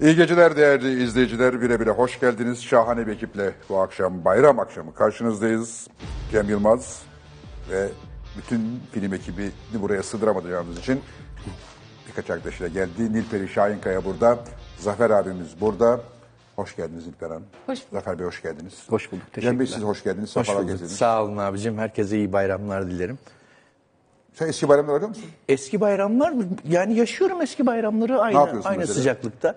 [0.00, 1.60] İyi geceler değerli izleyiciler.
[1.62, 2.62] Bire bire hoş geldiniz.
[2.62, 5.88] Şahane bir ekiple bu akşam bayram akşamı karşınızdayız.
[6.32, 7.02] Cem Yılmaz
[7.70, 7.88] ve
[8.36, 11.00] bütün film ekibini buraya sığdıramadığımız için
[12.08, 13.12] birkaç arkadaşıyla geldi.
[13.12, 14.38] Nilperi Şahinkaya burada.
[14.78, 16.00] Zafer abimiz burada.
[16.56, 17.44] Hoş geldiniz Nilperi Hanım.
[17.66, 17.88] Hoş bulduk.
[17.92, 18.74] Zafer Bey hoş geldiniz.
[18.88, 19.66] Hoş bulduk, Cem Bey teşekkürler.
[19.74, 20.36] siz hoş geldiniz.
[20.36, 20.70] Hoş Sefalar bulduk.
[20.72, 20.96] getirdiniz.
[20.98, 21.78] Sağ olun abicim.
[21.78, 23.18] Herkese iyi bayramlar dilerim.
[24.34, 25.24] Sen eski bayramlar arıyor musun?
[25.48, 26.34] Eski bayramlar
[26.68, 28.94] yani yaşıyorum eski bayramları aynı yapıyorsun aynı mesela?
[28.94, 29.54] sıcaklıkta.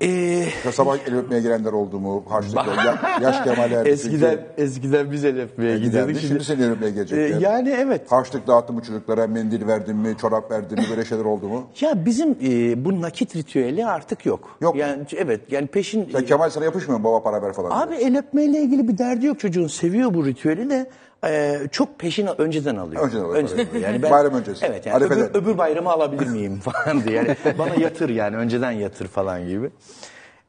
[0.00, 2.24] Ee, Ya sabah el öpmeye gelenler oldu mu?
[2.28, 3.88] Harçlıkla ya, yaş Kemal erdi.
[3.88, 6.20] eskiden eskiden biz el öpmeye giderdik.
[6.20, 7.40] Şimdi seni el öpmeye Ee, gelecekler.
[7.40, 8.12] yani evet.
[8.12, 9.26] Harçlık dağıttın mı çocuklara?
[9.26, 10.14] Mendil verdin mi?
[10.20, 10.84] Çorap verdin mi?
[10.90, 11.66] Böyle şeyler oldu mu?
[11.80, 14.56] Ya bizim e, bu nakit ritüeli artık yok.
[14.60, 14.76] Yok.
[14.76, 17.70] Yani evet yani peşin Sen Kemal sana yapışmıyor mu baba para ver falan?
[17.70, 18.08] Abi diye?
[18.08, 19.66] el öpmeyle ilgili bir derdi yok çocuğun.
[19.66, 20.86] Seviyor bu ritüeli de
[21.26, 23.02] e, çok peşin önceden alıyor.
[23.02, 23.48] Önceden alıyor.
[23.80, 24.66] Yani Bayram öncesi.
[24.66, 25.30] Evet yani Arife'den.
[25.30, 27.14] öbür, öbür bayramı alabilir miyim falan diye.
[27.16, 29.70] Yani bana yatır yani önceden yatır falan gibi.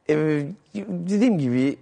[0.09, 0.41] E,
[0.87, 1.77] dediğim gibi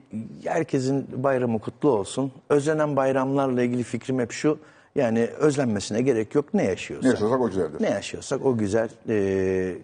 [0.46, 2.32] herkesin bayramı kutlu olsun.
[2.50, 4.58] Özlenen bayramlarla ilgili fikrim hep şu.
[4.96, 6.54] Yani özlenmesine gerek yok.
[6.54, 7.04] Ne yaşıyorsak.
[7.04, 7.82] Ne yaşıyorsak o güzeldir.
[7.84, 8.90] Ne yaşıyorsak o güzel.
[9.10, 9.76] e,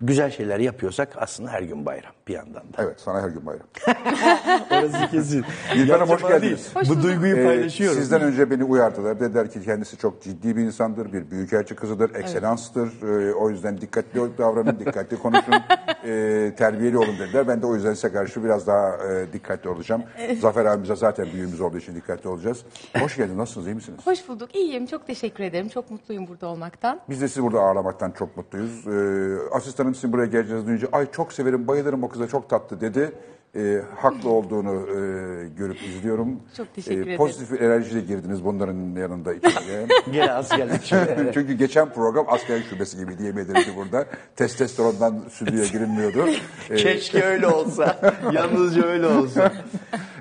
[0.00, 2.76] güzel şeyler yapıyorsak aslında her gün bayram bir yandan da.
[2.78, 3.66] Evet sana her gün bayram.
[4.70, 5.44] Orası kesin.
[5.74, 6.74] İlker Hanım, hoş geldiniz.
[6.74, 6.88] değil.
[6.88, 7.98] Bu duyguyu Ee, paylaşıyorum.
[7.98, 9.20] sizden önce beni uyardılar.
[9.20, 13.02] Dediler ki kendisi çok ciddi bir insandır, bir büyükelçi kızıdır, ekselanstır.
[13.02, 15.54] Ee, o yüzden dikkatli davranın, dikkatli konuşun,
[16.04, 17.48] ee, terbiyeli olun dediler.
[17.48, 20.02] Ben de o yüzden size karşı biraz daha e, dikkatli olacağım.
[20.40, 22.58] Zafer abimize zaten büyüğümüz olduğu için dikkatli olacağız.
[23.00, 24.00] Hoş geldiniz, nasılsınız, iyi misiniz?
[24.04, 24.54] Hoş bulduk.
[24.54, 24.86] İyiyim.
[24.86, 25.68] Çok teşekkür ederim.
[25.68, 27.00] Çok mutluyum burada olmaktan.
[27.08, 28.86] Biz de sizi burada ağırlamaktan çok mutluyuz.
[28.86, 29.50] Ee,
[29.90, 33.12] asistanım sizin buraya geleceğinizi duyunca ay çok severim, bayılırım o kıza çok tatlı dedi.
[33.56, 36.40] Ee, haklı olduğunu e, görüp izliyorum.
[36.56, 37.16] Çok teşekkür ederim.
[37.16, 39.86] Pozitif bir enerjiyle girdiniz bunların yanında içeriye.
[40.12, 41.32] Gene askerlik şöyle.
[41.32, 44.06] Çünkü geçen program asker şubesi gibi diyebilirdi burada.
[44.36, 46.26] Testosterondan stüdyoya girilmiyordu.
[46.70, 48.14] Ee, Keşke öyle olsa.
[48.32, 49.52] Yalnızca öyle olsa.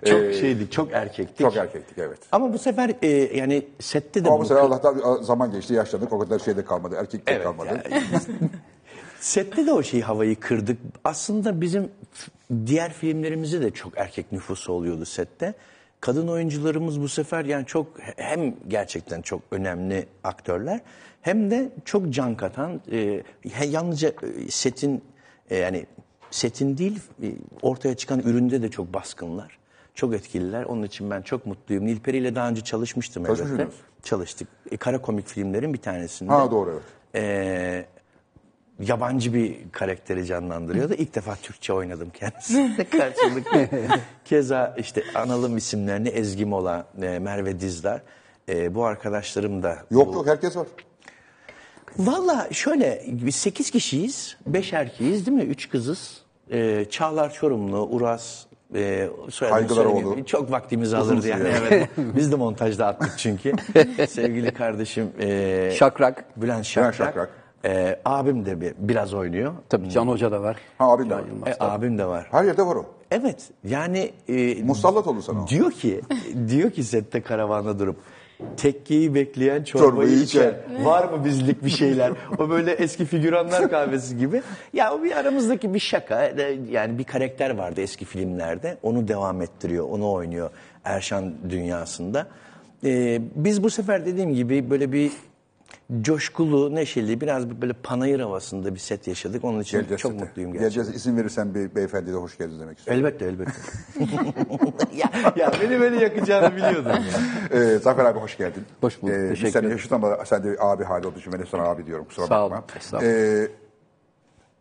[0.06, 1.40] Çok şeydik, çok erkektik.
[1.40, 2.20] çok erkektik evet.
[2.32, 6.14] Ama bu sefer e, yani sette de Ama bu bu- sefer Allah'tan zaman geçti, yaşlandık.
[6.14, 7.70] O kadar şeyde kalmadı, erkekte Evet, kalmadı.
[7.70, 8.04] yani
[9.20, 10.78] sette de o şeyi havayı kırdık.
[11.04, 11.92] Aslında bizim
[12.66, 15.54] diğer filmlerimizde de çok erkek nüfusu oluyordu sette.
[16.02, 17.88] Kadın oyuncularımız bu sefer yani çok
[18.18, 20.82] hem gerçekten çok önemli aktörler
[21.22, 23.24] hem de çok can katan e,
[23.66, 25.04] yalnızca e, setin
[25.50, 25.86] e, yani
[26.32, 27.28] setin değil e,
[27.62, 29.60] ortaya çıkan üründe de çok baskınlar.
[29.96, 30.64] Çok etkililer.
[30.64, 31.86] Onun için ben çok mutluyum.
[31.86, 33.72] Nilperi ile daha önce çalışmıştım Çalışmış elbette.
[34.04, 34.48] Çalıştık.
[34.72, 36.32] E, kara komik filmlerin bir tanesinde.
[36.32, 36.84] Ha doğru evet.
[37.16, 37.86] Ee,
[38.80, 40.94] yabancı bir karakteri canlandırıyordu.
[40.94, 43.68] İlk defa Türkçe oynadım kendisiyle karşılıklı.
[44.26, 48.02] Keza işte analım isimlerini Ezgi Mola, e, Merve Dizdar.
[48.50, 49.78] E, bu arkadaşlarım da.
[49.92, 50.68] Yok yok herkes var.
[51.98, 54.38] Valla şöyle biz 8 kişiyiz.
[54.48, 55.44] 5 erkeğiz değil mi?
[55.44, 56.22] 3 kızız.
[56.52, 59.10] E, Çağlar Çorumlu, Uras, e,
[59.40, 59.94] Kaygılaroğlu.
[59.94, 60.26] söylemeyeyim.
[60.26, 61.50] Çok vaktimizi Uzun alırdı yani.
[61.70, 61.90] Evet.
[61.98, 63.54] Biz de montajda attık çünkü.
[64.10, 66.26] Sevgili kardeşim e, Şakrak.
[66.42, 66.96] Bülent Şakrak.
[66.96, 67.30] Şakrak.
[67.66, 69.54] E, abim de bir, biraz oynuyor.
[69.70, 70.58] Tabii Can Hoca da var.
[70.78, 71.24] Ha abi de var.
[71.48, 72.28] E, abim de var.
[72.32, 72.86] Her yerde var o.
[73.12, 75.48] Evet yani e, Musallat oldu sana o.
[75.48, 76.02] diyor ki
[76.50, 77.96] diyor ki sette karavanda durup
[78.58, 80.24] tekkeyi bekleyen Çorbayı çorbayı içer.
[80.74, 80.86] içer.
[80.86, 82.12] Var mı bizlik bir şeyler?
[82.38, 84.42] O böyle eski figüranlar kahvesi gibi.
[84.74, 86.24] Ya o bir aramızdaki bir şaka.
[86.26, 88.78] E, Yani bir karakter vardı eski filmlerde.
[88.84, 89.86] Onu devam ettiriyor.
[89.90, 90.50] Onu oynuyor
[90.84, 92.28] Erşan dünyasında.
[92.86, 95.12] E, biz bu sefer dediğim gibi böyle bir
[96.02, 99.44] coşkulu, neşeli, biraz bir böyle panayır havasında bir set yaşadık.
[99.46, 100.24] Onun için Geleceğiz çok sete.
[100.26, 100.74] mutluyum gerçekten.
[100.76, 103.06] Geleceğiz izin verirsen bir beyefendiye de hoş geldiniz demek istiyorum.
[103.06, 103.52] Elbette elbette.
[104.98, 107.60] ya, ya beni beni yakacağını biliyordum ya.
[107.60, 108.64] Ee, Zafer abi hoş geldin.
[108.82, 109.70] Hoş bulduk, Ee, teşekkür ederim.
[109.72, 112.32] yaşıt ama sen de abi hali olduğu için ben de sana abi diyorum kusura Sağ
[112.42, 112.58] bakma.
[112.58, 113.14] olun, estağfurullah.
[113.14, 113.48] Ee,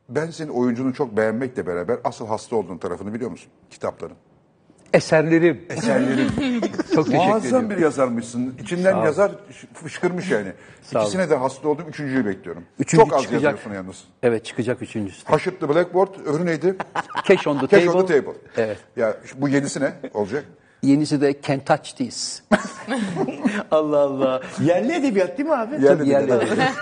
[0.09, 3.51] ben senin oyuncunu çok beğenmekle beraber asıl hasta olduğun tarafını biliyor musun?
[3.71, 4.17] Kitapların.
[4.95, 5.61] Eserlerim.
[5.71, 6.29] Eserlerin.
[7.05, 7.71] Çok teşekkür Muazzam ediyorum.
[7.71, 8.55] bir yazarmışsın.
[8.63, 9.33] İçinden yazar
[9.75, 10.53] fışkırmış yani.
[10.83, 11.03] Sağ.
[11.03, 11.85] İkisine de hasta oldum.
[11.89, 12.65] Üçüncüyü bekliyorum.
[12.79, 13.43] Üçüncü çok az çıkacak.
[13.43, 14.05] yazıyorsun yalnız.
[14.23, 15.25] Evet çıkacak üçüncüsü.
[15.27, 16.77] Haşırt the Blackboard, öbürü neydi?
[17.29, 17.99] Cash on the Cash table.
[17.99, 18.37] on the Table.
[18.57, 18.79] Evet.
[18.97, 20.45] Ya bu yenisi ne olacak?
[20.83, 22.43] Yenisi de Can't Touch This.
[23.71, 24.41] Allah Allah.
[24.61, 25.85] Yerli edebiyat değil mi abi?
[25.85, 26.73] Yerli yerli edebiyat.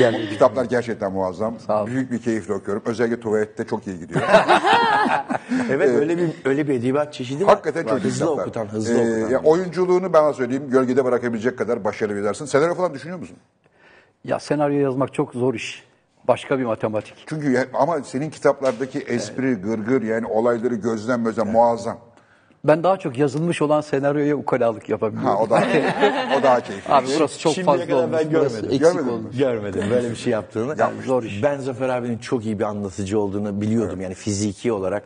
[0.00, 1.54] Yerli Kitaplar gerçekten muazzam.
[1.66, 1.86] Sağ ol.
[1.86, 2.82] Büyük bir keyifle okuyorum.
[2.86, 4.20] Özellikle tuvalette çok iyi gidiyor.
[5.70, 7.54] Evet öyle bir öyle bir edebiyat çeşidi var.
[7.54, 7.90] Hakikaten Var.
[7.90, 8.42] çok hızlı kitaplar.
[8.42, 9.30] okutan, hızlı Ee, okutan.
[9.30, 12.44] ya oyunculuğunu bana söyleyeyim gölgede bırakabilecek kadar başarılı bir dersin.
[12.44, 13.36] Senaryo falan düşünüyor musun?
[14.24, 15.82] Ya senaryo yazmak çok zor iş.
[16.28, 17.14] Başka bir matematik.
[17.26, 21.98] Çünkü ya- ama senin kitaplardaki espri, gırgır yani olayları gözlem gözlem muazzam.
[22.64, 25.28] Ben daha çok yazılmış olan senaryoya ukalalık yapabiliyorum.
[25.28, 25.62] Ha o da
[26.38, 26.92] o daha keyifli.
[26.94, 28.18] Abi burası çok Şimdiye fazla kadar olmuş.
[28.20, 28.64] ben burası görmedim.
[28.64, 29.12] eksik Görmedin mi?
[29.12, 29.36] olmuş.
[29.38, 30.80] Görmedim böyle bir şey yaptığını.
[30.80, 31.06] Yapmış.
[31.06, 31.42] Zor iş.
[31.42, 35.02] Ben Zafer abinin çok iyi bir anlatıcı olduğunu biliyordum yani fiziki olarak.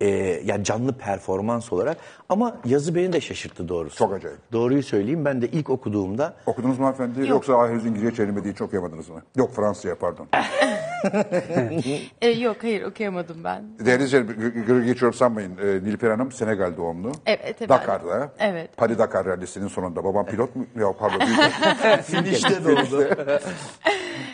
[0.00, 0.08] E,
[0.44, 1.96] yani canlı performans olarak
[2.28, 3.96] ama yazı beni de şaşırttı doğrusu.
[3.96, 4.38] Çok acayip.
[4.52, 7.28] Doğruyu söyleyeyim ben de ilk okuduğumda Okudunuz mu hanımefendi?
[7.30, 9.22] Yoksa henüz İngilizce çevirmediği için okuyamadınız mı?
[9.36, 10.26] Yok Fransızca pardon.
[12.22, 13.64] E, yok hayır okuyamadım ben.
[13.86, 15.56] Değerli izleyiciler, geçiyorum sanmayın.
[15.58, 17.12] Ee, Nilüfer Hanım Senegal doğumlu.
[17.26, 17.68] Evet, evet.
[17.68, 18.32] Dakar'da.
[18.38, 18.76] Evet.
[18.76, 20.04] Paris Dakar rallisinin sonunda.
[20.04, 20.66] Babam pilot mu?
[20.76, 21.18] Yok pardon.
[22.02, 23.08] finişte doğdu.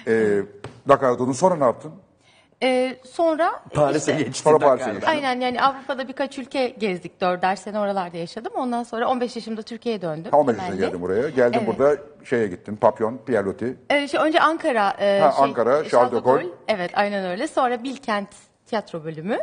[0.06, 0.42] ee,
[0.88, 1.32] Dakar doğdun.
[1.32, 1.92] Sonra ne yaptın?
[2.62, 4.42] E, sonra Paris'e işte- geçti.
[4.42, 5.06] Sonra Paris'e geçtin.
[5.08, 7.20] Aynen yani Avrupa'da birkaç ülke gezdik.
[7.20, 8.52] Dörder sene oralarda yaşadım.
[8.56, 10.32] Ondan sonra 15 yaşımda Türkiye'ye döndüm.
[10.32, 11.28] Ha, 15 yaşında geldin buraya.
[11.28, 11.68] Geldin Evet.
[11.78, 12.76] burada şeye gittin.
[12.76, 13.76] Papyon, Pierlotti.
[13.90, 14.90] Ee, şey, önce Ankara.
[15.00, 16.46] e, Ha, şey, Ankara, Charles de Charles de Gaulle.
[16.68, 17.48] Evet aynen öyle.
[17.48, 18.28] Sonra Bilkent
[18.66, 19.38] tiyatro bölümü.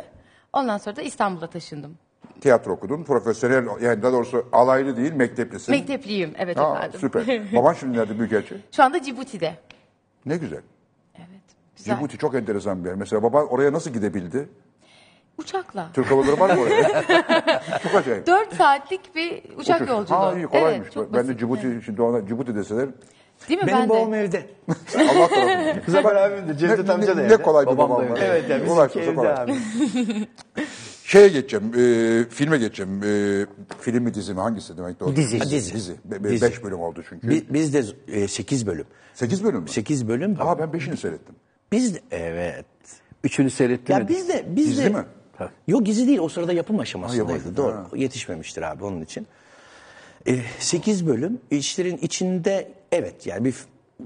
[0.52, 1.98] Ondan sonra da İstanbul'a taşındım.
[2.40, 3.04] Tiyatro okudun.
[3.04, 5.74] Profesyonel, yani daha doğrusu alaylı değil, mekteplisin.
[5.74, 7.00] Mektepliyim evet Ha, efendim.
[7.00, 7.26] süper.
[7.56, 8.54] Baban şimdi nerede Büyükelçi?
[8.72, 9.54] Şu anda Cibuti'de.
[10.26, 10.60] Ne güzel.
[11.84, 11.96] Evet.
[11.96, 11.96] Güzel.
[11.96, 12.96] Cibuti çok enteresan bir yer.
[12.98, 14.48] Mesela baban oraya nasıl gidebildi?
[15.38, 15.88] Uçakla.
[15.92, 17.04] Türk Hava Yolları var mı oraya?
[17.82, 18.26] çok acayip.
[18.26, 19.90] 4 saatlik bir uçak Uçuş.
[19.90, 20.18] yolculuğu.
[20.18, 20.88] Ha iyi kolaymış.
[20.96, 21.38] Evet, ben de.
[21.38, 22.88] Cibuti, şimdi ona Cibuti deseler
[23.48, 24.20] Değil mi Benim ben babam de?
[24.20, 24.46] evde.
[24.98, 25.74] Allah tarafından.
[25.88, 27.32] Zafer abim de Cevdet ne, amca da ne, evde.
[27.32, 28.16] ne kolay bir Babam babam var.
[28.16, 28.26] evde.
[28.26, 29.32] Evet yani bizimki kolay.
[29.32, 29.54] evde abi.
[31.04, 33.00] Şeye geçeceğim, e, filme geçeceğim.
[33.04, 33.46] E,
[33.80, 35.16] film mi dizi mi hangisi demek doğru?
[35.16, 35.38] Dizi.
[35.38, 35.74] Ha, Dizi.
[35.74, 35.92] Dizi.
[36.04, 36.46] Be- be- Dizi.
[36.46, 37.28] Beş bölüm oldu çünkü.
[37.30, 38.86] Biz, biz de 8 bölüm.
[39.14, 39.68] Sekiz bölüm mü?
[39.68, 40.36] 8 bölüm.
[40.40, 41.34] Aa ben beşini seyrettim.
[41.72, 42.64] Biz de, evet.
[43.24, 43.96] Üçünü seyrettim.
[43.96, 45.04] Ya biz de biz Gizli de mi?
[45.68, 46.18] Yok gizli değil.
[46.18, 47.48] O sırada yapım aşamasındaydı.
[47.50, 47.56] Ha.
[47.56, 47.74] Doğru.
[47.74, 47.86] Ha.
[47.94, 49.26] Yetişmemiştir abi onun için.
[50.58, 51.40] 8 bölüm.
[51.50, 53.54] İşlerin içinde evet yani bir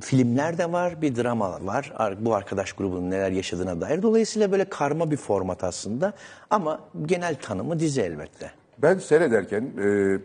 [0.01, 1.93] filmler de var, bir drama var.
[1.97, 4.03] Ar- Bu arkadaş grubunun neler yaşadığına dair.
[4.03, 6.13] Dolayısıyla böyle karma bir format aslında.
[6.51, 8.51] Ama genel tanımı dizi elbette.
[8.79, 10.19] Ben seyrederken e,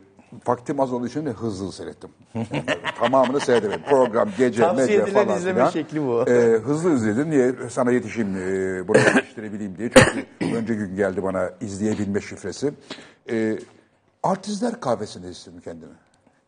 [0.47, 2.09] vaktim az olduğu için de hızlı seyrettim.
[3.00, 3.83] Tamamını seyredemedim.
[3.89, 5.69] Program, gece, Tavsiye medya falan izleme filan.
[5.69, 6.24] şekli bu.
[6.30, 7.30] E, hızlı izledim.
[7.30, 7.53] Niye?
[7.69, 9.89] Sana yetişeyim, e, buraya yetiştirebileyim diye.
[10.39, 12.74] Çünkü önce gün geldi bana izleyebilme şifresi.
[13.30, 13.57] E,
[14.24, 15.94] artistler kahvesinde istedim kendimi.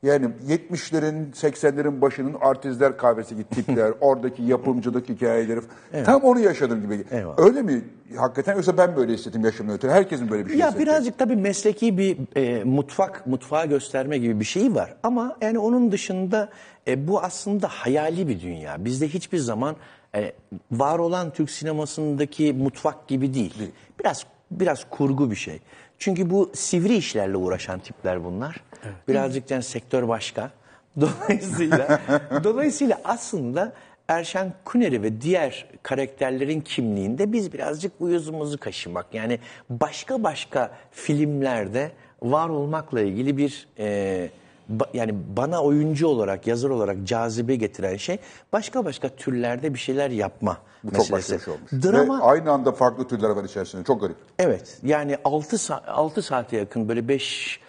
[0.04, 5.60] Yani 70'lerin, 80'lerin başının artistler kahvesi gibi tipler, oradaki yapımcılık hikayeleri.
[6.06, 7.06] Tam onu yaşadım gibi.
[7.12, 7.40] Eyvallah.
[7.40, 7.82] Öyle mi
[8.18, 9.92] hakikaten yoksa ben böyle hissettim yaşımdan ötürü?
[9.92, 10.86] Herkesin böyle bir şey Ya hissettiği.
[10.86, 14.96] birazcık tabii mesleki bir e, mutfak, mutfağı gösterme gibi bir şey var.
[15.04, 16.50] Ama yani onun dışında
[16.88, 18.86] e, bu aslında hayali bir dünya.
[18.86, 19.76] Bizde hiçbir zaman
[20.16, 20.32] e,
[20.72, 23.72] var olan Türk sinemasındaki mutfak gibi değil.
[24.00, 25.60] Biraz biraz kurgu bir şey.
[26.00, 28.62] Çünkü bu sivri işlerle uğraşan tipler bunlar.
[29.08, 30.52] Birazcık yani sektör başka.
[31.02, 32.00] Dolayısıyla
[32.44, 33.74] dolayısıyla aslında
[34.08, 39.14] Erşen Kuneri ve diğer karakterlerin kimliğinde biz birazcık uyuzumuzu kaşımak.
[39.14, 39.40] Yani
[39.70, 44.30] başka başka filmlerde var olmakla ilgili bir e,
[44.72, 48.18] ba- yani bana oyuncu olarak, yazar olarak cazibe getiren şey
[48.54, 51.40] başka başka türlerde bir şeyler yapma Bu çok başka meselesi.
[51.40, 51.72] bir şey olmuş.
[51.86, 53.84] Drama Ve aynı anda farklı türler var içerisinde.
[53.84, 54.16] Çok garip.
[54.40, 54.78] Evet.
[54.84, 57.60] Yani 6 sa- 6 saate yakın böyle 5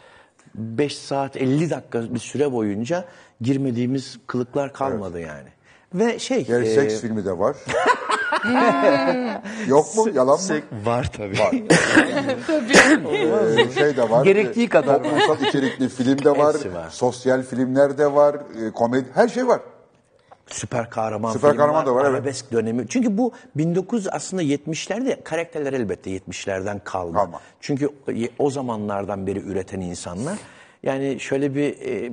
[0.54, 3.04] 5 saat 50 dakika bir süre boyunca
[3.40, 5.48] girmediğimiz kılıklar kalmadı yani.
[5.94, 7.56] Ve şey Yani e, seks filmi de var.
[9.68, 10.08] Yok mu?
[10.14, 10.60] Yalan mı?
[10.84, 11.38] var tabii.
[11.38, 11.54] Var.
[13.56, 14.24] Ee, şey de var.
[14.24, 15.02] Gerektiği kadar var.
[15.02, 16.54] Toplumsal içerikli film de var.
[16.54, 16.90] Hepsi var.
[16.90, 18.34] Sosyal filmler de var.
[18.34, 19.60] e, komedi, her şey var.
[20.46, 22.14] Süper kahraman Süper film kahraman da var, evet.
[22.14, 22.88] Arabesk dönemi.
[22.88, 27.18] Çünkü bu 1900 aslında 70'lerde karakterler elbette 70'lerden kalma.
[27.20, 27.40] Kalma.
[27.60, 27.88] Çünkü
[28.38, 30.38] o zamanlardan beri üreten insanlar.
[30.82, 32.12] Yani şöyle bir e,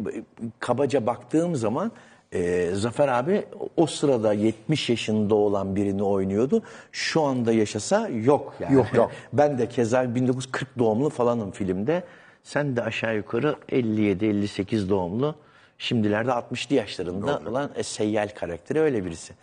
[0.59, 1.91] kabaca baktığım zaman
[2.33, 3.45] e, Zafer abi
[3.77, 6.63] o sırada 70 yaşında olan birini oynuyordu.
[6.91, 8.75] Şu anda yaşasa yok yani.
[8.75, 9.11] Yok, yok.
[9.33, 12.03] Ben de keza 1940 doğumlu falanım filmde.
[12.43, 15.35] Sen de aşağı yukarı 57-58 doğumlu.
[15.77, 19.33] Şimdilerde 60'lı yaşlarında olan e, Seyyal karakteri öyle birisi.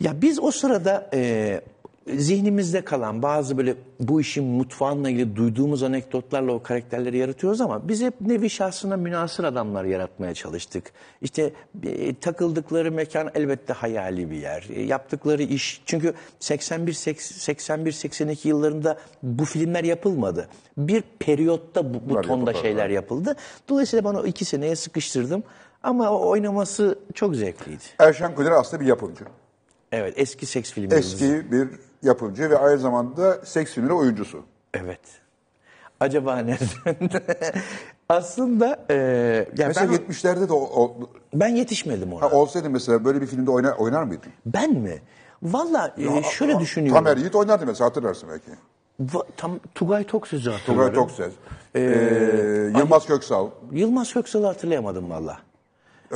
[0.00, 1.60] Ya biz o sırada e,
[2.08, 8.02] zihnimizde kalan bazı böyle bu işin mutfağınla ilgili duyduğumuz anekdotlarla o karakterleri yaratıyoruz ama biz
[8.02, 10.92] hep nevi şahsına münasır adamlar yaratmaya çalıştık.
[11.22, 14.68] İşte e, takıldıkları mekan elbette hayali bir yer.
[14.74, 20.48] E, yaptıkları iş çünkü 81 81 82 yıllarında bu filmler yapılmadı.
[20.76, 23.36] Bir periyotta bu, bu Bunlar tonda yapıldı, şeyler yapıldı.
[23.68, 25.42] Dolayısıyla ben o iki seneye sıkıştırdım.
[25.82, 27.82] Ama o oynaması çok zevkliydi.
[27.98, 29.24] Erşen Kuner aslında bir yapımcı.
[29.92, 31.22] Evet eski seks filmlerimiz.
[31.22, 31.68] Eski bir
[32.02, 34.42] yapımcı ve aynı zamanda seks filmleri oyuncusu.
[34.74, 35.00] Evet.
[36.00, 37.10] Acaba nereden?
[38.08, 38.94] Aslında e,
[39.58, 40.96] ya Mesela ben, 70'lerde de o, o-
[41.34, 42.22] ben yetişmedim ona.
[42.22, 44.32] ha, olsaydı mesela böyle bir filmde oynar, oynar mıydın?
[44.46, 45.02] Ben mi?
[45.42, 47.04] Valla e, şöyle düşünüyorum.
[47.04, 48.50] Tamer Yiğit oynardı mesela hatırlarsın belki.
[49.18, 50.94] Va- tam Tugay Toksöz'ü Tugay hatırlıyorum.
[50.94, 51.32] Toksez.
[51.74, 51.80] Ee,
[52.78, 53.48] Yılmaz Köksal.
[53.72, 55.38] Yılmaz Köksal'ı hatırlayamadım valla.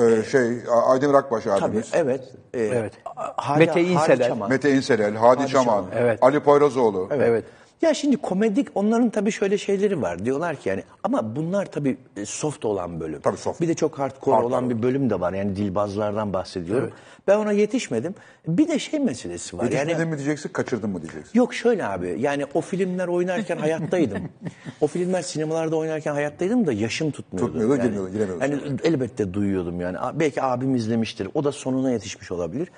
[0.01, 1.91] Ee, şey Aydemir Akbaş Tabii abimiz.
[1.95, 2.21] evet.
[2.55, 2.93] Ee, Evet.
[3.37, 4.29] Hadi- Mete Hadi.
[4.29, 4.49] Çaman.
[4.49, 6.19] Mete İnselel, Hadi, Çaman, Çaman, evet.
[6.23, 7.09] Ali Poyrazoğlu.
[7.13, 7.45] Evet.
[7.83, 10.25] Ya şimdi komedik onların tabii şöyle şeyleri var.
[10.25, 13.21] Diyorlar ki yani ama bunlar tabii e, soft olan bölüm.
[13.21, 13.61] Tabii soft.
[13.61, 14.55] Bir de çok hardcore Hardcore.
[14.55, 15.33] olan bir bölüm de var.
[15.33, 16.91] Yani dilbazlardan bahsediyorum.
[17.27, 18.15] Ben ona yetişmedim.
[18.49, 19.65] Bir de şey meselesi var.
[19.65, 21.39] Yetişmedin Yani mi diyeceksin, kaçırdın mı diyeceksin.
[21.39, 24.19] Yok şöyle abi yani o filmler oynarken hayattaydım.
[24.81, 27.53] o filmler sinemalarda oynarken hayattaydım da yaşım tutmuyordu.
[27.53, 28.43] Tutmuyordu, yani, girmiyordu, giremiyordu.
[28.45, 29.97] Yani elbette duyuyordum yani.
[30.15, 31.29] Belki abim izlemiştir.
[31.35, 32.69] O da sonuna yetişmiş olabilir.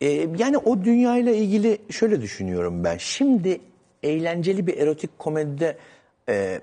[0.00, 2.96] Ee, yani o dünyayla ilgili şöyle düşünüyorum ben.
[2.96, 3.60] Şimdi
[4.02, 5.76] eğlenceli bir erotik komedide
[6.28, 6.60] e,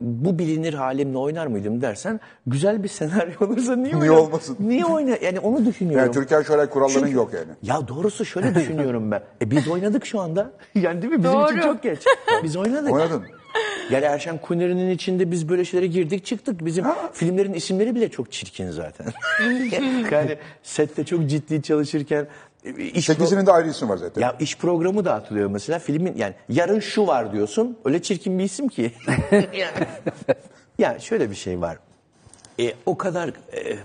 [0.00, 4.56] bu bilinir halimle oynar mıydım dersen güzel bir senaryo olursa niye, Niye oynar- olmasın?
[4.60, 5.20] Niye oynar?
[5.20, 6.00] Yani onu düşünüyorum.
[6.04, 7.52] Yani Türkan Şoray kuralların Çünkü- yok yani.
[7.62, 9.22] Ya doğrusu şöyle düşünüyorum ben.
[9.42, 10.50] E biz oynadık şu anda.
[10.74, 11.24] Yani değil mi?
[11.24, 11.62] Bizim için Doğru.
[11.62, 11.98] çok geç.
[12.42, 12.92] Biz oynadık.
[12.92, 13.24] Oynadın.
[13.90, 16.64] Yani Erşen Kuneri'nin içinde biz böyle şeylere girdik çıktık.
[16.64, 19.06] Bizim filmlerin isimleri bile çok çirkin zaten.
[20.10, 22.26] yani sette çok ciddi çalışırken
[22.64, 24.20] e, iş pro- Sekizinin de ayrı isim var zaten.
[24.22, 28.44] ya iş programı da atılıyor mesela filmin yani yarın şu var diyorsun öyle çirkin bir
[28.44, 28.92] isim ki.
[30.78, 31.78] ya şöyle bir şey var.
[32.60, 33.78] E, o kadar e,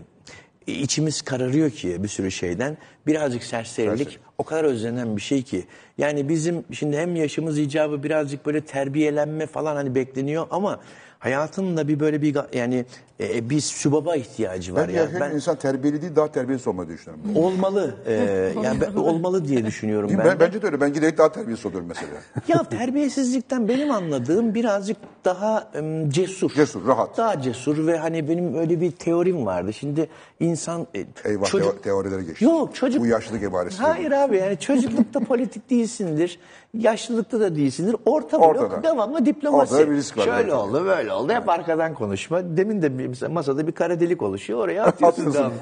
[0.67, 2.77] içimiz kararıyor ki bir sürü şeyden
[3.07, 4.23] birazcık serserilik Serseri.
[4.37, 5.65] o kadar özlenen bir şey ki.
[5.97, 10.79] Yani bizim şimdi hem yaşımız icabı birazcık böyle terbiyelenme falan hani bekleniyor ama
[11.23, 12.85] hayatın da bir böyle bir yani
[13.19, 14.87] e, bir sübaba ihtiyacı var.
[14.87, 15.13] ben, yani.
[15.13, 17.23] yaşayan insan terbiyeli değil, daha terbiyesiz olmayı düşünüyorum.
[17.35, 18.13] olmalı e,
[18.63, 20.25] yani ben- olmalı diye düşünüyorum ben.
[20.25, 20.81] Ben, bence de öyle.
[20.81, 22.11] Ben giderek daha terbiyesiz oluyorum mesela.
[22.47, 26.53] Ya terbiyesizlikten benim anladığım birazcık daha em, cesur.
[26.53, 27.17] Cesur, rahat.
[27.17, 29.73] Daha cesur ve hani benim öyle bir teorim vardı.
[29.73, 30.87] Şimdi insan...
[30.95, 32.45] e, Eyvah çocuk- teo- teorileri geçti.
[32.45, 33.01] Yok çocuk...
[33.01, 33.77] Bu yaşlılık ebaresi.
[33.77, 36.39] Hayır abi yani çocuklukta politik değilsindir.
[36.77, 37.95] Yaşlılıkta da değilsindir.
[38.05, 38.71] Orta Ortada.
[38.71, 39.73] blok devamlı diplomasi.
[39.73, 40.53] Ortada bir risk var, Şöyle evet.
[40.53, 41.33] oldu böyle oldu.
[41.33, 42.57] Hep arkadan konuşma.
[42.57, 44.59] Demin de bir, mesela masada bir kara delik oluşuyor.
[44.59, 45.33] Oraya atıyorsun.
[45.33, 45.53] Devamlı.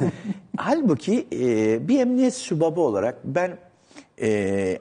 [0.58, 3.58] Halbuki e, bir emniyet sübabı olarak ben...
[4.22, 4.80] E,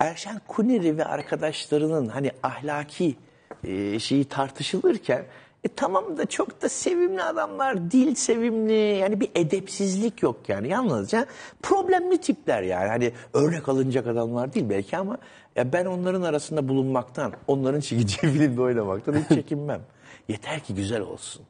[0.00, 3.16] Erşen Kuneri ve arkadaşlarının hani ahlaki
[3.64, 5.24] e, şeyi tartışılırken
[5.64, 11.26] e, tamam da çok da sevimli adamlar, dil sevimli yani bir edepsizlik yok yani yalnızca
[11.62, 15.18] problemli tipler yani hani örnek alınacak adamlar değil belki ama
[15.56, 19.80] ya ben onların arasında bulunmaktan, onların çekeceği filmde oynamaktan hiç çekinmem.
[20.28, 21.42] Yeter ki güzel olsun.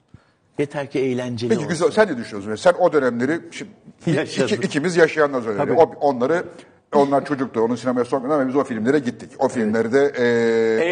[0.58, 1.68] Yeter ki eğlenceli Peki olsun.
[1.68, 1.90] güzel.
[1.90, 2.54] Sen ne düşünüyorsun?
[2.54, 3.70] Sen o dönemleri şimdi,
[4.20, 5.42] iki, ikimiz yaşayanlar.
[5.76, 6.44] O, onları
[6.94, 7.60] onlar çocuktu.
[7.60, 9.30] Onun sinemaya sokmadan ama biz o filmlere gittik.
[9.38, 10.24] O filmlerde e,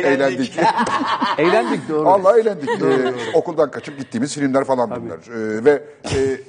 [0.09, 0.59] eğlendik.
[1.39, 2.05] Eğlendik doğru.
[2.05, 2.69] Vallahi eğlendik.
[2.69, 5.19] Ee, okuldan kaçıp gittiğimiz filmler falan bunlar.
[5.19, 6.41] Ee, ve e,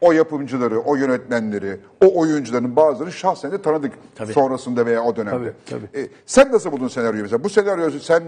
[0.00, 3.92] o yapımcıları, o yönetmenleri, o oyuncuların bazılarını şahsen de tanıdık
[4.32, 5.52] sonrasında veya o dönemde.
[5.66, 6.00] Tabii, tabii.
[6.02, 7.44] Ee, sen nasıl buldun senaryoyu mesela?
[7.44, 8.22] Bu senaryoyu sen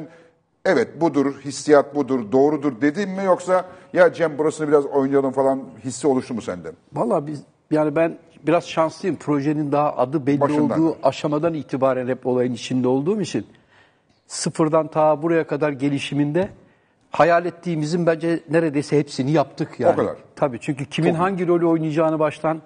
[0.65, 6.07] evet budur, hissiyat budur, doğrudur dedin mi yoksa ya Cem burasını biraz oynayalım falan hissi
[6.07, 6.73] oluştu mu sende?
[6.93, 9.17] Valla biz yani ben biraz şanslıyım.
[9.17, 10.81] Projenin daha adı belli Başından.
[10.81, 13.47] olduğu aşamadan itibaren hep olayın içinde olduğum için
[14.27, 16.49] sıfırdan ta buraya kadar gelişiminde
[17.11, 19.93] hayal ettiğimizin bence neredeyse hepsini yaptık yani.
[19.93, 20.17] O kadar.
[20.37, 22.63] Tabii çünkü kimin hangi rolü oynayacağını baştan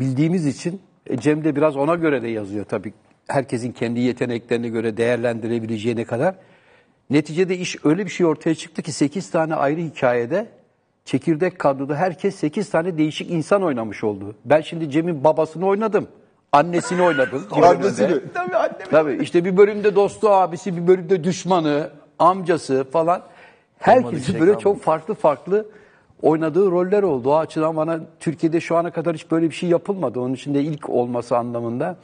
[0.00, 2.92] bildiğimiz için e, Cem de biraz ona göre de yazıyor tabii.
[3.28, 6.34] Herkesin kendi yeteneklerine göre değerlendirebileceğine kadar.
[7.10, 10.46] Neticede iş öyle bir şey ortaya çıktı ki 8 tane ayrı hikayede
[11.06, 14.34] çekirdek kadroda herkes 8 tane değişik insan oynamış oldu.
[14.44, 16.08] Ben şimdi Cem'in babasını oynadım.
[16.52, 17.46] Annesini oynadım.
[17.62, 18.20] Annesini.
[18.34, 18.76] Tabii annem.
[18.90, 23.22] Tabii işte bir bölümde dostu abisi, bir bölümde düşmanı, amcası falan.
[23.78, 24.62] Herkesin şey böyle kalmadı.
[24.62, 25.66] çok farklı farklı
[26.22, 27.30] oynadığı roller oldu.
[27.30, 30.20] O açıdan bana Türkiye'de şu ana kadar hiç böyle bir şey yapılmadı.
[30.20, 31.96] Onun için de ilk olması anlamında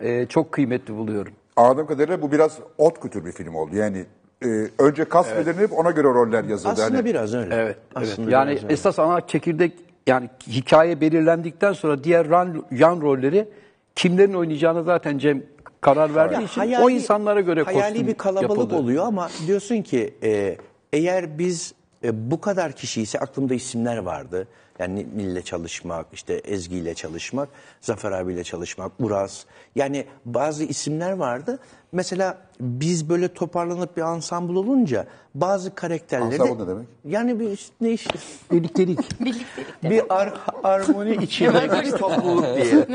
[0.00, 1.32] e, çok kıymetli buluyorum.
[1.56, 3.76] Anladığım kadarıyla bu biraz ot kütür bir film oldu.
[3.76, 4.04] Yani
[4.44, 6.72] e, önce kas belirlenip ona göre roller yazıldı.
[6.72, 7.54] Aslında Hani- biraz öyle.
[7.54, 8.32] Evet, Aslında evet.
[8.32, 8.72] Yani biraz öyle.
[8.72, 9.72] esas ana çekirdek
[10.06, 13.48] yani hikaye belirlendikten sonra diğer ran, yan rolleri
[13.94, 15.42] kimlerin oynayacağını zaten Cem
[15.80, 18.76] karar verdiği için o insanlara göre hayali kostüm bir kalabalık yapıldı.
[18.76, 20.56] oluyor ama diyorsun ki e,
[20.92, 21.74] eğer biz
[22.04, 24.48] e, bu kadar kişi ise aklımda isimler vardı.
[24.78, 27.48] Yani Nil'le çalışmak, işte Ezgi ile çalışmak,
[27.80, 29.46] Zafer abiyle çalışmak, Uraz.
[29.76, 31.58] Yani bazı isimler vardı.
[31.92, 36.42] Mesela biz böyle toparlanıp bir ansambl olunca bazı karakterleri...
[36.42, 36.86] Ansambl ne demek?
[37.04, 38.18] Yani bir ne işte
[38.52, 39.20] Birliktelik.
[39.82, 42.86] bir ar- armoni içinde bir topluluk diye.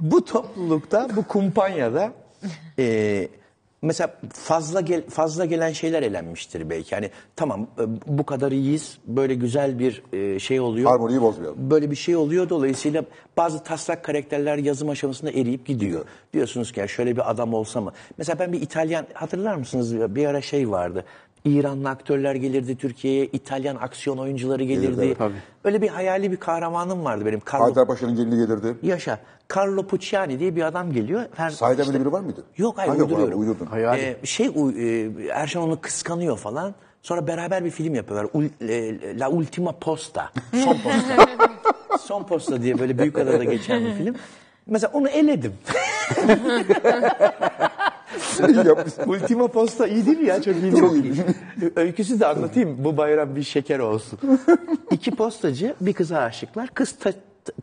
[0.00, 2.12] bu toplulukta, bu kumpanyada
[2.78, 3.28] e,
[3.82, 6.94] mesela fazla gel, fazla gelen şeyler elenmiştir belki.
[6.94, 8.98] Yani tamam e, bu kadar iyiyiz.
[9.06, 10.90] Böyle güzel bir e, şey oluyor.
[10.90, 11.70] Harmoniyi bozmayalım.
[11.70, 13.04] Böyle bir şey oluyor dolayısıyla
[13.36, 16.04] bazı taslak karakterler yazım aşamasında eriyip gidiyor.
[16.32, 17.92] Diyorsunuz ki ya şöyle bir adam olsa mı?
[18.18, 21.04] Mesela ben bir İtalyan hatırlar mısınız bir ara şey vardı.
[21.44, 25.00] İranlı aktörler gelirdi Türkiye'ye, İtalyan aksiyon oyuncuları gelirdi.
[25.04, 25.18] evet.
[25.18, 25.34] Tabii.
[25.64, 27.40] Öyle bir hayali bir kahramanım vardı benim.
[27.52, 28.74] Carlo, Haydarpaşa'nın gelini gelirdi.
[28.82, 29.18] yaşa.
[29.56, 31.22] Carlo Pucciani diye bir adam geliyor.
[31.34, 32.42] Her, Sahiden işte- biri var mıydı?
[32.56, 33.40] Yok hayır Ha, yok, uyduruyorum.
[33.40, 33.66] uydurdun.
[33.66, 34.00] Hayali.
[34.22, 36.74] Ee, şey e, Erşan onu kıskanıyor falan.
[37.02, 38.30] Sonra beraber bir film yapıyorlar.
[38.34, 40.30] Ul- e, La Ultima Posta.
[40.64, 41.26] Son Posta.
[42.00, 44.14] Son Posta diye böyle Büyükada'da geçen bir film.
[44.66, 45.52] Mesela onu eledim.
[48.48, 49.02] İyi yapmışsın.
[49.08, 50.42] Ultima Posta iyi değil mi ya?
[50.42, 50.76] Çok iyi.
[50.76, 51.14] Çok iyi.
[51.76, 52.84] Öyküsü de anlatayım.
[52.84, 54.18] Bu bayram bir şeker olsun.
[54.90, 56.68] İki postacı bir kıza aşıklar.
[56.74, 57.12] Kız ta-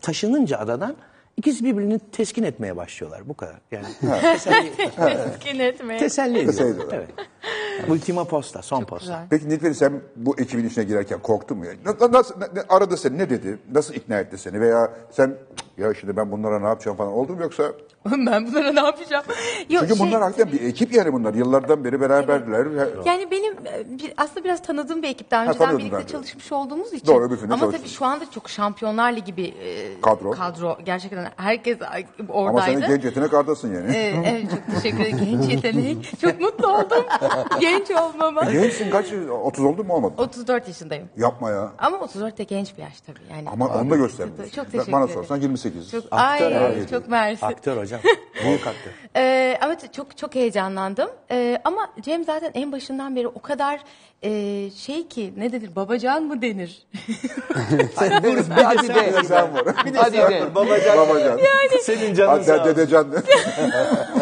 [0.02, 0.96] taşınınca adadan
[1.38, 3.30] ikisi birbirini teskin etmeye başlıyorlar.
[3.30, 3.56] Bu kadar.
[3.72, 3.86] Yani
[4.22, 5.98] teselli, Teskin etmeye.
[6.00, 6.52] teselli ediyorlar.
[6.54, 6.96] Teselli ediyorlar.
[6.98, 7.90] Evet.
[7.90, 9.00] Ultima Posta, son posta.
[9.06, 9.26] güzel.
[9.30, 11.66] Peki Nilperi sen bu ekibin içine girerken korktun mu?
[11.66, 11.72] Ya?
[11.86, 12.36] Na- Nasıl,
[12.70, 13.58] aradı seni ne dedi?
[13.72, 14.62] Nasıl ikna etti seni?
[14.62, 17.64] Veya sen "Cık, ya şimdi ben bunlara ne yapacağım falan oldu mu yoksa?
[18.26, 19.26] ben bunlara ne yapacağım?
[19.70, 21.34] Yok, Çünkü şey- bunlar hakikaten bir ekip yani bunlar.
[21.34, 22.68] Yıllardan beri beraberler.
[23.06, 25.32] Yani benim e, bir, aslında biraz tanıdığım bir ekip.
[25.32, 27.08] Daha önceden tanıyordun birlikte çalışmış olduğumuz için.
[27.08, 30.32] Doğru, öbür Ama tabii şu anda çok Şampiyonlar Ligi bir e, Kadro.
[30.32, 30.78] kadro.
[30.86, 32.82] Gerçekten herkes Ama oradaydı.
[32.82, 33.96] sen genç yetenek ardasın yani.
[33.96, 35.42] Ee, evet çok teşekkür ederim.
[35.42, 36.20] Genç yetenek.
[36.22, 37.06] Çok mutlu oldum.
[37.62, 38.44] Genç olmama.
[38.44, 39.06] Gençsin kaç?
[39.44, 40.14] 30 oldu mu olmadı?
[40.18, 41.10] 34 yaşındayım.
[41.18, 41.72] Yapma ya.
[41.78, 43.20] Ama 34 de genç bir yaş tabii.
[43.32, 43.50] Yani.
[43.50, 44.56] Ama onu da göstermiyorsun.
[44.56, 45.20] Çok teşekkür Bana ederim.
[45.20, 45.92] sorsan 28.
[45.92, 46.88] Çok, Aktör ay, abi.
[46.90, 47.46] çok mersi.
[47.46, 47.97] Aktör hocam.
[48.44, 48.92] Büyük aktör.
[49.16, 51.10] Ee, evet çok çok heyecanlandım.
[51.32, 53.80] Ee, ama Cem zaten en başından beri o kadar
[54.24, 56.88] e, şey ki ne denir babacan mı denir?
[57.96, 59.08] Hadi de.
[59.08, 59.64] Bir de sen var.
[59.96, 60.56] Hadi de.
[60.56, 60.98] Babacan.
[60.98, 61.40] Babacan.
[61.84, 62.76] Senin canın sağ Hatta olsun.
[62.76, 63.08] dedecan.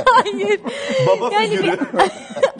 [0.05, 0.59] Hayır.
[1.07, 1.71] Baba yani figürü.
[1.71, 1.79] bir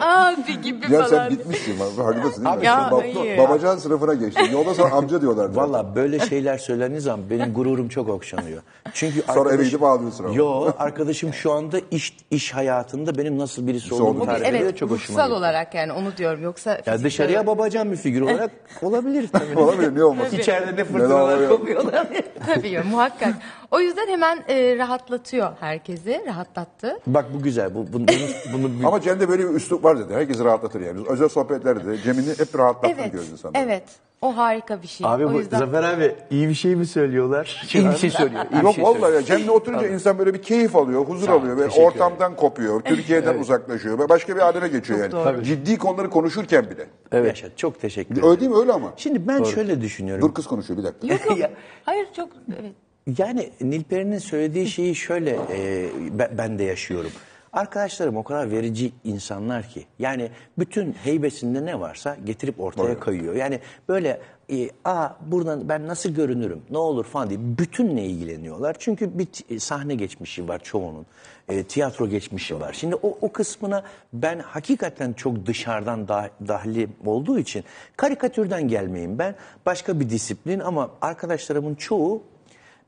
[0.00, 1.30] abi gibi ya sen falan.
[1.30, 1.76] bitmişsin.
[1.96, 2.64] Farkındasın değil mi?
[2.66, 3.38] Ya, Şimdi bab- hayır.
[3.38, 4.44] babacan sınıfına geçtin.
[4.52, 5.54] Yolda sana amca diyorlar.
[5.54, 8.62] Valla böyle şeyler söylendiği zaman benim gururum çok okşanıyor.
[8.94, 10.34] Çünkü Sonra eve gidip ağlıyorsun ama.
[10.34, 14.62] Yo arkadaşım şu anda iş iş hayatında benim nasıl birisi olduğunu olduğumu tarif ediyor.
[14.62, 15.38] Evet çok hoşuma ruhsal gidiyor.
[15.38, 18.50] olarak yani onu diyorum yoksa Ya fiziksel dışarıya babacan bir figür olarak
[18.82, 19.58] olabilir tabii.
[19.58, 20.36] Olabilir niye olmasın?
[20.36, 21.50] İçeride ne fırtınalar oluyor?
[21.50, 22.06] kopuyorlar.
[22.46, 23.34] Tabii ya, muhakkak.
[23.70, 26.22] O yüzden hemen e, rahatlatıyor herkesi.
[26.26, 26.98] Rahatlattı.
[27.06, 27.74] Bak bu güzel.
[27.74, 28.08] Bu, bunu, bunu,
[28.52, 30.14] bunu bir- Ama Cem'de böyle bir üslup var dedi.
[30.14, 30.98] Herkesi rahatlatır yani.
[30.98, 33.12] Biz özel sohbetlerde de Cem'ini hep rahatlattın Evet.
[33.12, 33.62] diyoruz insanlara.
[33.62, 33.82] Evet.
[34.22, 35.06] O harika bir şey.
[35.06, 35.58] Abi o bu yüzden...
[35.58, 37.66] Zafer abi iyi bir şey mi söylüyorlar?
[37.74, 38.44] İyi bir şey söylüyor.
[38.52, 39.20] iyi bir Yok şey vallahi söylüyor.
[39.20, 43.38] ya Cem'le oturunca insan böyle bir keyif alıyor, huzur alıyor ve teşekkür ortamdan kopuyor, Türkiye'den
[43.38, 45.12] uzaklaşıyor ve başka bir aleme geçiyor yani.
[45.12, 45.42] doğru.
[45.42, 46.86] Ciddi konuları konuşurken bile.
[47.12, 47.26] Evet.
[47.28, 48.28] Yaşa, çok teşekkür ederim.
[48.28, 48.92] Öyle değil mi öyle ama?
[48.96, 50.28] Şimdi ben şöyle düşünüyorum.
[50.28, 51.06] Dur kız konuşuyor bir dakika.
[51.06, 51.38] Yok yok.
[51.46, 51.50] Ya-
[51.84, 52.28] Hayır çok
[52.60, 52.72] evet.
[53.18, 57.10] Yani Nilperi'nin söylediği şeyi şöyle e, ben, ben de yaşıyorum.
[57.56, 59.86] Arkadaşlarım o kadar verici insanlar ki.
[59.98, 63.34] Yani bütün heybesinde ne varsa getirip ortaya koyuyor.
[63.34, 68.76] Yani böyle e, aa buradan ben nasıl görünürüm ne olur falan diye bütünle ilgileniyorlar.
[68.78, 71.06] Çünkü bir t- sahne geçmişi var çoğunun.
[71.48, 72.72] E, tiyatro geçmişi var.
[72.72, 77.64] Şimdi o, o kısmına ben hakikaten çok dışarıdan dah- dahli olduğu için
[77.96, 79.34] karikatürden gelmeyeyim ben.
[79.66, 82.22] Başka bir disiplin ama arkadaşlarımın çoğu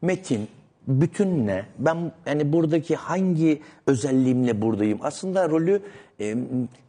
[0.02, 0.48] metin,
[0.88, 4.98] bütünle ben yani buradaki hangi özelliğimle buradayım?
[5.02, 5.82] Aslında rolü
[6.20, 6.34] e,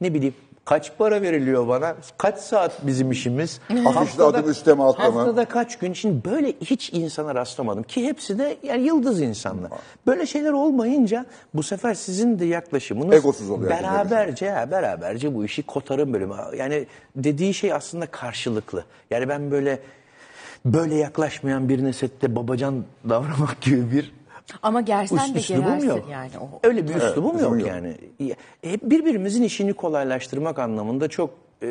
[0.02, 0.34] ne bileyim
[0.66, 1.96] kaç para veriliyor bana?
[2.18, 3.60] Kaç saat bizim işimiz?
[3.86, 5.20] Afişte adım üstte mi, altta mı?
[5.20, 5.94] Haftada kaç gün?
[5.94, 9.72] Şimdi böyle hiç insana rastlamadım ki hepsi de yani yıldız insanlar.
[10.08, 15.64] Böyle şeyler olmayınca bu sefer sizin de yaklaşımınız Egosuz oluyor beraberce ya beraberce bu işi
[15.64, 16.36] kotarın bölümü.
[16.58, 16.86] Yani
[17.16, 18.84] dediği şey aslında karşılıklı.
[19.12, 19.80] Yani ben böyle
[20.66, 24.12] böyle yaklaşmayan birine sette babacan davranmak gibi bir
[24.64, 26.06] Ama gersen de gerersin yok.
[26.12, 26.32] yani.
[26.42, 27.68] O, Öyle bir üslubum üslubun yok yok.
[27.68, 27.96] yani.
[28.62, 31.30] Hep birbirimizin işini kolaylaştırmak anlamında çok
[31.64, 31.68] e,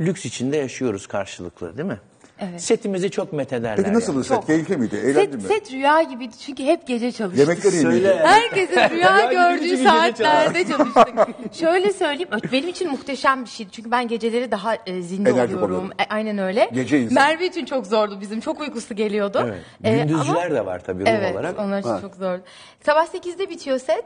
[0.00, 1.98] lüks içinde yaşıyoruz karşılıklı değil mi?
[2.40, 2.62] Evet.
[2.62, 3.76] Setimizi çok methederler.
[3.76, 4.24] Peki nasıl yani.
[4.24, 4.46] set?
[4.46, 4.96] Keyifli miydi?
[4.96, 5.54] Eğlendin set, mi?
[5.56, 7.48] set rüya gibiydi çünkü hep gece çalıştık.
[7.48, 8.02] Yemekler iyi miydi?
[8.02, 8.18] Söyle.
[8.26, 11.14] Herkesin rüya gibi gördüğü saatlerde çalıştık.
[11.52, 13.70] Şöyle söyleyeyim, benim için muhteşem bir şeydi.
[13.72, 15.90] Çünkü ben geceleri daha e, zinde Enerjik oluyorum.
[15.98, 16.70] E, aynen öyle.
[16.72, 17.14] Gece insanı.
[17.14, 18.40] Merve için çok zordu bizim.
[18.40, 19.44] Çok uykusu geliyordu.
[19.48, 19.62] Evet.
[19.84, 21.58] E, Gündüzcüler ama- de var tabii ruh evet, olarak.
[21.58, 22.00] onlar için Ha.
[22.00, 22.42] çok zordu.
[22.86, 24.04] Sabah 8'de bitiyor set.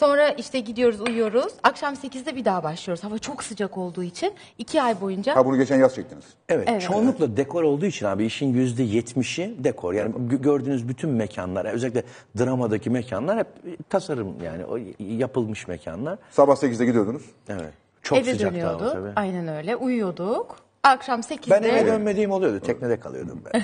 [0.00, 1.52] Sonra işte gidiyoruz, uyuyoruz.
[1.62, 3.04] Akşam 8'de bir daha başlıyoruz.
[3.04, 6.24] Hava çok sıcak olduğu için iki ay boyunca Ha bunu geçen yaz çektiniz.
[6.48, 6.82] Evet, Evet.
[6.82, 9.92] çoğunlukla dekor olduğu için abi işin yüzde yetmişi dekor.
[9.92, 12.02] Yani gö- gördüğünüz bütün mekanlar, özellikle
[12.38, 13.46] dramadaki mekanlar hep
[13.90, 16.18] tasarım yani o yapılmış mekanlar.
[16.30, 17.22] Sabah 8'de gidiyordunuz.
[17.48, 17.72] Evet.
[18.02, 18.92] Çok eve sıcak dönüyorduk.
[18.92, 19.08] tabii.
[19.16, 19.76] Aynen öyle.
[19.76, 20.56] Uyuyorduk.
[20.82, 22.60] Akşam 8'de Ben eve dönmediğim oluyordu.
[22.60, 23.62] Teknede kalıyordum ben.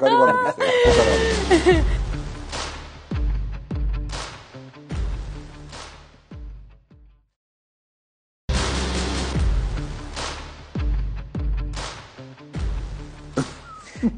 [0.00, 0.64] Garibanlık işte.
[0.88, 1.84] O kadar.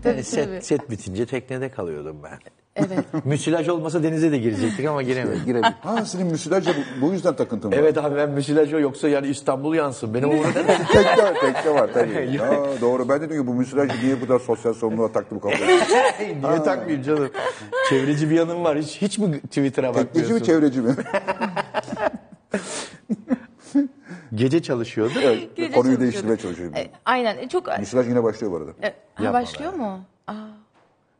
[0.03, 0.25] Tabii.
[0.25, 2.39] set, set bitince teknede kalıyordum ben.
[2.77, 3.05] Evet.
[3.25, 5.45] Müsilaj olmasa denize de girecektik ama giremedik.
[5.47, 5.75] Girebilir.
[5.81, 7.77] Ha senin müsilajla bu, bu yüzden takıntın var.
[7.77, 10.15] evet abi ben müsilaj yoksa yani İstanbul yansın.
[10.15, 10.43] Benim değil.
[10.93, 12.37] tekne var, tekne var tabii.
[12.39, 13.09] ha, doğru.
[13.09, 15.81] Ben de diyorum ki bu müsilaj niye bu kadar sosyal sorumluluğa taktı bu kafayı?
[16.43, 17.31] Niye takmayayım canım?
[17.91, 18.79] Çevreci bir yanım var.
[18.79, 20.35] Hiç, hiç mi Twitter'a Tekneci bakmıyorsun?
[20.35, 20.95] mi çevreci mi?
[24.35, 25.13] Gece çalışıyordu.
[25.23, 26.01] evet, Gece konuyu çalışıyorduk.
[26.01, 26.75] değiştirmeye çalışıyorum.
[26.77, 27.39] E, Aynen.
[27.39, 28.71] E, Çok Müsilaj yine başlıyor bu arada.
[28.83, 30.01] E, ha, Yapma başlıyor mu?
[30.27, 30.33] Aa,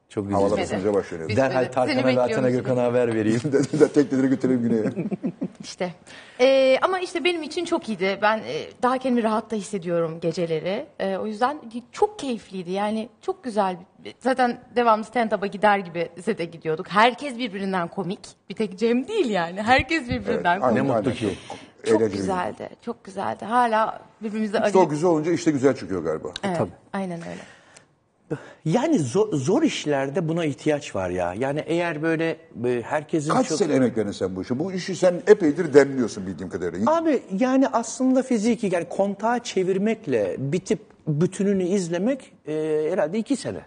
[0.09, 0.35] Çok güzel.
[0.41, 0.67] Havalar Bitmedi.
[0.77, 1.29] ısınınca başlıyor.
[1.29, 2.59] Biz- Derhal Seni Tarkan'a ve Atana gibi.
[2.59, 3.41] Gökhan'a haber vereyim.
[3.95, 4.85] Tekneleri götürelim güneye.
[5.65, 5.93] işte.
[6.41, 8.19] E, ama işte benim için çok iyiydi.
[8.23, 10.87] Ben e, daha kendimi rahat da hissediyorum geceleri.
[10.99, 11.61] E, o yüzden
[11.93, 12.71] çok keyifliydi.
[12.71, 13.77] Yani çok güzel.
[14.21, 16.87] Zaten devamlı stand-up'a gider gibi sete gidiyorduk.
[16.89, 18.21] Herkes birbirinden komik.
[18.51, 19.63] Bir tek Cem değil yani.
[19.63, 20.79] Herkes birbirinden komik.
[20.79, 21.35] aynen, mutlu ki.
[21.85, 22.21] Çok Eğlenceli.
[22.21, 22.69] güzeldi.
[22.85, 23.45] Çok güzeldi.
[23.45, 24.91] Hala birbirimize İşte o arayıp...
[24.91, 26.29] güzel olunca işte güzel çıkıyor galiba.
[26.45, 26.61] Evet,
[26.93, 27.41] aynen öyle.
[28.65, 31.35] Yani zor, zor işlerde buna ihtiyaç var ya.
[31.35, 33.59] Yani eğer böyle e, herkesin Kaç çok...
[33.59, 34.59] sene emek verdin sen bu işe?
[34.59, 36.97] Bu işi sen epeydir demliyorsun bildiğim kadarıyla.
[36.97, 42.53] Abi yani aslında fiziki yani kontağı çevirmekle bitip bütününü izlemek e,
[42.91, 43.61] herhalde iki sene.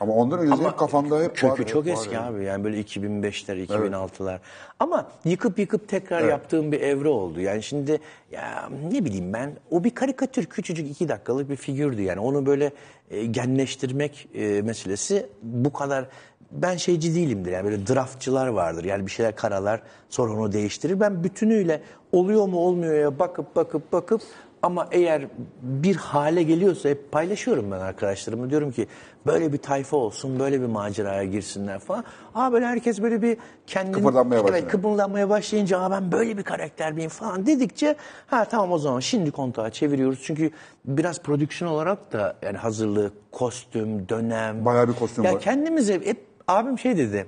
[0.00, 1.68] Ama ondan önce hep kafanda hep Kökü var.
[1.68, 2.26] çok hep var eski yani.
[2.26, 4.38] abi yani böyle 2005'ler 2006'lar.
[4.78, 7.40] Ama yıkıp yıkıp tekrar yaptığım bir evre oldu.
[7.40, 8.00] Yani şimdi
[8.32, 12.72] ya ne bileyim ben o bir karikatür küçücük iki dakikalık bir figürdü yani onu böyle
[13.10, 16.08] e, genleştirmek e, meselesi bu kadar
[16.52, 21.00] ben şeyci değilimdir yani böyle draftçılar vardır yani bir şeyler karalar sonra onu değiştirir.
[21.00, 21.82] Ben bütünüyle
[22.12, 24.22] oluyor mu olmuyor ya bakıp bakıp bakıp
[24.62, 25.26] ama eğer
[25.62, 28.50] bir hale geliyorsa hep paylaşıyorum ben arkadaşlarımla.
[28.50, 28.86] Diyorum ki
[29.26, 32.04] böyle bir tayfa olsun, böyle bir maceraya girsinler falan.
[32.34, 33.94] Aa böyle herkes böyle bir kendini...
[33.94, 34.62] Kıpırdanmaya başlıyor.
[34.62, 37.96] Evet, kıpırdanmaya başlayınca Aa ben böyle bir karakter miyim falan dedikçe
[38.26, 40.20] ha tamam o zaman şimdi kontağı çeviriyoruz.
[40.22, 40.50] Çünkü
[40.84, 44.64] biraz prodüksiyon olarak da yani hazırlık, kostüm, dönem.
[44.64, 45.40] Bayağı bir kostüm ya var.
[45.40, 47.26] kendimize hep abim şey dedi.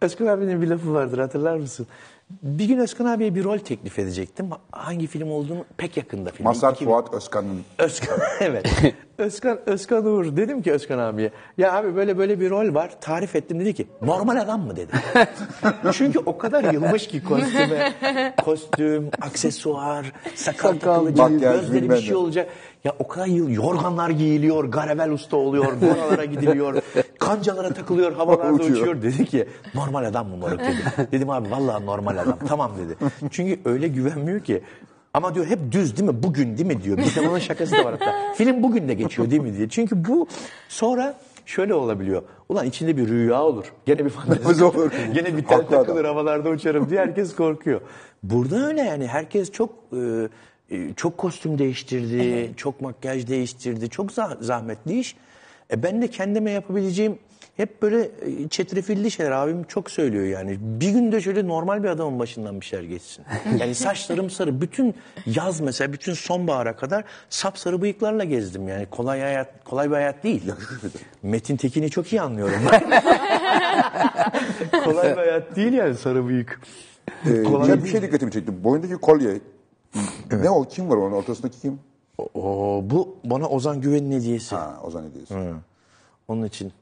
[0.00, 1.86] Özkan abinin bir lafı vardır hatırlar mısın?
[2.30, 4.50] Bir gün Özkan abiye bir rol teklif edecektim.
[4.72, 6.44] Hangi film olduğunu pek yakında film.
[6.44, 8.66] Masar 2000 Fuat Özkan'ın Özkan evet.
[9.18, 13.36] Özkan Özkan Uğur dedim ki Özkan abiye ya abi böyle böyle bir rol var tarif
[13.36, 14.92] ettim dedi ki normal adam mı dedi.
[15.92, 17.92] Çünkü o kadar yılmış ki kostüme.
[18.44, 22.48] Kostüm, aksesuar, sakal, takılacak, gözleri bir şey olacak.
[22.84, 26.82] Ya o kadar yıl yorganlar giyiliyor, garavel usta oluyor, boralara gidiliyor,
[27.18, 28.76] kancalara takılıyor, havalarda Uçuyor.
[28.76, 29.02] uçuyor.
[29.02, 31.08] Dedi ki normal adam mı moruk dedi.
[31.12, 32.38] Dedim abi vallahi normal adam.
[32.48, 33.10] Tamam dedi.
[33.30, 34.62] Çünkü öyle güvenmiyor ki.
[35.14, 36.22] Ama diyor hep düz değil mi?
[36.22, 36.98] Bugün değil mi diyor.
[36.98, 38.34] Bir de bunun şakası da var hatta.
[38.34, 39.68] Film bugün de geçiyor değil mi diye.
[39.68, 40.26] Çünkü bu
[40.68, 41.14] sonra
[41.46, 42.22] şöyle olabiliyor.
[42.48, 43.64] Ulan içinde bir rüya olur.
[43.86, 44.90] Gene bir fantezi olur.
[45.14, 47.80] Gene bir tel takılır havalarda uçarım diye herkes korkuyor.
[48.22, 50.28] Burada öyle yani herkes çok e,
[50.96, 53.88] çok kostüm değiştirdi, çok makyaj değiştirdi.
[53.90, 55.16] Çok zah- zahmetli iş.
[55.72, 57.18] E ben de kendime yapabileceğim
[57.56, 60.56] hep böyle e, çetrefilli şeyler abim çok söylüyor yani.
[60.60, 63.24] Bir günde şöyle normal bir adamın başından bir şeyler geçsin.
[63.58, 64.60] Yani saçlarım sarı.
[64.60, 64.94] Bütün
[65.26, 68.86] yaz mesela bütün sonbahara kadar sapsarı bıyıklarla gezdim yani.
[68.86, 70.42] Kolay hayat kolay bir hayat değil.
[71.22, 72.60] Metin Tekin'i çok iyi anlıyorum.
[74.84, 76.60] kolay bir hayat değil yani sarı bıyık.
[77.26, 78.64] Ee, Kolay bir şey dikkatimi çekti.
[78.64, 79.40] Boyundaki kolye.
[80.32, 80.64] Ne o?
[80.64, 81.80] Kim var onun ortasındaki kim?
[82.34, 84.54] O, bu bana Ozan Güven'in hediyesi.
[84.54, 85.34] Ha Ozan hediyesi.
[86.28, 86.72] Onun için.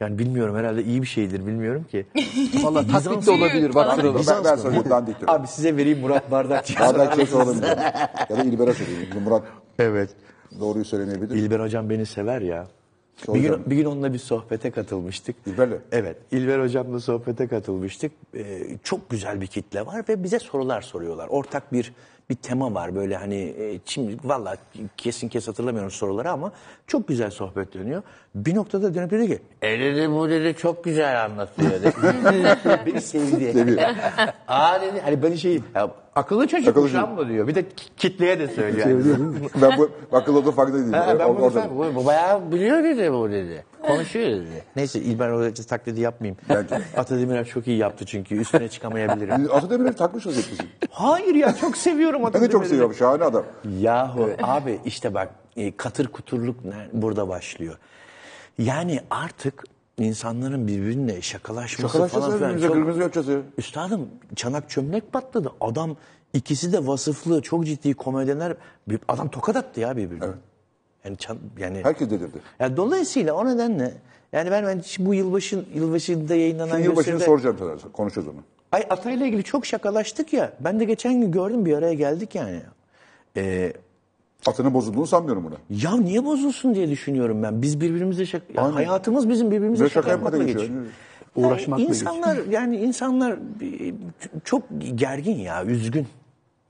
[0.00, 2.06] Yani bilmiyorum herhalde iyi bir şeydir bilmiyorum ki.
[2.62, 3.74] Valla taklit de olabilir.
[3.74, 4.18] Bak şurada.
[4.28, 5.34] Ben, ben söyleyeyim dandiktir.
[5.34, 6.80] Abi size vereyim Murat Bardakçı.
[6.80, 7.62] Bardak şey soralım.
[8.30, 9.08] ya da İlber'e söyleyeyim.
[9.24, 9.42] Murat
[9.78, 10.10] evet.
[10.60, 11.34] doğruyu söylemeyebilir.
[11.34, 12.66] İlber hocam beni sever ya.
[13.18, 13.56] Bir Soracağım.
[13.56, 15.36] gün, bir gün onunla bir sohbete katılmıştık.
[15.46, 15.78] İlber'le?
[15.92, 16.16] Evet.
[16.32, 18.12] İlber hocamla sohbete katılmıştık.
[18.34, 21.28] Ee, çok güzel bir kitle var ve bize sorular soruyorlar.
[21.28, 21.92] Ortak bir
[22.30, 24.56] bir tema var böyle hani e, şimdi valla
[24.96, 26.52] kesin kes hatırlamıyorum soruları ama
[26.86, 28.02] çok güzel sohbet dönüyor.
[28.34, 31.92] Bir noktada dönüp dedi ki e dedi bu dedi çok güzel anlatıyor dedi.
[32.86, 33.86] Beni sevdi.
[34.48, 37.18] Aa dedi hani beni şey ya, akıllı çocuk Akıllı şu an çocuk.
[37.18, 37.48] mı diyor.
[37.48, 38.86] Bir de ki- kitleye de söylüyor.
[39.62, 40.92] ben bu akıl olduğu farkında değilim.
[40.92, 43.64] Ha, ben bunu bu, bu bayağı biliyor dedi bu dedi.
[43.86, 44.64] Konuşuyor dedi.
[44.76, 46.38] Neyse İlber Hoca taklidi yapmayayım.
[46.48, 46.80] Bence.
[46.96, 49.48] Atademirer çok iyi yaptı çünkü üstüne çıkamayabilirim.
[49.54, 50.60] Atademir'i takmışız hepimiz.
[50.90, 52.52] Hayır ya çok seviyorum Ben de Atademir'i.
[52.52, 52.94] çok seviyorum.
[52.94, 53.44] Şahane adam.
[53.80, 56.56] Yahu abi işte bak e, katır kuturluk
[56.92, 57.78] burada başlıyor.
[58.58, 59.64] Yani artık
[59.98, 63.28] insanların birbirine şakalaşması Şakalaşacağız falan filan birbirimize çok...
[63.28, 63.36] ya.
[63.58, 65.52] Üstadım çanak çömlek patladı.
[65.60, 65.96] Adam
[66.32, 68.56] ikisi de vasıflı çok ciddi komedyenler.
[68.88, 70.24] Bir- Adam tokat attı ya birbirine.
[71.04, 71.16] Yani,
[71.58, 72.38] yani Herkes delirdi.
[72.60, 73.94] ya dolayısıyla o nedenle
[74.32, 77.92] yani ben, ben bu yılbaşı yılbaşında yayınlanan Şu yılbaşını gösteride- soracağım sana.
[77.92, 78.36] Konuşacağız onu.
[78.72, 80.52] Ay Atay'la ilgili çok şakalaştık ya.
[80.60, 82.60] Ben de geçen gün gördüm bir araya geldik yani.
[83.36, 83.72] Ee,
[84.46, 85.54] Atının bozulduğunu sanmıyorum buna.
[85.82, 87.62] Ya niye bozulsun diye düşünüyorum ben.
[87.62, 88.44] Biz birbirimize şaka...
[88.54, 88.72] Ya Aynen.
[88.74, 90.60] hayatımız bizim birbirimize Ve şaka, şaka yapmakla geçiyor.
[90.60, 90.80] geçiyor.
[91.36, 93.38] Uğraşmakla Yani insanlar yani insanlar
[94.44, 94.62] çok
[94.94, 96.06] gergin ya, üzgün.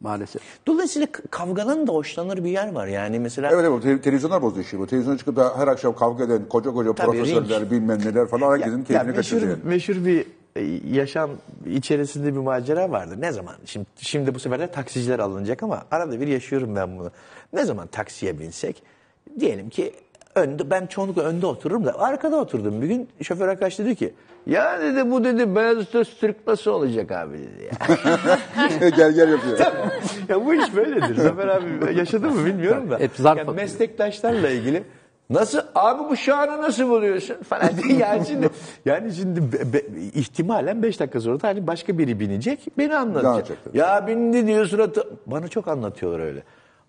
[0.01, 0.43] Maalesef.
[0.67, 2.87] Dolayısıyla k- kavgadan da hoşlanır bir yer var.
[2.87, 4.87] Yani mesela Evet evet te- televizyonlar bozuyor işi bu.
[4.87, 7.71] Televizyona çıkıp da her akşam kavga eden koca koca Tabii, profesörler ring.
[7.71, 9.51] bilmem neler falan herkesin Ya keyfini meşhur, kaçırıyor.
[9.51, 9.61] yani.
[9.65, 10.63] meşhur bir e,
[10.97, 11.31] yaşam
[11.71, 13.21] içerisinde bir macera vardır.
[13.21, 13.55] Ne zaman?
[13.65, 17.11] Şimdi, şimdi bu sefer de taksiciler alınacak ama arada bir yaşıyorum ben bunu.
[17.53, 18.83] Ne zaman taksiye binsek
[19.41, 19.93] diyelim ki
[20.35, 22.83] önde ben çoğunlukla önde otururum da arkada oturdum.
[22.83, 24.15] Bir gün şoför arkadaş dedi ki
[24.47, 25.77] ya dedi bu dedi beyaz
[26.21, 28.89] Türk nasıl olacak abi dedi ya.
[28.89, 29.59] gel gel yapıyor.
[30.29, 31.15] ya bu iş böyledir.
[31.15, 32.99] Zafer abi yaşadı mı bilmiyorum da.
[32.99, 34.83] Hep zarf Yani meslektaşlarla ilgili
[35.31, 38.51] Nasıl abi bu şanı nasıl buluyorsun falan diye yani şimdi
[38.85, 43.59] yani şimdi be- be- ihtimalen 5 dakika sonra da hani başka biri binecek beni anlatacak.
[43.75, 46.43] Ya bindi diyor suratı bana çok anlatıyorlar öyle.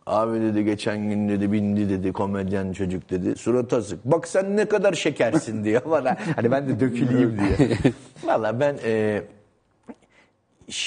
[0.05, 4.05] Abi dedi geçen gün dedi bindi dedi komedyen çocuk dedi suratı asık.
[4.05, 6.17] Bak sen ne kadar şekersin diyor bana.
[6.35, 7.77] Hani ben de döküleyim diye.
[8.23, 9.23] Valla ben e,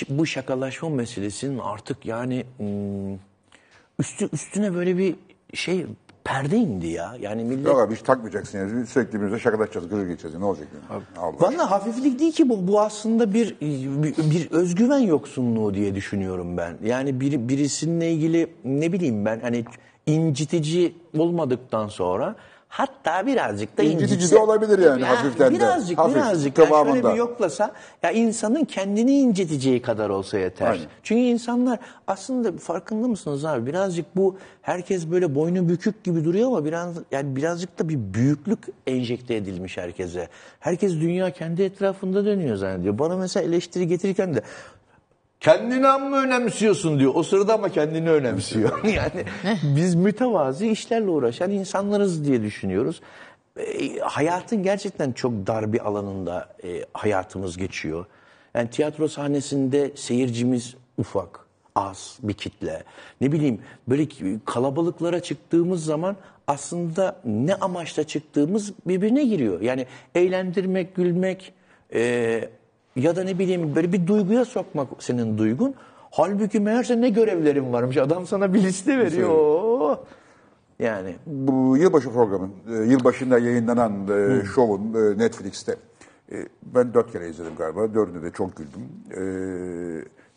[0.08, 3.14] bu şakalaşma meselesinin artık yani hmm,
[3.98, 5.14] üstü üstüne böyle bir
[5.54, 5.86] şey
[6.24, 7.16] perde indi ya.
[7.20, 8.86] Yani millet Yok abi hiç takmayacaksın yani.
[8.86, 10.38] Sürekli birbirimize şakalaşacağız, gırgır geçeceğiz.
[10.38, 11.02] Ne olacak yani?
[11.40, 12.68] Valla hafiflik değil ki bu.
[12.68, 16.76] Bu aslında bir, bir, bir özgüven yoksunluğu diye düşünüyorum ben.
[16.84, 19.64] Yani bir, birisininle ilgili ne bileyim ben hani
[20.06, 22.36] incitici olmadıktan sonra
[22.74, 25.58] hatta birazcık da İncitici incitse- de olabilir yani Ya hafiften de.
[25.58, 30.70] Birazcık Hafif, birazcık yani şöyle bir yoklasa ya insanın kendini inciteceği kadar olsa yeter.
[30.70, 30.84] Aynen.
[31.02, 36.64] Çünkü insanlar aslında farkında mısınız abi birazcık bu herkes böyle boynu bükük gibi duruyor ama
[36.64, 40.28] biraz yani birazcık da bir büyüklük enjekte edilmiş herkese.
[40.60, 42.98] Herkes dünya kendi etrafında dönüyor zannediyor.
[42.98, 44.42] Bana mesela eleştiri getirirken de
[45.44, 47.12] kendini amma önemsiyorsun diyor.
[47.14, 48.84] O sırada ama kendini önemsiyor.
[48.96, 49.24] yani
[49.62, 53.00] biz mütevazi işlerle uğraşan insanlarız diye düşünüyoruz.
[53.56, 58.06] E, hayatın gerçekten çok dar bir alanında e, hayatımız geçiyor.
[58.54, 61.40] Yani tiyatro sahnesinde seyircimiz ufak,
[61.74, 62.82] az bir kitle.
[63.20, 64.08] Ne bileyim böyle
[64.44, 69.60] kalabalıklara çıktığımız zaman aslında ne amaçla çıktığımız birbirine giriyor.
[69.60, 71.52] Yani eğlendirmek, gülmek,
[71.94, 72.48] e,
[72.96, 75.74] ya da ne bileyim böyle bir duyguya sokmak senin duygun.
[76.10, 77.96] Halbuki meğerse ne görevlerin varmış.
[77.96, 79.28] Adam sana bir liste veriyor.
[79.28, 80.04] Oo.
[80.78, 85.76] Yani Bu yılbaşı programın, e, yılbaşında yayınlanan e, şovun e, Netflix'te.
[86.62, 87.94] ben dört kere izledim galiba.
[87.94, 88.82] Dördünde de çok güldüm.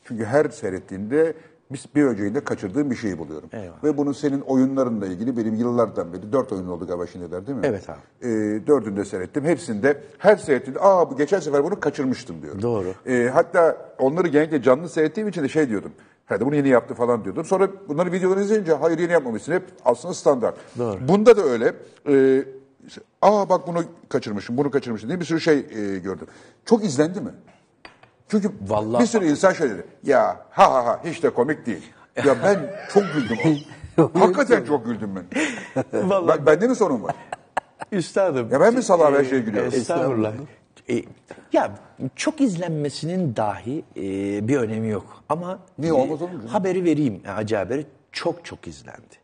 [0.03, 1.33] Çünkü her seyrettiğinde
[1.71, 3.49] bir, bir önceyinde kaçırdığım bir şeyi buluyorum.
[3.53, 3.83] Eyvallah.
[3.83, 7.63] Ve bunun senin oyunlarınla ilgili benim yıllardan beri, dört oyun oldu galiba şimdiler değil mi?
[7.65, 7.99] Evet abi.
[8.21, 8.27] E,
[8.67, 9.45] dördünde seyrettim.
[9.45, 12.61] Hepsinde her seyrettiğimde aa bu geçen sefer bunu kaçırmıştım diyorum.
[12.61, 12.93] Doğru.
[13.05, 15.91] E, hatta onları genellikle canlı seyrettiğim için de şey diyordum.
[16.25, 17.45] Hadi bunu yeni yaptı falan diyordum.
[17.45, 19.53] Sonra bunları videoları izleyince hayır yeni yapmamışsın.
[19.53, 20.55] Hep aslında standart.
[20.77, 21.07] Doğru.
[21.07, 21.73] Bunda da öyle.
[22.09, 22.45] Ee,
[23.21, 26.27] aa bak bunu kaçırmışım, bunu kaçırmışım diye bir sürü şey e, gördüm.
[26.65, 27.29] Çok izlendi mi?
[28.27, 29.85] Çünkü Vallahi- bir sürü insan şey dedi.
[30.03, 31.83] Ya ha ha ha hiç de komik değil.
[32.25, 32.59] Ya ben
[32.93, 33.37] çok güldüm.
[34.13, 35.25] Hakikaten çok güldüm ben.
[36.09, 37.15] Vallahi ben bende mi sorun var?
[37.91, 38.49] üstadım.
[38.51, 39.73] Ya ben mi salağım her şeye gülüyorum?
[39.73, 40.33] Estağfurullah.
[40.89, 41.03] e,
[41.53, 41.71] ya
[42.15, 44.01] çok izlenmesinin dahi e,
[44.47, 45.23] bir önemi yok.
[45.29, 49.15] Ama Niye e, olmaz olur haberi vereyim yani acı haberi çok çok izlendi.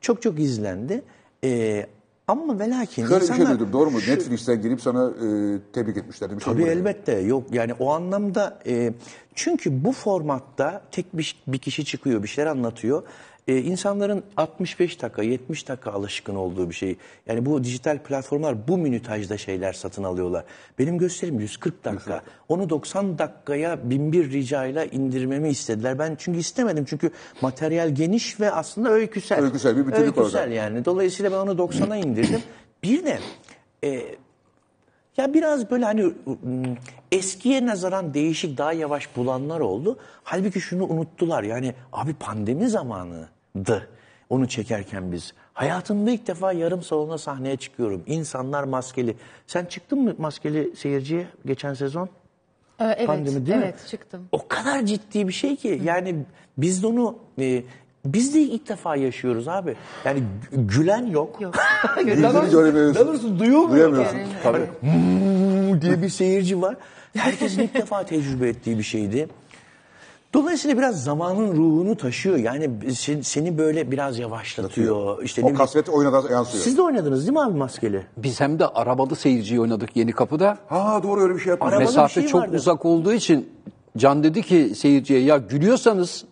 [0.00, 1.02] Çok çok izlendi.
[1.44, 1.86] E,
[2.28, 3.98] ama ve lakin Şöyle bir şey insanlar- duydum doğru mu?
[3.98, 5.26] Netflix'ten gelip sana e,
[5.72, 6.30] tebrik etmişler.
[6.36, 6.68] Bir şey Tabii var.
[6.68, 8.92] elbette yok yani o anlamda e,
[9.34, 13.02] çünkü bu formatta tek bir, bir kişi çıkıyor bir şeyler anlatıyor.
[13.48, 16.96] E, insanların 65 dakika 70 dakika alışkın olduğu bir şey.
[17.26, 20.44] Yani bu dijital platformlar bu minütajda şeyler satın alıyorlar.
[20.78, 22.22] Benim gösterim 140 dakika.
[22.48, 25.98] Onu 90 dakikaya binbir ricayla indirmemi istediler.
[25.98, 27.10] Ben çünkü istemedim çünkü
[27.42, 29.44] materyal geniş ve aslında öyküsel.
[29.44, 30.54] Öyküsel bir bütünlük Öyküsel orada.
[30.54, 30.84] yani.
[30.84, 32.42] Dolayısıyla ben onu 90'a indirdim.
[32.82, 33.18] Bir de
[33.84, 34.02] e,
[35.16, 36.76] ya biraz böyle hani ım,
[37.12, 39.98] eskiye nazaran değişik daha yavaş bulanlar oldu.
[40.24, 42.68] Halbuki şunu unuttular yani abi pandemi
[43.64, 43.88] zamanıydı
[44.30, 45.32] onu çekerken biz.
[45.54, 48.02] Hayatımda ilk defa yarım salona sahneye çıkıyorum.
[48.06, 49.16] İnsanlar maskeli.
[49.46, 52.08] Sen çıktın mı maskeli seyirciye geçen sezon?
[52.80, 53.64] Ee, evet, Pandemi değil mi?
[53.64, 54.28] evet çıktım.
[54.32, 56.14] O kadar ciddi bir şey ki yani
[56.58, 57.62] biz de onu e,
[58.04, 59.76] biz de ilk defa yaşıyoruz abi.
[60.04, 61.40] Yani gü- gülen yok.
[61.40, 61.54] Yok.
[62.06, 63.38] Yüzünü göremiyorsun.
[63.38, 64.18] Duyuyor Duyamıyorsun.
[64.42, 64.66] Tabii.
[64.80, 66.76] "Hmm" diye bir seyirci var.
[67.16, 69.28] Herkesin ilk defa tecrübe ettiği bir şeydi.
[70.34, 72.36] Dolayısıyla biraz zamanın ruhunu taşıyor.
[72.36, 75.22] Yani sen- seni böyle biraz yavaşlatıyor.
[75.22, 76.64] İşte O kasvet oyuna da yansıyor.
[76.64, 78.06] Siz de oynadınız değil mi abi maskeli?
[78.16, 80.58] Biz hem de arabalı seyirciyi oynadık Yeni Kapı'da.
[80.68, 81.68] Ha doğru öyle bir şey yapmış.
[81.68, 82.56] Arabalı Mesafe şey çok vardı.
[82.56, 83.48] uzak olduğu için
[83.96, 86.24] Can dedi ki seyirciye ya gülüyorsanız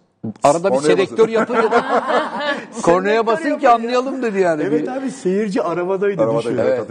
[0.43, 1.77] arada bir selektör basın." yapın dedi.
[2.83, 4.63] Kornaya basın ki anlayalım dedi yani.
[4.63, 6.59] Evet abi seyirci arabadaydı Arabada düşün.
[6.59, 6.83] evet.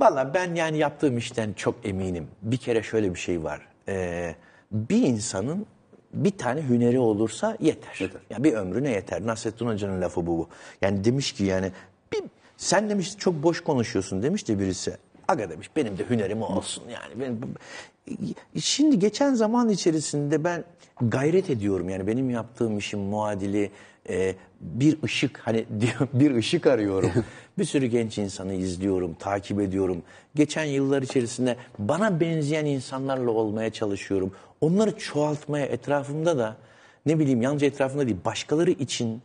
[0.00, 2.26] Valla ben yani yaptığım işten çok eminim.
[2.42, 3.60] Bir kere şöyle bir şey var.
[3.88, 4.34] Ee,
[4.72, 5.66] bir insanın
[6.14, 8.10] bir tane hüneri olursa yeter.
[8.30, 9.26] Ya bir ömrüne yeter.
[9.26, 10.38] Nasrettin Hoca'nın lafı bu.
[10.38, 10.48] bu.
[10.82, 11.72] Yani demiş ki yani
[12.12, 12.22] bir,
[12.56, 14.96] sen demiş çok boş konuşuyorsun demiş de birisi.
[15.28, 17.20] Aga demiş benim de hünerim olsun yani.
[17.20, 17.54] Benim,
[18.60, 20.64] şimdi geçen zaman içerisinde ben
[21.00, 23.70] gayret ediyorum yani benim yaptığım işin muadili
[24.08, 27.10] e, bir ışık hani diyor bir ışık arıyorum.
[27.58, 30.02] bir sürü genç insanı izliyorum, takip ediyorum.
[30.34, 34.32] Geçen yıllar içerisinde bana benzeyen insanlarla olmaya çalışıyorum.
[34.60, 36.56] Onları çoğaltmaya etrafımda da
[37.06, 39.22] ne bileyim yalnızca etrafımda değil başkaları için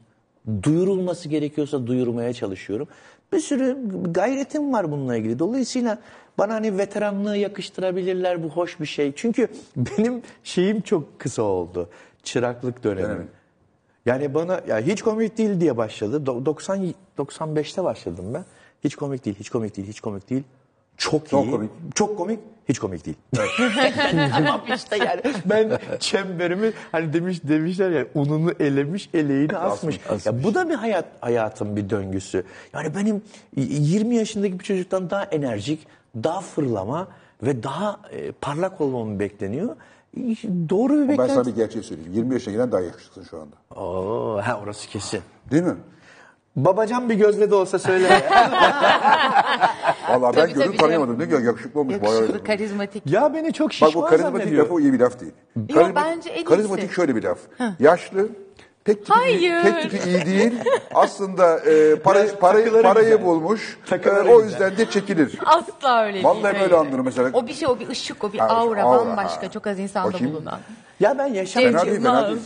[0.63, 2.87] duyurulması gerekiyorsa duyurmaya çalışıyorum.
[3.33, 3.77] Bir sürü
[4.11, 5.39] gayretim var bununla ilgili.
[5.39, 5.99] Dolayısıyla
[6.37, 9.13] bana hani veteranlığı yakıştırabilirler bu hoş bir şey.
[9.15, 11.89] Çünkü benim şeyim çok kısa oldu.
[12.23, 13.17] Çıraklık dönemim.
[13.17, 13.38] Evet.
[14.09, 16.23] Yani bana ya hiç komik değil diye başladı.
[16.25, 18.45] Do- 90 95'te başladım ben.
[18.83, 20.43] Hiç komik değil, hiç komik değil, hiç komik değil.
[20.97, 21.51] Çok, Çok iyi.
[21.51, 21.69] komik.
[21.95, 23.17] Çok komik, hiç komik değil.
[24.31, 29.99] tamam işte yani ben çemberimi hani demiş demişler ya ununu elemiş, eleğini asmış.
[30.25, 32.43] Ya bu da bir hayat hayatın bir döngüsü.
[32.73, 33.21] Yani benim
[33.55, 37.07] 20 yaşındaki bir çocuktan daha enerjik, daha fırlama
[37.43, 39.75] ve daha e, parlak olmam bekleniyor.
[40.69, 41.33] Doğru bir Ben beklenti.
[41.33, 42.11] sana bir gerçeği söyleyeyim.
[42.13, 43.81] 20 yaşına giren daha yakışıklısın şu anda.
[43.81, 45.21] Oo, ha orası kesin.
[45.51, 45.75] Değil mi?
[46.55, 48.07] Babacan bir gözle de olsa söyle.
[50.09, 51.19] Vallahi ben tabii tanıyamadım.
[51.19, 52.01] Ne güzel yakışıklı olmuş.
[52.01, 53.07] bayağı- Yakışıklı, karizmatik.
[53.11, 54.65] ya beni çok Bak şişman bu karizmatik zannediyor.
[54.69, 55.31] lafı iyi bir laf değil.
[55.75, 56.45] Yok, bence en iyisi.
[56.45, 57.37] Karizmatik şöyle bir laf.
[57.79, 58.29] Yaşlı,
[58.93, 59.63] pek tipi, Hayır.
[59.63, 60.53] pek tipi iyi değil.
[60.93, 63.25] Aslında e, parayı, parayı, parayı güzel.
[63.25, 63.77] bulmuş.
[63.91, 65.39] E, o yüzden de çekilir.
[65.45, 66.25] Asla öyle değil.
[66.25, 67.29] Vallahi böyle anlarım mesela.
[67.33, 69.43] O bir şey, o bir ışık, o bir Ha, aura, aura, bambaşka.
[69.47, 69.51] ha.
[69.51, 70.35] Çok az insanda Bakayım.
[70.35, 70.59] bulunan.
[70.99, 72.39] Ya ben yaşam Fena değil, fena değil.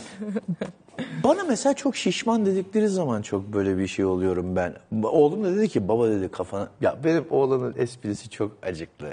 [1.24, 4.74] Bana mesela çok şişman dedikleri zaman çok böyle bir şey oluyorum ben.
[5.02, 6.68] Oğlum da dedi ki baba dedi kafana...
[6.80, 9.08] Ya benim oğlanın esprisi çok acıklı.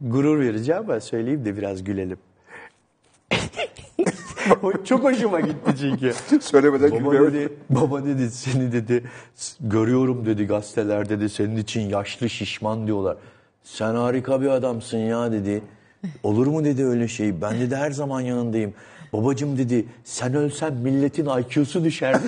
[0.00, 2.18] Gurur verici ama söyleyeyim de biraz gülelim.
[4.62, 6.12] O çok hoşuma gitti çünkü.
[6.40, 7.32] Söylemeden Baba gülmüyor.
[7.32, 9.04] dedi, baba dedi seni dedi
[9.60, 13.16] görüyorum dedi gazetelerde dedi senin için yaşlı şişman diyorlar.
[13.64, 15.62] Sen harika bir adamsın ya dedi.
[16.22, 17.40] Olur mu dedi öyle şey.
[17.42, 18.74] Ben dedi her zaman yanındayım.
[19.12, 22.14] Babacım dedi sen ölsen milletin IQ'su düşer.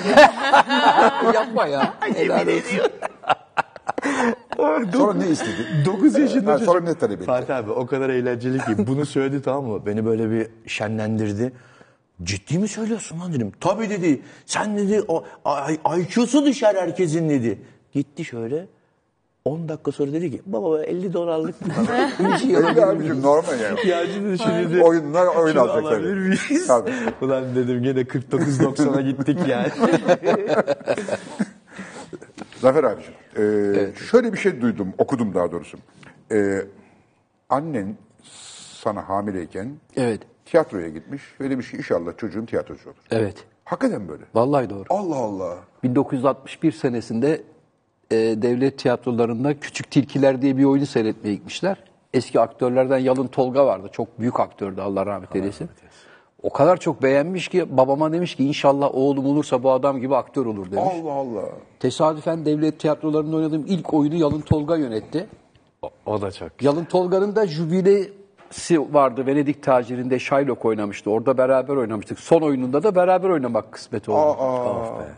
[1.35, 1.94] Yapma ya.
[2.14, 2.90] Helal olsun.
[4.57, 5.67] Sonra ne istedi?
[5.85, 6.73] 9 yaşında Ha, çocuk.
[6.75, 7.27] sonra ne talep etti?
[7.27, 9.87] Fatih abi o kadar eğlenceli ki bunu söyledi tamam mı?
[9.87, 11.53] Beni böyle bir şenlendirdi.
[12.23, 13.53] Ciddi mi söylüyorsun lan dedim.
[13.61, 14.23] Tabii dedi.
[14.47, 15.25] Sen dedi o
[15.99, 17.59] IQ'su düşer herkesin dedi.
[17.93, 18.67] Gitti şöyle.
[19.45, 21.55] 10 dakika sonra dedi ki baba 50 dolarlık
[22.57, 23.88] Öyle abicim normal yani.
[23.88, 26.21] ya dedi şimdi Oyunlar oyun şunu alacak alabilir tabii.
[26.51, 26.67] miyiz?
[26.67, 26.91] Tabii.
[27.21, 29.69] Ulan dedim gene 49.90'a gittik yani.
[32.62, 35.79] Zafer abicim, e, şöyle bir şey duydum, okudum daha doğrusu.
[36.33, 36.64] E,
[37.48, 37.96] annen
[38.83, 40.20] sana hamileyken Evet.
[40.44, 42.98] tiyatroya gitmiş ve demiş ki inşallah çocuğun tiyatrocu olur.
[43.11, 43.44] Evet.
[43.64, 44.22] Hakikaten böyle.
[44.35, 44.85] Vallahi doğru.
[44.90, 45.59] Allah Allah.
[45.83, 47.42] 1961 senesinde
[48.11, 51.85] e, devlet tiyatrolarında Küçük Tilkiler diye bir oyunu seyretmeye gitmişler.
[52.14, 53.88] Eski aktörlerden Yalın Tolga vardı.
[53.92, 55.68] Çok büyük aktördü Allah rahmet eylesin.
[56.42, 60.46] O kadar çok beğenmiş ki babama demiş ki inşallah oğlum olursa bu adam gibi aktör
[60.46, 60.94] olur demiş.
[61.02, 61.42] Allah Allah.
[61.81, 65.26] Tesadüfen devlet tiyatrolarında oynadığım ilk oyunu Yalın Tolga yönetti.
[66.07, 66.62] o da çok.
[66.62, 69.26] Yalın Tolga'nın da jübilesi vardı.
[69.26, 71.11] Venedik tacirinde Shylock oynamıştı.
[71.11, 72.20] Orada beraber oynamıştık.
[72.20, 74.38] Son oyununda da beraber oynamak kısmet oldu.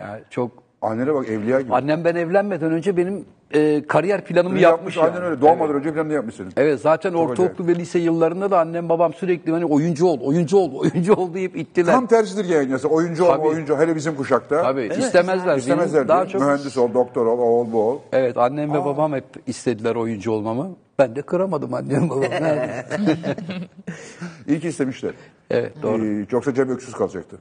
[0.00, 0.50] Yani çok
[0.84, 1.74] Annene bak evliya gibi.
[1.74, 4.96] Annem ben evlenmeden önce benim e, kariyer planımı Bunu yapmış.
[4.96, 5.18] Yani.
[5.18, 6.50] öyle doğmadan önce planını yapmış senin.
[6.56, 10.72] Evet zaten ortaokul ve lise yıllarında da annem babam sürekli hani oyuncu ol, oyuncu ol,
[10.80, 11.92] oyuncu ol deyip ittiler.
[11.92, 12.68] Tam tersidir yani.
[12.70, 13.46] Mesela oyuncu Tabii.
[13.46, 13.78] oyuncu.
[13.78, 14.62] Hele bizim kuşakta.
[14.62, 15.46] Tabii istemezler.
[15.46, 17.98] Benim İstemezler Daha çok Mühendis ol, doktor ol, o ol, bu ol.
[18.12, 20.70] Evet annem ve babam hep istediler oyuncu olmamı.
[20.98, 22.22] Ben de kıramadım annem babam.
[22.40, 23.14] Ne yapayım?
[24.48, 25.12] İyi ki istemişler.
[25.50, 26.04] evet doğru.
[26.04, 27.36] Ee, yoksa Cem öksüz kalacaktı.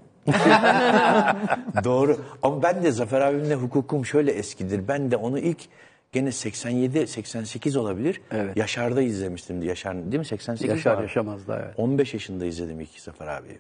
[1.84, 2.18] Doğru.
[2.44, 4.88] Ama ben de Zafer abimle hukukum şöyle eskidir.
[4.88, 5.58] Ben de onu ilk
[6.14, 8.22] gene 87 88 olabilir.
[8.32, 8.58] Evet.
[8.58, 9.62] Yaşar'da izlemiştim.
[9.62, 10.26] Yaşar değil mi?
[10.26, 11.02] 88 Yaşar abi.
[11.02, 11.74] yaşamaz da evet.
[11.78, 13.60] 15 yaşında izledim ilk Zafer abiyi.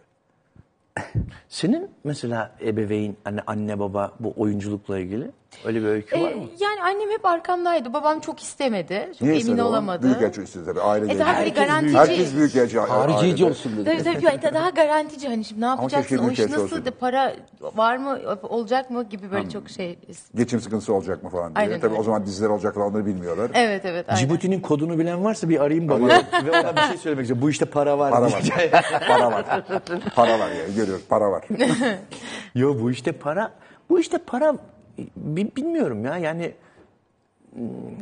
[1.49, 5.31] Senin mesela ebeveyn, anne, anne baba bu oyunculukla ilgili
[5.65, 6.43] öyle bir öykü var Ee, mı?
[6.59, 7.93] yani annem hep arkamdaydı.
[7.93, 9.07] Babam çok istemedi.
[9.11, 9.65] Çok Niye emin istedi o?
[9.65, 10.03] olamadı.
[10.03, 10.81] Büyük elçi istedi tabii.
[10.81, 11.83] Aile E daha garantici.
[11.83, 12.79] büyük- Herkes büyük elçi.
[12.79, 13.45] Haricici ailede.
[13.45, 13.83] olsun dedi.
[14.03, 16.91] Tabii tabii yani daha garantici hani şimdi ne yapacaksın keşke o iş nasıl olsaydı.
[16.91, 19.99] para var mı olacak mı gibi böyle çok şey.
[20.35, 21.65] Geçim sıkıntısı olacak mı falan diye.
[21.65, 22.01] Aynen Tabii öyle.
[22.01, 23.51] o zaman diziler olacak falan onları bilmiyorlar.
[23.53, 24.19] Evet evet aynen.
[24.19, 26.07] Cibuti'nin kodunu bilen varsa bir arayayım baba.
[26.45, 27.41] Ve ona bir şey söylemek istiyorum.
[27.41, 28.11] Bu işte para var.
[28.11, 28.41] Para var.
[29.07, 29.45] para var.
[30.15, 31.43] Para var yani görüyoruz para var.
[32.55, 33.51] Yo bu işte para
[33.89, 34.55] Bu işte para
[35.17, 36.51] bi- bilmiyorum ya yani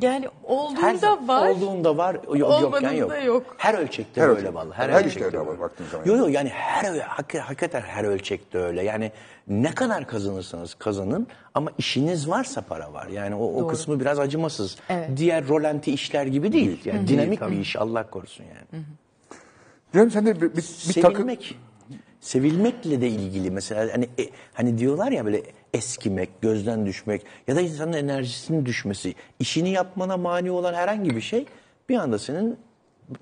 [0.02, 0.28] Yani
[0.82, 1.50] her olduğunda var.
[1.50, 3.26] olduğunda var yok, yokken Olmadığında yok.
[3.26, 3.56] yok.
[3.58, 4.78] Her ölçekte Her böyle ölçek- vallahi.
[4.78, 6.06] her ölçekte işte öyle ama baktığın zaman.
[6.06, 8.84] Yok yok yani her hak- hakikaten her ölçekte öyle.
[8.84, 9.12] Yani
[9.48, 13.08] ne kadar kazanırsanız kazanın ama işiniz varsa para var.
[13.08, 14.78] Yani o, o kısmı biraz acımasız.
[14.90, 15.10] Evet.
[15.18, 16.82] Diğer rolanti işler gibi değil.
[16.86, 18.84] Yani dinamik bir iş Allah korusun yani.
[19.94, 20.66] Cem sen de bir, bir,
[20.96, 21.30] bir takım...
[22.22, 22.52] Sevilmek.
[22.52, 25.44] Sevilmekle de ilgili mesela hani e, hani diyorlar ya böyle
[25.74, 31.46] eskimek, gözden düşmek ya da insanın enerjisinin düşmesi, işini yapmana mani olan herhangi bir şey
[31.90, 32.58] bir anda senin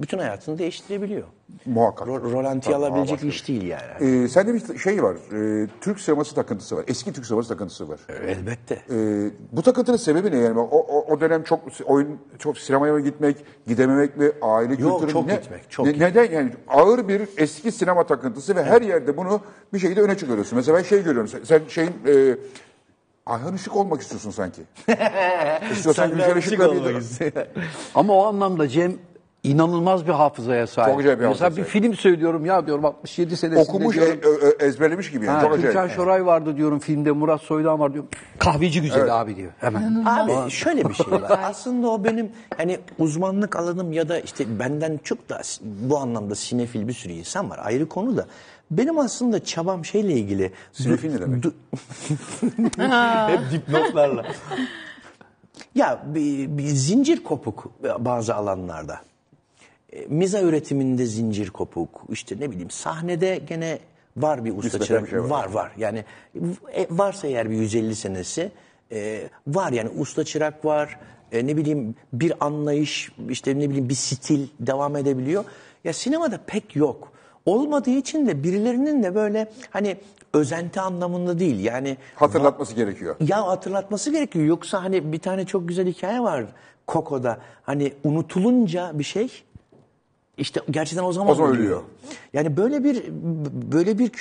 [0.01, 1.23] bütün hayatını değiştirebiliyor.
[1.65, 2.07] Muhakkak.
[2.07, 4.23] Ro- rolantiye alabilecek bir iş değil yani.
[4.23, 5.15] Ee, sende bir şey var.
[5.63, 6.85] e, Türk sineması takıntısı var.
[6.87, 7.99] Eski Türk sineması takıntısı var.
[8.27, 8.81] Elbette.
[8.91, 10.59] Ee, bu takıntının sebebi ne yani?
[10.59, 13.37] O, o, o dönem çok oyun, çok sinemaya mı gitmek,
[13.67, 16.15] gidememek mi, aile Yok, kültürü çok ne, gitmek, çok ne- gitmek.
[16.15, 19.41] Neden yani eski bir eski sinema takıntısı ve her yerde bunu
[19.73, 20.57] bir şekilde öne çıkarıyorsun.
[20.57, 21.27] Mesela ben şey görüyorum.
[21.27, 22.37] Sen, sen şeyin e,
[23.25, 24.61] Ayhan Işık olmak istiyorsun sanki.
[25.71, 27.33] İstiyorsan Gülşen Işık'la bir
[27.95, 28.93] Ama o anlamda Cem
[29.43, 30.91] inanılmaz bir hafızaya sahip.
[30.91, 34.19] Çok acayip bir Mesela bir film söylüyorum ya diyorum 67 senesinde okumuş, e, diyorum.
[34.59, 35.35] e, ezberlemiş gibi yani.
[35.35, 35.91] Ha, çok Türkan acayip.
[35.91, 38.09] Şoray vardı diyorum filmde Murat Soydan var diyorum.
[38.39, 40.05] Kahveci güzeli abi diyor hemen.
[40.05, 41.39] Abi şöyle bir şey var.
[41.43, 46.87] Aslında o benim hani uzmanlık alanım ya da işte benden çok da bu anlamda sinefil
[46.87, 47.59] bir sürü insan var.
[47.63, 48.25] Ayrı konu da.
[48.71, 50.51] Benim aslında çabam şeyle ilgili.
[50.73, 51.43] Sinefil ne demek?
[51.43, 51.53] Du-
[53.31, 54.25] Hep dipnotlarla.
[55.75, 58.99] ya bir, bir zincir kopuk bazı alanlarda.
[59.93, 62.05] E, Miza üretiminde zincir kopuk.
[62.09, 63.79] İşte ne bileyim sahnede gene
[64.17, 65.09] var bir usta çırak.
[65.09, 65.29] şey var.
[65.29, 65.71] var var.
[65.77, 66.05] Yani
[66.73, 68.51] e, varsa eğer bir 150 senesi
[68.91, 70.99] e, var yani usta çırak var.
[71.31, 75.45] E, ne bileyim bir anlayış işte ne bileyim bir stil devam edebiliyor.
[75.83, 77.11] Ya sinemada pek yok.
[77.45, 79.97] Olmadığı için de birilerinin de böyle hani
[80.33, 81.59] özenti anlamında değil.
[81.59, 83.15] Yani Hatırlatması gerekiyor.
[83.27, 84.45] ya hatırlatması gerekiyor.
[84.45, 86.45] Yoksa hani bir tane çok güzel hikaye var
[86.87, 87.37] Koko'da.
[87.63, 89.43] Hani unutulunca bir şey
[90.39, 91.63] işte gerçekten o zaman, O zaman ölüyor.
[91.65, 91.81] ölüyor.
[92.33, 93.03] Yani böyle bir
[93.71, 94.11] böyle bir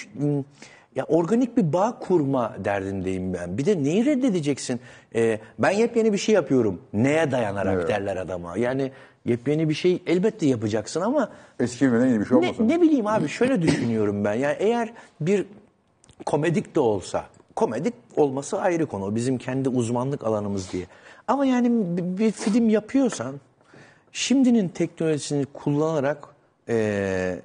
[0.96, 3.58] ya organik bir bağ kurma derdindeyim ben.
[3.58, 4.80] Bir de neyi reddedeceksin?
[5.14, 6.80] Ee, ben yepyeni bir şey yapıyorum.
[6.92, 8.56] Neye dayanarak derler adama.
[8.58, 8.92] Yani
[9.24, 12.68] yepyeni bir şey elbette yapacaksın ama Eski bilmeden yeni bir şey ne, olmasın.
[12.68, 14.34] ne bileyim abi şöyle düşünüyorum ben.
[14.34, 15.44] Yani eğer bir
[16.26, 17.24] komedik de olsa,
[17.56, 19.14] komedik olması ayrı konu.
[19.14, 20.86] Bizim kendi uzmanlık alanımız diye.
[21.28, 23.34] Ama yani bir, bir film yapıyorsan
[24.12, 26.28] şimdinin teknolojisini kullanarak
[26.68, 27.40] eee,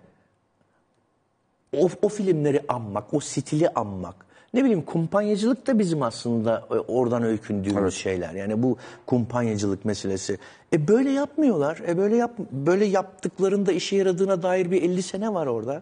[1.78, 4.16] o, o filmleri anmak, o stili anmak.
[4.54, 8.34] Ne bileyim kumpanyacılık da bizim aslında e, oradan öykündüğümüz şeyler.
[8.34, 10.38] Yani bu kumpanyacılık meselesi.
[10.74, 11.82] E böyle yapmıyorlar.
[11.88, 15.82] E böyle yap böyle yaptıklarında işe yaradığına dair bir 50 sene var orada.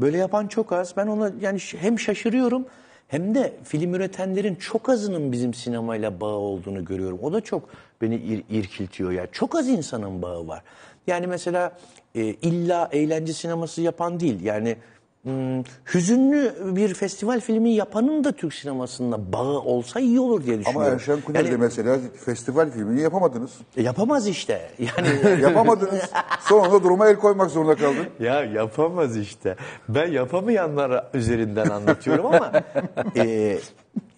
[0.00, 0.96] Böyle yapan çok az.
[0.96, 2.66] Ben ona yani hem şaşırıyorum
[3.08, 7.18] hem de film üretenlerin çok azının bizim sinemayla bağı olduğunu görüyorum.
[7.22, 7.68] O da çok
[8.02, 9.26] beni ir- irkiltiyor ya.
[9.32, 10.62] Çok az insanın bağı var.
[11.06, 11.72] Yani mesela
[12.14, 14.42] e, illa eğlence sineması yapan değil.
[14.44, 14.76] Yani
[15.22, 15.62] hmm,
[15.94, 20.94] hüzünlü bir festival filmi yapanın da Türk sinemasında bağı olsa iyi olur diye Ama düşünüyorum.
[20.94, 23.50] Erşen Kuner de Yani, mesela festival filmini yapamadınız.
[23.76, 24.70] e, yapamaz işte.
[24.78, 26.10] Yani Yapamadınız.
[26.40, 28.06] Sonunda duruma el koymak zorunda kaldın.
[28.20, 29.56] Ya yapamaz işte.
[29.88, 32.52] Ben yapamayanlar üzerinden anlatıyorum ama
[33.16, 33.58] e,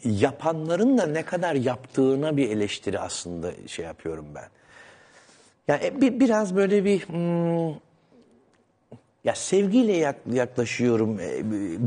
[0.05, 4.49] yapanların da ne kadar yaptığına bir eleştiri aslında şey yapıyorum ben.
[5.68, 7.68] Yani e, bir, biraz böyle bir hmm,
[9.24, 11.28] ya sevgiyle yak- yaklaşıyorum e,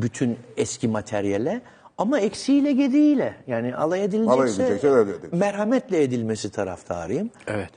[0.02, 1.62] bütün eski materyale
[1.98, 7.30] ama eksiğiyle gediğiyle yani alay edilecekse, Alay merhametle edilmesi taraftarıyım.
[7.48, 7.70] Evet.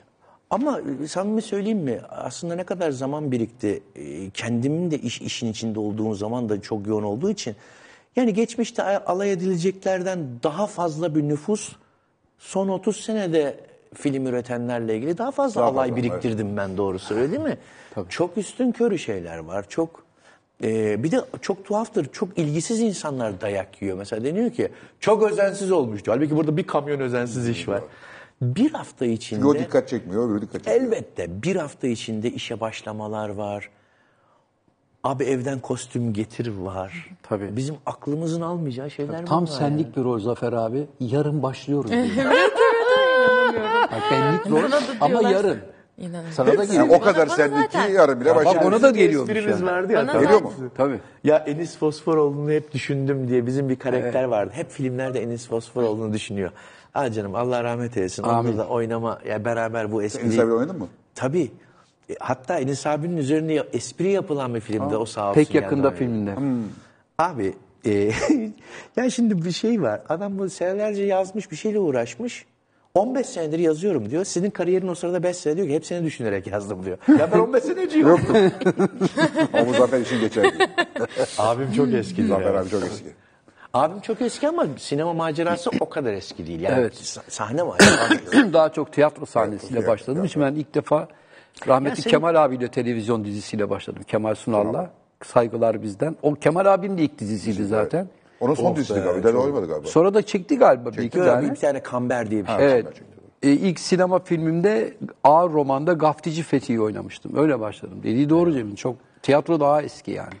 [0.49, 1.99] Ama e, samimi söyleyeyim mi?
[2.09, 3.83] Aslında ne kadar zaman birikti.
[4.33, 7.55] Kendimin de iş işin içinde olduğum zaman da çok yoğun olduğu için.
[8.15, 11.75] Yani geçmişte alay edileceklerden daha fazla bir nüfus
[12.37, 13.59] son 30 senede
[13.93, 17.57] film üretenlerle ilgili daha fazla Daha alay fazla, biriktirdim ben doğrusu öyle değil mi?
[18.09, 19.65] Çok üstün körü şeyler var.
[19.69, 20.03] Çok
[20.63, 22.05] e, bir de çok tuhaftır.
[22.11, 23.97] Çok ilgisiz insanlar dayak yiyor.
[23.97, 26.11] Mesela deniyor ki çok özensiz olmuştu.
[26.11, 27.81] Halbuki burada bir kamyon özensiz iş var.
[28.41, 29.45] Bir hafta içinde...
[29.45, 30.81] O dikkat çekmiyor, öbürü dikkat çekiyor.
[30.81, 33.69] Elbette bir hafta içinde işe başlamalar var.
[35.05, 37.09] Abi evden kostüm getir var.
[37.23, 37.55] Tabii.
[37.55, 40.87] Bizim aklımızın almayacağı şeyler Tam bunlar senlik bir rol Zafer abi.
[40.99, 41.91] Yarın başlıyoruz.
[41.91, 42.25] diyor.
[43.91, 45.57] Bak benlik rol ama yarın.
[45.97, 46.31] İnanın.
[46.31, 46.87] Sana da Yani geliyor.
[46.89, 47.93] o kadar bana senlik ki zaten.
[47.93, 48.65] yarın bile Bak başlıyor.
[48.65, 49.71] ona da geliyormuş Esprimiz yani.
[49.71, 50.07] vardı ya.
[50.07, 50.21] Bana.
[50.21, 50.51] Geliyor mu?
[50.77, 50.99] Tabii.
[51.23, 54.51] Ya Enis Fosforoğlu'nu hep düşündüm diye bizim bir karakter vardı.
[54.55, 56.51] Hep filmlerde Enis Fosforoğlu'nu düşünüyor.
[56.93, 58.23] Ah canım Allah rahmet eylesin.
[58.23, 58.51] Amin.
[58.51, 60.25] Onda da oynama ya beraber bu espri.
[60.25, 60.87] Enis abiyle oynadın mı?
[61.15, 61.51] Tabii.
[62.09, 65.33] E, Hatta Enis abinin üzerine ya- espri yapılan bir filmde o sağ olsun.
[65.41, 65.95] Pek yakında oynadı.
[65.99, 66.35] filminde.
[66.35, 66.63] Hmm.
[67.17, 67.53] Abi
[67.87, 68.11] Ee,
[68.97, 70.01] yani şimdi bir şey var.
[70.09, 72.45] Adam bu senelerce yazmış, bir şeyle uğraşmış.
[72.93, 74.25] 15 senedir yazıyorum diyor.
[74.25, 76.97] Sizin kariyerin o sırada 5 sene diyor ki hep seni düşünerek yazdım diyor.
[77.19, 78.07] Ya ben 15 seneciyim.
[78.07, 78.19] Yok.
[79.61, 80.53] o Muzaffer için geçerli.
[81.37, 82.21] Abim çok eski.
[82.21, 83.05] Muzaffer abi çok eski.
[83.73, 86.59] Abim çok eski ama sinema macerası o kadar eski değil.
[86.59, 86.93] Yani Evet.
[86.93, 88.13] sa- sahne macerası.
[88.53, 91.07] Daha çok tiyatro sahnesiyle başladığım için ben ilk defa
[91.67, 94.03] rahmetli senin- Kemal abiyle televizyon dizisiyle başladım.
[94.07, 94.89] Kemal Sunal'la.
[95.23, 96.15] Saygılar bizden.
[96.21, 98.07] O Kemal abinin de ilk dizisiydi zaten.
[98.39, 99.17] Onun son dizisi galiba.
[99.17, 99.87] Bir daha olmadı galiba.
[99.87, 101.51] Sonra da çekti galiba bir iki tane.
[101.51, 102.55] bir tane Kamber diye bir şey.
[102.59, 102.85] Evet.
[103.43, 104.93] E, ilk sinema filmimde
[105.23, 107.37] ağır romanda Gaftici Fethi'yi oynamıştım.
[107.37, 107.99] Öyle başladım.
[108.03, 108.75] Dediği doğru Cem'in.
[108.75, 110.33] Çok tiyatro daha eski yani.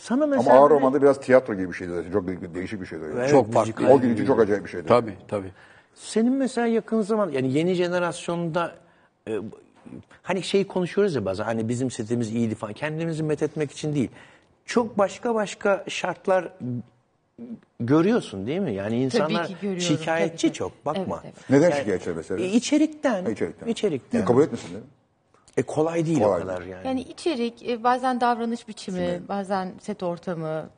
[0.00, 2.12] Sana Ama mesela ağır romanda biraz tiyatro gibi bir şeydi zaten.
[2.12, 3.04] Çok de- değişik bir şeydi.
[3.14, 3.88] Evet, çok farklı.
[3.88, 4.86] O gün için çok acayip bir şeydi.
[4.88, 5.52] Tabii tabii.
[5.94, 8.72] Senin mesela yakın zaman yani yeni jenerasyonda
[9.28, 9.38] e,
[10.22, 14.10] hani şey konuşuyoruz ya bazen hani bizim setimiz iyiydi falan kendimizi methetmek için değil.
[14.64, 16.52] Çok başka başka şartlar
[17.80, 18.74] görüyorsun değil mi?
[18.74, 20.58] Yani insanlar ki görüyorum, şikayetçi tabii, tabii.
[20.58, 21.20] çok bakma.
[21.24, 21.50] Evet, evet.
[21.50, 22.44] Neden şikayetçi mesela?
[22.44, 23.24] E, içerikten.
[23.24, 23.66] Ha, içerikten.
[23.66, 24.18] İçerikten.
[24.18, 24.90] Niye kabul etmesin değil mi?
[25.56, 26.86] E, kolay değil Kolay o kadar yani.
[26.86, 30.68] Yani içerik, e, bazen davranış biçimi, bazen set ortamı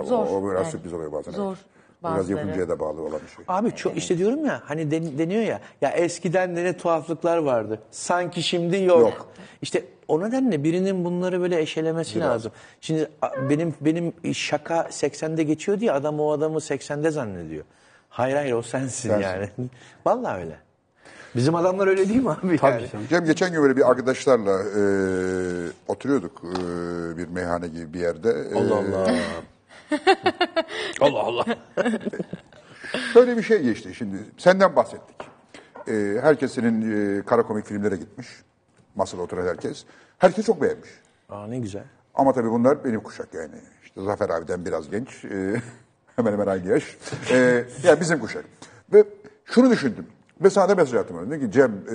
[0.00, 0.26] e, zor.
[0.26, 0.72] O, o biraz yani.
[0.72, 1.32] sürpriz oluyor bazen.
[1.32, 1.79] Zor evet.
[2.04, 2.38] Biraz bazıları.
[2.38, 3.44] yapımcıya da bağlı olan bir şey.
[3.48, 7.78] Abi çok işte diyorum ya hani den- deniyor ya ya eskiden de ne tuhaflıklar vardı.
[7.90, 9.00] Sanki şimdi yok.
[9.00, 9.26] Yok.
[9.62, 12.52] İşte o nedenle birinin bunları böyle eşelemesi lazım.
[12.80, 17.64] Şimdi a- benim benim şaka 80'de geçiyor diye adam o adamı 80'de zannediyor.
[18.08, 19.22] Hayır hayır o sensin, Sensin.
[19.28, 19.48] yani.
[20.06, 20.56] Vallahi öyle.
[21.36, 22.56] Bizim adamlar öyle değil mi abi?
[22.58, 22.90] Tabii yani?
[22.92, 23.06] canım.
[23.10, 24.82] Cem geçen gün böyle bir arkadaşlarla e,
[25.88, 28.28] oturuyorduk e, bir meyhane gibi bir yerde.
[28.30, 29.10] E, Allah Allah.
[31.00, 31.44] Allah Allah.
[33.14, 34.16] Böyle bir şey geçti şimdi.
[34.38, 35.16] Senden bahsettik.
[35.88, 38.28] E, herkes senin e, kara komik filmlere gitmiş.
[38.94, 39.84] Masada oturan herkes.
[40.18, 40.90] Herkes çok beğenmiş.
[41.28, 41.84] Aa ne güzel.
[42.14, 43.54] Ama tabii bunlar benim kuşak yani.
[43.84, 45.24] İşte Zafer abiden biraz genç.
[45.24, 45.62] e,
[46.16, 46.96] hemen hemen aynı yaş.
[47.30, 48.44] E, yani bizim kuşak.
[48.92, 49.04] Ve
[49.44, 50.06] şunu düşündüm.
[50.40, 51.30] Ve sana da mesaj attım.
[51.30, 51.94] Dedim ki Cem e,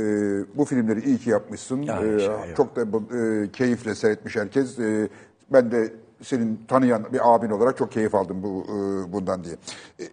[0.57, 1.81] bu filmleri iyi ki yapmışsın.
[1.81, 2.81] Ya, E, şey çok da
[3.17, 4.79] e, keyifle seyretmiş herkes.
[4.79, 5.09] E,
[5.53, 5.93] ben de
[6.23, 9.55] senin tanıyan bir abin olarak çok keyif aldım bu e, bundan diye.
[9.99, 10.03] E,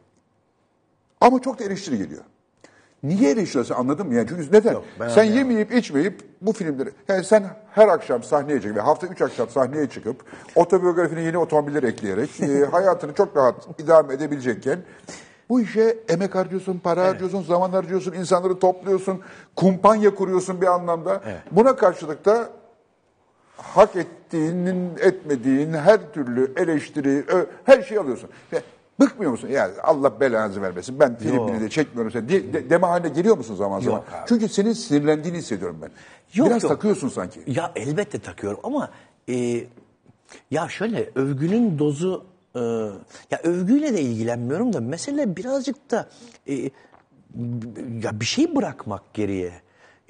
[1.20, 2.22] ama çok da eleştiri geliyor.
[3.02, 4.14] Niye eleştiriyorsun anladın mı?
[4.14, 4.76] Yani çünkü neden?
[5.00, 5.50] ben sen anlayamadım.
[5.50, 6.90] yemeyip içmeyip bu filmleri...
[7.08, 10.24] Yani sen her akşam sahneye çıkıp hafta üç akşam sahneye çıkıp
[10.54, 14.78] otobiyografine yeni otomobiller ekleyerek e, hayatını çok rahat idame edebilecekken
[15.48, 19.20] bu işe emek harcıyorsun, para harcıyorsun, zaman harcıyorsun, insanları topluyorsun,
[19.56, 21.22] kumpanya kuruyorsun bir anlamda.
[21.50, 22.48] Buna karşılık da
[23.62, 28.30] hak ettiğinin, etmediğin her türlü eleştiri, ö- her şeyi alıyorsun.
[28.52, 28.62] Ve
[29.00, 29.48] bıkmıyor musun?
[29.48, 31.00] Ya Allah belanızı vermesin.
[31.00, 32.12] Ben filmini de çekmiyorum.
[32.12, 33.96] Sen de, de- deme haline geliyor musun zaman zaman?
[33.98, 34.28] Yok abi.
[34.28, 35.90] Çünkü senin sinirlendiğini hissediyorum ben.
[36.34, 36.72] Yok, Biraz yok.
[36.72, 37.40] takıyorsun sanki.
[37.46, 38.90] Ya elbette takıyorum ama
[39.28, 39.64] e,
[40.50, 42.60] ya şöyle övgünün dozu e,
[43.30, 46.08] ya övgüyle de ilgilenmiyorum da mesele birazcık da
[46.48, 46.54] e,
[48.02, 49.52] ya bir şey bırakmak geriye.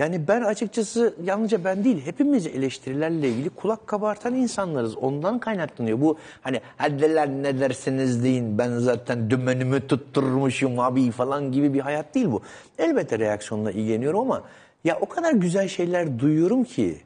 [0.03, 4.97] Yani ben açıkçası yalnızca ben değil hepimiz eleştirilerle ilgili kulak kabartan insanlarız.
[4.97, 6.01] Ondan kaynaklanıyor.
[6.01, 11.81] Bu hani hadi lan ne derseniz deyin ben zaten dümenimi tutturmuşum abi falan gibi bir
[11.81, 12.43] hayat değil bu.
[12.79, 14.43] Elbette reaksiyonla ilgileniyorum ama
[14.85, 16.97] ya o kadar güzel şeyler duyuyorum ki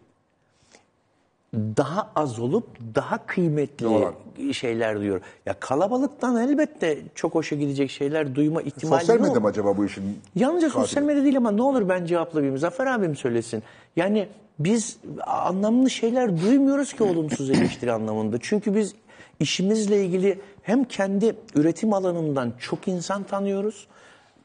[1.57, 4.15] daha az olup daha kıymetli Doğru.
[4.53, 5.21] şeyler duyuyor.
[5.47, 10.19] Ya kalabalıktan elbette çok hoşa gidecek şeyler duyma ihtimali Sosyal medya mı acaba bu işin?
[10.35, 10.83] Yalnızca katili?
[10.83, 12.59] sosyal medya değil ama ne olur ben cevaplamayayım.
[12.59, 13.63] Zafer abim söylesin.
[13.97, 14.29] Yani
[14.59, 14.97] biz
[15.27, 18.37] anlamlı şeyler duymuyoruz ki olumsuz eleştiri anlamında.
[18.41, 18.95] Çünkü biz
[19.41, 23.87] işimizle ilgili hem kendi üretim alanından çok insan tanıyoruz.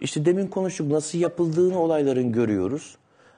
[0.02, 2.96] İşte demin konuştuk nasıl yapıldığını olayların görüyoruz.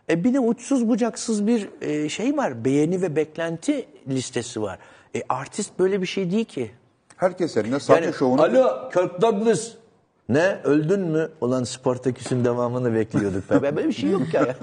[0.09, 2.65] E bir de uçsuz bucaksız bir e, şey var.
[2.65, 4.79] Beğeni ve beklenti listesi var.
[5.15, 6.71] E artist böyle bir şey değil ki.
[7.17, 8.41] Herkes seninle sahne Yani, şovunu...
[8.41, 9.71] Alo Kirk Douglas.
[10.29, 11.29] Ne öldün mü?
[11.41, 13.49] Ulan Spartaküs'ün devamını bekliyorduk.
[13.49, 13.75] be.
[13.75, 14.55] Böyle bir şey yok ya.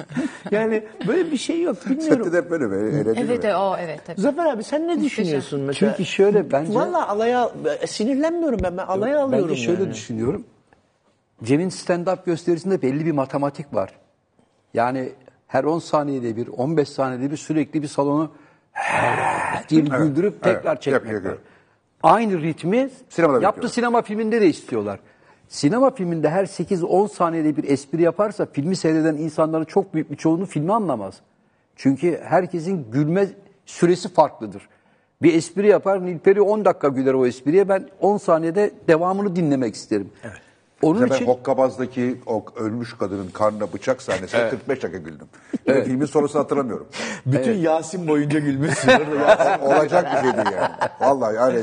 [0.50, 1.76] yani böyle bir şey yok.
[1.86, 2.24] Bilmiyorum.
[2.24, 3.56] Sette de hep böyle böyle Evet mi?
[3.56, 4.20] o evet tabii.
[4.20, 5.92] Zafer abi sen ne düşünüyorsun mesela?
[5.92, 6.74] Çünkü şöyle bence...
[6.74, 8.76] Valla alaya e, sinirlenmiyorum ben.
[8.76, 9.92] Ben alaya alıyorum Bence şöyle yani.
[9.92, 10.44] düşünüyorum.
[11.44, 13.92] Cem'in stand-up gösterisinde belli bir matematik var.
[14.78, 15.12] Yani
[15.46, 18.30] her 10 saniyede bir, 15 saniyede bir sürekli bir salonu
[19.68, 21.12] diye bir güldürüp tekrar evet, çekmek var.
[21.12, 21.38] yapıyor.
[22.02, 23.72] Aynı ritmi Sinemada yapıyorlar.
[23.72, 25.00] sinema filminde de istiyorlar.
[25.48, 30.46] Sinema filminde her 8-10 saniyede bir espri yaparsa filmi seyreden insanların çok büyük bir çoğunluğu
[30.46, 31.20] filmi anlamaz.
[31.76, 33.26] Çünkü herkesin gülme
[33.66, 34.68] süresi farklıdır.
[35.22, 37.68] Bir espri yapar, Nilperi 10 dakika güler o espriye.
[37.68, 40.10] Ben 10 saniyede devamını dinlemek isterim.
[40.82, 45.26] Onun Mesela için ben Hokkabaz'daki o ölmüş kadının karnına bıçak sahnesine 45 dakika güldüm.
[45.66, 45.86] Evet.
[45.86, 46.86] Filmin sonrasını hatırlamıyorum.
[47.26, 48.90] Bütün Yasin boyunca gülmüşsün.
[49.62, 50.70] Olacak bir şey değil yani.
[51.00, 51.60] Vallahi yani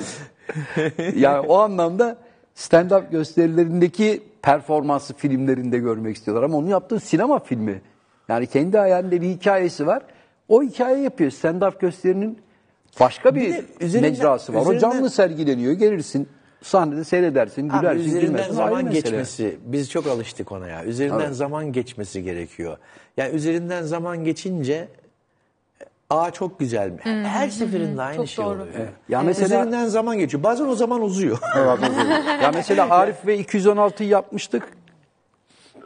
[1.15, 2.17] yani o anlamda
[2.55, 6.43] stand-up gösterilerindeki performansı filmlerinde görmek istiyorlar.
[6.43, 7.81] Ama onu yaptığı sinema filmi.
[8.29, 10.03] Yani kendi hayalinde bir hikayesi var.
[10.47, 11.31] O hikaye yapıyor.
[11.31, 12.39] Stand-up gösterinin
[12.99, 14.59] başka bir, Bir de mecrası var.
[14.59, 15.73] O üzerinden- canlı sergileniyor.
[15.73, 16.29] Gelirsin
[16.65, 18.53] sahnede seyredersin, Abi gülersin, üzerinden gülmezsin.
[18.53, 18.99] zaman mesele.
[18.99, 20.85] geçmesi, biz çok alıştık ona ya.
[20.85, 22.77] Üzerinden zaman geçmesi gerekiyor.
[23.17, 24.87] Yani üzerinden zaman geçince
[26.09, 26.99] Aa çok güzel mi?
[27.03, 28.53] Her seferinde aynı Çok şey doğru.
[28.61, 28.87] oluyor.
[29.09, 30.43] Ya mesela- üzerinden zaman geçiyor.
[30.43, 31.37] Bazen o zaman uzuyor.
[32.43, 34.63] Ya mesela Arif ve 216'yı yapmıştık.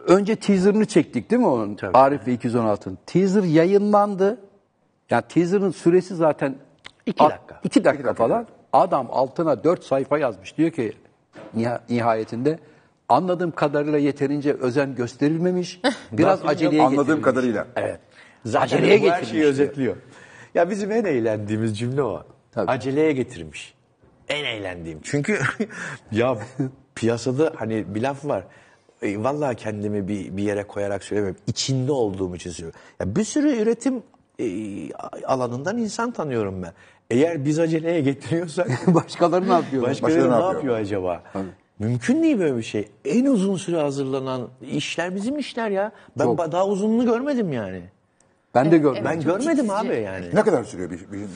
[0.08, 1.76] Önce teaserını çektik değil mi onun?
[1.76, 1.98] Tabii.
[1.98, 2.98] Arif ve 216'nın.
[3.06, 4.38] Teaser yayınlandı.
[5.10, 6.56] Ya teaser'ın süresi zaten
[7.06, 7.60] İki a- dakika.
[7.64, 8.48] iki dakika falan.
[8.74, 10.58] Adam altına dört sayfa yazmış.
[10.58, 10.94] Diyor ki
[11.56, 12.60] niha- nihayetinde
[13.10, 15.82] anladığım kadarıyla yeterince özen gösterilmemiş.
[16.12, 17.24] Biraz aceleye Anladığım getirilmiş.
[17.26, 17.68] kadarıyla.
[17.76, 18.00] Evet.
[18.46, 19.50] Zaten Aceleye bu her şeyi diyor.
[19.50, 19.96] özetliyor.
[20.56, 22.24] Ya bizim en eğlendiğimiz cümle o.
[22.52, 22.72] Tabii.
[22.72, 23.74] Aceleye getirmiş.
[24.30, 25.00] En eğlendiğim.
[25.04, 25.40] Çünkü
[26.12, 26.38] ya
[26.96, 28.44] piyasada hani bir laf var.
[29.02, 31.42] E, vallahi kendimi bir, bir yere koyarak söylemiyorum.
[31.48, 32.80] İçinde olduğum için söylüyorum.
[33.00, 34.04] Ya bir sürü üretim
[34.40, 34.46] e,
[35.26, 36.74] alanından insan tanıyorum ben.
[37.10, 39.84] Eğer biz aceleye getiriyorsak Başkaları ne yapıyor?
[39.84, 41.24] Başkaları Başkaları ne ne yapıyor, acaba?
[41.80, 42.88] Mümkün değil böyle bir şey.
[43.06, 45.92] En uzun süre hazırlanan işler bizim işler ya.
[46.20, 46.52] Ben Çok.
[46.52, 47.82] daha uzununu görmedim yani.
[48.56, 49.04] Ben de gördüm.
[49.06, 50.26] Ben görmedim abi yani.
[50.34, 51.28] Ne kadar sürüyor bir, bir, bir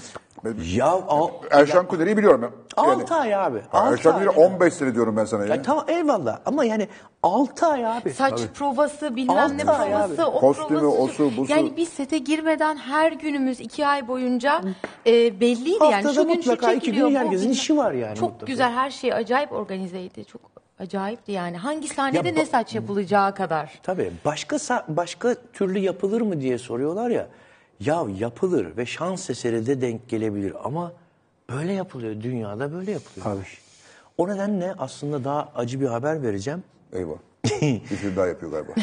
[0.76, 2.52] Ya al, Erşan Kuneri'yi biliyorum ben.
[2.84, 3.62] 6 ay abi.
[3.72, 4.46] Ha, altı Erşan Kuneri ya.
[4.48, 5.56] 15 sene diyorum ben sana ya.
[5.56, 6.88] Ya tamam eyvallah ama yani
[7.24, 8.14] 6 ay abi.
[8.14, 10.38] Saç provası bilmem Altı ne ay provası abi.
[10.38, 11.02] o Kostümü, provası.
[11.02, 11.52] osu, busu.
[11.52, 14.62] Yani biz sete girmeden her günümüz iki ay boyunca
[15.08, 15.94] e, belliydi yani.
[15.94, 18.30] Haftada Şu gün şu mutlaka iki çekiliyor, gün bu herkesin bilmem- işi var yani Çok
[18.32, 18.52] mutlaka.
[18.52, 20.26] güzel her şey acayip organizeydi.
[20.26, 20.42] Çok
[20.80, 21.58] acayipti yani.
[21.58, 23.80] Hangi sahnede Ya ne saç yapılacağı kadar.
[23.84, 27.28] Tabii başka sa- başka türlü yapılır mı diye soruyorlar ya.
[27.86, 30.94] Ya yapılır ve şans eseri de denk gelebilir ama
[31.50, 32.22] böyle yapılıyor.
[32.22, 33.36] Dünyada böyle yapılıyor.
[33.36, 33.44] Abi.
[34.18, 36.64] O nedenle aslında daha acı bir haber vereceğim.
[36.94, 37.18] Eyvah.
[37.62, 38.74] bir şey daha yapıyor galiba.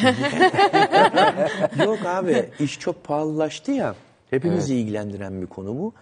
[1.84, 3.94] Yok abi iş çok pahalılaştı ya.
[4.30, 5.92] Hepimizi ilgilendiren bir konu bu.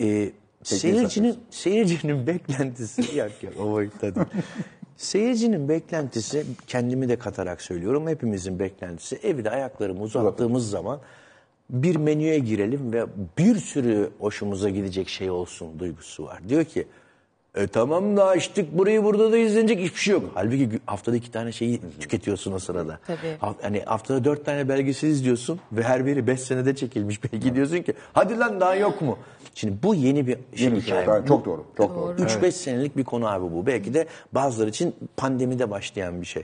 [0.00, 0.32] Ee,
[0.62, 4.26] seyircinin seyircinin beklentisi yok yok o boyutta değil.
[4.96, 8.08] Seyircinin beklentisi kendimi de katarak söylüyorum.
[8.08, 11.00] Hepimizin beklentisi evde ayaklarımı uzattığımız zaman
[11.70, 13.06] bir menüye girelim ve
[13.38, 16.40] bir sürü hoşumuza gidecek şey olsun duygusu var.
[16.48, 16.86] Diyor ki
[17.54, 20.24] e tamam da açtık burayı burada da izlenecek hiçbir şey yok.
[20.34, 22.98] Halbuki haftada iki tane şeyi tüketiyorsun o sırada.
[23.06, 23.36] Tabii.
[23.40, 27.20] Ha- Hani haftada dört tane belgesel izliyorsun ve her biri beş senede çekilmiş.
[27.24, 29.18] Belki diyorsun ki hadi lan daha yok mu?
[29.54, 31.00] Şimdi bu yeni bir şey Yeni bir şey.
[31.00, 31.08] hikaye.
[31.18, 31.64] Yani çok doğru.
[31.76, 32.12] Çok doğru.
[32.22, 33.66] 3-5 senelik bir konu abi bu.
[33.66, 36.42] Belki de bazıları için pandemide başlayan bir şey.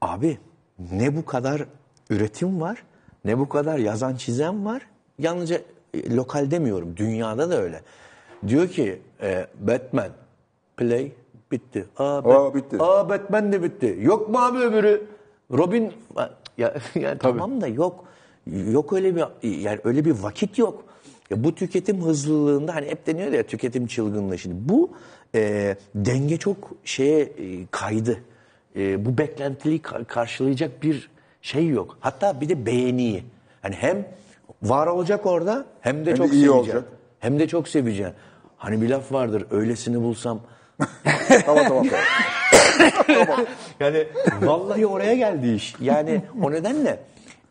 [0.00, 0.38] Abi
[0.92, 1.62] ne bu kadar
[2.10, 2.82] üretim var,
[3.26, 4.82] ne bu kadar yazan çizen var.
[5.18, 5.60] Yalnızca
[5.94, 7.80] e, lokal demiyorum, dünyada da öyle.
[8.48, 10.08] Diyor ki e, Batman,
[10.76, 11.12] play,
[11.52, 11.86] bitti.
[11.98, 12.76] Aa, Aa, bitti.
[12.80, 13.98] Aa Batman de bitti.
[14.00, 15.06] Yok mu abi öbürü?
[15.52, 15.92] Robin,
[16.58, 18.04] ya, ya tamam da yok.
[18.70, 20.84] Yok öyle bir, yani öyle bir vakit yok.
[21.30, 24.68] Ya bu tüketim hızlılığında hani hep deniyor ya tüketim çılgınlığı şimdi.
[24.68, 24.90] Bu
[25.34, 28.18] e, denge çok şeye e, kaydı.
[28.76, 31.10] E, bu beklentiliği ka- karşılayacak bir
[31.42, 31.98] şey yok.
[32.00, 33.24] Hatta bir de beğeniyi.
[33.62, 34.08] Hani hem
[34.62, 36.58] var olacak orada hem de Hem de çok iyi seveceksin.
[36.58, 36.84] olacak.
[37.20, 38.14] Hem de çok seveceksin.
[38.56, 40.40] Hani bir laf vardır öylesini bulsam
[41.46, 41.86] tamam tamam.
[43.06, 43.40] tamam.
[43.80, 44.06] yani
[44.42, 45.74] vallahi oraya geldi iş.
[45.80, 47.00] Yani o nedenle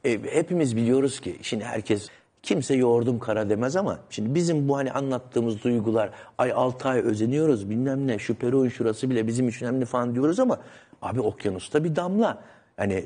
[0.05, 2.09] e, hepimiz biliyoruz ki şimdi herkes
[2.43, 7.69] kimse yoğurdum kara demez ama şimdi bizim bu hani anlattığımız duygular ay 6 ay özeniyoruz
[7.69, 10.59] bilmem ne şu peron şurası bile bizim için önemli falan diyoruz ama
[11.01, 12.37] abi okyanusta bir damla.
[12.77, 13.05] Hani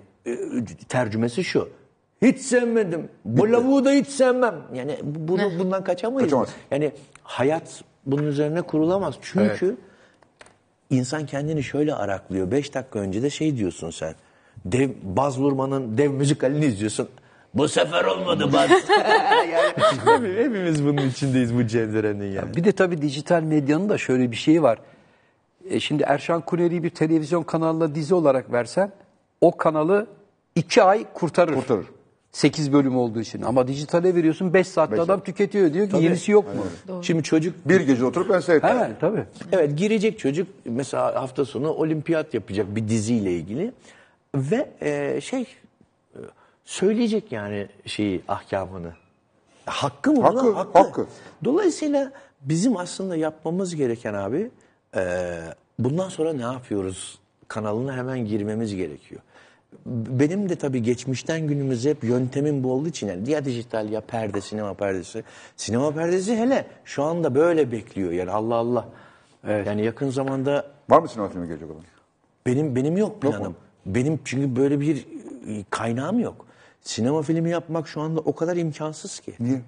[0.90, 1.70] tercümesi şu.
[2.22, 3.10] Hiç sevmedim.
[3.26, 4.56] Bu lavuğu da hiç sevmem.
[4.74, 6.30] Yani bunu bundan kaçamayız.
[6.30, 6.50] Kaçamaz.
[6.72, 6.92] Yani
[7.24, 9.16] hayat bunun üzerine kurulamaz.
[9.22, 9.78] Çünkü
[10.90, 12.52] İnsan kendini şöyle araklıyor.
[12.52, 14.16] Beş dakika önce de şey diyorsun sen.
[14.66, 17.10] Dev, Baz Luhrmann'ın dev müzikalini izliyorsun.
[17.54, 18.70] Bu sefer olmadı Baz.
[19.52, 19.74] yani,
[20.06, 22.56] hep- hepimiz bunun içindeyiz bu cevderenin yani.
[22.56, 24.80] Bir de tabii dijital medyanın da şöyle bir şeyi var.
[25.70, 28.92] E şimdi Erşan Kuneri'yi bir televizyon kanalına dizi olarak versen
[29.42, 30.08] o kanalı
[30.60, 31.54] iki ay kurtarır.
[31.56, 31.86] Kurtarır.
[32.32, 33.42] 8 bölüm olduğu için.
[33.42, 35.26] Ama dijitale veriyorsun 5 saatte Beş adam saat.
[35.26, 36.64] tüketiyor diyor ki yenisi yok mu?
[37.04, 38.70] Şimdi çocuk Bir gece oturup ben seyrettim.
[38.70, 39.24] Hemen tabii.
[39.52, 43.72] Evet girecek çocuk mesela hafta sonu olimpiyat yapacak bir diziyle ilgili
[44.36, 46.20] ve e, şey e,
[46.66, 48.94] söyleyecek yani şeyi ahkamını.
[49.66, 50.22] Hakkı mı?
[50.22, 50.58] Hakkı, buna?
[50.58, 51.08] hakkı.
[51.44, 54.52] Dolayısıyla bizim aslında yapmamız gereken abi
[54.96, 55.02] e,
[55.80, 59.22] bundan sonra ne yapıyoruz kanalına hemen girmemiz gerekiyor.
[59.86, 64.42] Benim de tabii geçmişten günümüze hep yöntemim bu olduğu için yani ya dijital ya perde,
[64.42, 65.24] sinema perdesi.
[65.58, 68.90] Sinema perdesi hele şu anda böyle bekliyor yani Allah Allah.
[69.48, 69.68] Evet.
[69.68, 71.84] Yani yakın zamanda Var mı sinema filmi gelecek olan?
[72.46, 73.44] benim benim yok planım.
[73.48, 73.54] mu?
[73.86, 74.98] benim çünkü böyle bir
[75.48, 76.46] e, kaynağım yok.
[76.82, 79.34] Sinema filmi yapmak şu anda o kadar imkansız ki.
[79.40, 79.62] Niye?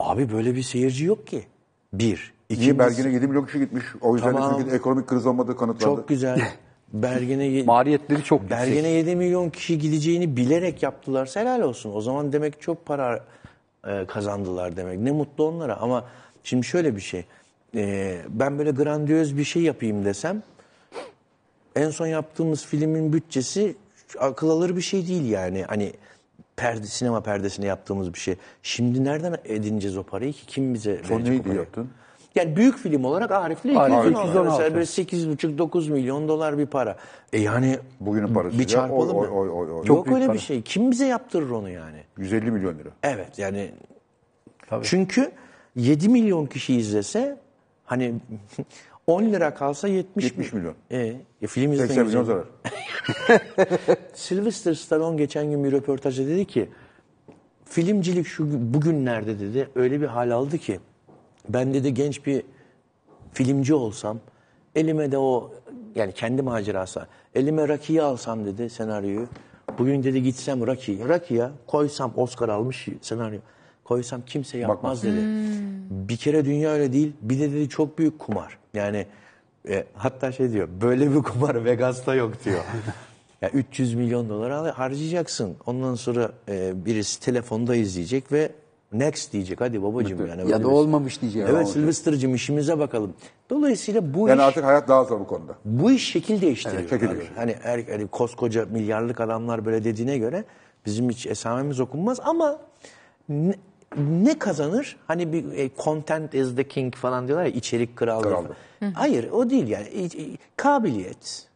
[0.00, 1.44] Abi böyle bir seyirci yok ki.
[1.92, 2.32] Bir.
[2.50, 3.84] Niye İkincisi- Bergen'e 7 milyon kişi gitmiş.
[4.00, 4.50] O yüzden de Tamam.
[4.56, 5.96] Türkiye'de ekonomik kriz olmadığı kanıtlandı.
[5.96, 6.40] Çok güzel.
[6.92, 8.58] Bergen'e ye- Maliyetleri çok yüksek.
[8.58, 11.92] Bergen'e 7 milyon kişi gideceğini bilerek yaptılarsa helal olsun.
[11.94, 13.24] O zaman demek çok para
[13.86, 14.98] e, kazandılar demek.
[15.00, 16.04] Ne mutlu onlara ama
[16.44, 17.24] şimdi şöyle bir şey.
[17.76, 20.42] E, ben böyle grandiyöz bir şey yapayım desem
[21.76, 23.76] en son yaptığımız filmin bütçesi
[24.18, 25.62] akıl alır bir şey değil yani.
[25.68, 25.92] Hani
[26.56, 28.34] perde, sinema perdesine yaptığımız bir şey.
[28.62, 30.46] Şimdi nereden edineceğiz o parayı ki?
[30.46, 31.58] Kim bize Son verecek o neydi parayı?
[31.60, 31.90] yaptın?
[32.36, 34.10] Yani büyük film olarak Arif'le 200 Arif, dolar.
[34.10, 34.44] 216.
[34.44, 36.96] Mesela böyle 8,5-9 milyon dolar bir para.
[37.32, 39.34] E yani Bugünün parasıyla bir çarpalım oy, mı?
[39.34, 39.86] oy, oy, oy.
[39.86, 40.34] Yok öyle para.
[40.34, 40.62] bir şey.
[40.62, 41.98] Kim bize yaptırır onu yani?
[42.18, 42.88] 150 milyon lira.
[43.02, 43.70] Evet yani
[44.82, 45.32] çünkü
[45.76, 47.38] 7 milyon kişi izlese
[47.84, 48.14] hani
[49.06, 50.74] 10 lira kalsa 70, 70 milyon.
[50.90, 51.12] E,
[51.42, 52.44] e, film izlesen 80 milyon zarar.
[54.14, 56.68] Sylvester Stallone geçen gün bir röportajda dedi ki
[57.64, 60.80] filmcilik şu bugünlerde dedi öyle bir hal aldı ki
[61.48, 62.42] ben dedi genç bir
[63.32, 64.18] filmci olsam
[64.74, 65.52] elime de o
[65.94, 69.26] yani kendi macerası elime Rocky'yi alsam dedi senaryoyu
[69.78, 73.38] bugün dedi gitsem Rocky Rocky'ya koysam Oscar almış senaryo
[73.84, 75.20] koysam kimse yapmaz dedi.
[75.90, 79.06] Bir kere dünya öyle değil bir de dedi çok büyük kumar yani
[79.68, 82.60] e, hatta şey diyor böyle bir kumar Vegas'ta yok diyor.
[83.42, 85.56] Ya 300 milyon dolar harcayacaksın.
[85.66, 88.50] Ondan sonra e, birisi telefonda izleyecek ve
[88.92, 89.60] next diyecek.
[89.60, 90.50] Hadi babacığım yani.
[90.50, 91.48] Ya da olmamış diyeceğim.
[91.50, 93.14] Evet Sylvester'cığım işimize bakalım.
[93.50, 95.54] Dolayısıyla bu Yani iş artık hayat daha zor bu konuda.
[95.64, 96.80] bu iş şekil değiştiriyor.
[96.80, 97.14] Evet, şekil abi.
[97.14, 97.40] değiştiriyor.
[97.40, 100.44] Hani, er, hani koskoca milyarlık adamlar böyle dediğine göre
[100.86, 102.58] bizim hiç esamemiz okunmaz ama
[103.28, 103.54] ne,
[103.98, 104.96] ne kazanır?
[105.06, 108.28] Hani bir e, content is the king falan diyorlar ya içerik kraldır.
[108.30, 108.56] Kraldır.
[108.94, 109.88] Hayır o değil yani.
[109.88, 111.46] İ- i- Kabiliyet,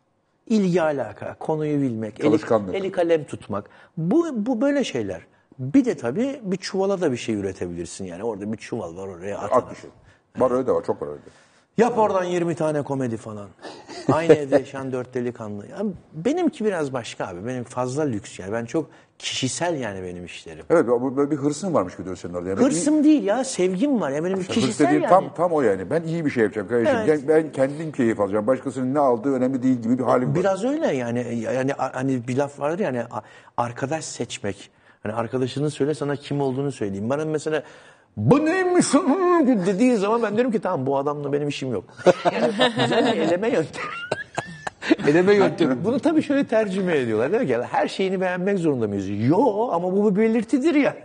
[0.46, 2.38] ilgi alaka, konuyu bilmek, eli,
[2.72, 3.64] eli kalem tutmak.
[3.96, 5.20] Bu, bu böyle şeyler.
[5.60, 8.24] Bir de tabii bir çuvala da bir şey üretebilirsin yani.
[8.24, 9.52] Orada bir çuval var oraya at.
[9.52, 9.90] Ak bir şey.
[10.38, 10.84] Var öyle de var.
[10.84, 11.20] Çok var öyle.
[11.76, 13.48] Yap oradan 20 tane komedi falan.
[14.12, 15.66] Aynı evde yaşayan dört delikanlı.
[15.66, 15.78] Ya
[16.12, 17.46] benimki biraz başka abi.
[17.46, 18.52] Benim fazla lüks yani.
[18.52, 20.64] Ben çok kişisel yani benim işlerim.
[20.70, 20.86] Evet
[21.16, 22.48] böyle bir hırsın varmış gibi senin orada.
[22.48, 23.44] Yani Hırsım değil ya.
[23.44, 24.10] Sevgim var.
[24.10, 25.10] Ya benim Hırs kişisel dediğim yani.
[25.10, 25.90] tam, tam o yani.
[25.90, 26.96] Ben iyi bir şey yapacağım kardeşim.
[26.96, 27.22] Evet.
[27.28, 28.46] Ben, ben kendim keyif alacağım.
[28.46, 30.34] Başkasının ne aldığı önemli değil gibi bir halim var.
[30.34, 31.38] Biraz öyle yani.
[31.54, 33.02] Yani hani bir laf vardır yani
[33.56, 34.70] arkadaş seçmek.
[35.02, 37.10] Hani arkadaşının söyle sana kim olduğunu söyleyeyim.
[37.10, 37.62] Bana mesela
[38.16, 38.86] bu neymiş
[39.66, 41.84] dediği zaman ben derim ki tamam bu adamla benim işim yok.
[42.32, 43.86] Yani güzel bir eleme yöntemi.
[45.08, 45.84] Eleme yöntemi.
[45.84, 47.30] Bunu tabii şöyle tercüme ediyorlar.
[47.30, 49.08] Diyor ki her şeyini beğenmek zorunda mıyız?
[49.08, 50.96] Yo ama bu bir belirtidir ya.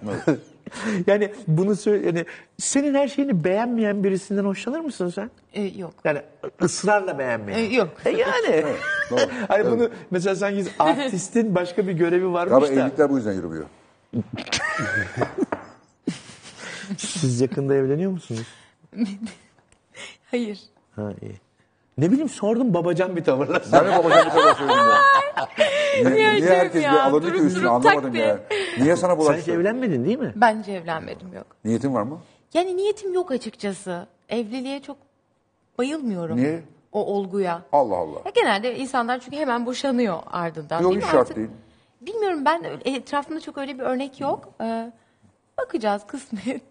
[1.07, 2.25] yani bunu söyle yani
[2.57, 5.29] senin her şeyini beğenmeyen birisinden hoşlanır mısın sen?
[5.53, 5.93] E, yok.
[6.03, 6.19] Yani
[6.61, 7.59] ısrarla beğenmeyen.
[7.59, 7.89] E, yok.
[8.05, 8.65] E yani.
[9.11, 9.19] doğru.
[9.47, 12.71] hani bunu mesela sanki artistin başka bir görevi varmış Ama da.
[12.71, 13.65] evlilikler bu yüzden yürümüyor.
[16.97, 18.47] Siz yakında evleniyor musunuz?
[20.31, 20.59] Hayır.
[20.95, 21.35] Ha iyi.
[21.97, 23.61] Ne bileyim sordum babacan bir tavırla.
[23.71, 24.97] Ben de babacığım bir kadar söyledim ya.
[26.11, 28.39] Niye, niye herkes ya, bir alındı ki üstüne anlamadım ya.
[28.79, 29.51] Niye sana Sen hiç bulaştı?
[29.51, 30.33] evlenmedin değil mi?
[30.35, 31.45] Bence evlenmedim yok.
[31.65, 32.19] Niyetin var mı?
[32.53, 34.07] Yani niyetim yok açıkçası.
[34.29, 34.97] Evliliğe çok
[35.77, 36.37] bayılmıyorum.
[36.37, 36.63] Niye?
[36.91, 37.61] O olguya.
[37.71, 38.19] Allah Allah.
[38.25, 40.81] Ya genelde insanlar çünkü hemen boşanıyor ardından.
[40.81, 41.49] Yok, hiç şart Artık değil.
[42.05, 44.53] Bilmiyorum ben etrafımda çok öyle bir örnek yok.
[44.61, 44.91] Ee,
[45.57, 46.63] bakacağız kısmet.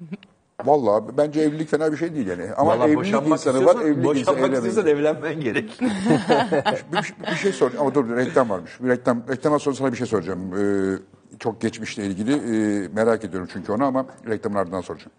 [0.64, 2.54] Vallahi bence evlilik fena bir şey değil yani.
[2.56, 4.64] Ama Vallahi evlilik insanı var, evlilik insanı boşanmak evlenmeyin.
[4.64, 5.80] istiyorsan evlenmen gerek.
[6.92, 8.70] bir, bir şey soracağım ama dur reklam varmış.
[8.80, 10.54] Bir reklam reklamdan sonra sana bir şey soracağım.
[10.58, 10.98] Ee,
[11.38, 15.12] çok geçmişle ilgili ee, merak ediyorum çünkü onu ama reklamın ardından soracağım.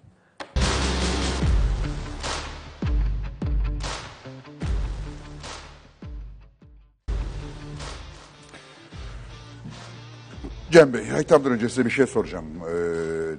[10.72, 12.74] Cem Bey, reklamdan önce size bir şey soracağım ee,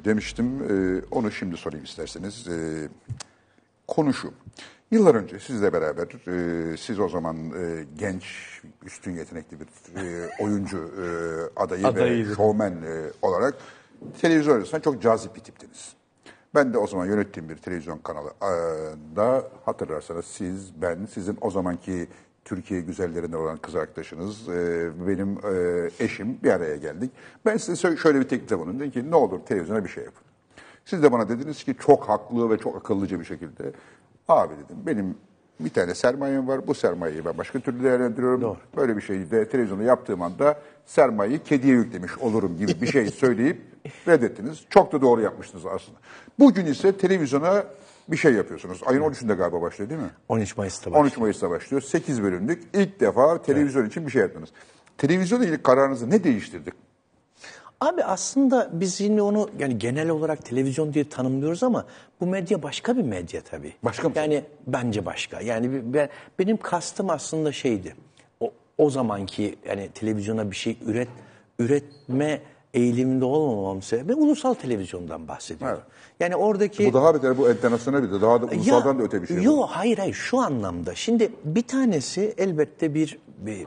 [0.04, 0.46] demiştim.
[0.46, 2.48] Ee, onu şimdi sorayım isterseniz.
[2.48, 2.88] Ee,
[3.88, 4.32] konu şu.
[4.90, 8.24] Yıllar önce sizle beraber, e, siz o zaman e, genç,
[8.86, 9.66] üstün yetenekli bir
[9.96, 11.06] e, oyuncu e,
[11.60, 12.34] adayı ve Adayıydı.
[12.34, 13.54] şovmen e, olarak
[14.20, 15.92] televizyon arasında çok cazip bir tiptiniz.
[16.54, 18.52] Ben de o zaman yönettiğim bir televizyon kanalı e,
[19.16, 22.08] da hatırlarsanız siz, ben, sizin o zamanki
[22.50, 27.10] Türkiye güzellerinden olan kız arkadaşınız, e, benim e, eşim bir araya geldik.
[27.44, 28.80] Ben size şöyle bir teklifte bulundum.
[28.80, 30.22] Dedim ki ne olur televizyona bir şey yapın.
[30.84, 33.72] Siz de bana dediniz ki çok haklı ve çok akıllıca bir şekilde.
[34.28, 35.14] Abi dedim benim
[35.60, 36.66] bir tane sermayem var.
[36.66, 38.56] Bu sermayeyi ben başka türlü değerlendiriyorum.
[38.76, 43.60] Böyle bir şeyi de televizyonda yaptığım anda sermayeyi kediye yüklemiş olurum gibi bir şey söyleyip
[44.08, 44.64] reddettiniz.
[44.70, 45.98] Çok da doğru yapmışsınız aslında.
[46.38, 47.64] Bugün ise televizyona
[48.10, 48.80] bir şey yapıyorsunuz.
[48.86, 50.10] Ayın 13'ünde galiba başlıyor değil mi?
[50.28, 51.04] 13 Mayıs'ta başlıyor.
[51.04, 51.82] 13 Mayıs'ta başlıyor.
[51.82, 52.62] 8 bölümlük.
[52.74, 54.48] İlk defa televizyon için bir şey yaptınız.
[54.98, 56.70] Televizyonla ilgili kararınızı ne değiştirdi?
[57.80, 61.86] Abi aslında biz yine onu yani genel olarak televizyon diye tanımlıyoruz ama
[62.20, 63.72] bu medya başka bir medya tabii.
[63.82, 64.14] Başka mı?
[64.16, 65.40] Yani bence başka.
[65.40, 66.08] Yani ben,
[66.38, 67.96] benim kastım aslında şeydi.
[68.40, 71.08] O, o zamanki yani televizyona bir şey üret
[71.58, 72.40] üretme
[72.74, 75.76] eğiliminde olmamam sebebi ulusal televizyondan bahsediyorum.
[75.78, 75.86] Evet.
[76.20, 78.20] Yani oradaki Bu daha beter, bu enternasyonel bir de.
[78.20, 79.42] Daha da ulusaldan da öte bir şey.
[79.42, 80.94] Yok hayır hayır şu anlamda.
[80.94, 83.66] Şimdi bir tanesi elbette bir, bir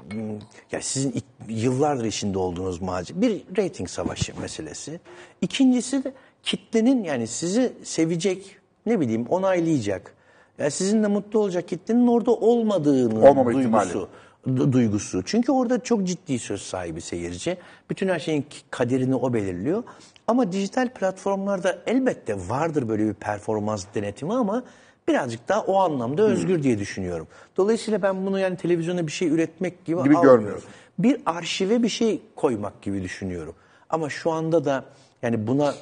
[0.71, 1.13] ya sizin
[1.47, 4.99] yıllardır içinde olduğunuz malzeme bir rating savaşı meselesi.
[5.41, 10.13] İkincisi de kitlenin yani sizi sevecek ne bileyim onaylayacak.
[10.57, 13.59] Yani sizinle mutlu olacak kitlenin orada olmadığını Olmama duygusu.
[13.59, 14.05] ihtimali.
[14.47, 15.23] Du- duygusu.
[15.25, 17.57] Çünkü orada çok ciddi söz sahibi seyirci.
[17.89, 19.83] Bütün her şeyin kaderini o belirliyor.
[20.27, 24.63] Ama dijital platformlarda elbette vardır böyle bir performans denetimi ama
[25.07, 27.27] birazcık daha o anlamda özgür diye düşünüyorum.
[27.57, 30.69] Dolayısıyla ben bunu yani televizyona bir şey üretmek gibi, Gibi görmüyorsun.
[30.99, 33.55] Bir arşive bir şey koymak gibi düşünüyorum.
[33.89, 34.85] Ama şu anda da
[35.21, 35.73] yani buna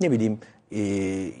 [0.00, 0.38] ne bileyim
[0.74, 0.80] e,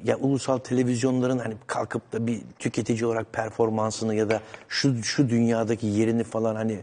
[0.04, 5.86] ya ulusal televizyonların hani kalkıp da bir tüketici olarak performansını ya da şu şu dünyadaki
[5.86, 6.78] yerini falan hani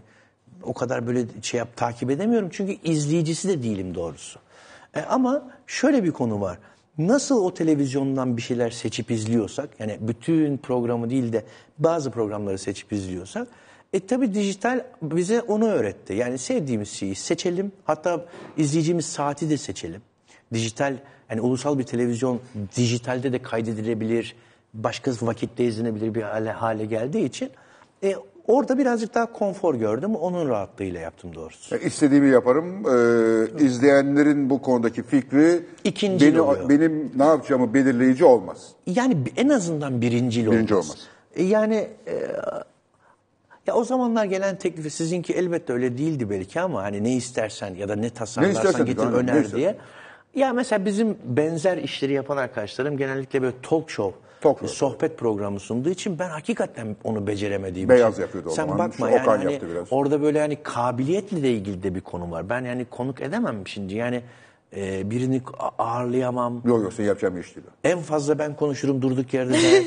[0.63, 4.39] o kadar böyle şey yap takip edemiyorum çünkü izleyicisi de değilim doğrusu.
[4.95, 6.57] E, ama şöyle bir konu var.
[6.97, 11.43] Nasıl o televizyondan bir şeyler seçip izliyorsak, yani bütün programı değil de
[11.79, 13.47] bazı programları seçip izliyorsak,
[13.93, 16.13] e tabi dijital bize onu öğretti.
[16.13, 18.25] Yani sevdiğimiz şeyi seçelim, hatta
[18.57, 20.01] izleyeceğimiz saati de seçelim.
[20.53, 20.97] Dijital,
[21.31, 22.39] yani ulusal bir televizyon
[22.77, 24.35] dijitalde de kaydedilebilir,
[24.73, 27.49] başka vakitte izlenebilir bir hale, hale geldiği için
[28.03, 28.15] e,
[28.47, 30.15] orada birazcık daha konfor gördüm.
[30.15, 31.75] Onun rahatlığıyla yaptım doğrusu.
[31.75, 32.65] E, İstediğimi yaparım.
[33.59, 36.69] Ee, izleyenlerin bu konudaki fikri İkincil beni, oluyor.
[36.69, 38.67] benim ne yapacağımı belirleyici olmaz.
[38.87, 40.87] Yani en azından birincil Birinci olmaz.
[40.89, 40.97] olmaz.
[41.35, 42.13] E, Yani e,
[43.67, 47.89] ya o zamanlar gelen teklifi sizinki elbette öyle değildi belki ama hani ne istersen ya
[47.89, 49.77] da ne tasarlarsan istersen getir ne öner diye.
[50.35, 55.59] Ya mesela bizim benzer işleri yapan arkadaşlarım genellikle böyle talk show, Talk show, sohbet programı
[55.59, 58.21] sunduğu için ben hakikaten onu beceremediğim Beyaz için.
[58.21, 58.79] yapıyordu o Sen zaman.
[58.79, 59.87] bakma Şu yani Okan hani yaptı biraz.
[59.93, 62.49] orada böyle hani kabiliyetle de ilgili de bir konu var.
[62.49, 64.21] Ben yani konuk edemem şimdi yani
[64.75, 65.41] e, birini
[65.79, 66.61] ağırlayamam.
[66.65, 67.67] Yok yok senin yapacağın bir iş değil.
[67.83, 69.57] En fazla ben konuşurum durduk yerde.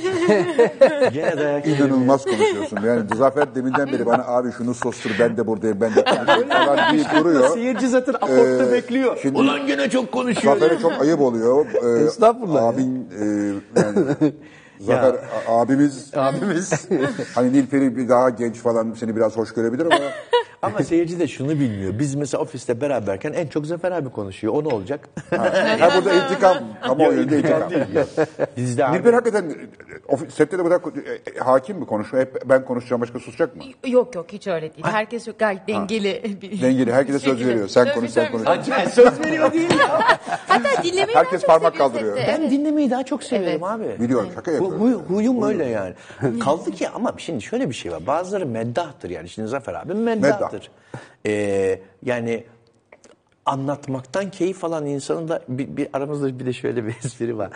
[1.15, 1.87] Gene dayak yerim.
[1.87, 2.79] İnanılmaz konuşuyorsun.
[2.87, 6.93] Yani Zafer deminden beri bana abi şunu sostur ben de buradayım ben de konuşayım falan
[6.95, 7.49] deyip duruyor.
[7.49, 9.19] Seyirci zaten aportta Ee, bekliyor.
[9.23, 10.57] şimdi- Ulan gene çok konuşuyor.
[10.57, 11.67] Zafer'e çok ayıp oluyor.
[11.67, 12.65] Ee, Estağfurullah.
[12.65, 13.25] Abin e,
[13.81, 13.99] yani
[14.87, 15.15] Zafer
[15.49, 16.89] a- abimiz Abimiz.
[17.35, 19.97] hani Nilperi bir daha genç falan seni biraz hoş görebilir ama
[20.63, 21.99] Ama seyirci de şunu bilmiyor.
[21.99, 24.55] Biz mesela ofiste beraberken en çok Zafer abi konuşuyor.
[24.55, 25.09] O ne olacak?
[25.81, 27.63] ha, burada intikam ama o yönde intikam.
[28.57, 28.99] Bizde abi.
[28.99, 29.55] Nilperi hakikaten e,
[30.13, 32.19] ofi- sette de bu kadar e, e, hakim mi konuşma?
[32.19, 33.63] Hep ben konuşacağım başka susacak mı?
[33.87, 34.85] Yok yok hiç öyle değil.
[34.87, 36.39] Herkes çok gayet dengeli.
[36.43, 37.69] bir Dengeli herkese söz veriyor.
[37.69, 38.33] Sen Tabii, konuş sen tabii.
[38.45, 38.49] konuş.
[38.49, 40.01] Acayip söz veriyor değil ya.
[40.49, 42.17] Hatta dinlemeyi Herkes daha çok parmak seviyor kaldırıyor.
[42.17, 42.33] sette.
[42.33, 42.51] Ben Evet.
[42.51, 43.63] dinlemeyi daha çok Evet.
[43.63, 43.97] abi.
[44.01, 44.74] Biliyorum şaka yapıyorum.
[44.79, 45.95] Huy- huyum öyle yani.
[46.41, 48.07] Kaldı ki ama şimdi şöyle bir şey var.
[48.07, 49.29] Bazıları meddahtır yani.
[49.29, 50.71] Şimdi Zafer abi meddahtır.
[51.27, 52.45] Ee, yani
[53.47, 57.51] anlatmaktan keyif alan insanın da bir, bir aramızda bir de şöyle bir espri var.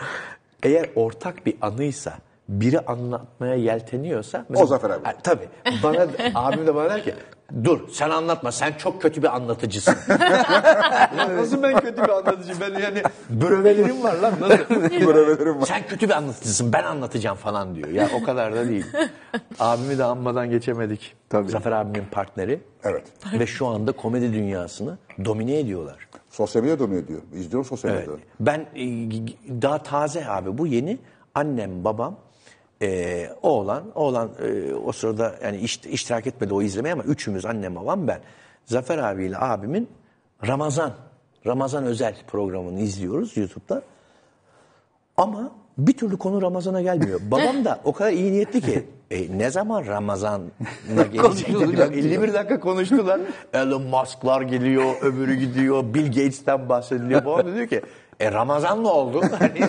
[0.63, 2.13] Eğer ortak bir anıysa
[2.49, 5.05] biri anlatmaya yelteniyorsa O Zafer abi.
[5.05, 5.47] Ha, tabii.
[5.83, 7.13] Bana abim de bana der ki
[7.63, 9.95] dur sen anlatma sen çok kötü bir anlatıcısın.
[11.15, 12.59] Ulan nasıl ben kötü bir anlatıcıyım?
[12.61, 14.57] Ben yani brövelerim var lan nasıl?
[15.07, 15.65] Brövelerim var.
[15.65, 17.89] Sen kötü bir anlatıcısın ben anlatacağım falan diyor.
[17.89, 18.85] Ya o kadar da değil.
[19.59, 21.15] Abimi de anmadan geçemedik.
[21.29, 21.49] Tabii.
[21.51, 22.61] Zafer abimin partneri.
[22.83, 23.03] Evet.
[23.33, 26.07] Ve şu anda komedi dünyasını domine ediyorlar.
[26.29, 27.21] Sosyal medya donuyor diyor.
[27.33, 28.07] İzliyorum sosyal Evet.
[28.07, 28.21] medyada.
[28.39, 30.97] Ben e, daha taze abi bu yeni
[31.35, 32.15] annem babam
[32.81, 37.75] e, oğlan oğlan e, o sırada yani iş- iştirak etmedi o izlemeye ama üçümüz annem
[37.75, 38.19] babam ben
[38.65, 39.89] Zafer abiyle abimin
[40.47, 40.91] Ramazan
[41.45, 43.81] Ramazan özel programını izliyoruz YouTube'da.
[45.17, 47.19] Ama bir türlü konu Ramazan'a gelmiyor.
[47.31, 51.91] Babam da o kadar iyi niyetli ki e, ne zaman Ramazan'la gelecek dediler.
[51.91, 53.21] 51 dakika konuştular.
[53.53, 57.25] Elon Musk'lar geliyor, öbürü gidiyor, Bill Gates'ten bahsediliyor.
[57.25, 57.81] Babam da diyor ki
[58.19, 59.21] e Ramazan ne oldu?
[59.39, 59.59] Hani,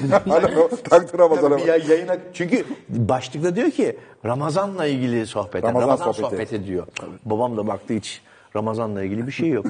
[0.82, 1.59] taktı Ramazan'a.
[1.59, 5.64] ya, yayına, çünkü başlıkta diyor ki Ramazan'la ilgili sohbet.
[5.64, 6.30] Ramazan Ramazan, sohbeti.
[6.30, 6.86] sohbet ediyor.
[7.24, 8.22] Babam da baktı hiç
[8.57, 9.66] Ramazan'la ilgili bir şey yok.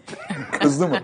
[0.60, 0.98] Kızdı mı?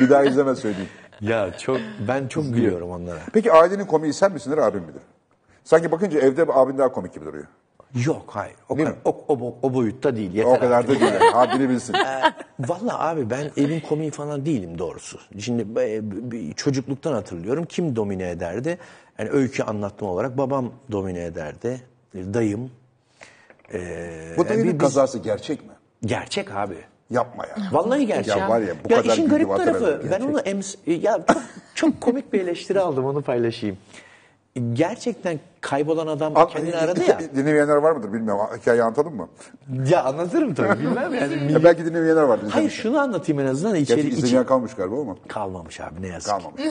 [0.00, 0.88] Bir daha izleme söyleyeyim.
[1.20, 3.18] ya çok ben çok gülüyorum onlara.
[3.32, 5.02] Peki ailenin komiği sen misindir abin midir?
[5.64, 7.46] Sanki bakınca evde abin daha komik gibi duruyor.
[7.94, 8.56] Yok hayır.
[8.68, 9.02] O, Değil kadar, mi?
[9.04, 10.34] o, o, o boyutta değil.
[10.34, 11.00] Yeter O kadar da değil.
[11.00, 11.30] yani.
[11.32, 11.94] Haddini bilsin.
[12.60, 15.18] Valla abi ben evin komiği falan değilim doğrusu.
[15.38, 16.00] Şimdi e,
[16.32, 17.64] bir çocukluktan hatırlıyorum.
[17.64, 18.78] Kim domine ederdi?
[19.18, 21.80] Yani öykü anlatma olarak babam domine ederdi.
[22.14, 22.70] Dayım.
[23.72, 25.72] Ee, Bu bir- biz- kazası gerçek mi?
[26.04, 26.74] Gerçek abi.
[27.10, 27.56] Yapma ya.
[27.72, 28.36] Vallahi gerçek.
[28.36, 31.42] Ya var ya, bu kadar işin garip var tarafı tabii, ben onu ems ya çok,
[31.74, 33.78] çok komik bir eleştiri aldım onu paylaşayım.
[34.72, 37.18] Gerçekten kaybolan adam Al- kendini aradı ya.
[37.36, 38.44] Dinlemeyenler var mıdır bilmiyorum.
[38.60, 39.28] Hikayeyi anlatalım mı?
[39.90, 41.52] Ya anlatırım tabii bilmem yani.
[41.52, 42.50] Ya belki dinlemeyenler vardır.
[42.50, 45.16] Hayır şunu anlatayım en azından Gerçi içeri izlemeyen içi kalmış galiba ama.
[45.28, 46.30] kalmamış abi ne yazık.
[46.30, 46.62] Kalmamış.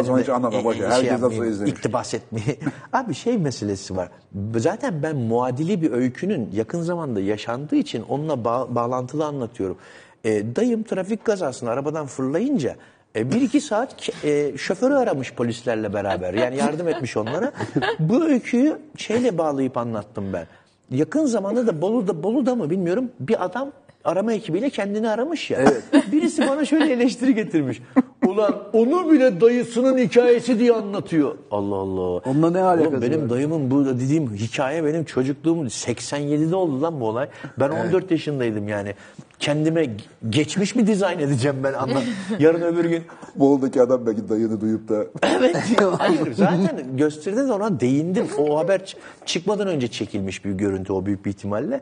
[0.00, 0.34] o zaman hiç ver.
[0.34, 1.72] e, Herkes şey nasıl yapmayayım, izlemiş.
[1.72, 2.58] İktibas etmeyi.
[2.92, 4.08] Abi şey meselesi var.
[4.56, 9.76] Zaten ben muadili bir öykünün yakın zamanda yaşandığı için onunla bağ- bağlantılı anlatıyorum.
[10.24, 12.76] E, dayım trafik kazasında arabadan fırlayınca
[13.16, 16.34] e, bir iki saat e, şoförü aramış polislerle beraber.
[16.34, 17.52] Yani yardım etmiş onlara.
[17.98, 20.46] Bu öyküyü şeyle bağlayıp anlattım ben.
[20.90, 23.72] Yakın zamanda da Bolu'da, Bolu'da mı bilmiyorum bir adam
[24.04, 25.64] arama ekibiyle kendini aramış ya.
[26.12, 27.82] Birisi bana şöyle eleştiri getirmiş.
[28.26, 31.34] Ulan onu bile dayısının hikayesi diye anlatıyor.
[31.50, 32.18] Allah Allah.
[32.18, 33.30] Onunla ne alakası Oğlum benim var?
[33.30, 37.28] dayımın bu dediğim hikaye benim çocukluğum 87'de oldu lan bu olay.
[37.58, 38.94] Ben 14 yaşındaydım yani.
[39.40, 42.02] Kendime ge- geçmiş mi dizayn edeceğim ben anla.
[42.38, 43.02] Yarın öbür gün
[43.36, 45.56] Bolu'daki adam belki dayını duyup da Evet.
[45.98, 48.26] Hayır zaten gösteride de ona değindim.
[48.38, 51.80] O haber çıkmadan önce çekilmiş bir görüntü o büyük bir ihtimalle.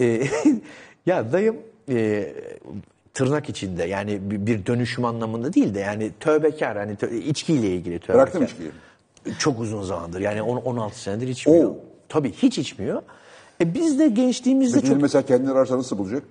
[0.00, 0.22] Ee,
[1.06, 1.56] ya dayım
[1.90, 2.32] e,
[3.14, 8.16] tırnak içinde yani bir- dönüşüm anlamında değil de yani tövbekar hani tö- içkiyle ilgili tövbekar.
[8.16, 8.70] Bıraktın mı içkiyi?
[9.38, 11.70] Çok uzun zamandır yani on- 16 senedir içmiyor.
[11.70, 11.76] Oo.
[12.08, 13.02] Tabii hiç içmiyor.
[13.60, 16.22] E biz de gençliğimizde Peki çok mesela kendini ararsa nasıl bulacak?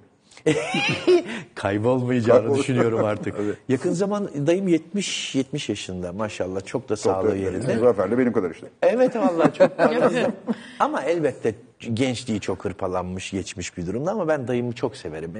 [1.55, 3.35] kaybolmayacağını Kaybol- düşünüyorum artık.
[3.69, 7.77] Yakın zaman dayım 70 70 yaşında maşallah çok da sağlığı yerinde.
[7.77, 8.67] Zafer'le benim kadar işte.
[8.81, 9.71] Evet vallahi çok
[10.79, 11.55] ama elbette
[11.93, 15.31] gençliği çok hırpalanmış, geçmiş bir durumda ama ben dayımı çok severim.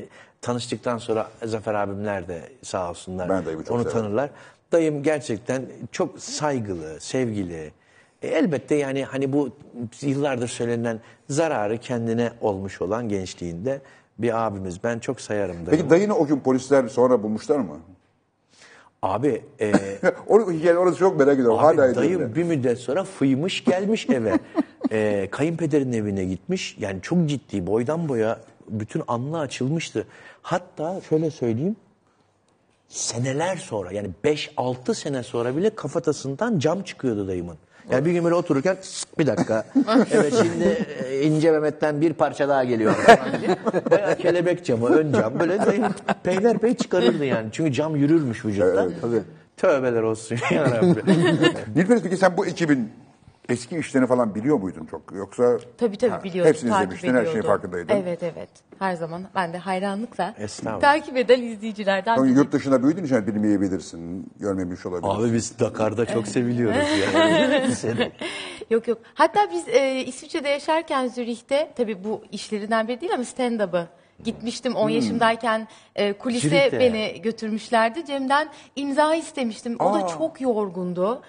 [0.42, 3.30] Tanıştıktan sonra Zafer abimler de sağ olsunlar.
[3.30, 4.00] Ben dayımı çok onu severim.
[4.02, 4.30] tanırlar.
[4.72, 7.72] Dayım gerçekten çok saygılı, sevgili.
[8.22, 9.50] E, elbette yani hani bu
[10.02, 13.82] yıllardır söylenen zararı kendine olmuş olan gençliğinde
[14.20, 14.84] bir abimiz.
[14.84, 15.70] Ben çok sayarım dayımı.
[15.72, 17.78] Peki dayını o gün polisler sonra bulmuşlar mı?
[19.02, 19.72] Abi e,
[20.28, 21.60] o hikaye orası çok merak ediyorum.
[21.60, 22.36] Abi Hala dayım ediyorum.
[22.36, 24.40] bir müddet sonra fıymış gelmiş eve.
[24.92, 26.78] ee, kayınpederin evine gitmiş.
[26.80, 28.40] Yani çok ciddi boydan boya
[28.70, 30.08] bütün anla açılmıştı.
[30.42, 31.76] Hatta şöyle söyleyeyim.
[32.88, 37.58] Seneler sonra yani 5-6 sene sonra bile kafatasından cam çıkıyordu dayımın.
[37.92, 39.66] Yani bir gün böyle otururken "Sık, bir dakika.
[40.12, 43.58] evet şimdi e, İnce Mehmet'ten bir parça daha geliyor falan diye.
[43.92, 45.86] Bayağı kelebek camı, ön cam böyle dayım
[46.24, 47.48] peyderpey çıkarırdı yani.
[47.52, 48.88] Çünkü cam yürürmüş vücutta.
[49.58, 51.02] Tövbeler olsun ya Rabbi.
[51.76, 52.90] Nilperi peki sen bu ekibin
[53.50, 55.02] eski işlerini falan biliyor muydun çok?
[55.12, 56.50] Yoksa Tabii tabii Ha, biliyordum.
[56.54, 57.94] Hepsini takip izlemiştin, her şeyin farkındaydın.
[57.96, 58.50] Evet evet.
[58.80, 60.34] Her zaman ben de hayranlıkla
[60.82, 62.38] takip eden izleyicilerden biriyim.
[62.38, 65.22] yurt dışında büyüdüğün için hani bilmeyebilirsin, görmemiş olabilirsin.
[65.22, 67.72] Abi biz Dakar'da çok seviliyoruz ya.
[67.76, 68.12] Seni.
[68.70, 68.98] Yok yok.
[69.14, 73.88] Hatta biz e, İsviçre'de yaşarken Zürih'te tabii bu işlerinden biri değil ama stand-up'ı
[74.24, 76.50] gitmiştim 10 yaşımdayken e, kulise Hmm.
[76.60, 76.80] Zürih'te.
[76.80, 78.06] beni götürmüşlerdi.
[78.06, 79.76] Cem'den imza istemiştim.
[79.80, 81.22] O da çok yorgundu.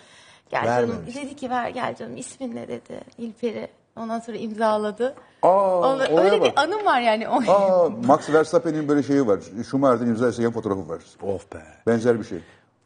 [0.51, 1.17] Gel canım Vermemiş.
[1.17, 3.01] dedi ki ver gel canım ismin ne dedi.
[3.19, 3.69] İlperi.
[3.97, 5.15] Ondan sonra imzaladı.
[5.43, 6.47] Aa, Onu- olaya öyle bak.
[6.57, 7.29] bir anım var yani.
[7.29, 9.41] O- Aa, Max Verstappen'in böyle şeyi var.
[9.71, 10.99] Schumacher'den imza isteyen fotoğrafı var.
[11.23, 11.59] of be.
[11.87, 12.39] Benzer bir şey.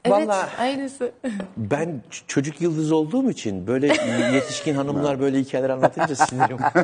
[0.04, 1.12] Evet Vallahi- aynısı.
[1.56, 3.86] Ben çocuk yıldız olduğum için böyle
[4.34, 6.56] yetişkin hanımlar böyle hikayeler anlatınca sinirim.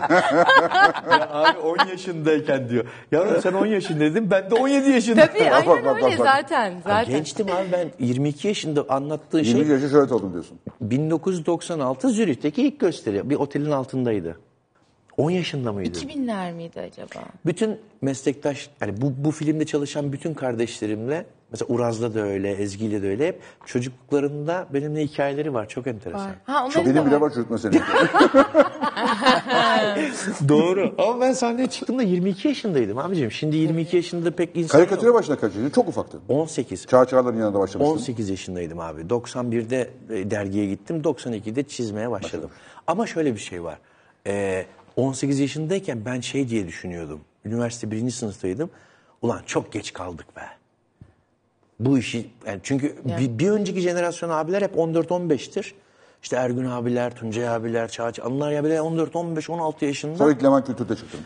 [1.10, 2.84] ya abi 10 yaşındayken diyor.
[3.12, 5.30] Yavrum sen 10 yaşındaydın ben de 17 yaşındayım.
[5.32, 6.26] Tabii aynen bak, öyle bak, bak.
[6.26, 6.74] zaten.
[6.84, 7.14] Zaten.
[7.14, 10.58] Gençtim abi ben 22 yaşında anlattığı 20 şey yaşı şöhret oldum diyorsun.
[10.80, 13.30] 1996 Zürih'teki ilk gösteri.
[13.30, 14.38] Bir otelin altındaydı.
[15.16, 15.98] 10 yaşında mıydı?
[15.98, 17.24] 2000'ler miydi acaba?
[17.46, 23.08] Bütün meslektaş, yani bu, bu filmde çalışan bütün kardeşlerimle, mesela Uraz'la da öyle, Ezgi'yle de
[23.08, 25.68] öyle hep çocukluklarında benimle hikayeleri var.
[25.68, 26.26] Çok enteresan.
[26.26, 26.34] Var.
[26.44, 27.30] Ha, onların Benim da bile var.
[27.34, 27.74] çocuk mesela.
[30.48, 30.94] Doğru.
[30.98, 33.32] Ama ben sahneye çıktığımda 22 yaşındaydım abicim.
[33.32, 35.16] Şimdi 22 yaşında pek insan Karikatüre yok.
[35.16, 35.72] başına kaç yaşında?
[35.72, 36.20] Çok ufaktın.
[36.28, 36.86] 18.
[36.86, 37.94] Çağçağların yanında başlamıştın.
[37.94, 39.00] 18 yaşındaydım abi.
[39.00, 41.02] 91'de e, dergiye gittim.
[41.02, 42.50] 92'de çizmeye başladım.
[42.86, 43.78] Ama şöyle bir şey var.
[44.26, 47.20] Ee, 18 yaşındayken ben şey diye düşünüyordum.
[47.44, 48.70] Üniversite birinci sınıftaydım.
[49.22, 50.40] Ulan çok geç kaldık be.
[51.80, 55.72] Bu işi yani çünkü bir, bir önceki jenerasyon abiler hep 14-15'tir.
[56.22, 60.16] İşte Ergün abiler, Tuncay abiler, Çağçı, Anlar abiler 14, 15, 16 yaşında.
[60.16, 61.20] Sonra Leman Kültür'de çıktın.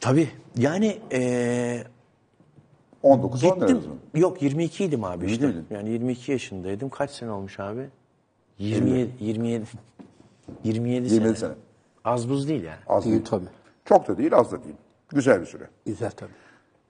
[0.00, 0.28] Tabii.
[0.56, 1.84] Yani ee,
[3.02, 3.82] 19 falan Gittim.
[4.14, 5.46] Yok 22 idim abi işte.
[5.46, 5.66] miydin?
[5.70, 6.90] Yani 22 yaşındaydım.
[6.90, 7.88] Kaç sene olmuş abi?
[8.58, 9.64] 27 27
[10.64, 11.14] 27 sene.
[11.18, 11.52] 27 sene.
[12.04, 12.78] Az buz değil yani.
[12.86, 13.26] Az Değil değil.
[13.30, 13.44] tabii.
[13.84, 14.74] Çok da değil, az da değil.
[15.08, 15.68] Güzel bir süre.
[15.86, 16.30] Güzel tabii.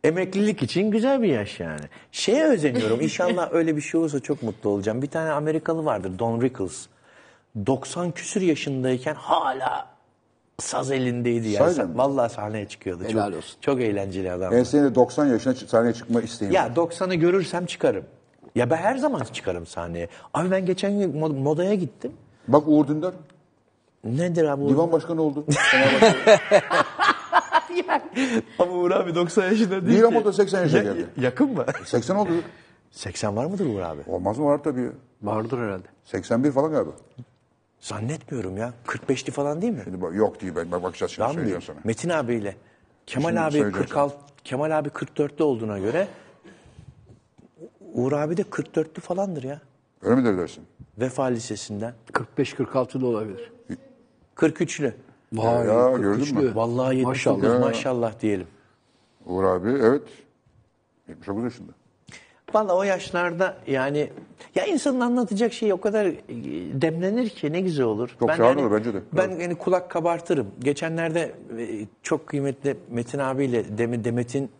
[0.06, 1.80] Emeklilik için güzel bir yaş yani.
[2.12, 3.00] Şeye özeniyorum.
[3.00, 5.02] İnşallah öyle bir şey olursa çok mutlu olacağım.
[5.02, 6.86] Bir tane Amerikalı vardır Don Rickles.
[7.66, 9.86] 90 küsür yaşındayken hala
[10.58, 11.66] saz elindeydi yani.
[11.66, 11.98] Sahiden mi?
[11.98, 13.04] Vallahi sahneye çıkıyordu.
[13.04, 13.56] Helal çok, olsun.
[13.60, 14.52] Çok eğlenceli adam.
[14.52, 16.58] Ben senin de 90 yaşına ç- sahneye çıkma isteğim var.
[16.58, 18.04] Ya 90'ı görürsem çıkarım.
[18.54, 20.08] Ya ben her zaman çıkarım sahneye.
[20.34, 22.12] Abi ben geçen gün mod- modaya gittim.
[22.48, 23.14] Bak Uğur Dündar
[24.04, 24.62] Nedir abi?
[24.62, 24.68] o?
[24.68, 25.44] divan başkanı oldu.
[25.50, 26.38] Fenerbahçe.
[28.58, 31.06] Ama Uğur abi 90 yaşında Değil ama o da 80 yaşına geldi.
[31.20, 31.64] Yakın mı?
[31.84, 32.30] 80 oldu.
[32.90, 34.00] 80 var mıdır Uğur abi?
[34.06, 34.90] Olmaz mı var tabii.
[35.22, 35.86] Vardır herhalde.
[36.04, 36.90] 81 falan galiba.
[37.80, 38.72] Zannetmiyorum ya.
[38.86, 39.80] 45'li falan değil mi?
[39.84, 41.66] Şimdi bak, yok değil ben bak bakacağız şimdi Daha mı söyleyeceğim büyük?
[41.66, 41.78] sana.
[41.84, 42.56] Metin abiyle.
[43.06, 46.08] Kemal Şimdi abi söyleyeceğim 46 Kemal abi 44'lü olduğuna göre
[47.94, 49.60] Uğur abi de 44'lü falandır ya.
[50.02, 50.64] Öyle mi dersin?
[50.98, 51.94] Vefa Lisesi'nden.
[52.12, 53.52] 45-46 da olabilir.
[54.36, 54.92] 43'lü.
[55.32, 56.34] Vay, ya, gördün 43'lü.
[56.34, 56.52] mü?
[56.54, 57.60] Vallahi 79 Maşallah.
[57.60, 58.46] maşallah, diyelim.
[59.26, 60.02] Uğur abi evet.
[61.08, 61.72] 79 yaşında.
[62.54, 64.10] Vallahi o yaşlarda yani
[64.54, 66.14] ya insanın anlatacak şey o kadar e,
[66.82, 68.16] demlenir ki ne güzel olur.
[68.20, 68.98] Çok şahane olur bence de.
[69.12, 70.46] Ben yani kulak kabartırım.
[70.58, 74.50] Geçenlerde e, çok kıymetli Metin abiyle Dem Demet'in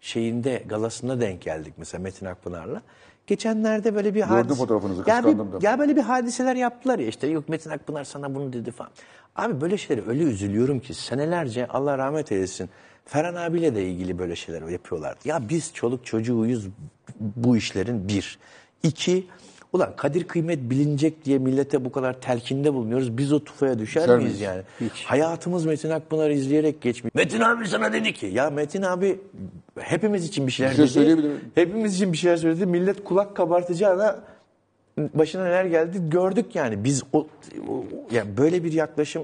[0.00, 2.82] şeyinde galasında denk geldik mesela Metin Akpınar'la.
[3.26, 4.54] Geçenlerde böyle bir hadise...
[4.54, 5.58] fotoğrafınızı, ya, bir, da.
[5.62, 8.90] ya böyle bir hadiseler yaptılar ya işte yok Metin Akpınar sana bunu dedi falan.
[9.36, 12.70] Abi böyle şeylere öyle üzülüyorum ki senelerce Allah rahmet eylesin
[13.06, 15.18] Ferhan abiyle de ilgili böyle şeyler yapıyorlardı.
[15.24, 16.68] Ya biz çoluk çocuğuyuz
[17.20, 18.38] bu işlerin bir.
[18.82, 19.26] İki,
[19.72, 23.18] ulan kadir kıymet bilinecek diye millete bu kadar telkinde bulunuyoruz.
[23.18, 24.62] Biz o tufaya düşer Düşer miyiz yani?
[25.04, 27.14] Hayatımız Metin Akpınar'ı izleyerek geçmiş.
[27.14, 29.20] Metin abi sana dedi ki ya Metin abi
[29.78, 30.92] hepimiz için bir şeyler Bir şey dedi.
[30.92, 31.40] söyleyebilir miyim?
[31.54, 32.66] Hepimiz için bir şeyler söyledi.
[32.66, 34.16] Millet kulak kabartacağına
[34.98, 36.84] başına neler geldi gördük yani.
[36.84, 37.26] Biz o,
[37.68, 39.22] o yani böyle bir yaklaşım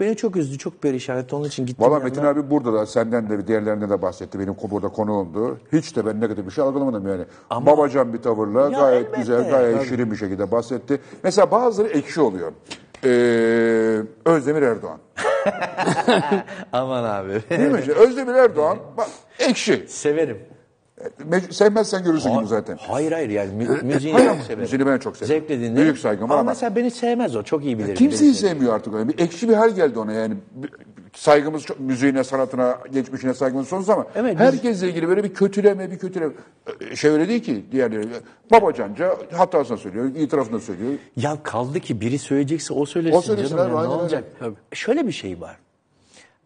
[0.00, 1.34] beni çok üzdü, çok perişan etti.
[1.34, 1.84] Onun için gittim.
[1.84, 2.04] Valla yanına.
[2.08, 4.38] Metin abi burada da senden de bir diğerlerinden de bahsetti.
[4.38, 5.58] Benim burada konuğumdu.
[5.72, 7.24] Hiç de ben negatif bir şey algılamadım yani.
[7.66, 9.20] Babacan bir tavırla gayet elbette.
[9.20, 11.00] güzel, gayet şirin bir şekilde bahsetti.
[11.24, 12.52] Mesela bazıları ekşi oluyor.
[13.04, 13.08] Ee,
[14.24, 14.98] Özdemir Erdoğan.
[16.72, 17.42] Aman abi.
[17.50, 17.92] Değil mi?
[17.96, 19.84] Özdemir Erdoğan bak, ekşi.
[19.88, 20.38] Severim.
[21.30, 22.76] Me- Sevmezsen görürsün gibi zaten.
[22.80, 24.60] Hayır hayır yani mü- müziğini Hayır, çok severim.
[24.60, 25.40] müziğini ben çok severim.
[25.40, 25.76] Zevkle dinlerim.
[25.76, 26.40] Büyük saygım var ama.
[26.40, 27.42] ama- mesela beni sevmez o.
[27.42, 27.94] Çok iyi bilir.
[27.96, 28.94] Kimseyi beni sevmiyor artık.
[28.94, 29.08] öyle.
[29.08, 30.34] Bir ekşi bir hal geldi ona yani.
[30.54, 30.70] Bir-
[31.14, 35.90] Saygımız çok, müziğine, sanatına, geçmişine saygımız sonsuz ama Evet, biz- herkesle ilgili böyle bir kötüleme,
[35.90, 36.32] bir kötüleme.
[36.90, 38.08] Ee, Şey öyle değil ki diğerleri.
[38.52, 40.92] Babacanca hatasını söylüyor, itirafını söylüyor.
[41.16, 43.64] Ya kaldı ki biri söyleyecekse o söylesin, O söylesin canım.
[43.64, 44.02] abi, ya, ne aynen öyle.
[44.02, 44.24] olacak?
[44.72, 45.56] Şöyle bir şey var.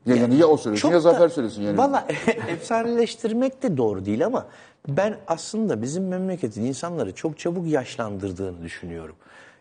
[0.06, 1.78] Ya, yani ya o söylesin ya Zafer söylesin yani.
[1.78, 2.06] Valla
[2.48, 4.46] efsaneleştirmek de doğru değil ama
[4.88, 9.16] ben aslında bizim memleketin insanları çok çabuk yaşlandırdığını düşünüyorum.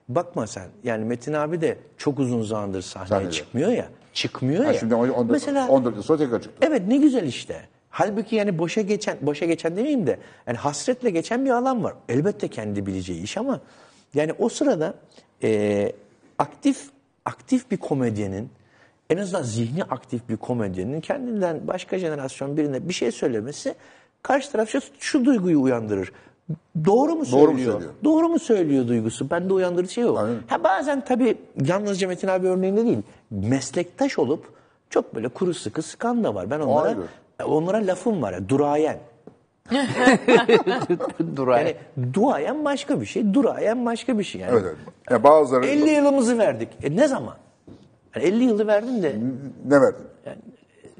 [0.09, 3.31] Bakma sen yani Metin abi de çok uzun zamandır sahneye Sahnede.
[3.31, 3.85] çıkmıyor ya.
[4.13, 4.79] Çıkmıyor Ha, ya.
[4.79, 6.67] şimdi 14, Mesela 14 yıl sonra tekrar çıktı.
[6.67, 7.61] Evet ne güzel işte.
[7.89, 11.93] Halbuki yani boşa geçen, boşa geçen demeyeyim de yani hasretle geçen bir alan var.
[12.09, 13.59] Elbette kendi bileceği iş ama
[14.13, 14.93] yani o sırada
[15.43, 15.91] e,
[16.39, 16.89] aktif
[17.25, 18.49] aktif bir komedyenin
[19.09, 23.75] en azından zihni aktif bir komedyenin kendinden başka jenerasyon birine bir şey söylemesi
[24.23, 26.11] karşı taraf şu, şu duyguyu uyandırır.
[26.85, 27.47] Doğru mu söylüyor?
[27.47, 27.93] Doğru mu söylüyor?
[28.03, 29.29] Doğru mu söylüyor duygusu?
[29.29, 30.17] Bende uyandırıcı şey o.
[30.17, 30.37] Aynen.
[30.47, 33.01] Ha bazen tabii yalnızca Metin abi örneğinde değil.
[33.31, 34.45] Meslektaş olup
[34.89, 36.51] çok böyle kuru sıkı sıkan da var.
[36.51, 36.99] Ben onlara ayrı.
[37.45, 38.99] onlara lafım var ya durayen.
[41.35, 41.59] Duray.
[41.59, 41.75] Yani
[42.13, 44.51] duayen başka bir şey, durayen başka bir şey yani.
[44.53, 44.77] Evet evet.
[45.09, 46.69] Ya bazıları 50 yılımızı verdik.
[46.83, 47.35] E ne zaman?
[48.15, 49.15] Yani 50 yılı verdin de
[49.67, 50.05] ne verdin?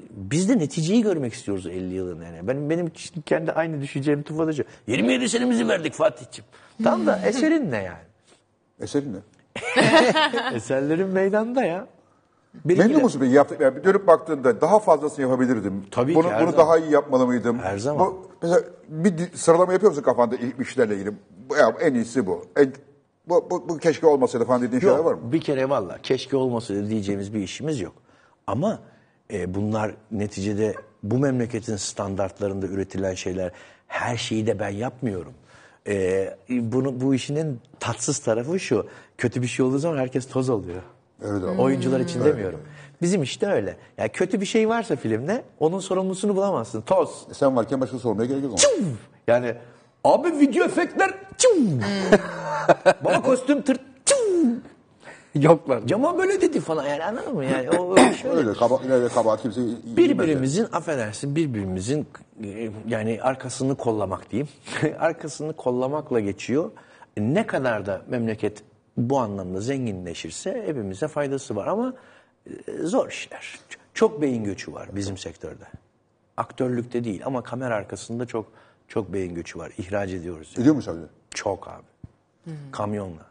[0.10, 2.48] biz de neticeyi görmek istiyoruz 50 yılın yani.
[2.48, 2.92] Benim benim
[3.26, 4.64] kendi aynı düşeceğim tufadacı.
[4.88, 6.46] 27 senemizi verdik Fatih'ciğim.
[6.84, 7.98] Tam da eserin ne yani?
[8.82, 9.18] Eserin ne?
[10.56, 11.88] Eserlerin meydanda ya.
[12.66, 13.34] Bir iki Memnun de- musun peki?
[13.34, 15.84] Yaptık, yani dönüp baktığında daha fazlasını yapabilirdim.
[15.92, 16.66] Tabii bunu, ki, her Bunu zaman.
[16.68, 17.60] daha iyi yapmalı mıydım?
[17.60, 18.08] Her zaman.
[18.08, 21.12] Bu, mesela bir di- sıralama yapıyor musun kafanda ilk işlerle ilgili?
[21.50, 22.46] Bu- Ya, en iyisi bu.
[22.58, 22.74] En,
[23.30, 25.32] bu, bu, bu keşke olmasaydı falan dediğin şeyler var mı?
[25.32, 27.94] bir kere valla keşke olmasaydı diyeceğimiz bir işimiz yok.
[28.48, 28.80] Ama
[29.34, 30.74] e, bunlar neticede
[31.04, 33.52] bu memleketin standartlarında üretilen şeyler
[33.88, 35.34] her şeyi de ben yapmıyorum.
[35.88, 38.88] E, bunu bu işin en tatsız tarafı şu.
[39.18, 40.82] Kötü bir şey olduğu zaman herkes toz oluyor.
[41.22, 41.62] Evet abi.
[41.62, 42.60] Oyuncular için demiyorum.
[43.02, 43.78] Bizim işte öyle.
[43.98, 46.82] Yani kötü bir şey varsa filmde onun sorumlusunu bulamazsın.
[46.82, 47.28] Toz.
[47.32, 48.54] E Sen varken başka sormaya gerek yok.
[49.28, 49.56] Yani
[50.04, 51.14] abi video efektler
[53.04, 54.62] Baba kostüm tır çum.
[55.36, 55.88] Yoklar.
[55.88, 57.46] Cama böyle dedi falan yani anladın mı?
[57.46, 58.36] Yani o öyle şöyle.
[58.36, 59.62] Öyle kaba, ileride kabahat kimse.
[59.98, 62.08] Birbirimizin affedersin birbirimizin
[62.44, 64.50] e, yani arkasını kollamak diyeyim.
[65.00, 66.72] arkasını kollamakla geçiyor.
[67.18, 68.64] Ne kadar da memleket
[68.98, 71.94] bu anlamda zenginleşirse hepimize faydası var ama
[72.48, 73.60] e, zor işler.
[73.94, 75.66] Çok beyin göçü var bizim sektörde.
[76.38, 78.46] Aktörlükte değil ama kamera arkasında çok
[78.88, 79.72] çok beyin göçü var.
[79.78, 80.54] İhraç ediyoruz.
[80.56, 80.62] yani.
[80.62, 81.08] Ediyor musun abi?
[81.32, 81.93] Çok abi.
[82.72, 83.26] Kamyonla.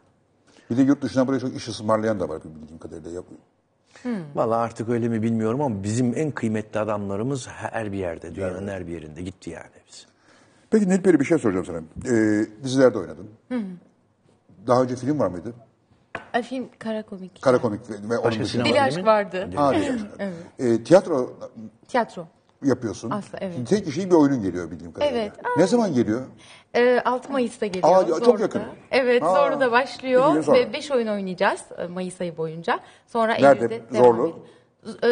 [0.69, 3.11] Bir de yurt dışına buraya çok iş ısmarlayan da var bildiğim kadarıyla.
[3.11, 3.39] Yapıyor.
[4.35, 8.35] Vallahi artık öyle mi bilmiyorum ama bizim en kıymetli adamlarımız her bir yerde.
[8.35, 10.05] Dünyanın her bir yerinde gitti yani hepsi.
[10.71, 11.77] Peki Nilperi bir şey soracağım sana.
[12.15, 13.29] Ee, dizilerde oynadın.
[14.67, 15.53] Daha önce film var mıydı?
[16.33, 17.41] Ay, film kara komik.
[17.41, 18.63] Kara komik ve, ve onun Başka dışında.
[18.63, 19.49] sinema Deli aşk vardı.
[19.55, 20.01] Ha, Deli Aşk.
[20.59, 21.33] Ee, tiyatro
[21.87, 22.27] Tiyatro.
[22.65, 23.09] Yapıyorsun.
[23.09, 23.53] Aslı, evet.
[23.55, 25.21] Şimdi tek kişi bir oyunun geliyor bildiğim kadarıyla.
[25.21, 25.33] Evet.
[25.57, 26.21] Ne zaman geliyor?
[26.75, 27.95] Ee, 6 Mayıs'ta geliyor.
[27.95, 28.61] Aa, çok yakın.
[28.91, 32.79] Evet Aa, Zorlu'da başlıyor ve 5 oyun oynayacağız e, Mayıs ayı boyunca.
[33.07, 33.65] Sonra Nerede?
[33.65, 34.23] Eylül'de Zorlu?
[34.27, 34.53] devam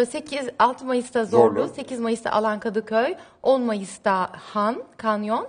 [0.06, 1.74] 8 6 Mayıs'ta Zorlu, Zorlu.
[1.74, 5.48] 8 Mayıs'ta Alan Kadıköy, 10 Mayıs'ta Han, Kanyon,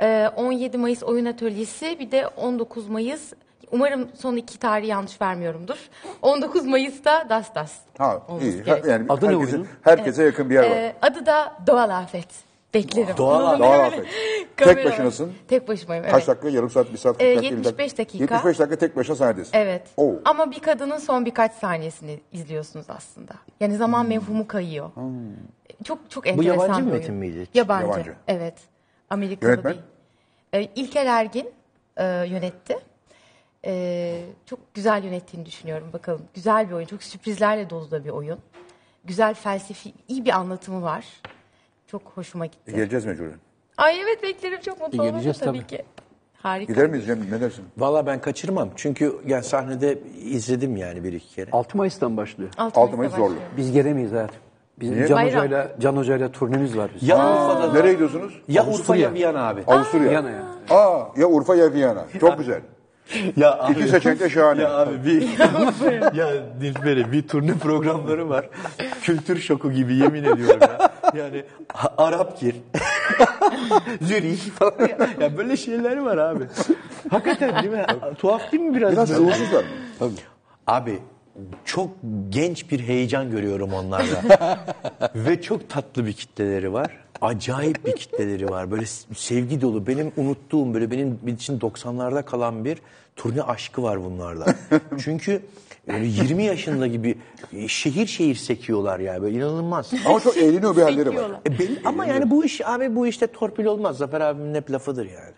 [0.00, 3.32] e, 17 Mayıs Oyun Atölyesi, bir de 19 Mayıs
[3.72, 5.78] Umarım son iki tarihi yanlış vermiyorumdur.
[6.22, 7.72] 19 Mayıs'ta Das Das.
[7.98, 8.50] Ha iyi.
[8.50, 8.84] Ha, gerekiyor.
[8.84, 9.68] yani Adı ne herkese, oyunun?
[9.82, 10.76] herkese yakın bir yer var.
[10.76, 12.28] Ee, adı da Doğal Afet.
[12.74, 13.16] Beklerim.
[13.16, 13.58] Doğal Afet.
[13.60, 14.04] Doğal afet.
[14.56, 14.84] Tek var.
[14.84, 15.32] başınasın.
[15.48, 16.14] Tek başımayım evet.
[16.14, 16.48] Kaç dakika?
[16.48, 18.24] Yarım saat, bir saat, 40 Ee, dakika, 50 75 dakika.
[18.24, 19.50] 75 dakika tek başına sahnedesin.
[19.56, 19.82] Evet.
[19.96, 20.12] Oo.
[20.24, 23.32] Ama bir kadının son birkaç saniyesini izliyorsunuz aslında.
[23.60, 24.08] Yani zaman Hmm.
[24.08, 24.90] mevhumu kayıyor.
[25.84, 27.00] Çok çok enteresan yabancı bir bir oyun.
[27.00, 27.46] metin miydi?
[27.54, 27.86] Yabancı.
[27.88, 28.14] Yabancı.
[28.28, 28.54] Evet.
[29.10, 29.72] Amerikalı Yönetmen?
[29.74, 29.82] değil.
[30.52, 31.50] Ee, İlker Ergin
[31.96, 32.78] e, yönetti.
[33.64, 35.86] Ee, çok güzel yönettiğini düşünüyorum.
[35.92, 36.22] Bakalım.
[36.34, 36.86] Güzel bir oyun.
[36.86, 38.38] Çok sürprizlerle dolu da bir oyun.
[39.04, 41.06] Güzel felsefi, iyi bir anlatımı var.
[41.86, 42.72] Çok hoşuma gitti.
[42.74, 43.38] Geleceğiz mecburen.
[43.76, 45.66] Ay evet beklerim çok mutlu E, olurum geleceğiz tabii, tabii.
[45.66, 45.84] ki.
[46.42, 46.72] Harika.
[46.72, 47.30] Gider miyiz Cem?
[47.30, 47.64] Ne dersin?
[47.78, 48.68] Vallahi ben kaçırmam.
[48.76, 51.50] Çünkü yani sahnede izledim yani bir iki kere.
[51.50, 52.50] 6 Mayıs'tan başlıyor.
[52.58, 53.34] 6 Altı Mayıs zorlu.
[53.56, 54.36] Biz gelemeyiz hayatım.
[54.80, 55.06] Bizim Niye?
[55.06, 55.28] Can Bayram.
[55.44, 56.90] Hoca'yla Can Hoca'yla turnemiz var.
[56.94, 57.08] bizim.
[57.08, 58.42] Ya Urfa'da Nereye gidiyorsunuz?
[58.48, 59.02] ya Urfa Avusturya.
[59.02, 59.62] ya Viyana abi.
[59.66, 60.10] Avusturya.
[60.10, 60.42] Viyana'ya.
[60.70, 62.04] Aa ya Urfa ya Viyana.
[62.20, 62.60] Çok güzel.
[63.36, 64.62] Ya abi, İki seçenek de şahane.
[64.62, 65.22] Ya abi bir
[66.18, 66.28] ya
[66.60, 68.48] Nilperi bir turne programları var.
[69.02, 70.90] Kültür şoku gibi yemin ediyorum ya.
[71.16, 71.44] Yani
[71.98, 72.56] Arap gir.
[74.02, 74.88] Zürih falan.
[74.88, 76.44] Ya, ya böyle şeyler var abi.
[77.10, 77.86] Hakikaten değil mi?
[78.18, 78.92] Tuhaf değil mi biraz?
[78.92, 80.10] Biraz şuursuzlar mı?
[80.66, 80.98] Abi
[81.64, 81.90] çok
[82.28, 84.22] genç bir heyecan görüyorum onlarda.
[85.14, 86.96] Ve çok tatlı bir kitleleri var.
[87.20, 88.70] Acayip bir kitleleri var.
[88.70, 88.84] Böyle
[89.16, 89.86] sevgi dolu.
[89.86, 92.78] Benim unuttuğum böyle benim için 90'larda kalan bir
[93.16, 94.46] turne aşkı var bunlarda.
[95.04, 95.42] Çünkü
[95.88, 97.18] böyle 20 yaşında gibi
[97.68, 99.90] şehir şehir sekiyorlar ya böyle inanılmaz.
[100.06, 101.30] Ama çok eğleniyor bir halleri var.
[101.46, 103.96] E belli- ama yani bu iş abi bu işte torpil olmaz.
[103.98, 105.34] Zafer abimin hep lafıdır yani.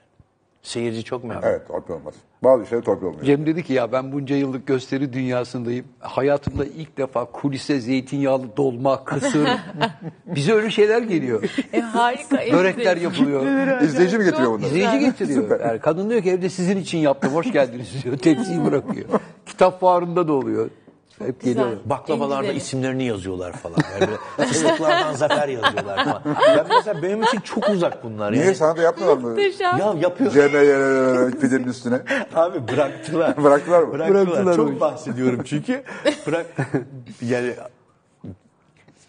[0.63, 1.43] Seyirci çok memnun.
[1.43, 2.15] Evet torpil olmaz.
[2.45, 3.25] Bazı şeyler torpil olmuyor.
[3.25, 5.85] Cem dedi ki ya ben bunca yıllık gösteri dünyasındayım.
[5.99, 9.49] Hayatımda ilk defa kulise zeytinyağlı dolma, kısır.
[10.27, 11.43] Bize öyle şeyler geliyor.
[11.73, 12.37] E, harika.
[12.53, 13.81] Börekler yapılıyor.
[13.83, 14.67] İzleyici mi getiriyor bunları?
[14.67, 15.61] İzleyici getiriyor.
[15.61, 18.17] Yani kadın diyor ki evde sizin için yaptım hoş geldiniz diyor.
[18.19, 19.09] Tepsiyi bırakıyor.
[19.47, 20.71] Kitap fuarında da oluyor.
[21.27, 21.55] Hep Güzel.
[21.65, 21.81] geliyor.
[21.85, 23.77] Baklavalarda isimlerini yazıyorlar falan.
[23.93, 26.23] Yani böyle fıstıklardan zafer yazıyorlar falan.
[26.57, 28.33] Ya mesela benim için çok uzak bunlar.
[28.33, 28.55] Niye Yani.
[28.55, 29.29] sana da yapmıyorlar mı?
[29.29, 29.79] Muhteşem.
[29.79, 30.31] Ya yapıyor.
[30.33, 32.01] Cem'e pidenin üstüne.
[32.35, 33.45] Abi bıraktılar.
[33.45, 33.93] Bıraktılar mı?
[33.93, 34.27] Bıraktılar.
[34.27, 35.83] Bıraktılar Çok bahsediyorum çünkü.
[36.27, 36.47] Bırak
[37.23, 37.55] yani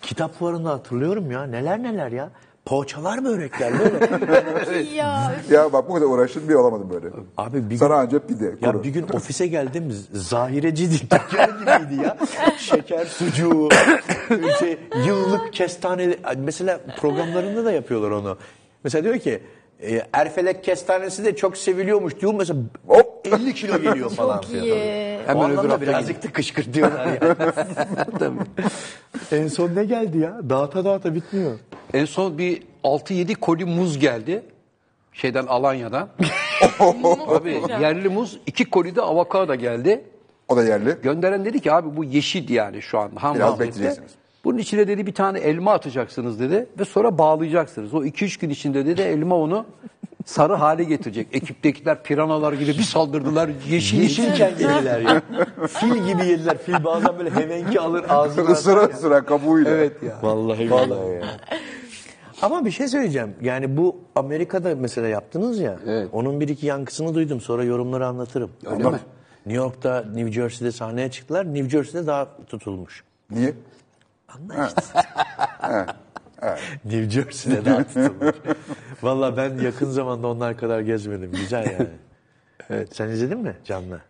[0.01, 1.43] kitap fuarında hatırlıyorum ya.
[1.43, 2.29] Neler neler ya.
[2.65, 4.81] Poğaçalar börekler böyle.
[4.95, 7.07] Ya Ya bak bu kadar uğraştım bir olamadım böyle.
[7.37, 8.45] Abi bir Sana ancak pide.
[8.61, 8.83] Ya kuru.
[8.83, 10.93] bir gün ofise geldim zahireciydi.
[11.01, 12.17] Dükkan gibiydi ya.
[12.57, 13.69] Şeker sucuğu,
[14.59, 14.77] şey,
[15.07, 16.15] yıllık kestane.
[16.37, 18.37] Mesela programlarında da yapıyorlar onu.
[18.83, 19.39] Mesela diyor ki
[19.83, 22.33] e, Erfelek kestanesi de çok seviliyormuş diyor.
[22.33, 24.41] Mesela hop 50 kilo geliyor falan.
[24.41, 24.73] çok iyi.
[24.73, 24.75] o
[25.27, 27.35] Hemen öbür anlamda hafta birazcık da kışkırtıyorlar ya.
[29.41, 30.39] en son ne geldi ya?
[30.49, 31.59] Dağıta dağıta bitmiyor.
[31.93, 34.43] En son bir 6-7 koli muz geldi.
[35.13, 36.09] Şeyden Alanya'dan.
[37.27, 38.39] Abi yerli muz.
[38.45, 40.03] iki koli de avokado geldi.
[40.47, 40.97] O da yerli.
[41.03, 44.11] Gönderen dedi ki abi bu yeşil yani şu an ham Biraz bekleyeceksiniz.
[44.43, 47.93] Bunun içine dedi bir tane elma atacaksınız dedi ve sonra bağlayacaksınız.
[47.93, 49.65] O 2-3 gün içinde dedi elma onu
[50.25, 51.27] sarı hale getirecek.
[51.31, 53.49] Ekiptekiler piranalar gibi bir saldırdılar.
[53.69, 54.23] Yeşil yeşil.
[54.23, 55.21] Yeşilken yediler ya.
[55.67, 56.57] Fil gibi yediler.
[56.57, 58.51] Fil bazen böyle hemenki alır ağzına.
[58.51, 59.71] Isıra ısıra kabuğuyla.
[59.71, 60.17] Evet ya.
[60.21, 61.23] Vallahi vallahi ya.
[62.41, 63.35] Ama bir şey söyleyeceğim.
[63.41, 65.79] Yani bu Amerika'da mesela yaptınız ya.
[65.87, 66.09] Evet.
[66.11, 67.41] Onun bir iki yankısını duydum.
[67.41, 68.51] Sonra yorumları anlatırım.
[68.65, 68.99] Öyle mi?
[69.45, 71.53] New York'ta, New Jersey'de sahneye çıktılar.
[71.53, 73.03] New Jersey'de daha tutulmuş.
[73.31, 73.53] Niye?
[74.29, 74.81] Anla işte.
[76.85, 78.35] New Jersey'de daha tutulmuş.
[79.01, 81.31] Vallahi ben yakın zamanda onlar kadar gezmedim.
[81.31, 81.87] Güzel yani.
[82.69, 82.95] evet.
[82.95, 84.01] Sen izledin mi canlı?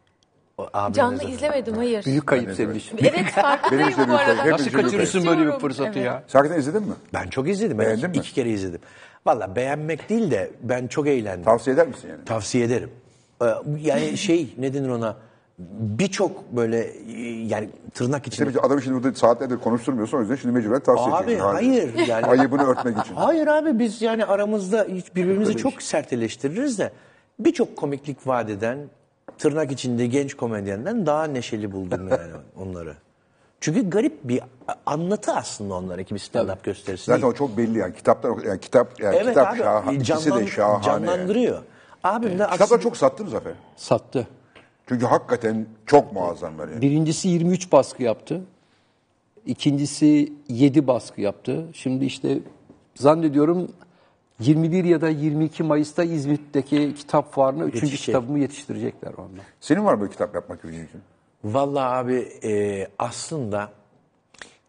[0.58, 1.34] O Canlı zaten.
[1.34, 2.06] izlemedim hayır.
[2.06, 2.98] Büyük kayıp senin için.
[3.02, 4.36] Evet Benim farkındayım bu büyük arada.
[4.38, 4.52] kayıp.
[4.52, 6.06] Nasıl Hepimiz kaçırırsın böyle bir fırsatı Evet.
[6.06, 6.14] ya?
[6.34, 6.94] Hakikaten izledin mi?
[7.14, 7.78] Ben çok izledim.
[7.80, 8.18] Ben Beğendin iki, mi?
[8.18, 8.80] iki kere izledim.
[9.26, 11.44] Valla beğenmek değil de ben çok eğlendim.
[11.46, 12.26] Tavsiye eder misin yani?
[12.26, 12.90] Tavsiye ederim.
[13.42, 13.46] Ee,
[13.82, 15.18] Yani şey ne denir ona
[15.80, 16.80] birçok böyle
[17.12, 20.80] e, yani tırnak içinde Tabii ki adamı şimdi burada saatlerdir konuşturmuyorsun o yüzden şimdi mecburen
[20.80, 21.46] tavsiye Abi, edeceksin.
[21.48, 23.16] hayır, yani- Ayıbını örtmek için.
[23.16, 26.92] Hayır abi biz yani aramızda birbirimizi çok sert eleştiririz de
[27.40, 28.78] birçok komiklik vaat eden
[29.38, 32.22] tırnak içinde genç komedyenden daha neşeli buldum yani
[32.58, 32.96] onları.
[33.62, 34.42] Çünkü garip bir
[34.86, 37.34] anlatı aslında onlarınki bir stand-up gösterisi Zaten değil.
[37.34, 40.04] o çok belli yani kitaptan yani kitap yani Evet kitap abi şahane.
[40.04, 40.84] Canlan- de şahane.
[40.84, 41.62] canlandırıyor.
[42.04, 43.54] Abim de Kitaplar aslında çok sattı mı Zafer?
[43.76, 44.28] Sattı.
[44.92, 46.82] Çünkü hakikaten çok muazzamlar yani.
[46.82, 48.42] Birincisi 23 baskı yaptı.
[49.46, 51.68] İkincisi 7 baskı yaptı.
[51.74, 52.40] Şimdi işte
[52.96, 53.72] zannediyorum
[54.40, 57.76] 21 ya da 22 Mayıs'ta İzmit'teki kitap fuarına 3.
[57.76, 58.06] Yetişecek.
[58.06, 59.42] kitabımı yetiştirecekler onunla.
[59.60, 61.02] Senin var mı böyle kitap yapmak gibi niyetin?
[61.44, 63.72] Vallahi abi e, aslında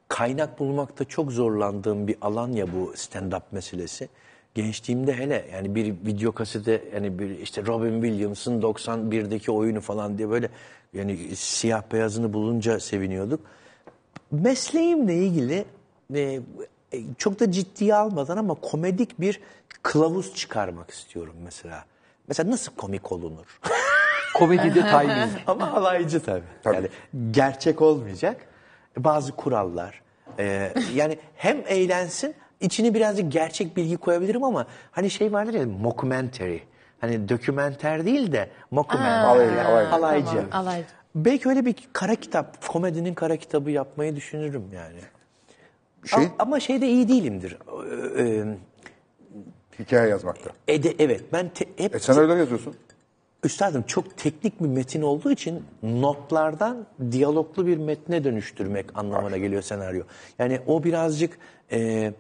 [0.09, 4.09] kaynak bulmakta çok zorlandığım bir alan ya bu stand-up meselesi.
[4.55, 10.31] Gençliğimde hele yani bir video kasete yani bir işte Robin Williams'ın 91'deki oyunu falan diye
[10.31, 10.49] böyle
[10.93, 13.41] yani siyah beyazını bulunca seviniyorduk.
[14.31, 15.65] Mesleğimle ilgili
[16.15, 16.41] e, e,
[17.19, 19.41] çok da ciddiye almadan ama komedik bir
[19.83, 21.85] kılavuz çıkarmak istiyorum mesela.
[22.29, 23.61] Mesela nasıl komik olunur?
[24.35, 25.31] Komedide timing.
[25.47, 26.45] Ama halaycı tabii.
[26.65, 26.89] Yani
[27.31, 28.47] gerçek olmayacak.
[28.97, 30.03] Bazı kurallar.
[30.39, 36.59] Ee, yani hem eğlensin, içine birazcık gerçek bilgi koyabilirim ama hani şey vardır ya mockumentary.
[37.01, 39.61] Hani dokümenter değil de mockumentary.
[39.61, 40.45] Alaycı, alaycı.
[40.53, 40.87] Alaycı.
[41.15, 44.99] Belki öyle bir kara kitap, komedinin kara kitabı yapmayı düşünürüm yani.
[46.07, 47.57] Şey, Ama şeyde iyi değilimdir.
[48.19, 48.45] Ee,
[49.79, 50.51] hikaye yazmakta.
[50.69, 52.75] e, de- evet ben te- hep E senaryolar yazıyorsun.
[53.45, 60.03] Üstadım çok teknik bir metin olduğu için notlardan diyaloglu bir metne dönüştürmek anlamına geliyor senaryo.
[60.39, 61.39] Yani o birazcık
[61.73, 62.13] e,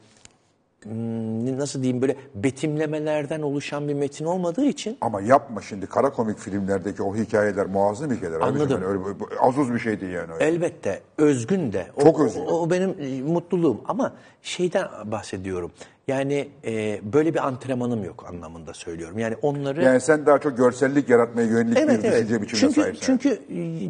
[1.58, 7.02] nasıl diyeyim böyle betimlemelerden oluşan bir metin olmadığı için Ama yapma şimdi kara komik filmlerdeki
[7.02, 8.40] o hikayeler muazzam hikayeler.
[8.40, 8.54] abicim.
[8.56, 8.82] Anladım.
[8.82, 10.32] Yani öyle, bu- az uz bir şey değil yani.
[10.34, 10.44] Öyle.
[10.44, 11.86] elbette özgün de.
[11.96, 12.40] O, Çok özgün.
[12.46, 15.70] O, o benim e, mutluluğum ama şeyden bahsediyorum.
[16.08, 19.18] Yani e, böyle bir antrenmanım yok anlamında söylüyorum.
[19.18, 22.20] Yani onları Yani sen daha çok görsellik yaratmaya yönelik Evet bir evet.
[22.22, 23.18] düşünce biçimine Çünkü sahipsin.
[23.18, 23.38] çünkü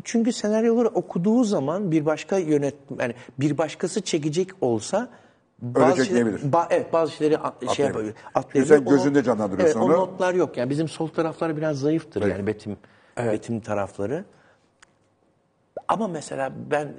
[0.05, 5.09] çünkü senaryoları okuduğu zaman bir başka yönet yani bir başkası çekecek olsa
[5.63, 6.39] bazı çekilebilir.
[6.39, 8.15] şeyleri- ba- evet bazı şeyleri at- şey yapabilir.
[8.35, 8.77] Atlayabilir.
[8.77, 9.97] sen gözünde O- canlandırıyorsun evet, onu.
[9.97, 10.57] O notlar yok.
[10.57, 12.77] Yani bizim sol taraflar biraz zayıftır yani betim
[13.17, 14.25] betim tarafları.
[15.89, 16.95] Ama mesela ben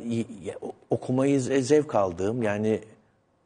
[0.89, 2.79] okumayı ze- zevk aldığım yani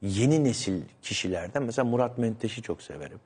[0.01, 3.19] yeni nesil kişilerden mesela Murat Menteş'i çok severim.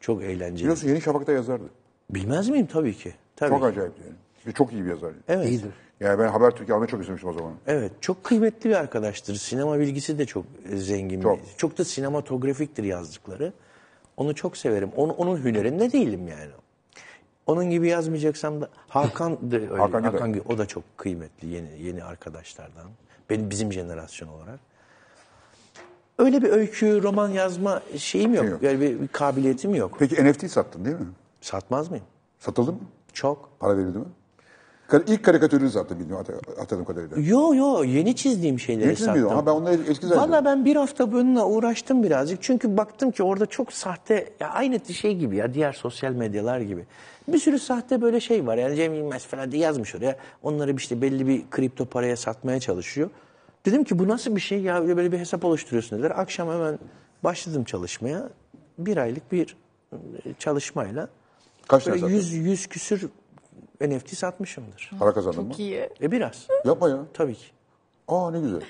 [0.00, 0.58] Çok eğlenceli.
[0.58, 1.64] Biliyorsun Yeni Şafak'ta yazardı.
[2.10, 2.66] Bilmez miyim?
[2.66, 3.14] Tabii ki.
[3.36, 3.66] Tabii Çok ki.
[3.66, 3.92] acayip
[4.44, 4.54] yani.
[4.54, 5.12] Çok iyi bir yazar.
[5.28, 5.48] Evet.
[5.48, 5.70] İyidir.
[6.00, 7.52] Yani ben Habertürk'ü almayı çok istemiştim o zaman.
[7.66, 9.34] Evet, çok kıymetli bir arkadaştır.
[9.34, 11.20] Sinema bilgisi de çok e, zengin.
[11.20, 11.38] Çok.
[11.38, 13.52] bir- Çok da sinematografiktir yazdıkları.
[14.16, 14.90] Onu çok severim.
[14.96, 16.50] Onu, onun hünerinde değilim yani.
[17.46, 19.66] Onun gibi yazmayacaksam da Hakan da öyle.
[19.76, 20.32] Hakan Hakan.
[20.34, 22.86] Gü- o da çok kıymetli yeni yeni arkadaşlardan.
[23.30, 24.60] Benim bizim jenerasyon olarak.
[26.18, 28.44] Öyle bir öykü, roman yazma şeyim yok.
[28.44, 28.62] Yok.
[28.62, 29.96] Yani bir, bir kabiliyetim yok.
[29.98, 31.06] Peki NFT sattın değil mi?
[31.40, 32.04] Satmaz mıyım?
[32.38, 32.78] Satıldı mı?
[33.12, 33.50] Çok.
[33.60, 34.04] Para verildi mi?
[35.06, 37.16] İlk karikatürünü sattın bilmiyorum hat- hatırladığım kadarıyla.
[37.20, 39.30] Yo yo yeni çizdiğim şeyleri Yetmiyor sattım.
[39.30, 40.32] ama ben onları eski zannediyorum.
[40.32, 42.42] Valla ben bir hafta bununla uğraştım birazcık.
[42.42, 46.86] Çünkü baktım ki orada çok sahte, ya aynı şey gibi ya diğer sosyal medyalar gibi.
[47.28, 48.56] Bir sürü sahte böyle şey var.
[48.56, 50.16] Yani Cem Yılmaz falan diye yazmış oraya.
[50.42, 53.10] Onları işte belli bir kripto paraya satmaya çalışıyor.
[53.66, 56.12] Dedim ki bu nasıl bir şey ya Öyle böyle bir hesap oluşturuyorsun dediler.
[56.16, 56.78] Akşam hemen
[57.24, 58.28] başladım çalışmaya.
[58.78, 59.56] Bir aylık bir
[59.92, 59.96] e,
[60.38, 61.08] çalışmayla.
[61.68, 62.14] Kaç Böyle sattın?
[62.14, 62.66] yüz, yüz
[63.80, 64.90] küsür NFT satmışımdır.
[64.98, 65.50] Para kazandın mı?
[65.50, 65.88] Çok iyi.
[66.02, 66.46] E biraz.
[66.64, 66.98] Yapma ya.
[67.14, 67.46] Tabii ki.
[68.08, 68.60] Aa ne güzel.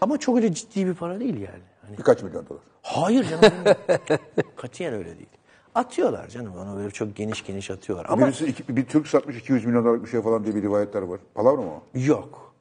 [0.00, 1.62] Ama çok öyle ciddi bir para değil yani.
[1.86, 2.62] Hani Birkaç milyon dolar.
[2.82, 3.52] Hayır canım.
[4.56, 5.28] Katiyen öyle değil.
[5.74, 8.06] Atıyorlar canım ona böyle çok geniş geniş atıyorlar.
[8.08, 11.02] Ama Birisi iki- bir Türk satmış 200 milyon dolarlık bir şey falan diye bir rivayetler
[11.02, 11.20] var.
[11.34, 11.82] Palavra mı o?
[11.98, 12.54] yok.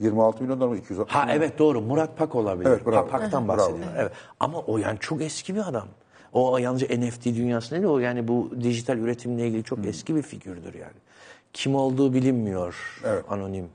[0.00, 1.36] 26 milyon dolar mı 260 Ha milyon?
[1.36, 2.70] evet doğru Murat Pak olabilir.
[2.70, 3.08] Evet, bravo.
[3.08, 3.94] Pak'tan bahsediyorlar.
[3.98, 4.12] Evet.
[4.40, 5.88] Ama o yani çok eski bir adam.
[6.32, 10.74] O yalnızca NFT dünyasında değil o yani bu dijital üretimle ilgili çok eski bir figürdür
[10.74, 10.92] yani.
[11.52, 13.00] Kim olduğu bilinmiyor.
[13.04, 13.24] Evet.
[13.28, 13.68] Anonim.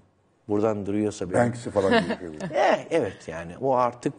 [0.47, 1.37] Buradan duruyorsa bile.
[1.37, 2.33] Banksy falan gibi.
[2.33, 2.49] bir şey.
[2.53, 4.13] Eh, evet yani o artık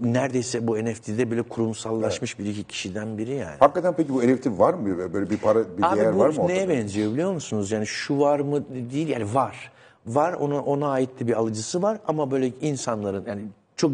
[0.00, 3.56] neredeyse bu NFT'de bile kurumsallaşmış bir iki kişiden biri yani.
[3.58, 5.12] Hakikaten peki bu NFT var mı?
[5.12, 6.68] Böyle bir para, bir Abi değer bu var mı neye ortada?
[6.68, 7.70] benziyor biliyor musunuz?
[7.70, 9.72] Yani şu var mı değil yani var.
[10.06, 13.42] Var ona ona ait de bir alıcısı var ama böyle insanların yani
[13.76, 13.90] çok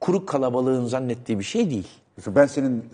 [0.00, 1.88] kuru kalabalığın zannettiği bir şey değil.
[2.16, 2.84] Mesela ben senin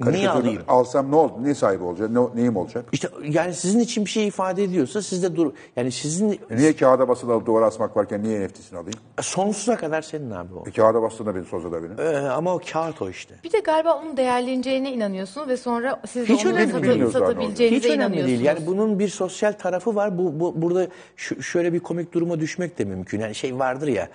[0.00, 0.62] Niye Karikatür alayım?
[0.68, 1.32] Alsam ne oldu?
[1.42, 2.10] Ne sahibi olacak?
[2.10, 2.84] Ne, neyim olacak?
[2.92, 5.52] İşte yani sizin için bir şey ifade ediyorsa siz de dur.
[5.76, 8.98] Yani sizin E niye kağıda basılı alıp duvara asmak varken niye NFT'sini alayım?
[9.20, 10.64] sonsuza kadar senin abi o.
[10.68, 12.00] E, kağıda bastığında beni sozada beni.
[12.00, 13.34] Ee, ama o kağıt o işte.
[13.44, 17.94] Bir de galiba onun değerleneceğine inanıyorsunuz ve sonra siz de Hiç onu satı- satabileceğinize Hiç
[17.96, 18.40] önemli değil.
[18.40, 20.18] Yani bunun bir sosyal tarafı var.
[20.18, 23.20] Bu, bu burada şu- şöyle bir komik duruma düşmek de mümkün.
[23.20, 24.08] Yani şey vardır ya.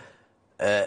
[0.61, 0.81] e,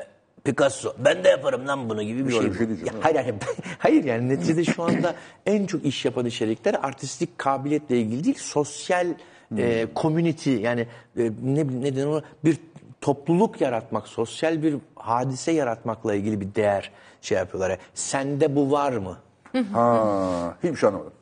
[0.47, 2.51] Picasso ben de yaparım lan bunu gibi bir Yok, şey.
[2.53, 3.35] bir şey diyeceğim, Ya, hayır, hayır,
[3.79, 5.15] hayır yani neticede şu anda
[5.47, 8.39] en çok iş yapan içerikler artistik kabiliyetle ilgili değil.
[8.39, 9.07] Sosyal
[9.59, 10.87] e, community yani
[11.19, 12.23] e, ne, ne denir ona?
[12.45, 12.59] bir
[13.01, 17.71] topluluk yaratmak, sosyal bir hadise yaratmakla ilgili bir değer şey yapıyorlar.
[17.71, 19.19] Yani, sende bu var mı?
[19.73, 21.13] Ha, hiçbir şey anlamadım.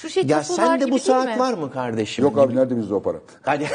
[0.00, 1.38] Şu şey Ya sende gibi bu saat mi?
[1.38, 2.24] var mı kardeşim?
[2.24, 3.18] Yok abi nerede bizde o para?
[3.42, 3.66] Hani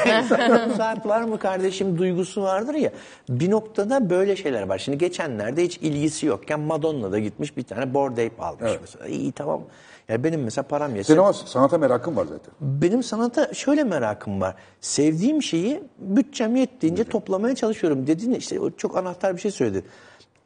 [0.70, 2.92] bu saat var mı kardeşim duygusu vardır ya.
[3.30, 4.78] Bir noktada böyle şeyler var.
[4.78, 9.08] Şimdi geçenlerde hiç ilgisi yokken Madonna da gitmiş bir tane Bored Ape almış mesela.
[9.08, 9.62] İyi tamam.
[10.10, 11.08] Yani benim mesela param yese.
[11.08, 12.54] Senin ama sanata merakın var zaten.
[12.62, 14.56] Benim sanata şöyle merakım var.
[14.82, 18.08] Sevdiğim şeyi bütçem yettiğince toplamaya çalışıyorum.
[18.08, 19.86] Dediğin işte o çok anahtar bir şey söyledi.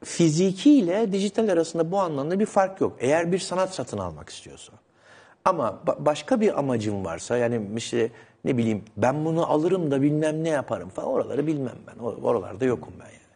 [0.04, 2.98] Fiziki ile dijital arasında bu anlamda bir fark yok.
[3.00, 4.74] Eğer bir sanat satın almak istiyorsa.
[5.46, 8.10] Ama ba- başka bir amacım varsa yani işte
[8.46, 12.04] ne bileyim ben bunu alırım da bilmem ne yaparım falan oraları bilmem ben.
[12.04, 13.29] Oralarda yokum ben yani.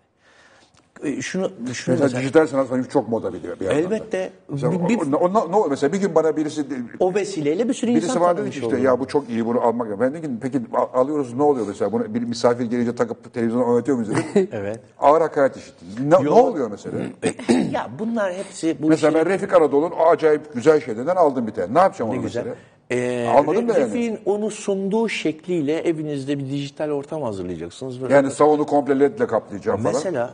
[1.04, 3.66] E, Şunu, şunu Mesela, mesela, dijital sanat sanki çok moda bir, bir.
[3.66, 4.32] Elbette.
[4.50, 6.66] Mesela, Bir- bir- o- o- o- mesela bir gün bana birisi
[7.00, 8.84] o vesileyle bir sürü Birisi insan ki işte olurum.
[8.84, 9.88] ya bu çok iyi bunu almak.
[9.88, 10.00] lazım.
[10.02, 11.92] Ben dedim ki peki al- alıyoruz ne oluyor mesela?
[11.92, 14.50] Bunu bir misafir gelince takıp televizyona oynatıyor muyuz dedim.
[14.52, 14.80] Evet.
[15.00, 15.88] Ağır hakaret işittim.
[16.10, 16.98] Ne, ne oluyor mesela?
[17.72, 21.52] ya bunlar hepsi bu mesela işin- ben Refik Anadolu'nun o acayip güzel şeylerden aldım bir
[21.52, 21.74] tane.
[21.74, 22.42] Ne yapacağım onu güzel.
[22.46, 22.56] mesela?
[22.92, 24.18] Ee, Almadım da yani.
[24.26, 28.02] Onu sunduğu şekliyle evinizde bir dijital ortam hazırlayacaksınız.
[28.02, 29.94] Böyle Yani salonu komple ledle kaplayacağım falan.
[29.96, 30.34] Mesela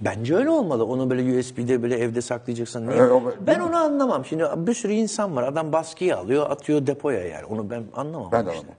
[0.00, 0.84] bence öyle olmalı.
[0.86, 2.96] Onu böyle USB'de böyle evde saklayacaksan niye?
[2.98, 4.24] Evet, o- ben onu anlamam.
[4.24, 5.42] Şimdi bir sürü insan var.
[5.42, 7.44] Adam baskıyı alıyor, atıyor depoya yani.
[7.44, 8.32] Onu ben anlamam.
[8.32, 8.60] Ben de işte.
[8.60, 8.76] anlamam.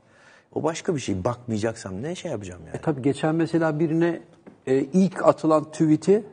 [0.55, 1.23] O başka bir şey.
[1.23, 2.77] Bakmayacaksam ne şey yapacağım yani.
[2.77, 4.21] E tabii geçen mesela birine
[4.67, 6.23] e, ilk atılan tweet'i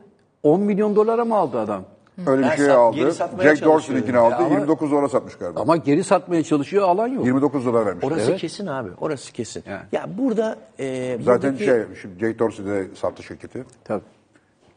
[0.43, 1.83] 10 milyon dolara mı aldı adam?
[2.27, 3.11] Öyle bir Ben şey sat- aldı.
[3.43, 4.35] Jack Dorsey'ninkini aldı.
[4.35, 5.61] Ama- 29 dolara satmış galiba.
[5.61, 7.25] Ama geri satmaya çalışıyor alan yok.
[7.25, 8.03] 29 dolar vermiş.
[8.05, 8.41] Orası Evet.
[8.41, 8.89] kesin abi.
[9.01, 9.63] Orası kesin.
[9.69, 9.81] Yani.
[9.91, 13.63] Ya burada e, Zaten buradaki- şey, şimdi Jack Dorsey de sattı şirketi.
[13.83, 14.03] Tabii.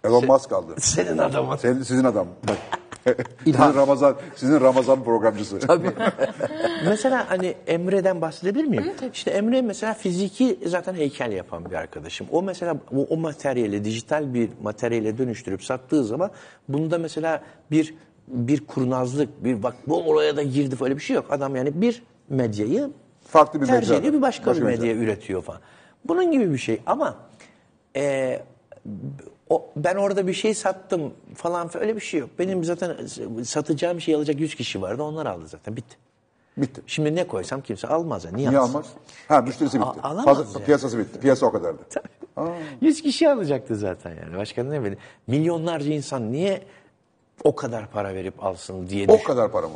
[0.07, 0.75] Elon Musk aldı.
[0.79, 1.57] senin adamın.
[1.57, 2.27] Senin, sizin adam.
[3.47, 3.67] İlhan.
[3.67, 5.59] sizin Ramazan, sizin Ramazan programcısı.
[5.59, 5.91] Tabii.
[6.89, 8.93] mesela hani Emre'den bahsedebilir miyim?
[9.13, 12.27] İşte Emre mesela fiziki zaten heykel yapan bir arkadaşım.
[12.33, 16.31] O mesela o, o materyali dijital bir materyale dönüştürüp sattığı zaman
[16.69, 17.95] bunda mesela bir
[18.29, 21.27] bir kurnazlık, bir bak bu oraya da girdi öyle bir şey yok.
[21.31, 22.91] Adam yani bir medyayı
[23.29, 23.95] Farklı bir tercih mecra.
[24.01, 25.61] ediyor, bir başka, Başka bir medya üretiyor falan.
[26.05, 27.17] Bunun gibi bir şey ama
[27.97, 28.43] e,
[29.51, 32.31] o, ben orada bir şey sattım falan öyle bir şey yok.
[32.39, 32.97] Benim zaten
[33.45, 35.97] satacağım şey alacak 100 kişi vardı onlar aldı zaten bitti.
[36.57, 36.81] Bitti.
[36.87, 38.25] Şimdi ne koysam kimse almaz.
[38.25, 38.31] ya.
[38.31, 38.73] Niye, Niye alsın?
[38.75, 38.87] almaz?
[39.29, 39.89] Ha müşterisi bitti.
[40.03, 40.65] A- alamaz Fazla- yani.
[40.67, 41.21] Piyasası bitti.
[41.21, 41.79] Piyasa o kadardı.
[42.81, 44.37] 100 kişi alacaktı zaten yani.
[44.37, 44.99] Başka ne bileyim.
[45.27, 46.63] Milyonlarca insan niye
[47.45, 49.25] o kadar para verip alsın diye O düşün.
[49.25, 49.75] kadar para mı?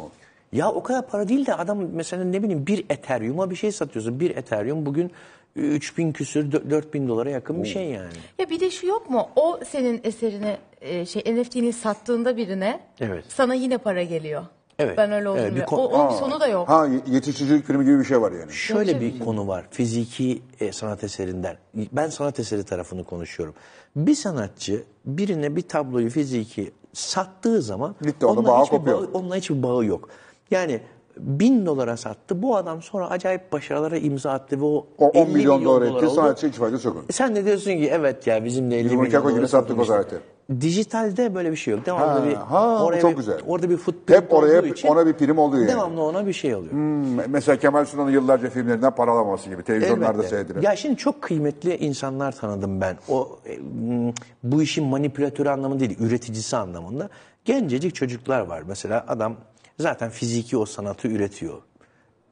[0.53, 4.21] Ya o kadar para değil de adam mesela ne bileyim bir Ethereum'a bir şey satıyorsun.
[4.21, 5.11] Bir Ethereum bugün
[5.57, 8.13] 3000 küsür 4000 dolara yakın bir şey yani.
[8.39, 9.29] Ya bir de şu yok mu?
[9.37, 13.25] O senin eserini e, şey NFT'ni sattığında birine Evet.
[13.29, 14.43] sana yine para geliyor.
[14.79, 14.99] Evet.
[14.99, 15.41] Ben öyle oldum.
[15.41, 15.67] Evet, bir diyor.
[15.67, 16.17] kon- o, onun Ha.
[16.17, 16.69] sonu da yok.
[16.69, 18.53] Ha ye- yetiştiricilik filmi gibi bir şey var yani.
[18.53, 21.57] Şöyle bir konu var fiziki e, sanat eserinden.
[21.75, 23.55] Ben sanat eseri tarafını konuşuyorum.
[23.97, 28.99] Bir sanatçı birine bir tabloyu fiziki sattığı zaman Bitti, onunla onunla bağı hiçbir kopuyor.
[28.99, 30.09] bağı, onunla hiçbir bağı yok.
[30.51, 30.81] Yani
[31.23, 32.43] bin dolara sattı.
[32.43, 35.97] Bu adam sonra acayip başarılara imza attı ve o, O 10 50 milyon dolar dolar
[35.97, 36.07] etti.
[36.07, 36.15] oldu.
[36.15, 36.97] Sanatçı hiç faydası yok.
[36.97, 37.05] onun.
[37.09, 39.79] E Sen de diyorsun ki evet ya bizim de 50 Yumruk milyon Yako gibi sattık
[39.79, 40.19] o zaten.
[40.61, 41.87] Dijitalde böyle bir şey yok.
[41.87, 43.39] Devamlı Ha, bir, ha, oraya çok bir, güzel.
[43.47, 45.73] Orada bir footprint Hep oraya için ona bir prim oluyor yani.
[45.73, 46.73] Devamlı ona bir şey oluyor.
[46.73, 49.63] Hmm, Mesela Kemal Sunal'ın yıllarca filmlerinden para alamaması gibi.
[49.63, 50.29] Televizyonlarda Elbette.
[50.29, 50.63] seyredilen.
[50.63, 52.97] Ya şimdi çok kıymetli insanlar tanıdım ben.
[53.09, 57.09] O e, m, bu işin manipülatörü anlamında değil, üreticisi anlamında.
[57.45, 58.63] Gencecik çocuklar var.
[58.69, 59.37] Mesela adam
[59.81, 61.63] zaten fiziki o sanatı üretiyor.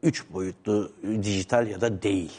[0.03, 2.33] Üç boyutlu, e, dijital ya da değil.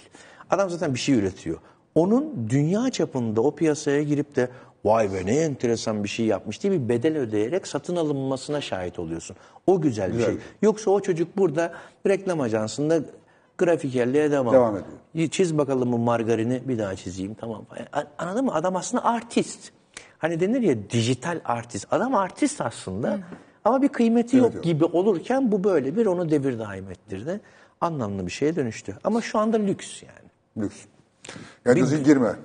[0.50, 1.58] Adam zaten bir şey üretiyor.
[1.96, 4.50] Onun dünya çapında o piyasaya girip de
[4.86, 9.36] vay be ne enteresan bir şey yapmış diye bir bedel ödeyerek satın alınmasına şahit oluyorsun.
[9.68, 10.32] O güzel bir Güzel.
[10.32, 10.38] şey.
[10.62, 11.74] Yoksa o çocuk burada
[12.08, 13.00] reklam ajansında
[13.58, 14.54] grafikerliğe devam.
[14.54, 15.30] Devam ediyor.
[15.30, 17.66] Çiz bakalım bu margarini bir daha çizeyim tamam.
[18.18, 18.54] Anladın mı?
[18.54, 19.72] Adam aslında artist.
[20.18, 21.88] Hani denir ya dijital artist.
[21.92, 23.20] Adam artist aslında
[23.66, 24.64] ama bir kıymeti Evet, yok yok.
[24.64, 27.42] gibi olurken bu böyle bir onu devir daim ettirdi.
[27.82, 28.98] Anlamlı bir şeye dönüştü.
[29.04, 30.66] Ama şu anda lüks yani.
[30.66, 30.78] Lüks.
[31.66, 32.36] Yani girme.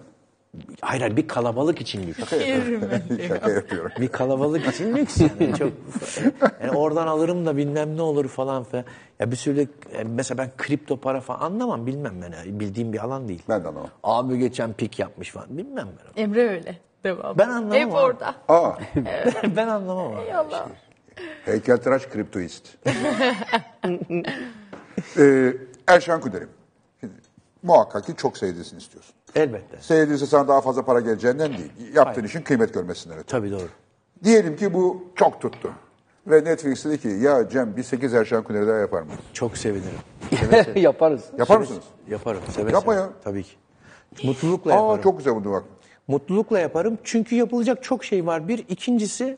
[0.80, 2.20] Hayır hayır bir kalabalık için lüks.
[2.20, 2.88] Şaka yapıyorum.
[4.00, 5.54] bir kalabalık için lüks yani.
[5.58, 5.72] Çok,
[6.62, 8.84] yani oradan alırım da bilmem ne olur falan filan.
[9.20, 9.68] Ya bir sürü
[10.06, 12.32] mesela ben kripto para falan anlamam bilmem ben.
[12.32, 12.60] yani.
[12.60, 13.42] Bildiğim bir alan değil.
[13.48, 13.90] Ben de anlamam.
[14.02, 16.22] Abi geçen pik yapmış falan bilmem ben.
[16.22, 16.78] Emre öyle.
[17.04, 17.38] Devam.
[17.38, 17.96] Ben anlamam Hep abi.
[17.96, 18.34] orada.
[18.48, 18.72] Aa,
[19.56, 20.34] ben anlamam abi.
[20.34, 20.68] Allah.
[21.44, 22.68] Heykeltıraş kriptoist.
[25.18, 25.54] ee,
[25.86, 26.48] Erşan Kuder'im.
[27.00, 27.14] Şimdi,
[27.62, 29.14] muhakkak ki çok seyredilsin istiyorsun.
[29.34, 29.76] Elbette.
[29.80, 31.72] Seyredilse sana daha fazla para geleceğinden değil.
[31.94, 33.26] Yaptığın işin kıymet görmesinden ötürü.
[33.30, 33.68] Tabii doğru.
[34.24, 35.72] Diyelim ki bu çok tuttu.
[36.26, 39.20] Ve Netflix dedi ki ya Cem bir 8 Erşan Kuner'i daha yapar mıyız?
[39.32, 39.98] Çok sevinirim.
[40.82, 41.24] Yaparız.
[41.38, 41.84] Yapar mısınız?
[42.08, 42.40] Yaparım.
[42.50, 43.02] Seve Yapma seve.
[43.02, 43.10] ya.
[43.24, 43.50] Tabii ki.
[44.24, 45.02] Mutlulukla Aa yaparım.
[45.02, 45.64] çok güzel buldu bak.
[46.08, 46.98] Mutlulukla yaparım.
[47.04, 48.48] Çünkü yapılacak çok şey var.
[48.48, 48.58] Bir.
[48.68, 49.36] ikincisi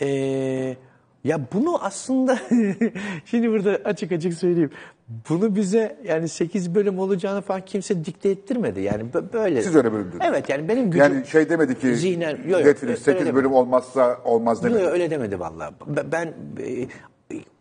[0.00, 0.76] eee,
[1.24, 2.38] ya bunu aslında
[3.24, 4.70] şimdi burada açık açık söyleyeyim.
[5.28, 8.80] Bunu bize yani 8 bölüm olacağını falan kimse dikte ettirmedi.
[8.80, 9.62] Yani bö- böyle.
[9.62, 10.26] Siz öyle bölüm dediniz.
[10.28, 11.00] Evet yani benim gücüm.
[11.00, 13.34] Yani şey demedi ki Zihnen- Yok, yok, Netflix öyle 8 demedi.
[13.36, 14.82] bölüm olmazsa olmaz demedi.
[14.82, 15.74] yok, öyle demedi vallahi.
[15.86, 16.26] Ben,
[16.60, 16.86] e,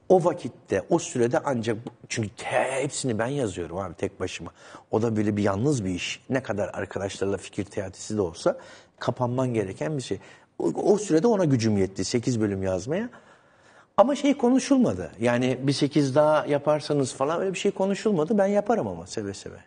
[0.10, 1.78] o vakitte, o sürede ancak
[2.10, 4.52] çünkü hepsini ben yazıyorum abi tek başıma.
[4.92, 6.24] O da böyle bir yalnız bir iş.
[6.30, 8.58] Ne kadar arkadaşlarla fikir teatisi de olsa
[9.00, 10.20] kapanman gereken bir şey.
[10.60, 13.10] O, o sürede ona gücüm yetti 8 bölüm yazmaya.
[13.98, 15.12] Ama şey konuşulmadı.
[15.20, 18.38] Yani bir 8 daha yaparsanız falan öyle bir şey konuşulmadı.
[18.38, 19.58] Ben yaparım ama seve seve.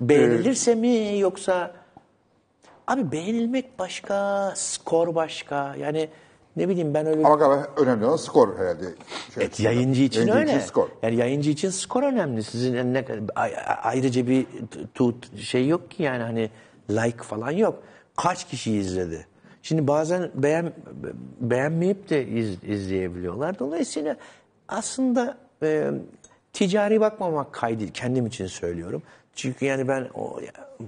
[0.00, 1.74] Beğenilirse mi yoksa
[2.86, 5.74] Abi beğenilmek başka, skor başka.
[5.78, 6.08] Yani
[6.56, 7.26] ne bileyim ben öyle...
[7.26, 8.84] Ama galiba önemli olan skor herhalde.
[8.84, 8.94] Şey,
[9.44, 10.50] Evet, yayıncı için yayıncı öyle.
[10.56, 10.88] için skor.
[11.02, 12.42] Yani yayıncı için skor önemli.
[12.42, 13.04] Sizin ne
[13.34, 14.46] ay- ayrıca bir
[14.94, 16.50] tut şey yok ki yani hani
[16.90, 17.82] like falan yok.
[18.16, 19.26] Kaç kişi izledi?
[19.64, 20.72] Şimdi bazen beğen
[21.40, 23.58] beğenmeyip de iz, izleyebiliyorlar.
[23.58, 24.16] Dolayısıyla
[24.68, 25.90] aslında e,
[26.52, 29.02] ticari bakmamak kaydı kendim için söylüyorum.
[29.34, 30.40] Çünkü yani ben o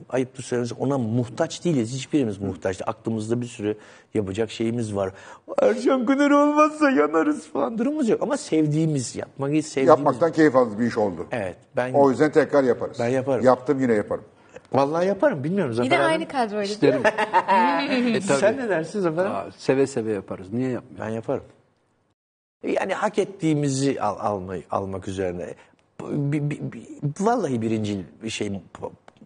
[0.09, 1.95] ayıptır söylemesi ona muhtaç değiliz.
[1.95, 2.79] Hiçbirimiz muhtaç.
[2.79, 2.89] değil.
[2.91, 3.77] Aklımızda bir sürü
[4.15, 5.13] yapacak şeyimiz var.
[5.63, 8.23] Erşan Kuner olmazsa yanarız falan durumumuz yok.
[8.23, 9.89] Ama sevdiğimiz, yapmayı sevdiğimiz.
[9.89, 11.27] Yapmaktan keyif aldığınız bir iş oldu.
[11.33, 11.57] Evet.
[11.77, 12.97] Ben O yüzden tekrar yaparız.
[13.01, 13.45] Ben yaparım.
[13.45, 14.25] Yaptım yine yaparım.
[14.73, 15.45] Vallahi yaparım.
[15.45, 17.03] Bilmiyorum Zafer Yine aynı kadroyla İsterim.
[18.17, 18.39] E, tabii.
[18.41, 19.25] Sen ne dersin Zafer?
[19.25, 20.53] Aa, seve seve yaparız.
[20.53, 21.01] Niye yapmıyoruz?
[21.07, 21.43] Ben yaparım.
[22.67, 25.55] Yani hak ettiğimizi al, almayı, almak üzerine.
[26.03, 26.87] Bi- bi- bi-
[27.21, 28.61] vallahi birinci bir şey pa-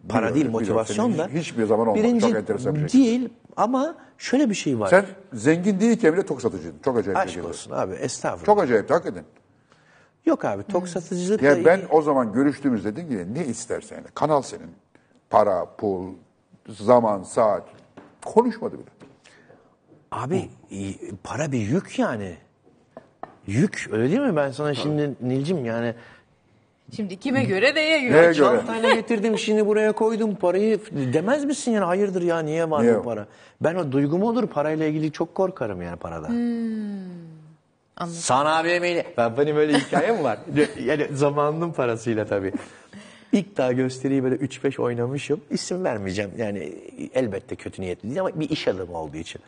[0.08, 1.28] para Biliyorum, değil motivasyon da.
[1.28, 2.04] Hiçbir zaman olmadı.
[2.04, 3.00] Birinci Çok enteresan bir şey.
[3.02, 4.88] değil ama şöyle bir şey var.
[4.88, 6.78] Sen zengin değilken bile tok satıcıydın.
[6.84, 7.42] Çok acayip bir Aşk şey.
[7.42, 8.46] olsun abi estağfurullah.
[8.46, 9.24] Çok acayip hakikaten.
[10.26, 14.04] Yok abi tok satıcılıkla Ya ben o zaman görüştüğümüzde dedim ki ne istersen.
[14.14, 14.70] Kanal senin.
[15.30, 16.06] Para, pul,
[16.68, 17.62] zaman, saat.
[18.24, 18.90] Konuşmadı bile.
[20.10, 20.78] Abi e,
[21.24, 22.34] para bir yük yani.
[23.46, 24.36] Yük öyle değil mi?
[24.36, 25.94] Ben sana şimdi Nilcim yani
[26.96, 28.12] Şimdi kime göre neye göre?
[28.12, 28.34] Neye göre?
[28.34, 32.98] çantayla getirdim şimdi buraya koydum parayı demez misin yani hayırdır ya niye var Niye?
[32.98, 33.26] bu para?
[33.60, 36.28] Ben o duygum olur parayla ilgili çok korkarım yani parada.
[38.06, 39.06] Sana bir emeğiyle.
[39.16, 40.38] Ben benim öyle hikayem var.
[40.84, 42.52] yani zamanının parasıyla tabii.
[43.32, 45.40] İlk daha gösteriyi böyle 3-5 oynamışım.
[45.50, 46.30] İsim vermeyeceğim.
[46.36, 46.72] Yani
[47.14, 49.40] elbette kötü niyetli değil ama bir iş adamı olduğu için.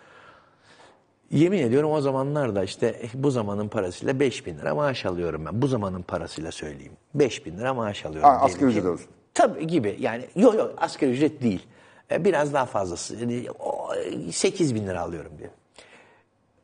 [1.30, 5.62] Yemin ediyorum o zamanlarda işte bu zamanın parasıyla 5 bin lira maaş alıyorum ben.
[5.62, 6.92] Bu zamanın parasıyla söyleyeyim.
[7.14, 8.28] 5 bin lira maaş alıyorum.
[8.28, 9.06] Ha, asgari ücret olsun.
[9.34, 11.66] Tabii gibi yani yok yok asgari ücret değil.
[12.10, 13.16] E, Biraz daha fazlası.
[13.16, 13.88] Yani, o,
[14.32, 15.50] 8 bin lira alıyorum diye.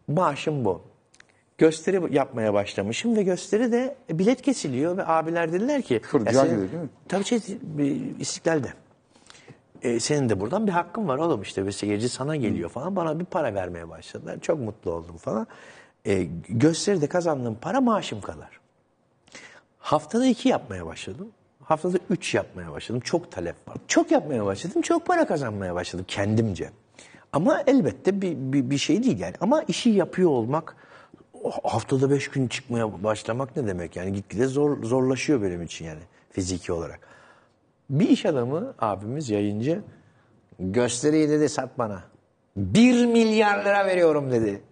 [0.08, 0.82] Maaşım bu.
[1.58, 6.00] Gösteri yapmaya başlamışım ve gösteri de bilet kesiliyor ve abiler dediler ki...
[6.10, 6.88] Şurada, senin- değil mi?
[7.08, 7.40] Tabii şey,
[8.20, 8.72] İstiklal'de.
[9.82, 12.96] E, senin de buradan bir hakkın var oğlum işte ve seyirci sana geliyor falan.
[12.96, 14.38] Bana bir para vermeye başladılar.
[14.40, 15.46] Çok mutlu oldum falan.
[16.06, 18.60] E, gösteride kazandığım para maaşım kadar.
[19.78, 21.28] Haftada iki yapmaya başladım.
[21.64, 23.00] Haftada üç yapmaya başladım.
[23.00, 23.76] Çok talep var.
[23.88, 24.82] Çok yapmaya başladım.
[24.82, 26.70] Çok para kazanmaya başladım kendimce.
[27.32, 29.34] Ama elbette bir, bir, bir şey değil yani.
[29.40, 30.76] Ama işi yapıyor olmak,
[31.62, 33.96] haftada beş gün çıkmaya başlamak ne demek?
[33.96, 36.00] Yani gitgide zor, zorlaşıyor benim için yani
[36.30, 37.00] fiziki olarak.
[37.90, 39.82] Bir iş adamı abimiz yayıncı
[40.58, 42.02] gösteriyi dedi sat bana.
[42.56, 44.62] Bir milyar lira veriyorum dedi.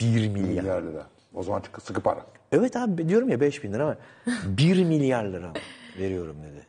[0.00, 0.62] Bir milyar.
[0.62, 1.06] Milyar lira.
[1.34, 2.26] O zaman sıkı, sıkı para.
[2.52, 3.96] Evet abi diyorum ya 5 bin lira ama
[4.46, 5.52] 1 milyar lira
[5.98, 6.66] veriyorum dedi.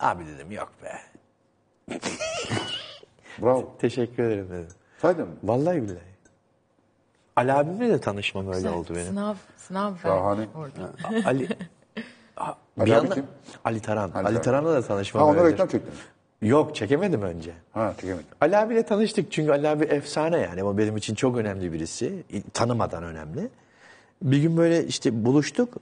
[0.00, 0.92] Abi dedim yok be.
[3.42, 3.74] Bravo.
[3.78, 4.68] Teşekkür ederim dedim.
[4.98, 5.34] Saydın mı?
[5.42, 6.11] Vallahi billahi.
[7.36, 9.06] Ali abimle de tanışmam öyle oldu benim.
[9.06, 10.38] Sınav, sınav Şahane.
[10.38, 10.92] verdik orada.
[11.28, 11.56] Ali bir
[12.38, 13.26] Ali abi yandan kim?
[13.64, 14.10] Ali Taran.
[14.10, 14.42] Ali Ali, Taran.
[14.42, 15.52] Taran'la da tanışmam Ha onlara öyledir.
[15.54, 15.92] reklam çektin.
[16.42, 17.52] Yok çekemedim önce.
[17.72, 18.26] Ha çekemedim.
[18.40, 22.24] Ali abiyle tanıştık çünkü Ali abi efsane yani ama benim için çok önemli birisi.
[22.54, 23.48] Tanımadan önemli.
[24.22, 25.74] Bir gün böyle işte buluştuk.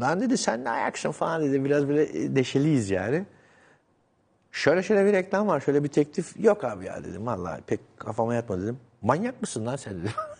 [0.00, 1.64] Lan dedi sen ne ayaksın falan dedi.
[1.64, 3.24] Biraz böyle deşeliyiz yani.
[4.52, 6.40] Şöyle şöyle bir reklam var, şöyle bir teklif.
[6.44, 7.26] Yok abi ya dedim.
[7.26, 8.78] Vallahi pek kafama yatmadı dedim.
[9.02, 10.10] Manyak mısın lan sen dedim.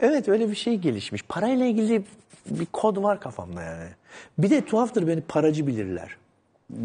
[0.00, 1.22] evet öyle bir şey gelişmiş.
[1.28, 2.02] Parayla ilgili
[2.50, 3.88] bir kod var kafamda yani.
[4.38, 6.16] Bir de tuhaftır beni paracı bilirler.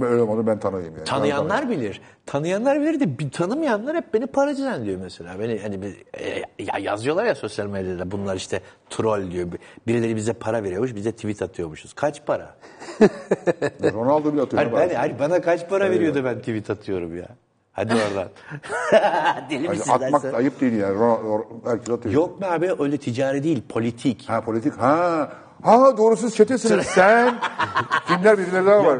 [0.02, 1.06] Öyle olmadı ben tanıyayım yani.
[1.06, 2.02] Tanıyanlar bilir.
[2.26, 5.39] Tanıyanlar bilir de bir tanımayanlar hep beni paracı zannediyor mesela.
[5.39, 9.48] Beni hani bir- e, ya yazıyorlar ya sosyal medyada bunlar işte troll diyor.
[9.88, 11.94] Birileri bize para veriyormuş, bize tweet atıyormuşuz.
[11.94, 12.56] Kaç para?
[13.94, 14.64] Ronaldo bile atıyor.
[14.72, 17.27] Hayır, ben, hayır, bana kaç para veriyor da ben tweet atıyorum ya.
[17.77, 18.27] Hadi oradan.
[19.49, 20.97] Deli Hayır, misin atmak da ayıp değil yani.
[21.65, 22.15] Herkes atıyor.
[22.15, 24.29] Yok be abi öyle ticari değil politik.
[24.29, 24.73] Ha politik.
[24.77, 25.29] Ha.
[25.63, 26.85] Ha doğru siz çetesiniz.
[26.85, 27.33] Sen.
[28.07, 28.99] Kimler birileri daha var.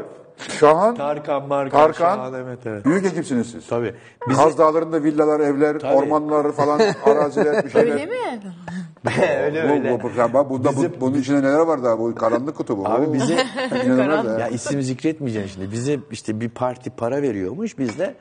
[0.60, 0.94] Şahan.
[0.94, 2.16] Tarkan, Markan, Tarkan.
[2.16, 2.84] Şahan, evet, evet.
[2.84, 3.66] Büyük ekipsiniz siz.
[3.66, 3.94] Tabii.
[4.36, 7.92] Kaz Dağları'nda villalar, evler, ormanlar falan, araziler bir şeyler.
[7.92, 8.40] Öyle mi?
[9.44, 9.92] öyle Bu, öyle.
[9.92, 11.98] bu, bu, bak bunda, bu, bunun içinde neler var daha?
[11.98, 12.88] Bu karanlık kutu bu.
[12.88, 13.12] Abi Oo.
[13.12, 13.44] bize
[13.84, 14.38] İnanılmaz ya.
[14.38, 15.72] ya isim zikretmeyeceğim şimdi.
[15.72, 17.78] Bize işte bir parti para veriyormuş.
[17.78, 18.14] Biz de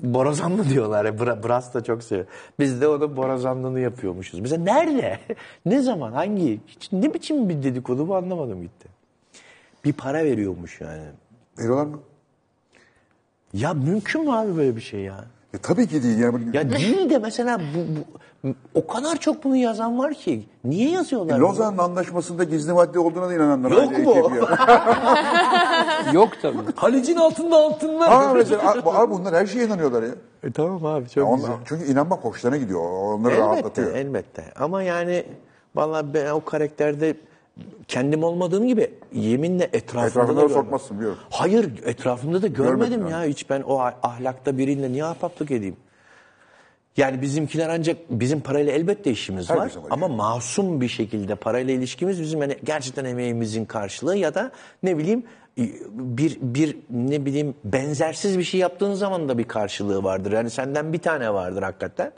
[0.00, 1.20] borazanlı diyorlar.
[1.20, 2.26] Bra, Bras da çok seviyor.
[2.58, 4.44] Biz de onun borazanlığını yapıyormuşuz.
[4.44, 5.18] Bize nerede?
[5.66, 6.12] ne zaman?
[6.12, 6.60] Hangi?
[6.66, 8.88] Hiç, ne biçim bir dedikodu bu anlamadım gitti.
[9.84, 11.02] Bir para veriyormuş yani.
[11.58, 11.98] Veriyorlar mı?
[13.52, 15.24] Ya mümkün mü abi böyle bir şey ya?
[15.54, 16.18] E, tabii ki değil.
[16.18, 16.56] Yani.
[16.56, 18.18] Ya değil de mesela bu, bu-
[18.74, 20.44] o kadar çok bunu yazan var ki.
[20.64, 21.40] Niye yazıyorlar?
[21.40, 21.48] bunu?
[21.48, 23.70] Lozan Anlaşması'nda gizli madde olduğuna da inananlar.
[23.70, 24.14] Yok mu?
[26.12, 26.56] Yok tabii.
[26.76, 28.08] Halicin altında altınlar.
[28.08, 30.08] Ha mesela abi, abi bunlar her şeye inanıyorlar ya.
[30.44, 31.54] E, tamam abi çok Ya onlar- güzel.
[31.64, 32.80] çünkü inanmak hoşlarına gidiyor.
[32.80, 33.94] Onları Elbette, rahatlatıyor.
[33.94, 34.44] elbette.
[34.58, 35.24] Ama yani
[35.74, 37.16] vallahi ben o karakterde
[37.88, 41.18] kendim olmadığım gibi yeminle etrafımda Etrafına da sokmazsın biliyorum.
[41.30, 43.30] Hayır etrafımda da görmedim Görmedim ya yani.
[43.30, 45.76] hiç ben o ah- ahlakta biriyle niye ahbaplık edeyim?
[46.96, 51.74] Yani bizimkiler ancak bizim parayla elbette işimiz var Herkesin var ama masum bir şekilde parayla
[51.74, 54.50] ilişkimiz bizim hani gerçekten emeğimizin karşılığı ya da
[54.82, 55.24] ne bileyim
[55.90, 60.32] bir bir ne bileyim benzersiz bir şey yaptığın zaman da bir karşılığı vardır.
[60.32, 62.12] Yani senden bir tane vardır hakikaten.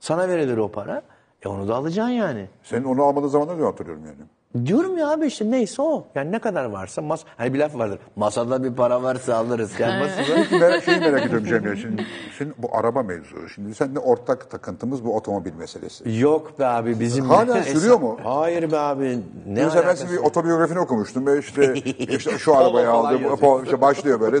[0.00, 1.02] Sana verilir o para.
[1.42, 2.46] E onu da alacaksın yani.
[2.62, 4.28] Senin onu almadığın zamanları da hatırlıyorum yani.
[4.66, 6.06] Diyorum ya abi işte neyse o.
[6.14, 7.98] Yani ne kadar varsa mas hani bir laf vardır.
[8.16, 9.80] Masada bir para varsa alırız.
[9.80, 11.76] Yani masada merak, şeyi merak ediyorum Cemile.
[11.76, 12.06] Şimdi,
[12.38, 13.48] şimdi bu araba mevzu.
[13.54, 16.18] Şimdi seninle ortak takıntımız bu otomobil meselesi.
[16.20, 17.24] Yok be abi bizim...
[17.24, 18.18] Hala sürüyor mu?
[18.24, 19.18] Hayır be abi.
[19.46, 21.26] Ne Mesela ben sizin bir otobiyografini okumuştum.
[21.26, 23.24] Ve işte, işte şu arabayı Polo falan aldı.
[23.24, 24.36] bu- po- işte başlıyor böyle.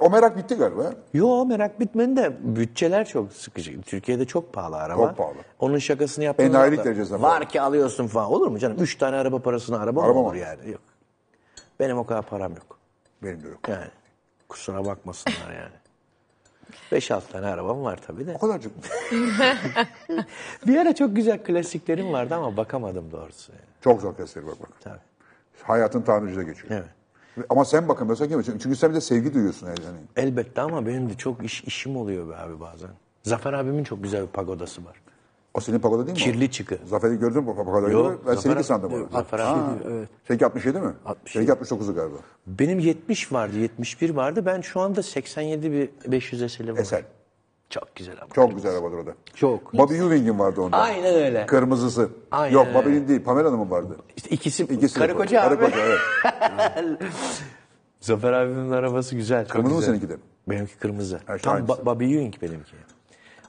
[0.00, 0.92] O merak bitti galiba.
[1.14, 3.82] Yo merak bitmedi de bütçeler çok sıkıcı.
[3.82, 5.06] Türkiye'de çok pahalı araba.
[5.06, 5.34] Çok pahalı.
[5.60, 8.30] Onun şakasını yaptığında Enayilik derecesinde Var ki alıyorsun falan.
[8.30, 8.76] Olur mu canım?
[8.80, 10.26] Üç tane araba parasına araba, Araba mı mı?
[10.26, 10.70] olur yani?
[10.70, 10.80] Yok.
[11.80, 12.78] Benim o kadar param yok.
[13.22, 13.68] Benim de yok.
[13.68, 13.86] Yani
[14.48, 15.72] kusura bakmasınlar yani.
[16.92, 18.34] Beş altı tane arabam var tabii de.
[18.34, 18.72] O kadarcık.
[20.66, 23.52] Bir ara çok güzel klasiklerim vardı ama bakamadım doğrusu.
[23.52, 23.62] Yani.
[23.80, 24.68] Çok zor testleri bak bak.
[24.80, 24.98] Tabii.
[25.62, 26.68] Hayatın tamircide geçiyor.
[26.70, 26.88] Evet.
[27.50, 28.42] Ama sen bakamıyorsan kim?
[28.42, 29.78] Çünkü sen bir de sevgi duyuyorsun yani.
[30.16, 32.90] Elbette ama benim de çok iş, işim oluyor be abi bazen.
[33.22, 35.00] Zafer abimin çok güzel bir pagodası var.
[35.58, 36.24] O senin pagoda değil mi?
[36.24, 36.78] Kirli çıkı.
[36.84, 37.92] Zafer'i gördün mü pagodayı?
[37.92, 39.00] Yok, Ben seninki sandım onu.
[39.00, 39.60] Yok, Zafer abi,
[39.90, 40.08] evet.
[40.28, 40.92] Seninki 67 mi?
[41.04, 41.46] 67.
[41.46, 42.16] Seninki 69'u galiba.
[42.46, 44.46] Benim 70 vardı, 71 vardı.
[44.46, 46.80] Ben şu anda 87 bir 500 SL'im var.
[46.80, 47.02] Eser.
[47.70, 48.34] Çok güzel ama.
[48.34, 49.14] Çok güzel arabadır o da.
[49.34, 49.74] Çok.
[49.74, 50.76] Bobby Ewing'in vardı onda.
[50.76, 51.46] Aynen öyle.
[51.46, 52.08] Kırmızısı.
[52.30, 52.78] Aynen Yok öyle.
[52.78, 53.24] Bobby'nin değil.
[53.24, 53.96] Pamela'nın mı vardı?
[54.16, 55.56] İşte ikisi, İkisi karı koca abi.
[55.56, 56.98] Karı koca evet.
[58.00, 59.48] Zafer abimin arabası güzel.
[59.48, 60.16] Kırmızı mı seninki de?
[60.48, 61.20] Benimki kırmızı.
[61.26, 62.72] Ha, Tam ba- Bobby Ewing benimki.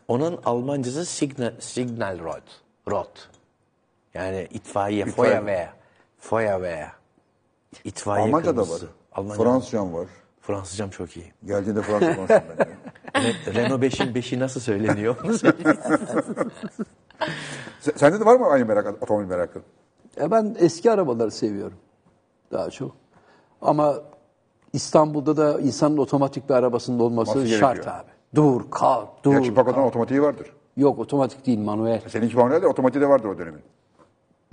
[0.09, 2.41] Onun Almancası Signal, Signal Rod.
[2.91, 3.15] Rod.
[4.13, 5.33] Yani itfaiye, İtfaiye.
[5.33, 5.69] Feuerwehr.
[6.19, 6.91] Feuerwehr.
[7.83, 8.81] İtfaiye Almanca da var.
[9.11, 9.43] Almanca.
[9.43, 10.07] Fransızcam var.
[10.41, 11.33] Fransızcam çok iyi.
[11.45, 12.65] Geldiğinde Fransız konuştum ben.
[12.65, 12.71] ya.
[13.29, 15.15] Re- Renault 5'in 5'i nasıl söyleniyor?
[17.95, 19.61] Sende de var mı aynı merak, otomobil merakı?
[20.21, 21.77] E ben eski arabaları seviyorum
[22.51, 22.95] daha çok.
[23.61, 23.95] Ama
[24.73, 27.95] İstanbul'da da insanın otomatik bir arabasının olması Olması şart gerekiyor.
[27.95, 28.09] abi.
[28.35, 29.31] Dur, kalk, dur.
[29.33, 30.47] Gerçi Pago'dan otomatiği vardır.
[30.77, 32.01] Yok otomatik değil manuel.
[32.07, 33.61] Seninki manuel de otomatiği de vardır o dönemin.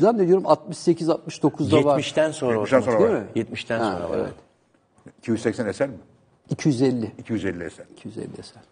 [0.01, 1.98] Zannediyorum 68-69'da var.
[1.98, 3.11] 70'ten sonra 70'ten sonra var.
[3.35, 3.55] Değil mi?
[3.57, 4.19] 70'ten Ha, sonra var.
[4.19, 4.35] evet.
[5.19, 5.94] 280 eser mi?
[6.51, 7.12] 250.
[7.19, 7.86] 250 eser.
[7.97, 8.62] 250 eser.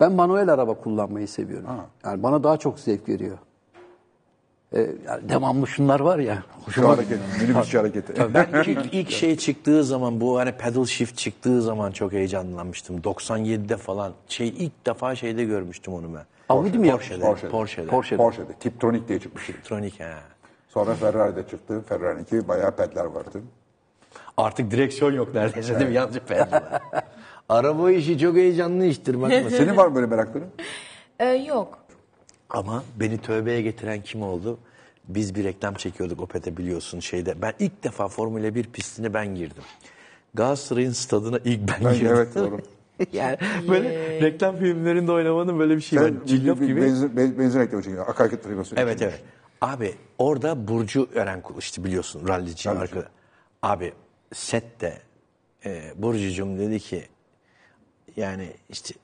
[0.00, 1.68] Ben manuel araba kullanmayı seviyorum.
[2.04, 3.38] Yani bana daha çok zevk veriyor.
[4.72, 6.42] Yani devamlı şunlar var ya.
[6.70, 8.34] Şu hareket, minibüsçü hareketi.
[8.34, 12.98] Ben ilk, ilk şey çıktığı zaman bu hani pedal shift çıktığı zaman çok heyecanlanmıştım.
[12.98, 16.24] 97'de falan şey ilk defa şeyde görmüştüm onu ben.
[16.48, 17.20] Audi mi Porsche'de.
[17.20, 17.50] Porsche'de.
[17.50, 17.86] Porsche'de.
[17.86, 18.16] Porsche'de.
[18.16, 18.52] Porsche'de.
[18.52, 19.52] Tiptronic diye çıkmıştı.
[19.52, 20.14] Elektronik ha.
[20.68, 21.82] Sonra Ferrari'de çıktı.
[21.88, 23.42] Ferrari'ninki bayağı pedler vardı.
[24.36, 25.96] Artık direksiyon yok neredeyse değil mi?
[25.96, 26.82] Yalnızca pedal var.
[27.48, 29.50] Araba işi çok heyecanlı iştir bakma.
[29.50, 30.48] Senin var mı böyle merakların?
[31.18, 31.77] Ee, yok.
[32.50, 34.58] Ama beni tövbeye getiren kim oldu?
[35.08, 37.42] Biz bir reklam çekiyorduk Opet'e biliyorsun şeyde.
[37.42, 39.62] Ben ilk defa Formula 1 pistine ben girdim.
[40.34, 42.12] Galatasaray'ın stadına ilk ben, ben girdim.
[42.14, 42.60] Evet doğru.
[43.12, 43.36] yani
[43.68, 44.22] böyle yeah.
[44.22, 46.12] reklam filmlerinde oynamanın böyle bir şeyi var.
[46.26, 46.82] Cillop gibi.
[46.82, 48.08] Benzin, benzin reklamı çekiyor.
[48.08, 48.74] Akaryakıt firması.
[48.78, 49.22] Evet evet.
[49.60, 53.08] Abi orada Burcu Örenkul işte biliyorsun rallicinin arkada.
[53.62, 53.92] Abi
[54.32, 54.98] sette
[55.64, 57.04] e, Burcu'cum dedi ki
[58.16, 58.94] yani işte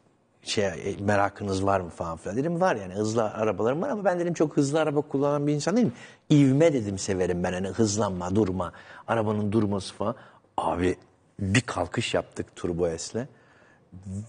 [0.45, 4.19] şey e, merakınız var mı falan filan dedim var yani hızlı arabalarım var ama ben
[4.19, 5.93] dedim çok hızlı araba kullanan bir insan değilim.
[6.31, 8.73] İvme dedim severim ben hani hızlanma durma
[9.07, 10.15] arabanın durması falan.
[10.57, 10.97] Abi
[11.39, 13.29] bir kalkış yaptık Turbo S'le.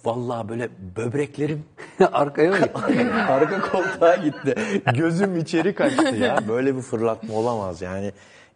[0.05, 1.65] Vallahi böyle böbreklerim
[2.11, 2.57] arkaya mı?
[3.29, 4.55] Arka koltuğa gitti.
[4.93, 6.47] Gözüm içeri kaçtı ya.
[6.47, 8.11] Böyle bir fırlatma olamaz yani.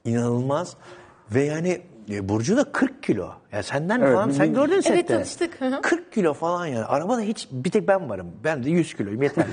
[0.06, 0.76] inanılmaz
[1.32, 3.30] Ve yani e, Burcu da 40 kilo.
[3.52, 4.94] Ya senden evet, falan sen gördün sette.
[4.94, 5.60] Evet tanıştık.
[5.82, 6.86] 40 kilo falan yani.
[6.86, 8.32] Arabada hiç bir tek ben varım.
[8.44, 9.46] Ben de 100 kiloyum yeter.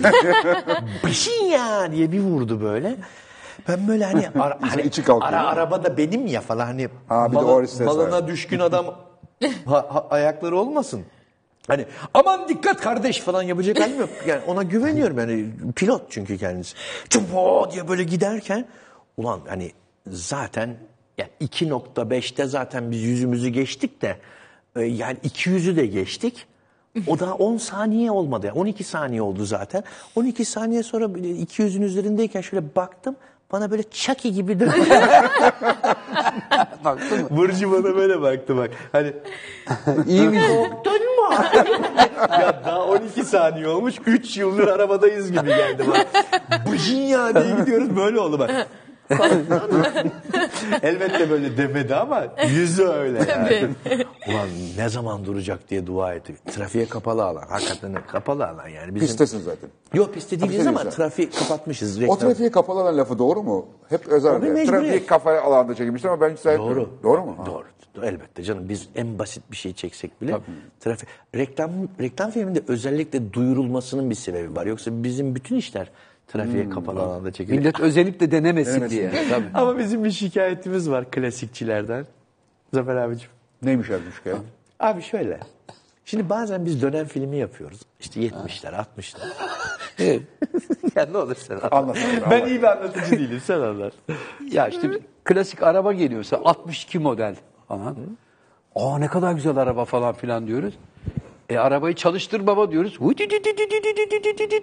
[1.05, 2.97] Beşin ya diye bir vurdu böyle.
[3.69, 7.37] Ben böyle hani, ara, hani içi ara, araba da benim ya falan hani ha, bir
[7.37, 8.87] balın, de balına düşkün adam
[9.67, 11.05] ha, ha, ayakları olmasın.
[11.67, 14.11] Hani aman dikkat kardeş falan yapacak halim yok.
[14.27, 15.47] Yani ona güveniyorum yani
[15.77, 16.77] pilot çünkü kendisi.
[17.09, 18.67] Çupo diye böyle giderken
[19.17, 19.73] ulan hani
[20.07, 20.77] zaten
[21.19, 24.17] yani 2.5'te zaten biz yüzümüzü geçtik de
[24.77, 26.47] e, yani 200'ü de geçtik.
[27.07, 28.53] O da 10 saniye olmadı.
[28.55, 29.85] 12 saniye oldu zaten.
[30.17, 33.17] 12 saniye sonra 200'ün üzerindeyken şöyle baktım.
[33.53, 34.73] Bana böyle çaki gibi dön.
[36.85, 37.29] Baktın mı?
[37.31, 38.71] Burcu bana böyle baktı bak.
[38.93, 39.13] Hani
[40.07, 40.43] iyi mi?
[40.85, 41.71] Dönme abi.
[42.43, 43.95] ya daha 12 saniye olmuş.
[44.07, 46.07] 3 yıldır arabadayız gibi geldi bak.
[46.73, 48.69] Bıcın ya diye gidiyoruz böyle oldu bak.
[50.83, 53.69] Elbette böyle demedi ama yüzü öyle yani.
[54.29, 56.35] Ulan ne zaman duracak diye dua etti.
[56.53, 57.45] Trafiğe kapalı alan.
[57.49, 58.95] Hakikaten kapalı alan yani.
[58.95, 59.09] Bizim...
[59.09, 59.71] Pistesin zaten.
[59.95, 62.01] Yok piste değiliz ama trafiği kapatmışız.
[62.01, 62.17] Reklam.
[62.17, 63.67] O trafiği kapalı alan lafı doğru mu?
[63.89, 64.67] Hep özel.
[64.67, 66.91] Trafiği kapalı alanda çekilmişler ama ben hiç Doğru.
[67.03, 67.35] Doğru mu?
[67.39, 67.47] Ha.
[67.47, 67.65] Doğru.
[68.03, 70.43] Elbette canım biz en basit bir şey çeksek bile Tabii.
[70.81, 71.71] trafik reklam
[72.01, 74.67] reklam filminde özellikle duyurulmasının bir sebebi var.
[74.67, 75.91] Yoksa bizim bütün işler
[76.27, 76.71] trafiğe hmm.
[76.71, 77.59] kapalı alanda çekilir.
[77.59, 79.11] Millet özenip de denemesin, denemesin diye.
[79.29, 79.51] diye.
[79.55, 82.07] Ama bizim bir şikayetimiz var klasikçilerden.
[82.75, 83.31] Zafer abicim.
[83.63, 84.39] Neymiş abi şikayet?
[84.81, 85.41] Abi şöyle.
[86.05, 87.81] Şimdi bazen biz dönem filmi yapıyoruz.
[88.01, 89.19] İşte 70'ler, 60'lar.
[89.99, 90.23] Evet.
[90.97, 91.73] ya ne olur sen anlat.
[91.73, 91.97] anlat
[92.31, 93.93] ben iyi bir anlatıcı değilim sen anlat.
[94.51, 94.91] ya işte
[95.25, 97.37] klasik araba geliyorsa 62 model
[97.69, 97.97] falan.
[98.75, 100.75] Aa ne kadar güzel araba falan filan diyoruz.
[101.51, 102.99] E arabayı çalıştır baba diyoruz.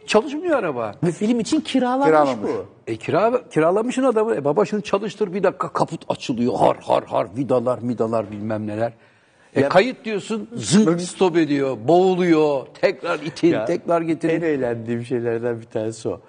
[0.07, 0.95] Çalışmıyor araba.
[1.03, 2.37] Ve film için kiralanmış, Kiralamış.
[2.43, 2.65] bu.
[2.87, 4.35] E kira, kiralamışın adamı.
[4.35, 6.53] E baba şunu çalıştır bir dakika kaput açılıyor.
[6.55, 8.93] Har har har vidalar midalar bilmem neler.
[9.55, 14.35] E ya, kayıt diyorsun zırt stop ediyor, boğuluyor, tekrar itin, ya, tekrar getirin.
[14.35, 16.19] En eğlendiğim şeylerden bir tanesi o.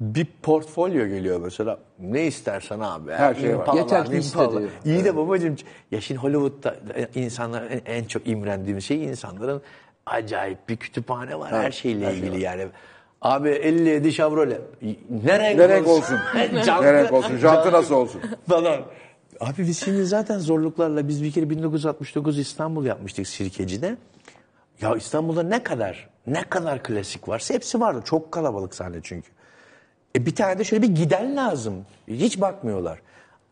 [0.00, 1.78] Bir portfolyo geliyor mesela.
[1.98, 3.12] Ne istersen abi.
[3.12, 3.74] Her şey var.
[3.74, 4.68] Yeter ki istediği.
[4.84, 5.56] İyi de babacığım.
[5.90, 6.76] Ya şimdi Hollywood'da
[7.14, 9.62] insanlar en çok imrendiğim şey insanların
[10.06, 12.66] acayip bir kütüphane var her şeyle ilgili yani.
[13.22, 14.60] Abi 57 Chevrolet.
[15.10, 16.18] Ne renk, Ne renk olsun?
[16.64, 17.36] Jantı- ne renk olsun?
[17.36, 18.20] Jantı nasıl olsun?
[18.48, 18.80] falan.
[19.40, 23.96] Abi biz şimdi zaten zorluklarla biz bir kere 1969 İstanbul yapmıştık Sirkeci'de.
[24.80, 28.02] Ya İstanbul'da ne kadar ne kadar klasik varsa hepsi vardı.
[28.04, 29.28] Çok kalabalık sahne çünkü.
[30.16, 31.74] E bir tane de şöyle bir giden lazım.
[32.08, 32.98] Hiç bakmıyorlar.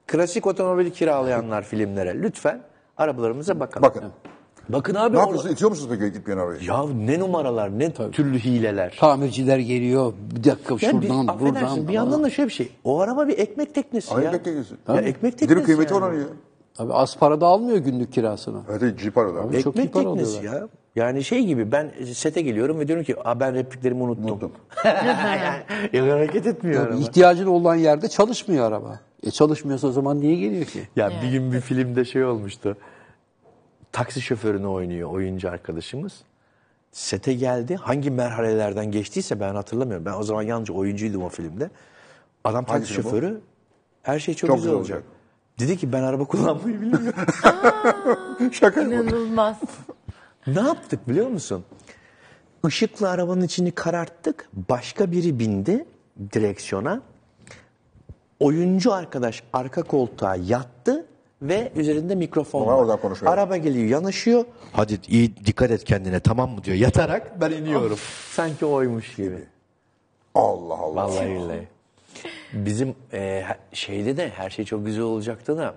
[0.07, 2.61] Klasik otomobil kiralayanlar filmlere lütfen
[2.97, 3.83] arabalarımıza bakalım.
[3.83, 4.12] Bakın.
[4.73, 5.01] Bakın abi.
[5.01, 5.55] Ne orada- yapıyorsunuz?
[5.55, 6.65] İtiyor musunuz peki gitmeyen arabayı?
[6.65, 8.97] Ya ne numaralar, ne türlü hileler.
[9.01, 11.27] Tamirciler geliyor, bir dakika Ya şuradan, bir, buradan.
[11.27, 12.69] affedersin, bir yandan da şöyle bir şey.
[12.85, 14.28] O araba bir ekmek teknesi Ay, ya.
[14.28, 14.74] ekmek teknesi.
[14.89, 16.05] Ya ekmek teknesi bir kıymeti yani.
[16.05, 16.24] olan ya.
[16.78, 18.61] Abi az para da almıyor günlük kirasını.
[18.70, 19.62] Evet cip arada abi.
[19.62, 20.69] Çok iyi Ekmek para teknesi ya.
[20.97, 24.24] Yani şey gibi ben sete geliyorum ve diyorum ki Aa, ben repliklerimi unuttum.
[24.24, 24.53] Unuttum.
[25.93, 26.97] ya hareket etmiyor araba.
[26.97, 29.01] İhtiyacın olan yerde çalışmıyor araba.
[29.27, 30.81] E çalışmıyorsa o zaman niye geliyor ki?
[30.97, 32.77] Ya bir gün bir filmde şey olmuştu.
[33.93, 36.12] Taksi şoförünü oynuyor oyuncu arkadaşımız.
[36.93, 37.77] Sete geldi.
[37.77, 40.06] Hangi merhalelerden geçtiyse ben hatırlamıyorum.
[40.06, 41.70] Ben o zaman yalnızca oyuncuydum o filmde.
[42.44, 43.02] Adam taksi Hangisini bu?
[43.02, 43.40] şoförü.
[44.02, 44.97] Her şey çok, Çok güzel olacak.
[44.97, 45.12] olacak.
[45.59, 47.12] Dedi ki ben araba kullanmayı bilmiyorum.
[48.52, 48.82] Şaka?
[48.82, 49.56] İnanılmaz.
[50.47, 51.64] Ne yaptık biliyor musun?
[52.69, 54.48] Işıkla arabanın içini kararttık.
[54.70, 55.85] Başka biri bindi
[56.32, 57.01] direksiyona.
[58.40, 61.06] Oyuncu arkadaş arka koltuğa yattı
[61.43, 62.78] ve üzerinde mikrofon Ama var.
[62.78, 63.32] oradan konuşuyor.
[63.32, 64.44] Araba geliyor yanaşıyor.
[64.73, 66.77] Hadi iyi dikkat et kendine tamam mı diyor.
[66.77, 67.98] Yatarak ben iniyorum.
[68.31, 69.39] Sanki oymuş gibi.
[70.35, 71.06] Allah Allah.
[71.09, 71.69] Vallahi billahi.
[72.52, 75.74] Bizim e, şeyde de her şey çok güzel olacaktı da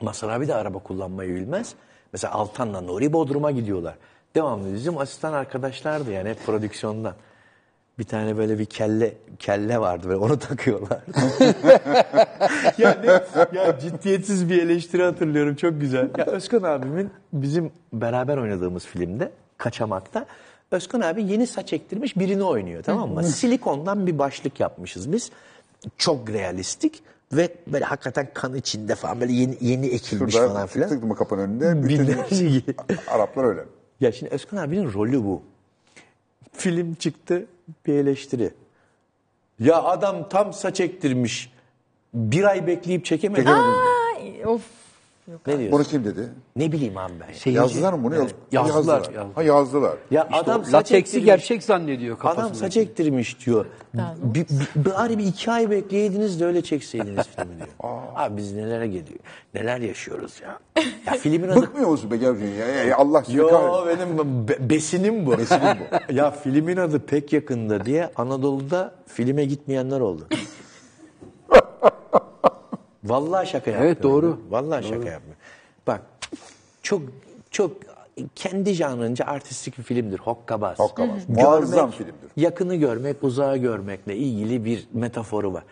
[0.00, 1.74] Masar abi de araba kullanmayı bilmez.
[2.12, 3.94] Mesela Altan'la Nuri Bodrum'a gidiyorlar.
[4.34, 7.14] Devamlı bizim asistan arkadaşlardı yani hep prodüksiyondan.
[8.00, 11.00] Bir tane böyle bir kelle kelle vardı böyle onu takıyorlar.
[12.78, 13.06] yani
[13.52, 16.10] ya ciddiyetsiz bir eleştiri hatırlıyorum çok güzel.
[16.18, 20.26] Ya Özkan abimin bizim beraber oynadığımız filmde Kaçamak'ta
[20.70, 23.24] Özkan abi yeni saç ektirmiş birini oynuyor tamam mı?
[23.24, 25.30] Silikondan bir başlık yapmışız biz.
[25.98, 27.02] Çok realistik
[27.32, 30.88] ve böyle hakikaten kan içinde falan böyle yeni yeni ekilmiş falan Şurada filan.
[30.88, 32.74] tıktık mı kapının önünde bütün Binlerce gibi.
[33.08, 33.64] Araplar öyle.
[34.00, 35.42] Ya şimdi Özkan abinin rolü bu.
[36.52, 37.46] Film çıktı
[37.86, 38.50] bir eleştiri.
[39.58, 41.52] Ya adam tam saç ektirmiş.
[42.14, 43.50] Bir ay bekleyip çekemedi.
[43.50, 44.79] Ay, of.
[45.28, 45.72] Ne diyorsun?
[45.72, 46.28] Bunu kim dedi?
[46.56, 47.32] Ne bileyim abi ben.
[47.34, 48.14] Seyirci- Yazdılar mı bunu?
[48.14, 48.96] Yaz- Yazdılar, Yazdılar.
[48.98, 49.26] yazdılar.
[49.34, 49.96] Ha yazdılar.
[50.10, 52.44] Ya İşte adam lateksi gerçek zannediyor kafasında.
[52.46, 53.66] Adam saç ektirmiş diyor.
[53.94, 57.68] Bir, bir, bari bir iki ay bekleyeydiniz de öyle çekseydiniz filmi diyor.
[58.16, 59.18] Abi biz nelere geliyor.
[59.54, 60.58] Neler yaşıyoruz ya.
[61.06, 61.62] Ya filmin adı...
[61.62, 62.48] Bıkmıyor musun Beger Hocam?
[62.58, 65.38] Ya, ya, Allah seni Yo benim be- besinim bu.
[65.38, 65.78] Besinim
[66.08, 66.12] bu.
[66.12, 70.28] ya filmin adı pek yakında diye Anadolu'da filme gitmeyenler oldu.
[73.04, 73.86] Vallahi şaka yapmıyorum.
[73.86, 74.40] Evet, doğru.
[74.50, 75.42] Vallahi şaka yapmıyorum.
[75.86, 76.02] Bak
[76.82, 77.02] çok
[77.50, 77.76] çok
[78.34, 80.18] kendi janrınca artistik bir filmdir.
[80.18, 80.78] Hokkabaz.
[80.78, 81.26] Hokkabaz.
[81.26, 82.30] Görmek, Muazzam filmdir.
[82.36, 85.64] Yakını görmek, uzağı görmekle ilgili bir metaforu var.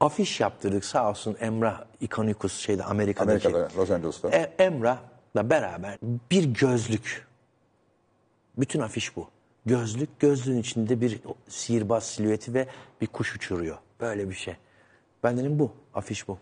[0.00, 3.48] Afiş yaptırdık sağ olsun Emrah İkonikus şeyde Amerika'daki.
[3.48, 4.30] Amerika'da, Los Angeles'ta.
[4.30, 5.98] E, Emrah'la beraber
[6.30, 7.26] bir gözlük.
[8.58, 9.28] Bütün afiş bu.
[9.66, 12.66] Gözlük, gözlüğün içinde bir sihirbaz silüeti ve
[13.00, 13.76] bir kuş uçuruyor.
[14.00, 14.56] Böyle bir şey.
[15.22, 16.38] Ben dedim bu, afiş bu.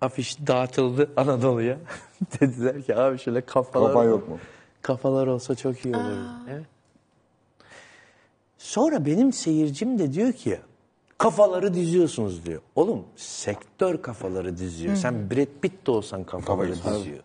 [0.00, 1.78] Afiş dağıtıldı Anadolu'ya.
[2.40, 4.38] Dediler ki abi şöyle kafalar Kafa yok mu?
[4.82, 6.16] Kafalar olsa çok iyi olur.
[6.50, 6.64] Evet.
[8.58, 10.58] Sonra benim seyircim de diyor ki
[11.18, 12.60] kafaları diziyorsunuz diyor.
[12.76, 14.96] Oğlum sektör kafaları diziyor.
[14.96, 17.22] Sen Brad Pitt de olsan kafaları diziyor.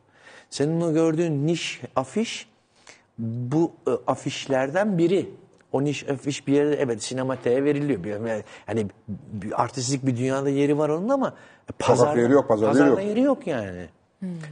[0.49, 2.47] Senin o gördüğün niş afiş
[3.17, 5.29] bu e, afişlerden biri.
[5.71, 8.03] O niş afiş bir yere evet sinemateye veriliyor.
[8.03, 11.33] Bir, yani hani bir artistik bir dünyada yeri var onun ama
[11.79, 13.37] pazarda, yeri yok, pazarda yeri yok.
[13.37, 13.87] yok yani.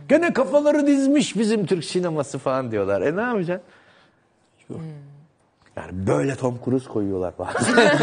[0.10, 3.02] Gene kafaları dizmiş bizim Türk sineması falan diyorlar.
[3.02, 3.68] E ne yapacaksın?
[5.78, 7.76] Yani böyle Tom Cruise koyuyorlar bazen.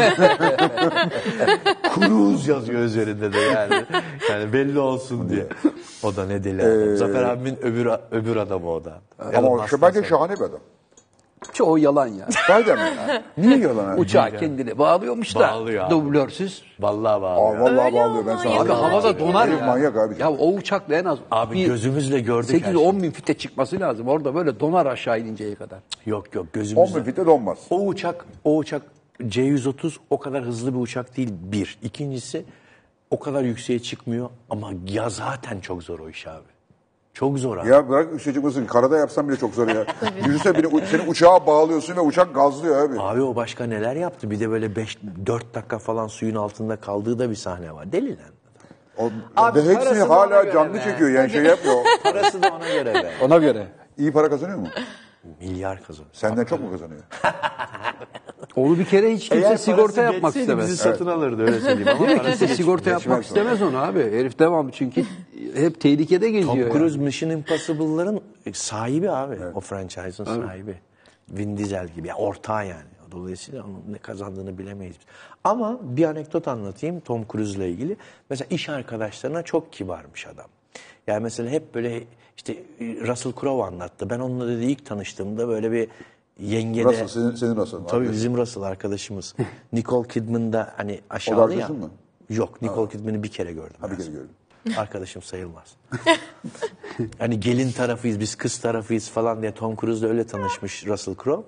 [1.95, 3.85] Cruise yazıyor üzerinde de yani.
[4.31, 5.47] Yani belli olsun diye.
[6.03, 6.97] O da ne deli adam.
[6.97, 9.01] Zafer abimin öbür, öbür adamı o da.
[9.35, 10.59] Ama o, Musk'tan bence şahane bir adam.
[11.53, 12.27] Çoğu yalan ya.
[12.47, 13.21] Sahiden mi?
[13.37, 13.99] Niye yalan abi?
[14.01, 15.39] Uçağı kendine bağlıyormuş da.
[15.39, 15.91] Bağlıyor abi.
[15.91, 16.63] Dublörsüz.
[16.79, 17.59] Vallahi Aa, bağlı.
[17.59, 18.53] vallahi Öyle bağlıyor ben ama sana.
[18.53, 18.61] ya.
[18.61, 19.65] Abi havada donar Herif ya.
[19.65, 20.15] manyak abi.
[20.19, 23.03] Ya o uçakla en az Abi bir gözümüzle gördük her 8-10 şeyi.
[23.03, 24.07] bin fite çıkması lazım.
[24.07, 25.79] Orada böyle donar aşağı ininceye kadar.
[26.05, 26.95] Yok yok 10 gözümüzle.
[26.99, 27.57] bin fitte donmaz.
[27.69, 28.81] O uçak, o uçak
[29.27, 31.77] C-130 o kadar hızlı bir uçak değil bir.
[31.83, 32.45] İkincisi
[33.11, 36.52] o kadar yükseğe çıkmıyor ama ya zaten çok zor o iş abi.
[37.13, 37.69] Çok zor abi.
[37.69, 38.65] Ya bırak üstüne çıkmasın.
[38.65, 39.85] Karada yapsan bile çok zor ya.
[40.25, 42.99] Düşünsene beni, seni uçağa bağlıyorsun ve uçak gazlıyor abi.
[42.99, 44.29] Abi o başka neler yaptı?
[44.31, 47.91] Bir de böyle 5 4 dakika falan suyun altında kaldığı da bir sahne var.
[47.91, 48.25] Deli lan.
[48.97, 50.81] O, Abi ve hepsini ona hala göre canlı be.
[50.83, 51.77] çekiyor yani şey yapmıyor.
[52.03, 53.11] Parası da ona göre be.
[53.21, 53.67] Ona göre.
[53.97, 54.67] İyi para kazanıyor mu?
[55.39, 56.13] Milyar kazanıyor.
[56.13, 57.01] Senden çok mu kazanıyor?
[58.55, 60.65] Onu bir kere hiç kimse sigorta yapmak istemez.
[60.67, 62.17] bizi satın alırdı öyle söyleyeyim ama Değil mi?
[62.23, 63.99] parası Kimse sigorta yapmak istemez onu abi.
[63.99, 65.03] Herif devamlı çünkü
[65.55, 66.55] hep tehlikede Tom geziyor.
[66.55, 66.73] yani.
[66.73, 68.21] Cruise Mission Impossible'ların
[68.53, 69.35] sahibi abi.
[69.55, 70.75] O franchise'ın sahibi.
[71.29, 72.07] Vin Diesel gibi.
[72.07, 72.83] Yani ortağı yani.
[73.11, 74.95] Dolayısıyla onun ne kazandığını bilemeyiz.
[74.99, 75.05] biz.
[75.43, 77.97] Ama bir anekdot anlatayım Tom Cruise'la ilgili.
[78.29, 80.47] Mesela iş arkadaşlarına çok kibarmış adam.
[81.07, 82.03] Yani mesela hep böyle
[82.37, 84.09] işte Russell Crowe anlattı.
[84.09, 85.87] Ben onunla dedi ilk tanıştığımda böyle bir
[86.39, 86.83] yengede...
[86.83, 87.79] Russell, senin, senin Russell.
[87.79, 88.13] Tabii Abi.
[88.13, 89.35] bizim Russell arkadaşımız.
[89.73, 91.67] Nicole Kidman da hani aşağıda ya.
[91.67, 91.89] mı?
[92.29, 93.75] Yok Nicole Kidman'ı bir kere gördüm.
[93.79, 94.35] Ha, bir kere gördüm.
[94.77, 95.75] Arkadaşım sayılmaz.
[97.19, 101.47] hani gelin tarafıyız, biz kız tarafıyız falan diye Tom Cruise'la öyle tanışmış Russell Crowe.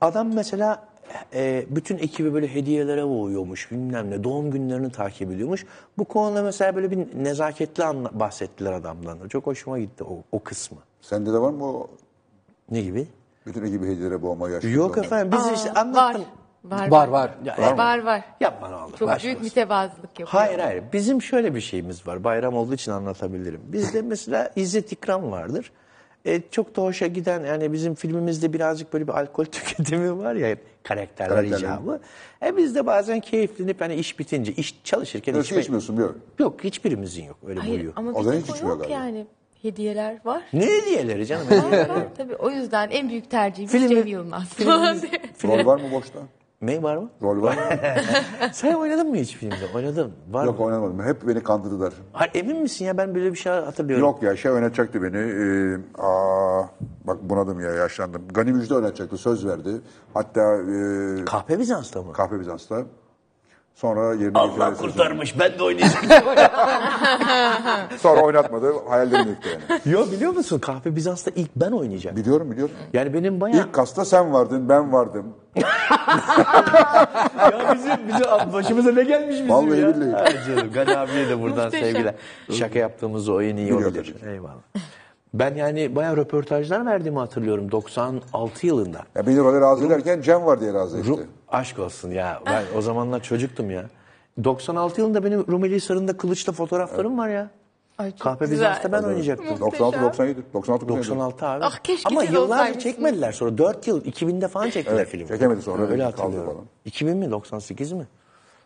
[0.00, 0.88] Adam mesela
[1.34, 4.24] e, bütün ekibi böyle hediyelere boğuyormuş bilmem ne.
[4.24, 5.66] Doğum günlerini takip ediyormuş.
[5.98, 7.82] Bu konuda mesela böyle bir nezaketli
[8.12, 9.28] bahsettiler adamdan.
[9.28, 10.78] Çok hoşuma gitti o, o kısmı.
[11.00, 11.90] Sende de var mı o
[12.70, 13.06] Ne gibi?
[13.46, 14.68] Bütün ekibi hediyelere boğma yaşlı?
[14.68, 15.06] Yok adamlar?
[15.06, 15.76] efendim biz Aa, işte var.
[15.76, 16.24] anlattım.
[16.64, 17.30] Var Var var.
[17.44, 18.24] Ya, Var var.
[18.40, 18.96] Yapma ne olur.
[18.98, 20.28] Çok Başka büyük mütevazılık yapıyor.
[20.28, 20.82] Hayır hayır.
[20.92, 22.24] Bizim şöyle bir şeyimiz var.
[22.24, 23.60] Bayram olduğu için anlatabilirim.
[23.64, 25.72] Bizde mesela İzzet İkram vardır.
[26.24, 30.56] E, çok da hoşa giden yani bizim filmimizde birazcık böyle bir alkol tüketimi var ya
[30.82, 32.00] karakterler icabı.
[32.46, 36.14] E biz de bazen keyiflenip hani iş bitince, iş çalışırken Eski içme- içmiyorsun yok.
[36.38, 37.92] Yok hiçbirimizin yok öyle Hayır boyu.
[37.96, 38.98] ama O zaman bizim hiç o içmiyor yok galiba.
[39.04, 39.26] yani.
[39.62, 40.42] Hediyeler var.
[40.52, 41.46] Ne hediyeleri canım?
[41.50, 42.36] var var tabii.
[42.36, 44.48] O yüzden en büyük tercihimiz Filmi- Cem Yılmaz.
[45.44, 46.18] Rol var mı boşta?
[46.62, 47.10] ne var mı?
[47.22, 47.62] Rol var mı?
[48.52, 49.54] Sen oynadın mı hiç filmde?
[49.74, 50.12] Oynadın.
[50.30, 50.64] Var Yok mı?
[50.64, 51.02] oynamadım.
[51.02, 51.92] Hep beni kandırdılar.
[52.12, 54.04] Hayır, emin misin ya ben böyle bir şey hatırlıyorum.
[54.06, 55.16] Yok ya şey oynatacaktı beni.
[55.18, 56.62] Ee, aa,
[57.04, 58.22] bak bunadım ya yaşlandım.
[58.34, 59.70] Gani Müjde oynatacaktı söz verdi.
[60.14, 60.56] Hatta
[61.20, 62.12] e, Kahpe Bizans'ta mı?
[62.12, 62.82] Kahve Bizans'ta.
[63.74, 66.06] Sonra yerine Allah kurtarmış ben de oynayacağım.
[67.98, 68.72] Sonra oynatmadı.
[68.88, 69.80] Hayallerini yıktı yani.
[69.86, 72.16] Yo biliyor musun Kahpe Bizans'ta ilk ben oynayacağım.
[72.16, 72.74] Biliyorum biliyorum.
[72.92, 73.60] Yani benim bayağı...
[73.60, 75.34] İlk kasta sen vardın, ben vardım.
[77.36, 79.94] ya bizim, bizim başımıza ne gelmiş bizim Vallahi ya.
[79.96, 80.10] billahi.
[80.12, 82.14] Ha canım Gani abiye de buradan sevgiler.
[82.50, 84.14] Şaka yaptığımız oyun iyi olabilir.
[84.26, 84.62] Eyvallah.
[85.34, 88.98] Ben yani bayağı röportajlar verdiğimi hatırlıyorum 96 yılında.
[89.14, 91.08] Ya beni role razı ederken Cem var diye razı etti.
[91.08, 92.40] Ru- Aşk olsun ya.
[92.46, 93.84] Ben o zamanlar çocuktum ya.
[94.44, 97.50] 96 yılında benim Rumeli Hisarı'nda kılıçla fotoğraflarım var ya.
[97.98, 98.56] Ay çok Kahpe güzel.
[98.58, 99.60] Bizans'ta ben oynayacaktım.
[99.60, 101.64] 96 97 96 96 abi.
[101.64, 102.82] Ah, keşke Ama siz yıllarca olsaymışsınız.
[102.84, 103.58] çekmediler sonra.
[103.58, 105.28] 4 yıl 2000'de falan çektiler Evet, filmi.
[105.28, 106.52] çekemedi sonra, Öyle kaldı hatırlıyorum.
[106.52, 106.64] falan.
[106.84, 108.06] 2000 mi 98 mi?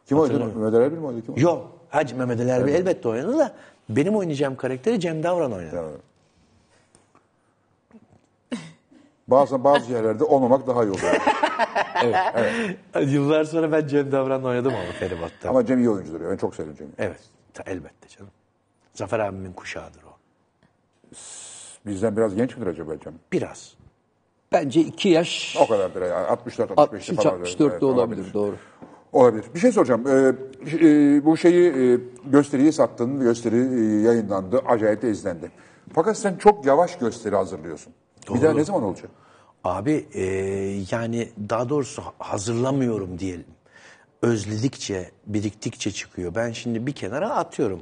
[0.07, 0.39] Kim oynadı?
[0.45, 1.23] Mehmet Ali Erbil mi oynadı?
[1.23, 1.45] Kim oynadı?
[1.45, 1.67] Yok.
[1.89, 3.53] Hacı Mehmet Ali Erbil elbette oynadı da
[3.89, 5.83] benim oynayacağım karakteri Cem Davran oynadı.
[9.29, 11.17] Bazen bazı yerlerde olmamak daha iyi oluyor.
[13.13, 15.51] Yıllar sonra ben Cem Davran'la oynadım ama Feribat'ta.
[15.51, 16.21] Ama Cem iyi oyuncudur.
[16.21, 16.31] ya.
[16.31, 16.91] Ben çok seviyorum Cem'i.
[16.99, 17.21] Evet.
[17.67, 18.31] Elbette canım.
[18.95, 20.17] Zafer abimin kuşağıdır o.
[21.87, 23.15] Bizden biraz genç midir acaba Cem?
[23.33, 23.75] Biraz.
[24.53, 26.27] Bence iki yaş O kadardır ya.
[26.29, 27.41] 64 65 63 falan.
[27.41, 28.57] 64 Evet, de olabilir doğru.
[29.13, 29.45] Olabilir.
[29.55, 30.05] Bir şey soracağım.
[30.09, 30.33] Ee,
[30.87, 33.21] e, bu şeyi e, gösteriyi sattın.
[33.21, 34.59] Gösteri e, yayınlandı.
[34.67, 35.51] Acayip de izlendi.
[35.95, 37.93] Fakat sen çok yavaş gösteri hazırlıyorsun.
[38.35, 39.11] Bir daha ne zaman olacak?
[39.65, 40.23] Abi e,
[40.91, 43.45] yani daha doğrusu ha- hazırlamıyorum diyelim.
[44.23, 46.35] Özledikçe, biriktikçe çıkıyor.
[46.35, 47.81] Ben şimdi bir kenara atıyorum.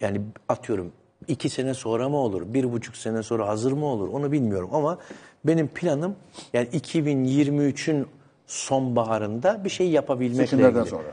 [0.00, 0.92] Yani atıyorum
[1.28, 4.68] iki sene sonra mı olur, bir buçuk sene sonra hazır mı olur onu bilmiyorum.
[4.72, 4.98] Ama
[5.44, 6.16] benim planım
[6.52, 8.06] yani 2023'ün
[8.46, 10.90] sonbaharında bir şey yapabilmekle Seçimlerden ilgili.
[10.90, 11.12] sonra.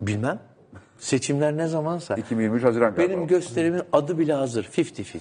[0.00, 0.38] Bilmem.
[0.98, 2.14] Seçimler ne zamansa.
[2.14, 3.12] 2023 Haziran galiba.
[3.12, 4.64] Benim gösterimin adı bile hazır.
[4.64, 5.18] 50-50.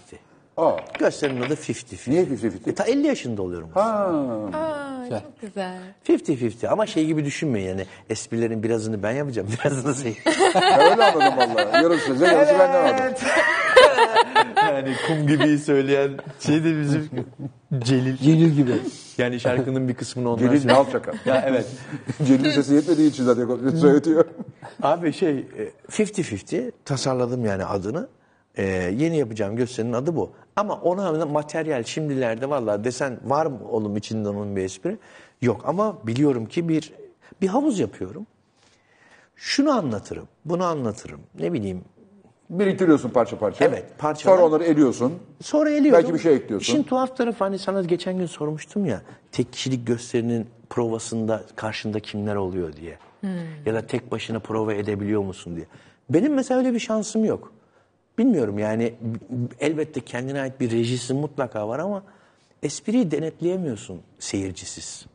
[0.57, 2.09] Aa, Gösterimin adı 50-50.
[2.09, 2.69] niye 50-50?
[2.69, 3.69] E, ta 50 yaşında oluyorum.
[3.75, 5.77] Aa, çok güzel.
[6.07, 10.13] 50-50 ama şey gibi düşünmeyin yani esprilerin birazını ben yapacağım birazını sen.
[10.55, 11.81] Ben öyle anladım valla.
[11.81, 13.13] Yarısı size, yarısı benden aldım.
[14.57, 17.09] yani kum gibi söyleyen şey de bizim
[17.79, 18.17] Celil.
[18.17, 18.73] Celil gibi.
[19.17, 20.75] Yani şarkının bir kısmını onlar Celil söylüyor.
[20.75, 21.15] Nal Çakar.
[21.25, 21.65] Ya evet.
[22.27, 24.25] Celil'in sesi yetmediği için zaten söyletiyor.
[24.83, 28.07] Abi şey e, 50-50 tasarladım yani adını.
[28.55, 28.63] E,
[28.97, 30.31] yeni yapacağım gösterinin adı bu.
[30.55, 34.97] Ama ona materyal şimdilerde vallahi desen var mı oğlum içinde onun bir espri?
[35.41, 36.93] Yok ama biliyorum ki bir
[37.41, 38.27] bir havuz yapıyorum.
[39.35, 41.19] Şunu anlatırım, bunu anlatırım.
[41.39, 41.81] Ne bileyim
[42.49, 43.65] Biriktiriyorsun parça parça.
[43.65, 44.35] Evet, parçalar.
[44.35, 45.13] Sonra onları eliyorsun.
[45.41, 46.03] Sonra eliyorum.
[46.03, 46.73] Belki bir şey ekliyorsun.
[46.73, 49.01] İşin tuhaf tarafı hani sana geçen gün sormuştum ya
[49.31, 52.97] tek kişilik gösterinin provasında karşında kimler oluyor diye.
[53.65, 55.65] Ya da tek başına prova edebiliyor musun diye.
[56.09, 57.51] Benim mesela öyle bir şansım yok.
[58.17, 58.93] Bilmiyorum yani
[59.59, 62.03] elbette kendine ait bir rejisi mutlaka var ama
[62.63, 65.05] espriyi denetleyemiyorsun seyircisiz.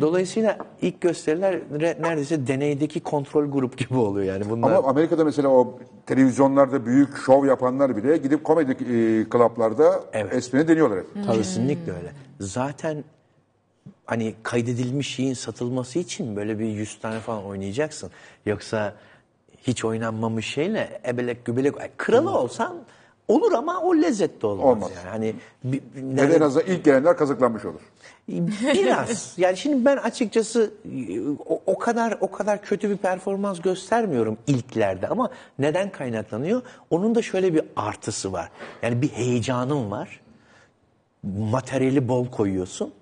[0.00, 4.72] Dolayısıyla ilk gösteriler re- neredeyse deneydeki kontrol grup gibi oluyor yani bunlar.
[4.72, 10.34] Ama Amerika'da mesela o televizyonlarda büyük şov yapanlar bile gidip komedi e, klaplarda Evet.
[10.34, 11.32] esprini deniyorlar hep.
[11.32, 12.12] Kesinlikle öyle.
[12.40, 13.04] Zaten
[14.06, 18.10] hani kaydedilmiş şeyin satılması için böyle bir 100 tane falan oynayacaksın.
[18.46, 18.94] Yoksa
[19.62, 22.76] hiç oynanmamış şeyle ebelek gübelek kralı olsan
[23.28, 24.64] olur ama o lezzetli olmaz.
[24.64, 24.90] Olmaz.
[24.96, 25.08] Yani.
[25.08, 25.34] Hani
[25.64, 25.82] bir,
[26.16, 27.80] da en azından ilk gelenler kazıklanmış olur.
[28.28, 30.74] biraz yani şimdi ben açıkçası
[31.46, 36.62] o, o kadar o kadar kötü bir performans göstermiyorum ilklerde ama neden kaynaklanıyor?
[36.90, 38.50] Onun da şöyle bir artısı var.
[38.82, 40.20] Yani bir heyecanım var.
[41.22, 42.92] Materyali bol koyuyorsun.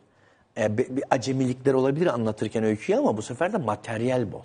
[0.58, 4.44] E, bir, bir acemilikler olabilir anlatırken öyküyü ama bu sefer de materyal bol.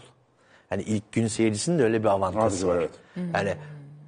[0.71, 2.89] Yani ilk gün seyircisinin de öyle bir avantajı var, evet.
[3.33, 3.53] Yani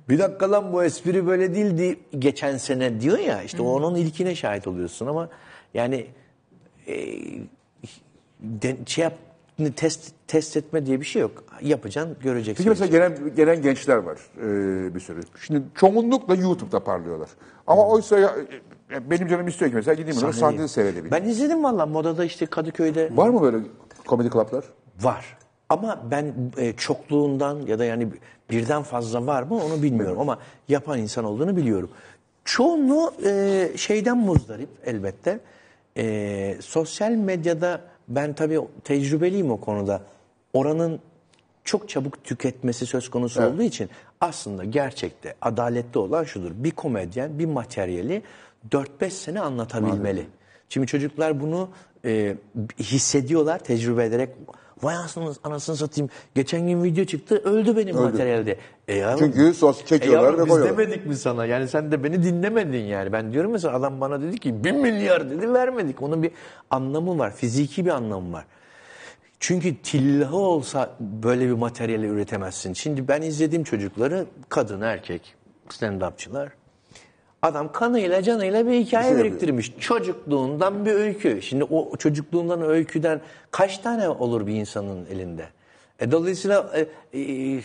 [0.09, 4.67] bir dakika lan bu espri böyle değildi geçen sene diyor ya işte onun ilkine şahit
[4.67, 5.29] oluyorsun ama
[5.73, 6.07] yani
[6.87, 6.95] e,
[8.39, 9.13] de, şey yap,
[9.75, 11.43] test test etme diye bir şey yok.
[11.61, 12.63] Yapacaksın, göreceksin.
[12.63, 15.21] Peki mesela gelen, gelen gençler var e, bir sürü.
[15.41, 17.29] Şimdi çoğunlukla YouTube'da parlıyorlar.
[17.67, 18.35] Ama oysa ya,
[18.91, 21.11] e, benim canım istiyor ki mesela gideyim onları sahnede seyredebileyim.
[21.11, 23.57] Ben izledim valla modada işte Kadıköy'de Var mı böyle
[24.07, 24.63] komedi klaplar?
[25.01, 25.37] var.
[25.69, 28.07] Ama ben e, çokluğundan ya da yani
[28.51, 31.89] birden fazla var mı onu bilmiyorum ama yapan insan olduğunu biliyorum.
[32.45, 35.39] Çoğunluğu e, şeyden muzdarip elbette.
[35.97, 40.01] E, sosyal medyada ben tabii tecrübeliyim o konuda.
[40.53, 40.99] Oranın
[41.63, 43.89] çok çabuk tüketmesi söz konusu olduğu için
[44.21, 46.51] aslında gerçekte adaletli olan şudur.
[46.55, 48.21] Bir komedyen bir materyali
[48.71, 50.25] 4-5 sene anlatabilmeli.
[50.69, 51.69] Şimdi çocuklar bunu
[52.05, 52.35] e,
[52.79, 54.29] hissediyorlar, tecrübe ederek
[54.83, 56.09] Vay anasını, anasını satayım.
[56.35, 58.57] Geçen gün video çıktı öldü benim materyalde.
[58.87, 60.77] E yavrum, Çünkü sos çekiyorlar yavrum ve biz koyuyorlar.
[60.77, 61.45] demedik mi sana?
[61.45, 63.11] Yani sen de beni dinlemedin yani.
[63.11, 66.01] Ben diyorum mesela adam bana dedi ki bin milyar dedi vermedik.
[66.01, 66.31] Onun bir
[66.69, 67.35] anlamı var.
[67.35, 68.45] Fiziki bir anlamı var.
[69.39, 72.73] Çünkü tillahı olsa böyle bir materyali üretemezsin.
[72.73, 75.35] Şimdi ben izlediğim çocukları kadın erkek
[75.69, 76.47] stand-upçılar.
[77.41, 79.73] Adam kanıyla canıyla bir hikaye şey biriktirmiş.
[79.79, 81.41] Çocukluğundan bir öykü.
[81.41, 85.45] Şimdi o çocukluğundan öyküden kaç tane olur bir insanın elinde?
[85.99, 86.71] E, dolayısıyla
[87.13, 87.61] e, e,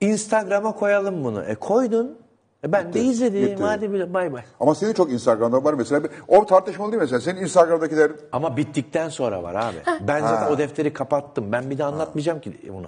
[0.00, 1.42] Instagram'a koyalım bunu.
[1.42, 2.18] E koydun.
[2.64, 3.42] E, ben de izledim.
[3.42, 3.62] bitti.
[3.62, 4.42] Hadi bile bay bay.
[4.60, 6.08] Ama senin çok Instagram'da var mesela.
[6.28, 7.20] O tartışmalı değil mi mesela?
[7.20, 9.76] Senin Instagram'dakiler Ama bittikten sonra var abi.
[10.00, 11.52] Ben zaten o defteri kapattım.
[11.52, 12.86] Ben bir de anlatmayacağım ki bunu.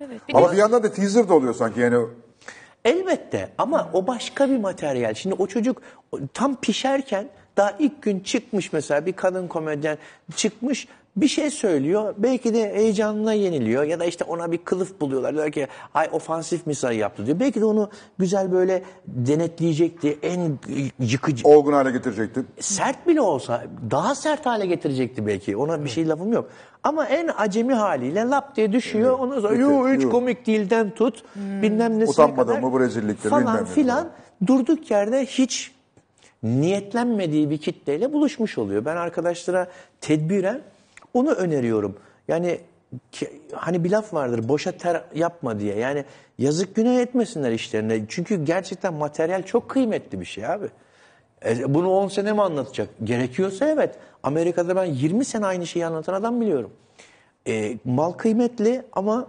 [0.00, 0.20] Evet.
[0.28, 2.06] Bir ama de bir yandan da teaser de oluyor sanki yani.
[2.86, 5.14] Elbette ama o başka bir materyal.
[5.14, 5.82] Şimdi o çocuk
[6.34, 9.98] tam pişerken daha ilk gün çıkmış mesela bir kadın komedyen
[10.36, 12.14] çıkmış bir şey söylüyor.
[12.18, 15.34] Belki de heyecanına yeniliyor ya da işte ona bir kılıf buluyorlar.
[15.34, 17.40] Diyor ki ay ofansif misal yaptı diyor.
[17.40, 20.18] Belki de onu güzel böyle denetleyecekti.
[20.22, 20.58] En
[20.98, 22.46] yıkıcı Olgun hale getirecektim.
[22.60, 25.56] sert bile olsa daha sert hale getirecekti belki.
[25.56, 26.48] Ona bir şey lafım yok.
[26.82, 29.18] Ama en acemi haliyle lap diye düşüyor.
[29.18, 30.10] Ondan sonra yo hiç Yo.
[30.10, 31.22] komik değilden tut.
[31.36, 32.62] Bilmem nesine Utanmadın kadar.
[32.62, 33.96] mı bu rezillikleri, bilmem Falan ne filan.
[33.96, 34.10] falan.
[34.46, 35.72] Durduk yerde hiç
[36.42, 38.84] niyetlenmediği bir kitleyle buluşmuş oluyor.
[38.84, 39.66] Ben arkadaşlara
[40.00, 40.60] tedbiren
[41.16, 41.96] onu öneriyorum.
[42.28, 42.60] Yani
[43.12, 45.76] ki- hani bir laf vardır boşa ter yapma diye.
[45.76, 46.04] Yani
[46.38, 48.00] yazık günah etmesinler işlerine.
[48.08, 50.66] Çünkü gerçekten materyal çok kıymetli bir şey abi.
[51.44, 52.88] E, bunu 10 sene mi anlatacak?
[53.04, 53.94] Gerekiyorsa evet.
[54.22, 56.70] Amerika'da ben 20 sene aynı şeyi anlatan adam biliyorum.
[57.48, 59.26] E, mal kıymetli ama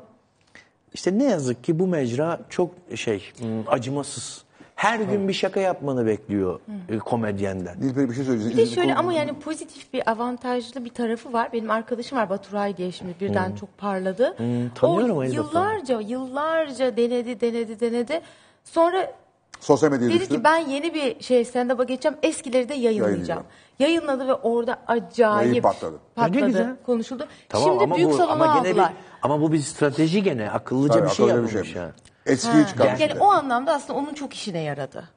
[0.94, 4.44] işte ne yazık ki bu mecra çok şey hmm, acımasız.
[4.78, 6.60] Her gün bir şaka yapmanı bekliyor
[6.90, 7.82] e, komedyenden.
[7.82, 8.52] Nilperi bir şey söyleyecek.
[8.52, 11.50] Bir de şöyle ama yani pozitif bir avantajlı bir tarafı var.
[11.54, 14.36] Benim arkadaşım var Baturay diye şimdi birden çok parladı.
[14.76, 18.22] tanıyorum o Elif yıllarca yıllarca denedi denedi denedi.
[18.64, 19.12] Sonra
[19.60, 20.36] Sosyal medyaya dedi düştü.
[20.36, 22.18] ki ben yeni bir şey stand-up'a geçeceğim.
[22.24, 23.10] Eskileri de yayınlayacağım.
[23.10, 23.44] Yayınlayacağım.
[23.80, 26.00] Yayınladı ve orada acayip Yayın patladı.
[26.16, 26.76] patladı, Ne güzel.
[26.86, 27.28] konuşuldu.
[27.50, 28.94] Tamam Şimdi büyük bu salona ama gene bir, aldılar.
[29.22, 31.82] ama bu bir strateji gene akıllıca Tabii, bir şey akıllıca bir yapılmış şey.
[31.82, 31.92] yani.
[32.28, 33.02] Eskiyi çıkarmış.
[33.02, 33.20] Yani bir de.
[33.20, 35.10] o anlamda aslında onun çok işine yaradı.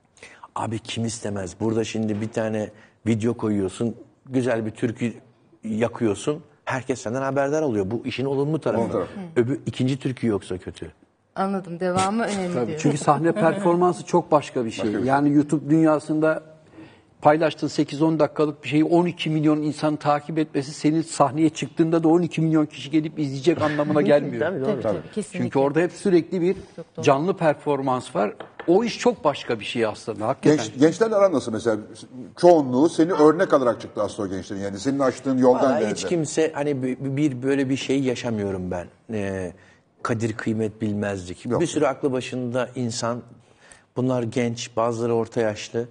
[0.54, 1.60] Abi kim istemez?
[1.60, 2.70] Burada şimdi bir tane
[3.06, 3.96] video koyuyorsun,
[4.26, 5.12] güzel bir türkü
[5.64, 6.42] yakıyorsun.
[6.64, 7.90] Herkes senden haberdar oluyor.
[7.90, 8.92] Bu işin olumlu tarafı.
[8.92, 9.10] tarafı.
[9.36, 10.92] Öbür ikinci türkü yoksa kötü.
[11.34, 11.80] Anladım.
[11.80, 12.78] Devamı önemli diyor.
[12.82, 14.90] Çünkü sahne performansı çok başka bir şey.
[14.92, 16.42] Yani YouTube dünyasında
[17.22, 22.40] paylaştığın 8-10 dakikalık bir şeyi 12 milyon insan takip etmesi senin sahneye çıktığında da 12
[22.40, 24.46] milyon kişi gelip izleyecek anlamına gelmiyor.
[24.46, 25.38] Tabii, Tabii, tabii, kesinlikle.
[25.44, 26.56] Çünkü orada hep sürekli bir
[27.02, 28.34] canlı performans var.
[28.66, 30.56] O iş çok başka bir şey aslında hakikaten.
[30.66, 31.76] Genç, gençlerle aran nasıl mesela?
[32.40, 34.60] Çoğunluğu seni örnek alarak çıktı aslında o gençlerin.
[34.60, 35.94] Yani senin açtığın yoldan Vallahi geldi.
[35.94, 38.86] hiç kimse hani bir, bir böyle bir şey yaşamıyorum ben.
[39.12, 39.52] Ee,
[40.02, 41.46] kadir kıymet bilmezlik.
[41.46, 41.60] Yok.
[41.60, 43.22] Bir sürü aklı başında insan.
[43.96, 45.88] Bunlar genç, bazıları orta yaşlı.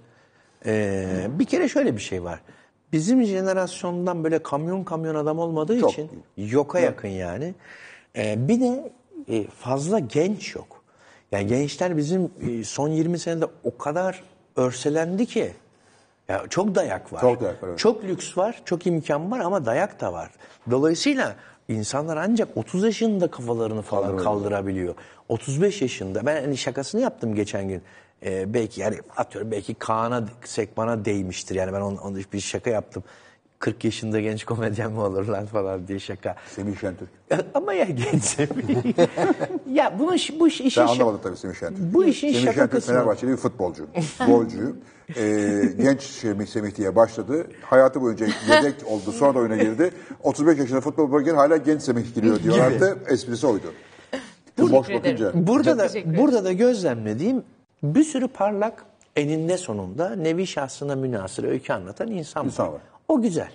[0.66, 2.40] Ee, bir kere şöyle bir şey var.
[2.92, 5.92] Bizim jenerasyondan böyle kamyon kamyon adam olmadığı Çok.
[5.92, 7.54] için yoka yakın yani.
[8.16, 8.92] Ee, bir de
[9.28, 10.84] e, fazla genç yok.
[11.32, 14.22] Yani gençler bizim e, son 20 senede o kadar
[14.56, 15.52] örselendi ki.
[16.28, 17.20] Ya çok dayak var.
[17.20, 17.78] Çok dayak var, evet.
[17.78, 20.30] Çok lüks var, çok imkan var ama dayak da var.
[20.70, 21.36] Dolayısıyla
[21.68, 24.94] insanlar ancak 30 yaşında kafalarını falan kaldırabiliyor.
[25.28, 26.26] 35 yaşında.
[26.26, 27.82] Ben hani şakasını yaptım geçen gün.
[28.24, 31.54] Ee, belki yani atıyorum belki Kaan'a, Sekman'a değmiştir.
[31.54, 33.02] Yani ben onun, onun bir şaka yaptım.
[33.60, 36.36] 40 yaşında genç komedyen mi olur lan falan diye şaka.
[36.54, 37.08] Semih Şentürk.
[37.54, 38.98] Ama ya genç Semih.
[39.72, 40.10] ya bunu
[40.40, 41.94] bu iş, işin Ben anlamadım tabii Semih Şentürk.
[41.94, 42.94] Bu işin Semih şaka Şentürk kısmı.
[42.94, 43.86] Fenerbahçeli bir futbolcu.
[44.26, 44.74] Golcü.
[45.16, 47.46] Ee, genç Semih, Semih diye başladı.
[47.62, 49.12] Hayatı boyunca yedek oldu.
[49.12, 49.90] Sonra da oyuna girdi.
[50.22, 52.98] 35 yaşında futbol bölgen hala genç Semih giriyor diyorlardı.
[53.08, 53.72] Esprisi oydu.
[54.58, 55.26] Boş Teşekkür ederim.
[55.26, 55.46] bakınca.
[55.46, 55.88] Burada da
[56.18, 57.42] burada da gözlemlediğim
[57.82, 58.84] bir sürü parlak
[59.16, 62.72] eninde sonunda nevi şahsına münasır öykü anlatan insan, İnsan var.
[62.72, 62.80] var.
[63.08, 63.50] O güzel.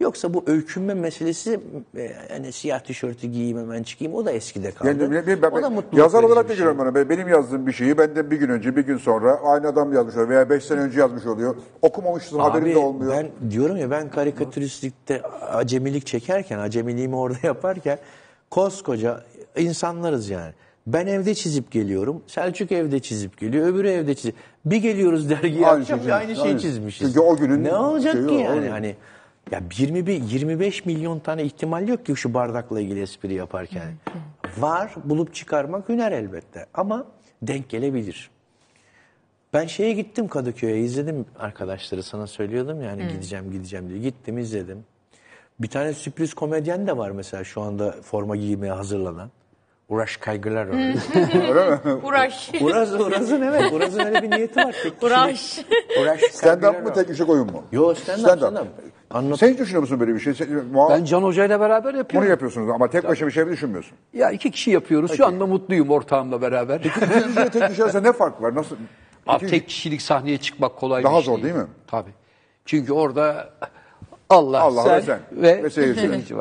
[0.00, 1.60] Yoksa bu öykünme meselesi
[1.96, 4.88] e, hani siyah tişörtü giyeyim hemen çıkayım o da eskide kaldı.
[4.88, 6.56] Yani bir- ben- o da mutluluk yazar olarak da şey.
[6.56, 6.94] görüyorum bana.
[6.94, 10.14] Ben- Benim yazdığım bir şeyi benden bir gün önce, bir gün sonra aynı adam yazmış
[10.14, 11.56] oluyor veya beş sene önce yazmış oluyor.
[11.82, 13.12] Okumamışsın, haberin de olmuyor.
[13.16, 15.22] Ben diyorum ya ben karikatüristlikte
[15.52, 17.98] acemilik çekerken, acemiliğimi orada yaparken
[18.50, 19.20] koskoca
[19.56, 20.52] insanlarız yani.
[20.86, 22.22] Ben evde çizip geliyorum.
[22.26, 23.66] Selçuk evde çizip geliyor.
[23.66, 24.34] Öbürü evde çizip.
[24.64, 26.60] Bir geliyoruz dergiye Aynı akşam şey aynı şeyi aynı.
[26.60, 27.08] çizmişiz.
[27.08, 28.48] Çünkü o günün ne olacak şeyi ki yani?
[28.48, 28.68] öyle.
[28.68, 28.96] Hani
[29.50, 33.82] ya 21 25 milyon tane ihtimal yok ki şu bardakla ilgili espri yaparken.
[34.58, 37.06] Var, bulup çıkarmak hüner elbette ama
[37.42, 38.30] denk gelebilir.
[39.52, 43.98] Ben şeye gittim Kadıköy'e izledim arkadaşları sana söylüyordum yani gideceğim gideceğim diye.
[43.98, 44.84] Gittim izledim.
[45.60, 49.30] Bir tane sürpriz komedyen de var mesela şu anda forma giymeye hazırlanan.
[49.88, 50.94] Uğraş Kaygılar oynuyor.
[52.02, 52.50] Uğraş.
[52.60, 53.72] Uraz, Uraz'ın evet.
[53.72, 54.76] Uraz'ın öyle bir niyeti var.
[54.82, 55.58] Tek Uğraş.
[56.02, 57.64] Uğraş Stand-up Kaygılar mı tek kişilik oyun mu?
[57.72, 58.20] Yo stand-up.
[58.20, 58.38] Stand-up.
[58.38, 58.66] stand-up.
[59.10, 59.38] Anlat.
[59.38, 60.34] Sen hiç düşünüyor musun böyle bir şey?
[60.34, 62.30] Sen, muha- Ben Can Hoca ile beraber bunu yapıyorum.
[62.30, 63.92] yapıyorsunuz ama tek başına bir şey mi düşünmüyorsun?
[64.12, 65.16] Ya iki kişi yapıyoruz.
[65.16, 66.80] Şu anda mutluyum ortağımla beraber.
[66.98, 68.54] Sizce tek kişi arasında ne fark var?
[68.54, 68.76] Nasıl?
[69.26, 71.66] Abi tek kişilik sahneye çıkmak kolay Daha bir şey zor değil mi?
[71.86, 72.10] Tabii.
[72.64, 73.50] Çünkü orada
[74.30, 75.20] Allah, Allah sen, ve sen
[75.64, 76.00] ve, seyirci.
[76.00, 76.36] seyirci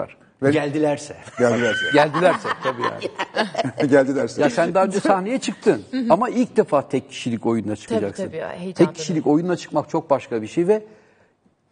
[0.47, 0.53] var.
[0.53, 1.15] Geldilerse.
[1.39, 1.85] Geldilerse.
[1.93, 3.89] Geldilerse tabii yani.
[3.89, 4.41] Geldi dersin.
[4.41, 8.25] Ya sen daha önce sahneye çıktın ama ilk defa tek kişilik oyunla çıkacaksın.
[8.25, 10.83] tabii, heyecan tek kişilik oyunla çıkmak çok başka bir şey ve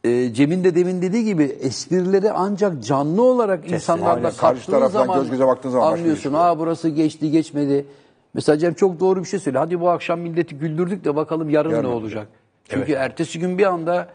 [0.03, 4.37] e, Cem'in de demin dediği gibi esprileri ancak canlı olarak insanlarla Aynen.
[4.37, 6.31] Karşı kattığın taraftan zaman göz göze baktığın zaman anlıyorsun.
[6.31, 6.39] şey.
[6.39, 7.85] Aa burası geçti geçmedi.
[8.33, 9.63] Mesela Cem çok doğru bir şey söylüyor.
[9.63, 12.27] Hadi bu akşam milleti güldürdük de bakalım yarın, Yarın ne olacak?
[12.69, 14.07] Çünkü ertesi gün bir anda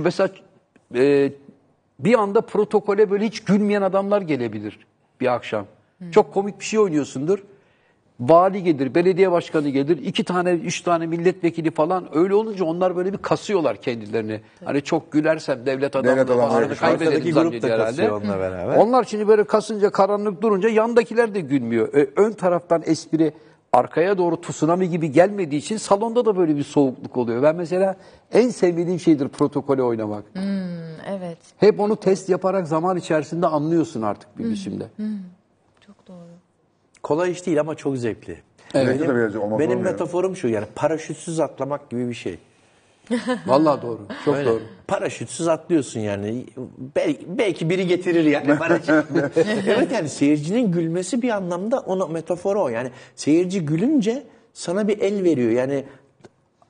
[0.00, 0.28] mesela
[0.94, 1.32] e,
[2.04, 4.78] bir anda protokole böyle hiç gülmeyen adamlar gelebilir
[5.20, 5.66] bir akşam.
[6.12, 7.38] Çok komik bir şey oynuyorsundur.
[8.20, 13.12] Vali gelir, belediye başkanı gelir, iki tane, üç tane milletvekili falan öyle olunca onlar böyle
[13.12, 14.40] bir kasıyorlar kendilerini.
[14.64, 16.78] Hani çok gülersem devlet adamları yapmış.
[16.78, 18.12] kaybederim Arkadaki grup da zannediyor herhalde.
[18.12, 18.76] onunla beraber.
[18.76, 21.88] Onlar şimdi böyle kasınca karanlık durunca yandakiler de gülmüyor.
[22.16, 23.32] Ön taraftan espri
[23.74, 27.42] arkaya doğru tsunami gibi gelmediği için salonda da böyle bir soğukluk oluyor.
[27.42, 27.96] Ben mesela
[28.32, 30.24] en sevmediğim şeydir protokole oynamak.
[31.08, 31.38] Evet.
[31.56, 34.86] Hep onu test yaparak zaman içerisinde anlıyorsun artık bir biçimde.
[35.86, 36.26] Çok doğru.
[37.02, 38.38] Kolay iş değil ama çok zevkli.
[38.74, 39.00] Evet.
[39.00, 42.38] Benim, benim metaforum şu yani paraşütsüz atlamak gibi bir şey.
[43.46, 44.00] Vallahi doğru.
[44.24, 44.48] Çok Öyle.
[44.48, 44.62] doğru.
[44.88, 46.46] Paraşütsüz atlıyorsun yani.
[46.96, 48.90] Belki, belki biri getirir yani paraşüt.
[49.66, 52.68] evet yani seyircinin gülmesi bir anlamda ona metaforu o.
[52.68, 54.22] Yani seyirci gülünce
[54.52, 55.50] sana bir el veriyor.
[55.50, 55.84] Yani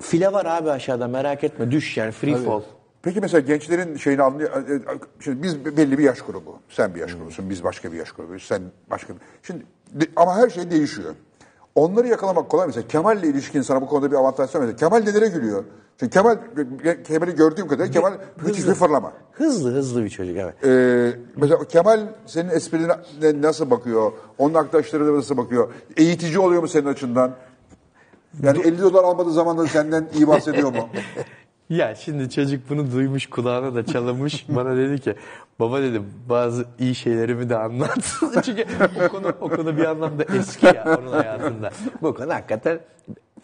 [0.00, 2.62] file var abi aşağıda merak etme düş yani free fall.
[3.02, 4.50] Peki mesela gençlerin şeyini anlıyor.
[4.70, 4.80] e,
[5.20, 6.58] Şimdi biz belli bir yaş grubu.
[6.68, 8.42] Sen bir yaş grubusun, biz başka bir yaş grubuyuz.
[8.42, 9.20] Sen başka bir...
[9.42, 9.64] Şimdi
[10.16, 11.14] ama her şey değişiyor.
[11.74, 12.66] Onları yakalamak kolay.
[12.66, 14.76] Mesela Kemal'le ilişkin sana bu konuda bir avantaj söyledi.
[14.76, 15.64] Kemal nelere gülüyor?
[16.00, 16.38] Çünkü Kemal,
[17.06, 18.12] Kemal'i gördüğüm kadarıyla Kemal
[18.44, 19.12] müthiş bir fırlama.
[19.32, 20.54] Hızlı hızlı bir çocuk evet.
[20.64, 24.12] Ee, mesela Kemal senin esprilerine nasıl bakıyor?
[24.38, 25.68] Onun arkadaşları nasıl bakıyor?
[25.96, 27.30] Eğitici oluyor mu senin açından?
[28.42, 30.88] Yani 50 dolar almadığı zaman da senden iyi bahsediyor mu?
[31.70, 35.14] Ya şimdi çocuk bunu duymuş kulağına da çalamış bana dedi ki
[35.60, 37.98] baba dedim bazı iyi şeylerimi de anlat.
[38.44, 38.64] Çünkü
[39.04, 41.70] o konu, o konu bir anlamda eski ya onun hayatında.
[42.02, 42.78] Bu konu hakikaten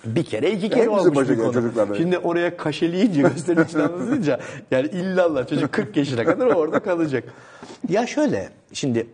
[0.04, 1.52] bir kere iki kere Hepimizin olmuş bir konu.
[1.52, 1.94] çocuklarda.
[1.94, 4.40] Şimdi oraya kaşeleyince gösterinin içine anlatınca
[4.70, 7.24] yani illallah çocuk 40 yaşına kadar orada kalacak.
[7.88, 9.06] Ya şöyle şimdi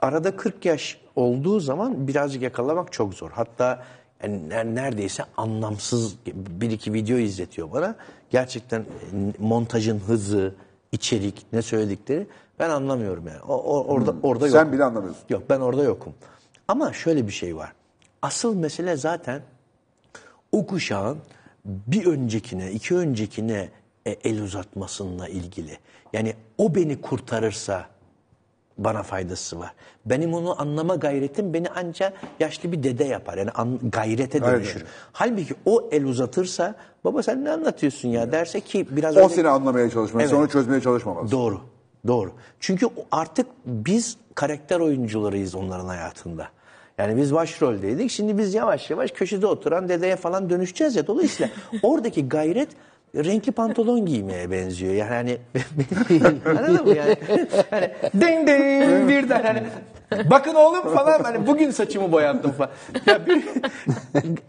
[0.00, 3.30] arada 40 yaş olduğu zaman birazcık yakalamak çok zor.
[3.30, 3.84] Hatta
[4.22, 6.16] yani ner- neredeyse anlamsız
[6.60, 7.96] bir iki video izletiyor bana.
[8.30, 8.84] Gerçekten
[9.38, 10.54] montajın hızı,
[10.92, 12.26] içerik, ne söyledikleri
[12.58, 13.40] ben anlamıyorum yani.
[13.42, 14.52] O, o- orada orada Hmm.
[14.52, 14.72] Sen yokum.
[14.72, 15.22] bile anlamıyorsun.
[15.28, 16.14] Yok ben orada yokum.
[16.68, 17.72] Ama şöyle bir şey var.
[18.22, 19.42] Asıl mesele zaten
[20.52, 21.18] o kuşağın
[21.64, 23.68] bir öncekine, iki öncekine
[24.06, 25.78] e, el uzatmasıyla ilgili.
[26.12, 27.86] Yani o beni kurtarırsa
[28.78, 29.72] bana faydası var.
[30.06, 33.38] Benim onu anlama gayretim beni ancak yaşlı bir dede yapar.
[33.38, 34.76] Yani an- gayrete Aynen dönüşür.
[34.76, 34.86] öyle.
[35.12, 36.74] Halbuki o el uzatırsa
[37.04, 40.34] baba sen ne anlatıyorsun ya derse ki biraz O öyle- seni anlamaya çalışması, Evet.
[40.38, 41.32] onu çözmeye çalışmaması.
[41.32, 41.60] Doğru.
[42.06, 42.32] Doğru.
[42.60, 46.48] Çünkü artık biz karakter oyuncularıyız onların hayatında.
[46.98, 48.10] Yani biz başroldeydik.
[48.10, 51.06] Şimdi biz yavaş yavaş köşede oturan dedeye falan dönüşeceğiz ya.
[51.06, 51.52] Dolayısıyla
[51.82, 52.68] oradaki gayret
[53.14, 54.94] renkli pantolon giymeye benziyor.
[54.94, 55.38] Yani hani
[56.58, 57.16] anladın mı yani?
[57.70, 59.62] Hani ding ding birden hani
[60.30, 62.70] bakın oğlum falan hani bugün saçımı boyattım falan.
[63.06, 63.44] Ya bir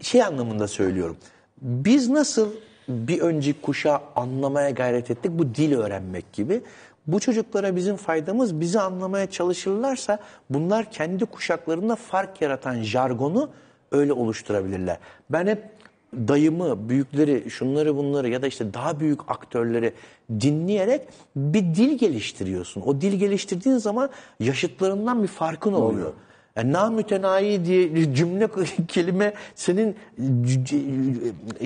[0.00, 1.16] şey anlamında söylüyorum.
[1.62, 2.48] Biz nasıl
[2.88, 6.60] bir önceki kuşağı anlamaya gayret ettik bu dil öğrenmek gibi.
[7.06, 10.18] Bu çocuklara bizim faydamız bizi anlamaya çalışırlarsa
[10.50, 13.50] bunlar kendi kuşaklarında fark yaratan jargonu
[13.92, 14.98] öyle oluşturabilirler.
[15.30, 15.79] Ben hep
[16.14, 19.92] dayımı, büyükleri, şunları bunları ya da işte daha büyük aktörleri
[20.40, 21.02] dinleyerek
[21.36, 22.80] bir dil geliştiriyorsun.
[22.86, 24.10] O dil geliştirdiğin zaman
[24.40, 26.12] yaşıtlarından bir farkın oluyor.
[26.56, 28.48] Yani namütenayi diye cümle
[28.88, 29.96] kelime senin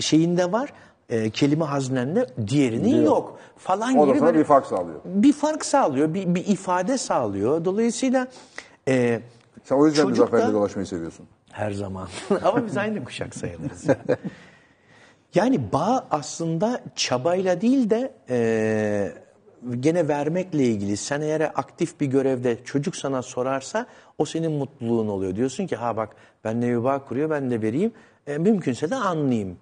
[0.01, 0.73] şeyinde var.
[1.09, 3.39] e, kelime haznende diğerinin yok.
[3.57, 5.01] Falan O gibi böyle bir fark sağlıyor.
[5.05, 7.65] bir fark sağlıyor, bir, bir ifade sağlıyor.
[7.65, 8.27] Dolayısıyla
[8.89, 9.21] e,
[9.65, 11.27] Sen o yüzden çocuk da- Muzaffer'le dolaşmayı seviyorsun.
[11.55, 12.09] Her zaman.
[12.45, 13.87] Ama biz aynı kuşak sayılırız.
[15.35, 19.13] yani bağ aslında çabayla değil de e,
[19.81, 20.97] gene vermekle ilgili.
[20.97, 23.87] Sen eğer aktif bir görevde çocuk sana sorarsa
[24.19, 25.37] o senin mutluluğun oluyor.
[25.37, 27.93] Diyorsun ki ha bak benimle bir bağ kuruyor ben de vereyim.
[28.27, 29.59] E, mümkünse de anlayayım.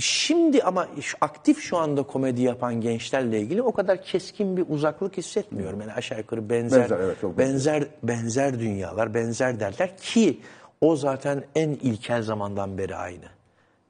[0.00, 5.16] Şimdi ama şu, aktif şu anda komedi yapan gençlerle ilgili o kadar keskin bir uzaklık
[5.16, 5.80] hissetmiyorum.
[5.80, 10.40] Yani aşağı yukarı benzer Benzer, evet, çok benzer benzer dünyalar, benzer derler ki
[10.80, 13.24] o zaten en ilkel zamandan beri aynı.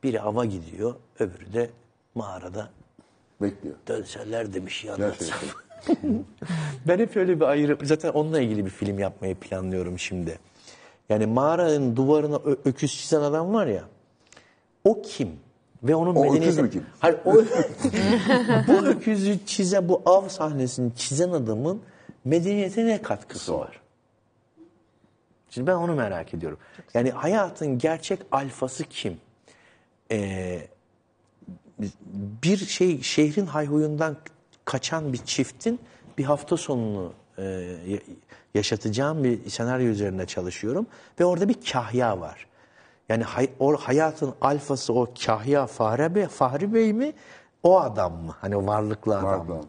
[0.02, 1.70] Biri ava gidiyor, öbürü de
[2.14, 2.70] mağarada
[3.42, 3.74] Bekliyor.
[3.88, 4.96] dönseler demiş ya.
[4.96, 5.48] Gerçekten.
[6.88, 10.38] Ben hep öyle bir ayrı, zaten onunla ilgili bir film yapmayı planlıyorum şimdi.
[11.08, 13.84] Yani mağaranın duvarına öküz çizen adam var ya,
[14.84, 15.30] o kim?
[15.82, 16.46] Ve onun O medeniyeti...
[16.46, 16.86] öküz mü kim?
[17.00, 17.34] Hayır, o,
[18.68, 21.82] bu öküzü çizen, bu av sahnesini çizen adamın
[22.24, 23.80] medeniyete ne katkısı var?
[25.50, 26.58] Şimdi ben onu merak ediyorum.
[26.94, 29.16] Yani hayatın gerçek alfası kim?
[30.10, 30.60] Ee,
[32.42, 34.16] bir şey şehrin hayhuyundan
[34.64, 35.80] kaçan bir çiftin
[36.18, 37.42] bir hafta sonunu e,
[37.88, 37.98] ya-
[38.54, 40.86] yaşatacağım bir senaryo üzerine çalışıyorum
[41.20, 42.46] ve orada bir kahya var.
[43.10, 47.12] Yani hay- o hayatın alfası o kahya Fahri Bey, Fahri Bey mi
[47.62, 48.34] o adam mı?
[48.40, 49.54] Hani o varlıklı adam mı?
[49.54, 49.66] adam.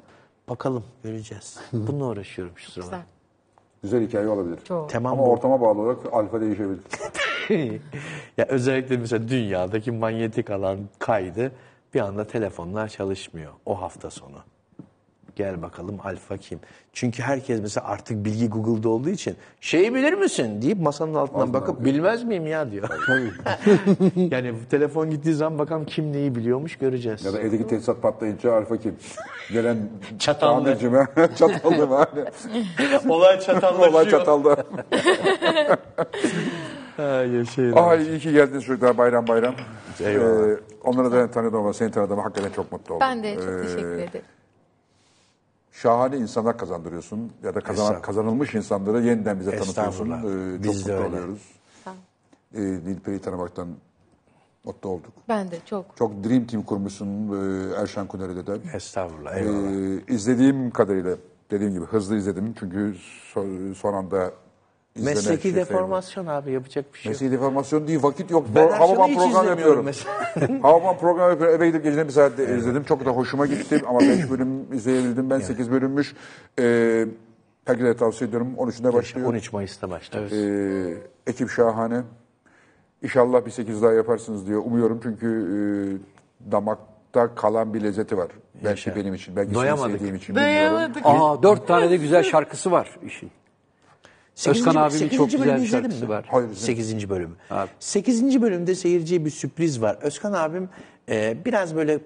[0.50, 1.60] Bakalım göreceğiz.
[1.74, 2.90] Bununla uğraşıyorum şu sıralar.
[2.92, 3.06] Güzel.
[3.84, 4.60] Güzel hikaye olabilir.
[4.64, 4.90] Çok.
[4.90, 5.32] Tamam Ama bu.
[5.32, 6.80] ortama bağlı olarak alfa değişebilir.
[8.38, 11.52] ya özellikle mesela dünyadaki manyetik alan kaydı
[11.94, 14.38] bir anda telefonlar çalışmıyor o hafta sonu.
[15.42, 16.60] Gel bakalım alfa kim?
[16.94, 21.86] Çünkü herkes mesela artık bilgi Google'da olduğu için şeyi bilir misin deyip masanın altından bakıp
[21.86, 22.90] bilmez miyim ya diyor.
[24.16, 27.26] yani telefon gittiği zaman bakalım kim neyi biliyormuş göreceğiz.
[27.26, 28.96] Ya da evdeki tesisat patlayınca alfa kim?
[29.54, 29.78] Gelen
[30.20, 30.78] Çatallı.
[31.36, 32.06] çatallı mı?
[33.10, 33.92] Olay çatallaşıyor.
[33.94, 34.66] Olay çatalda.
[37.38, 37.74] Yaşayın.
[37.74, 39.56] Ay iyi ki geldiniz çocuklar bayram bayram.
[40.00, 40.50] Eyvallah.
[40.50, 43.08] Ee, onları da tanıdım ama seni tanıdığıma hakikaten çok mutlu oldum.
[43.08, 44.26] Ben de çok Ee, teşekkür ederim.
[45.72, 50.12] Şahane insanlar kazandırıyorsun ya da kazanan, kazanılmış insanları yeniden bize tanıtıyorsun.
[50.12, 51.42] Ee, Biz çok mutlu oluyoruz.
[52.56, 53.68] Ee, Nilperi'yi tanımaktan
[54.66, 55.12] mutlu olduk.
[55.30, 55.98] Ben de çok.
[55.98, 58.58] Çok Dream Team kurmuşsun e, Erşan Kuneri'de de.
[58.74, 59.72] Estağfurullah eyvallah.
[59.72, 61.16] Ee, izlediğim kadarıyla
[61.52, 62.96] dediğim gibi hızlı izledim çünkü
[63.34, 64.32] so- son anda
[64.96, 67.22] Mesleki şey deformasyon abi yapacak bir şey yok.
[67.22, 68.48] Mesleki deformasyon değil, vakit yok.
[68.56, 69.86] Ben Havaman program yapıyorum.
[70.62, 71.56] Havaman program yapıyorum.
[71.56, 72.84] Eve gidip gecenin bir saatte izledim.
[72.84, 75.30] Çok da hoşuma gitti ama 5 bölüm izleyebildim.
[75.30, 76.16] Ben 8 bölümmüş.
[76.60, 77.06] Ee,
[77.66, 78.54] herkese tavsiye ediyorum.
[78.58, 79.28] 13'ünde başlıyor.
[79.28, 80.34] 13 Mayıs'ta başlıyoruz.
[80.34, 80.98] Ee,
[81.28, 82.02] ekip şahane.
[83.04, 85.00] İnşallah bir 8 daha yaparsınız diye umuyorum.
[85.04, 88.28] Çünkü e, damakta kalan bir lezzeti var.
[88.56, 88.96] Belki Yaşa.
[88.96, 90.02] benim için, belki Doyamadık.
[90.22, 90.36] için.
[90.36, 91.02] Doyamadık.
[91.06, 93.32] Aa dört tane de güzel şarkısı var işin.
[94.48, 96.10] Özkan abimin sekizinci çok güzel bir şarkısı mi?
[96.10, 96.26] var.
[96.28, 96.86] Hayır, izlemedim.
[96.86, 97.10] 8.
[97.10, 97.34] bölümü.
[97.50, 97.70] Abi.
[97.80, 98.42] 8.
[98.42, 99.98] bölümde seyirciye bir sürpriz var.
[100.02, 100.70] Özkan abim
[101.10, 102.00] e, biraz böyle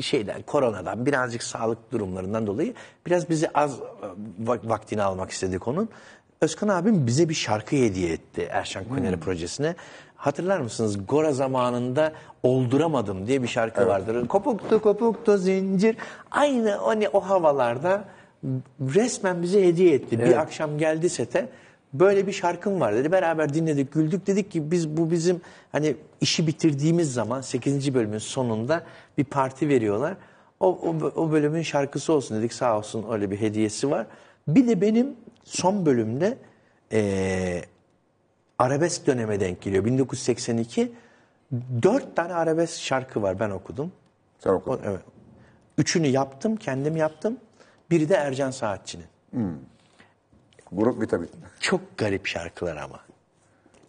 [0.00, 2.74] şeyden, koronadan, birazcık sağlık durumlarından dolayı
[3.06, 5.88] biraz bizi az e, va- vaktini almak istedik onun.
[6.40, 9.74] Özkan abim bize bir şarkı hediye etti Erşan Kuneri projesine.
[10.16, 11.06] Hatırlar mısınız?
[11.06, 12.12] Gora zamanında
[12.42, 14.28] Olduramadım diye bir şarkı vardır.
[14.28, 15.96] Kopuktu kopuktu zincir.
[16.30, 18.04] Aynı hani o havalarda
[18.80, 20.18] resmen bize hediye etti.
[20.18, 21.48] Bir akşam geldi sete.
[21.92, 23.12] Böyle bir şarkım var dedi.
[23.12, 24.26] Beraber dinledik, güldük.
[24.26, 25.40] Dedik ki biz bu bizim
[25.72, 27.94] hani işi bitirdiğimiz zaman 8.
[27.94, 28.84] bölümün sonunda
[29.18, 30.14] bir parti veriyorlar.
[30.60, 32.52] O, o, o bölümün şarkısı olsun dedik.
[32.52, 34.06] Sağ olsun öyle bir hediyesi var.
[34.48, 35.06] Bir de benim
[35.44, 36.38] son bölümde
[36.92, 37.64] eee
[38.58, 39.84] arabesk döneme denk geliyor.
[39.84, 40.92] 1982.
[41.82, 43.92] Dört tane arabesk şarkı var ben okudum.
[44.38, 44.76] Sen okudun.
[44.76, 45.00] O- evet.
[45.78, 47.36] Üçünü yaptım, kendim yaptım.
[47.90, 49.04] Biri de Ercan Saatçı'nın.
[50.72, 51.28] Grup vitamin.
[51.60, 53.00] Çok garip şarkılar ama.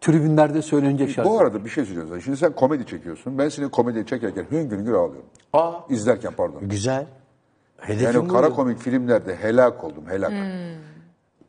[0.01, 1.29] Tribünlerde söylenecek şarkı.
[1.29, 2.21] Bu arada bir şey söyleyeceğim.
[2.21, 3.37] Şimdi sen komedi çekiyorsun.
[3.37, 5.29] Ben senin komedi çekerken hüngür hüngür ağlıyorum.
[5.53, 6.69] Aa, İzlerken pardon.
[6.69, 7.05] güzel.
[7.77, 10.33] Hedefim Yani o kara komik filmlerde helak oldum helak.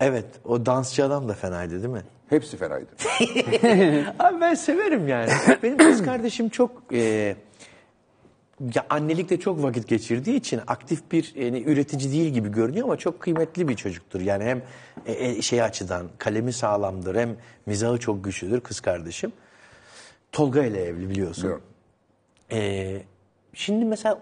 [0.01, 2.03] Evet, o dansçı adam da fenaydı değil mi?
[2.29, 2.87] Hepsi fenaydı.
[4.19, 5.31] Abi ben severim yani.
[5.63, 7.37] Benim kız kardeşim çok e,
[8.75, 13.21] ya annelikte çok vakit geçirdiği için aktif bir yani üretici değil gibi görünüyor ama çok
[13.21, 14.21] kıymetli bir çocuktur.
[14.21, 14.63] Yani hem
[15.07, 19.33] e, e, şey açıdan kalemi sağlamdır hem mizahı çok güçlüdür kız kardeşim.
[20.33, 21.61] Tolga ile evli biliyorsun.
[22.53, 23.03] Ee,
[23.55, 24.19] şimdi mesela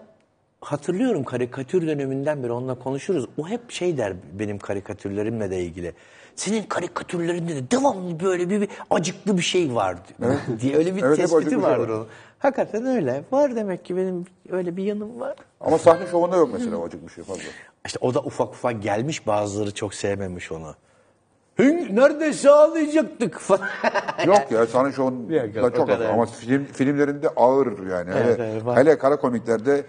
[0.61, 3.25] hatırlıyorum karikatür döneminden beri onunla konuşuruz.
[3.37, 5.93] O hep şey der benim karikatürlerimle de ilgili.
[6.35, 9.97] Senin karikatürlerinde de devamlı böyle bir, bir acıklı bir şey var
[10.61, 11.95] diye öyle bir Evet, tespiti şey vardır var.
[11.95, 12.07] onun.
[12.39, 13.23] Hakikaten öyle.
[13.31, 15.35] Var demek ki benim öyle bir yanım var.
[15.61, 17.43] Ama sahne şovunda yok mesela o acık bir şey fazla.
[17.85, 20.75] İşte o da ufak ufak gelmiş bazıları çok sevmemiş onu.
[21.59, 23.67] Hüng, neredeyse ağlayacaktık falan.
[24.25, 25.97] Yok ya sahne şovunda Yok, yok, o çok az.
[25.97, 26.09] kadar.
[26.09, 28.11] Ama film, filmlerinde ağır yani.
[28.23, 28.77] Evet, hele, evet, var.
[28.77, 29.83] hele kara komiklerde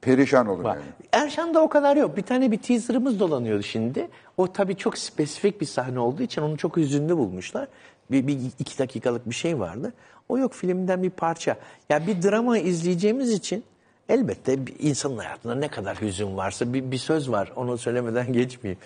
[0.00, 0.80] perişan olur yani.
[1.12, 2.16] Erşan'da o kadar yok.
[2.16, 4.08] Bir tane bir teaserımız dolanıyordu şimdi.
[4.36, 7.68] O tabii çok spesifik bir sahne olduğu için onu çok hüzünlü bulmuşlar.
[8.10, 9.92] Bir, bir iki dakikalık bir şey vardı.
[10.28, 11.56] O yok filmden bir parça.
[11.90, 13.64] Ya bir drama izleyeceğimiz için
[14.08, 17.52] elbette bir insanın hayatında ne kadar hüzün varsa bir, bir söz var.
[17.56, 18.80] Onu söylemeden geçmeyeyim.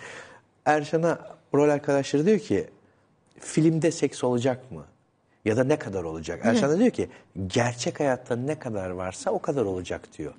[0.64, 1.18] Erşan'a
[1.54, 2.68] rol arkadaşları diyor ki
[3.40, 4.84] filmde seks olacak mı?
[5.44, 6.40] Ya da ne kadar olacak?
[6.44, 7.08] Erşan da diyor ki
[7.46, 10.34] gerçek hayatta ne kadar varsa o kadar olacak diyor.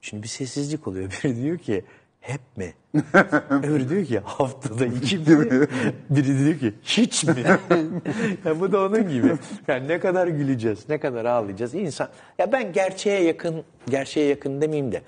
[0.00, 1.10] Şimdi bir sessizlik oluyor.
[1.24, 1.84] Biri diyor ki
[2.22, 2.74] hep mi?
[3.50, 5.68] Öbürü diyor ki haftada iki mi?
[6.10, 7.34] Biri diyor ki hiç mi?
[8.44, 9.32] ya bu da onun gibi.
[9.68, 11.74] Yani ne kadar güleceğiz, ne kadar ağlayacağız.
[11.74, 12.08] İnsan,
[12.38, 15.02] ya ben gerçeğe yakın, gerçeğe yakın demeyeyim de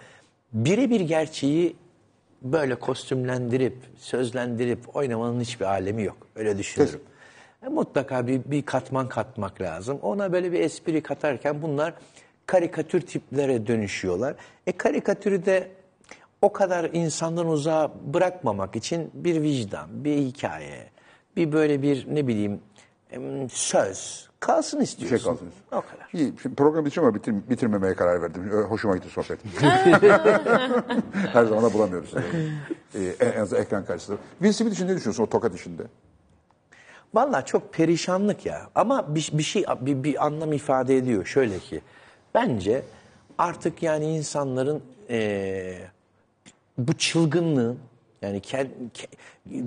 [0.52, 1.76] birebir gerçeği
[2.42, 6.16] böyle kostümlendirip, sözlendirip oynamanın hiçbir alemi yok.
[6.36, 7.00] Öyle düşünüyorum.
[7.66, 9.98] E, mutlaka bir, bir katman katmak lazım.
[10.02, 11.94] Ona böyle bir espri katarken bunlar
[12.46, 14.34] karikatür tiplere dönüşüyorlar.
[14.66, 15.68] E karikatürü de
[16.44, 20.90] o kadar insandan uzağa bırakmamak için bir vicdan, bir hikaye,
[21.36, 22.60] bir böyle bir ne bileyim
[23.52, 25.16] söz kalsın Bir istiyorsun.
[25.16, 25.48] şey kalsın.
[25.72, 26.08] O kadar.
[26.12, 28.50] İyi, şimdi program için ama bitir, bitirmemeye karar verdim.
[28.68, 29.38] Hoşuma gitti sohbet.
[31.32, 32.14] Her zaman da bulamıyoruz.
[32.94, 34.16] Ee, en en azından ekran karşısında.
[34.38, 35.82] Will Smith için ne düşünüyorsun o tokat işinde?
[37.14, 38.66] Vallahi çok perişanlık ya.
[38.74, 41.24] Ama bir, bir şey bir, bir anlam ifade ediyor.
[41.24, 41.80] Şöyle ki
[42.34, 42.82] bence
[43.38, 45.93] artık yani insanların eee,
[46.78, 47.78] bu çılgınlığın
[48.22, 48.42] yani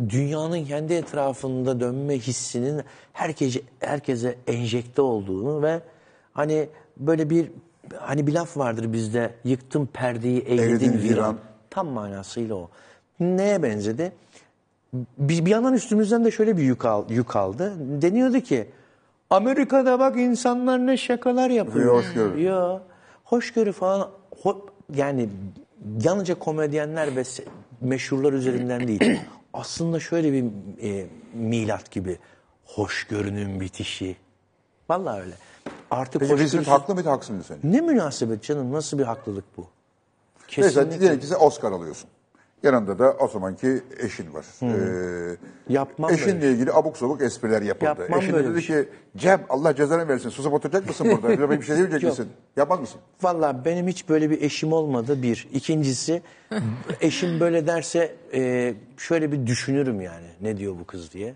[0.10, 2.82] dünyanın kendi etrafında dönme hissinin
[3.14, 5.82] herkese herkese enjekte olduğunu ve
[6.34, 7.52] hani böyle bir
[8.00, 11.04] hani bir laf vardır bizde yıktım perdeyi Eyledin viran.
[11.04, 11.38] viran.
[11.70, 12.70] Tam manasıyla o.
[13.20, 14.12] Neye benzedi?
[15.18, 17.74] Bir, bir yandan üstümüzden de şöyle bir yük, al, yük aldı.
[18.02, 18.70] Deniyordu ki
[19.30, 21.86] Amerika'da bak insanlar ne şakalar yapıyor.
[21.86, 22.42] Ya, hoşgörü.
[22.42, 22.82] Ya
[23.24, 24.10] hoşgörü falan
[24.44, 24.62] ho-
[24.96, 25.30] yani
[26.04, 27.24] yalnızca komedyenler ve
[27.82, 29.20] meşhurlar üzerinden değil.
[29.54, 30.44] Aslında şöyle bir
[30.84, 32.18] e, milat gibi
[32.66, 34.16] hoşgörünün bitişi.
[34.90, 35.34] Vallahi öyle.
[35.92, 37.62] Artık Peki hoşgörüsüz- haklı mıydı haksız mıydı sence?
[37.64, 39.68] Ne münasebet canım nasıl bir haklılık bu?
[40.58, 42.10] Mesela diyelim ki sen Oscar alıyorsun.
[42.64, 44.46] Yanında da o zamanki eşin var.
[44.62, 45.38] Ee,
[45.70, 48.02] Yapmam böyle Eşinle ilgili abuk sabuk espriler yapıldı.
[48.02, 48.84] Yapmam Eşin de böyle dedi bir şey.
[48.84, 51.30] ki Cem Allah cezanı versin susup oturacak mısın burada?
[51.38, 52.12] Bir de bir şey demeyecek Yok.
[52.12, 52.28] misin?
[52.58, 53.00] Yapmaz mısın?
[53.22, 55.48] Valla benim hiç böyle bir eşim olmadı bir.
[55.54, 56.22] İkincisi
[57.02, 61.36] eşim böyle derse e, şöyle bir düşünürüm yani ne diyor bu kız diye.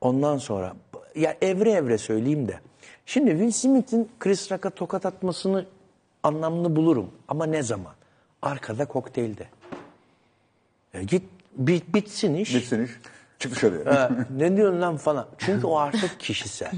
[0.00, 0.72] Ondan sonra
[1.14, 2.54] ya evre evre söyleyeyim de.
[3.06, 5.66] Şimdi Will Smith'in Chris Rock'a tokat atmasını
[6.22, 7.10] anlamlı bulurum.
[7.28, 7.92] Ama ne zaman?
[8.42, 9.46] Arkada kokteylde.
[10.94, 11.22] E, git
[11.56, 12.54] bit, bitsin iş.
[12.54, 12.90] Bitsin iş.
[13.38, 13.94] Çık dışarıya.
[13.94, 15.26] Ha, ne diyorsun lan falan.
[15.38, 16.70] Çünkü o artık kişisel.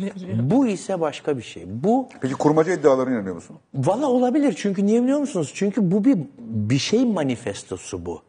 [0.42, 1.64] bu ise başka bir şey.
[1.66, 3.56] Bu Peki kurmaca iddialarına inanıyor musun?
[3.74, 5.52] Valla olabilir çünkü niye biliyor musunuz?
[5.54, 8.22] Çünkü bu bir bir şey manifestosu bu.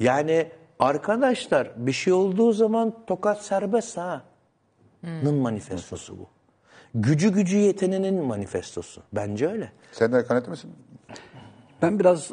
[0.00, 0.48] Yani
[0.78, 4.22] arkadaşlar bir şey olduğu zaman tokat serbest ha.
[5.02, 6.26] Nın manifestosu bu.
[6.94, 9.02] Gücü gücü yetenenin manifestosu.
[9.12, 9.72] Bence öyle.
[9.92, 10.70] Sen de kanıtlı mısın?
[11.82, 12.30] Ben biraz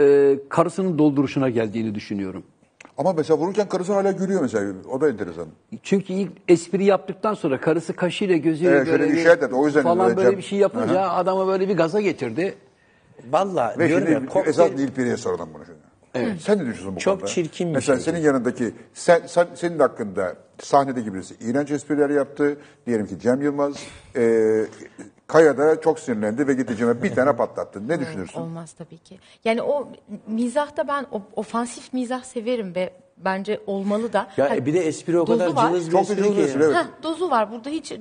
[0.00, 2.42] e, karısının dolduruşuna geldiğini düşünüyorum.
[2.98, 4.72] Ama mesela vururken karısı hala gülüyor mesela.
[4.92, 5.46] O da enteresan.
[5.82, 9.66] Çünkü ilk espri yaptıktan sonra karısı kaşıyla gözüyle Evet, şöyle böyle bir şey dedi, o
[9.66, 12.54] yüzden falan böyle bir şey yapınca adamı böyle bir gaza getirdi.
[13.32, 15.78] Valla Ve diyorum şimdi ya kokteyl- esas Nil Piri'ye soralım bunu şimdi.
[16.14, 16.40] Evet.
[16.40, 17.26] Sen ne düşünüyorsun bu Çok konuda?
[17.26, 18.12] çirkin bir Mesela şey.
[18.12, 22.56] senin yanındaki, sen, sen, senin hakkında sahnedeki birisi iğrenç espriler yaptı.
[22.86, 23.74] Diyelim ki Cem Yılmaz,
[24.16, 24.22] e,
[25.30, 27.88] Kaya da çok sinirlendi ve gitti Cem'e bir tane patlattı.
[27.88, 28.40] Ne düşünürsün?
[28.40, 29.18] Olmaz tabii ki.
[29.44, 29.88] Yani o
[30.26, 32.92] mizahta ben o, ofansif mizah severim ve
[33.24, 34.26] bence olmalı da.
[34.36, 35.68] Ya Ha, e bir de espri o dozu kadar var.
[35.68, 36.40] cılız bir Çok espri ki.
[36.40, 36.74] espri, evet.
[36.76, 37.50] Ha, dozu var.
[37.52, 37.92] Burada hiç,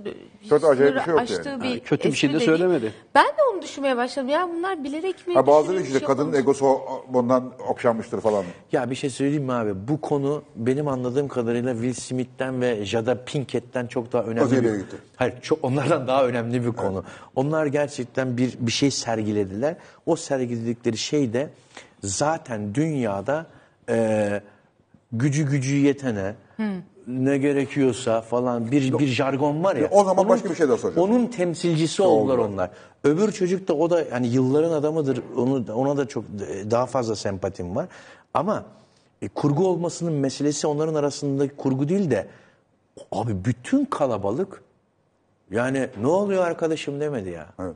[0.42, 1.64] hiç Çok acayip bir şey yok aştığı yani.
[1.64, 2.60] bir Ha, kötü bir şey de espri değil.
[2.60, 2.94] söylemedi.
[3.16, 4.30] Ben de onu düşünmeye başladım.
[4.30, 5.34] Ya bunlar bilerek mi?
[5.34, 6.40] Ha, bazıları işte kadının yapılmış?
[6.40, 6.80] egosu
[7.10, 8.44] bundan okşanmıştır falan.
[8.72, 9.88] Ya bir şey söyleyeyim mi abi?
[9.88, 14.68] Bu konu benim anladığım kadarıyla Will Smith'ten ve Jada Pinkett'ten çok daha önemli Özel bir
[14.68, 14.96] yere gitti.
[15.16, 17.04] Hayır, çok onlardan daha önemli bir konu.
[17.36, 19.76] Onlar gerçekten bir bir şey sergilediler.
[20.06, 21.50] O sergiledikleri şey de
[22.04, 23.46] zaten dünyada
[23.90, 24.42] e,
[25.12, 26.36] gücü gücü yetene
[27.08, 29.88] ne gerekiyorsa falan bir bir jargon var ya.
[29.92, 31.10] O zaman başka bir şey daha soracağım.
[31.10, 32.70] Onun temsilcisi oldular onlar.
[33.04, 35.22] Öbür çocuk da o da hani yılların adamıdır.
[35.38, 36.24] Onu ona da çok
[36.72, 37.88] daha fazla sempatim var.
[38.34, 38.66] Ama
[39.22, 42.28] e, kurgu olmasının meselesi onların arasındaki kurgu değil de
[43.12, 44.62] abi bütün kalabalık
[45.52, 47.48] yani ne oluyor arkadaşım demedi ya.
[47.60, 47.76] Evet.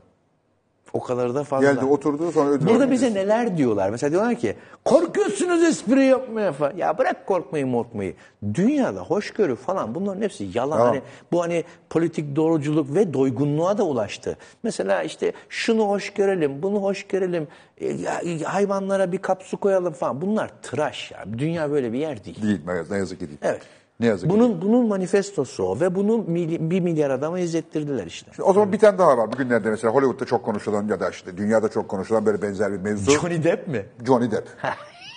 [0.94, 1.72] O kadar da fazla.
[1.72, 2.92] Geldi oturdu sonra ödül Burada verdi.
[2.92, 3.90] bize neler diyorlar?
[3.90, 6.76] Mesela diyorlar ki korkuyorsunuz espri yapmaya falan.
[6.76, 8.14] Ya bırak korkmayı morkmayı.
[8.54, 10.78] Dünyada hoşgörü falan bunların hepsi yalan.
[10.78, 10.88] Tamam.
[10.88, 11.02] Hani,
[11.32, 14.36] bu hani politik doğruculuk ve doygunluğa da ulaştı.
[14.62, 17.48] Mesela işte şunu hoş görelim, bunu hoş görelim,
[17.80, 20.20] e, hayvanlara bir kap su koyalım falan.
[20.20, 21.24] Bunlar tıraş ya.
[21.38, 22.42] Dünya böyle bir yer değil.
[22.42, 22.60] Değil
[22.90, 23.38] ne yazık ki değil.
[23.42, 23.62] Evet.
[24.00, 24.36] Ne yazık ki.
[24.36, 28.30] Bunun bunun manifestosu o ve bunu mili- bir milyar adama izlettirdiler işte.
[28.42, 29.32] O zaman bir tane daha var.
[29.32, 33.10] Bugünlerde mesela Hollywood'da çok konuşulan ya da işte dünyada çok konuşulan böyle benzer bir mevzu.
[33.10, 33.86] Johnny Depp mi?
[34.06, 34.48] Johnny Depp.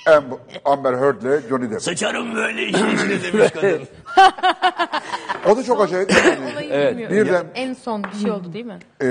[0.06, 1.82] Am- Amber Heard'le Johnny Depp.
[1.82, 3.82] Sıçarım böyle işin içine demiş kadın.
[5.52, 6.12] O da çok acayip.
[6.12, 7.16] Yani, Olayı bilmiyorum.
[7.18, 8.80] birden En son bir şey oldu değil mi?
[9.02, 9.08] e,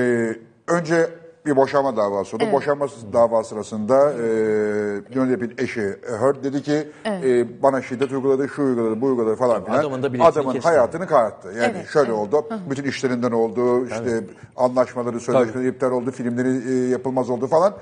[0.68, 1.08] önce
[1.46, 2.44] bir boşanma davası oldu.
[2.52, 8.62] Boşanma davası sırasında e, Johnny Depp'in eşi Heard dedi ki e, bana şiddet uyguladı, şu
[8.62, 9.78] uyguladı, bu uyguladı falan filan.
[9.78, 10.68] adamın da Adamın kesti.
[10.68, 11.48] hayatını kararttı.
[11.48, 12.18] Yani Evet, şöyle evet.
[12.20, 12.44] oldu.
[12.70, 13.86] Bütün işlerinden oldu.
[13.86, 14.24] işte
[14.56, 16.10] anlaşmaları, sözleşmeleri iptal oldu.
[16.10, 17.74] Filmleri e, yapılmaz oldu falan.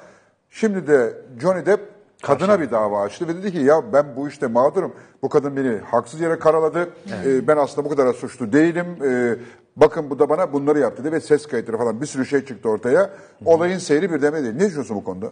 [0.51, 1.81] Şimdi de Johnny Depp
[2.23, 4.93] kadına bir dava açtı ve dedi ki ya ben bu işte mağdurum.
[5.23, 6.89] Bu kadın beni haksız yere karaladı.
[7.25, 8.87] E, ben aslında bu kadar suçlu değilim.
[9.05, 9.35] E,
[9.77, 12.69] bakın bu da bana bunları yaptı dedi ve ses kayıtları falan bir sürü şey çıktı
[12.69, 13.11] ortaya.
[13.45, 14.55] Olayın seyri bir deme değil.
[14.55, 15.31] Ne düşünüyorsun bu konuda?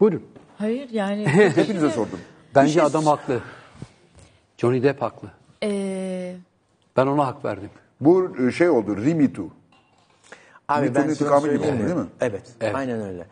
[0.00, 0.22] Buyurun.
[0.58, 1.26] Hayır yani.
[1.28, 2.20] Hepinize sordum.
[2.54, 3.40] Bence adam haklı.
[4.56, 5.28] Johnny Depp haklı.
[5.62, 6.36] Ee,
[6.96, 7.70] Ben ona hak verdim.
[8.00, 9.48] Bu e, şey oldu, Rimitu.
[10.68, 12.06] Abi Newton'un ben intikamı gibi söyleyeyim oldu, değil mi?
[12.20, 12.74] Evet, Evet.
[12.74, 13.26] aynen öyle.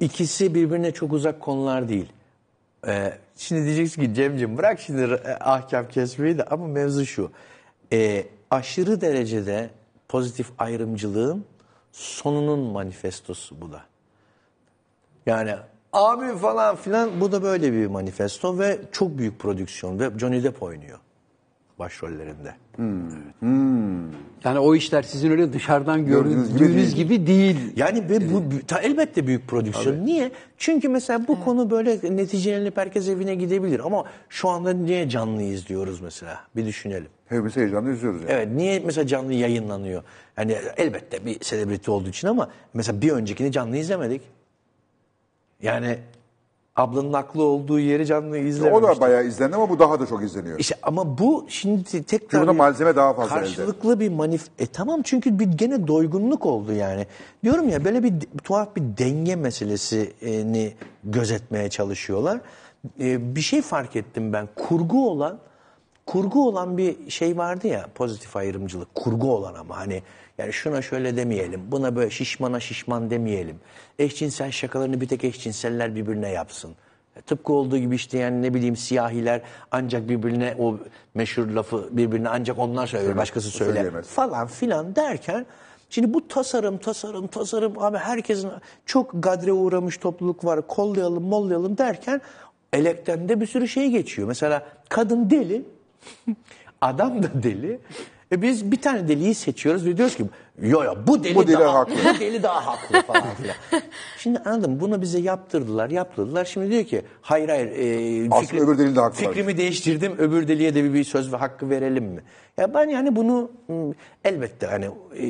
[0.00, 2.12] İkisi birbirine çok uzak konular değil.
[2.86, 7.30] Ee, şimdi diyeceksin ki Cem'ciğim bırak şimdi e, ahkam kesmeyi de ama mevzu şu.
[7.92, 9.70] Ee, aşırı derecede
[10.08, 11.44] pozitif ayrımcılığın
[11.92, 13.82] sonunun manifestosu bu da.
[15.26, 15.54] Yani
[15.92, 20.62] abi falan filan bu da böyle bir manifesto ve çok büyük prodüksiyon ve Johnny Depp
[20.62, 20.98] oynuyor
[21.78, 22.54] başrollerinde.
[24.44, 27.08] Yani o işler sizin öyle dışarıdan Gördüğünüz gibi gördüğünüz değil.
[27.08, 27.72] gibi değil.
[27.76, 30.06] Yani ve bu ta, elbette büyük prodüksiyon.
[30.06, 30.32] Niye?
[30.58, 36.00] Çünkü mesela bu konu böyle neticelenip herkes evine gidebilir ama şu anda niye canlı izliyoruz
[36.00, 36.40] mesela?
[36.56, 37.08] Bir düşünelim.
[37.28, 38.32] Hepimiz heyecanla izliyoruz yani.
[38.32, 40.02] Evet niye mesela canlı yayınlanıyor?
[40.38, 44.22] Yani elbette bir selebriti olduğu için ama mesela bir öncekini canlı izlemedik.
[45.62, 45.98] Yani
[46.76, 48.96] ablanın haklı olduğu yeri canlı O izlememiştik.
[48.96, 50.58] da bayağı izlendi ama bu daha da çok izleniyor.
[50.58, 55.38] İşte ama bu şimdi tekrar bir malzeme daha fazla karşılıklı bir manif e tamam çünkü
[55.38, 57.06] bir gene doygunluk oldu yani.
[57.44, 60.72] Diyorum ya böyle bir tuhaf bir denge meselesini
[61.04, 62.40] gözetmeye çalışıyorlar.
[63.00, 64.48] E, bir şey fark ettim ben.
[64.56, 65.38] Kurgu olan
[66.06, 68.94] kurgu olan bir şey vardı ya pozitif ayrımcılık.
[68.94, 70.02] Kurgu olan ama hani
[70.38, 71.62] yani şuna şöyle demeyelim.
[71.72, 73.56] Buna böyle şişmana şişman demeyelim.
[73.98, 76.74] Eşcinsel şakalarını bir tek eşcinseller birbirine yapsın.
[77.26, 80.78] Tıpkı olduğu gibi işte yani ne bileyim siyahiler ancak birbirine o
[81.14, 84.06] meşhur lafı birbirine ancak onlar söyler, başkası söyler söyleyemez.
[84.06, 85.46] falan filan derken
[85.90, 88.50] şimdi bu tasarım tasarım tasarım abi herkesin
[88.86, 92.20] çok gadre uğramış topluluk var kollayalım mollayalım derken
[92.72, 94.28] elekten de bir sürü şey geçiyor.
[94.28, 95.62] Mesela kadın deli
[96.80, 97.80] adam da deli.
[98.32, 100.24] E biz bir tane deliyi seçiyoruz ve diyoruz ki
[100.62, 103.56] yo yo bu deli, Bu deli daha haklı." bu deli daha haklı falan filan.
[104.18, 106.44] Şimdi anladım bunu bize yaptırdılar yaptırdılar.
[106.44, 109.28] Şimdi diyor ki hayır hayır e, Aslında öbür delinin de hakkı var.
[109.28, 112.20] fikrimi değiştirdim öbür deliye de bir, bir söz ve hakkı verelim mi?
[112.58, 113.92] Ya ben yani bunu m,
[114.24, 114.84] elbette hani
[115.20, 115.26] e,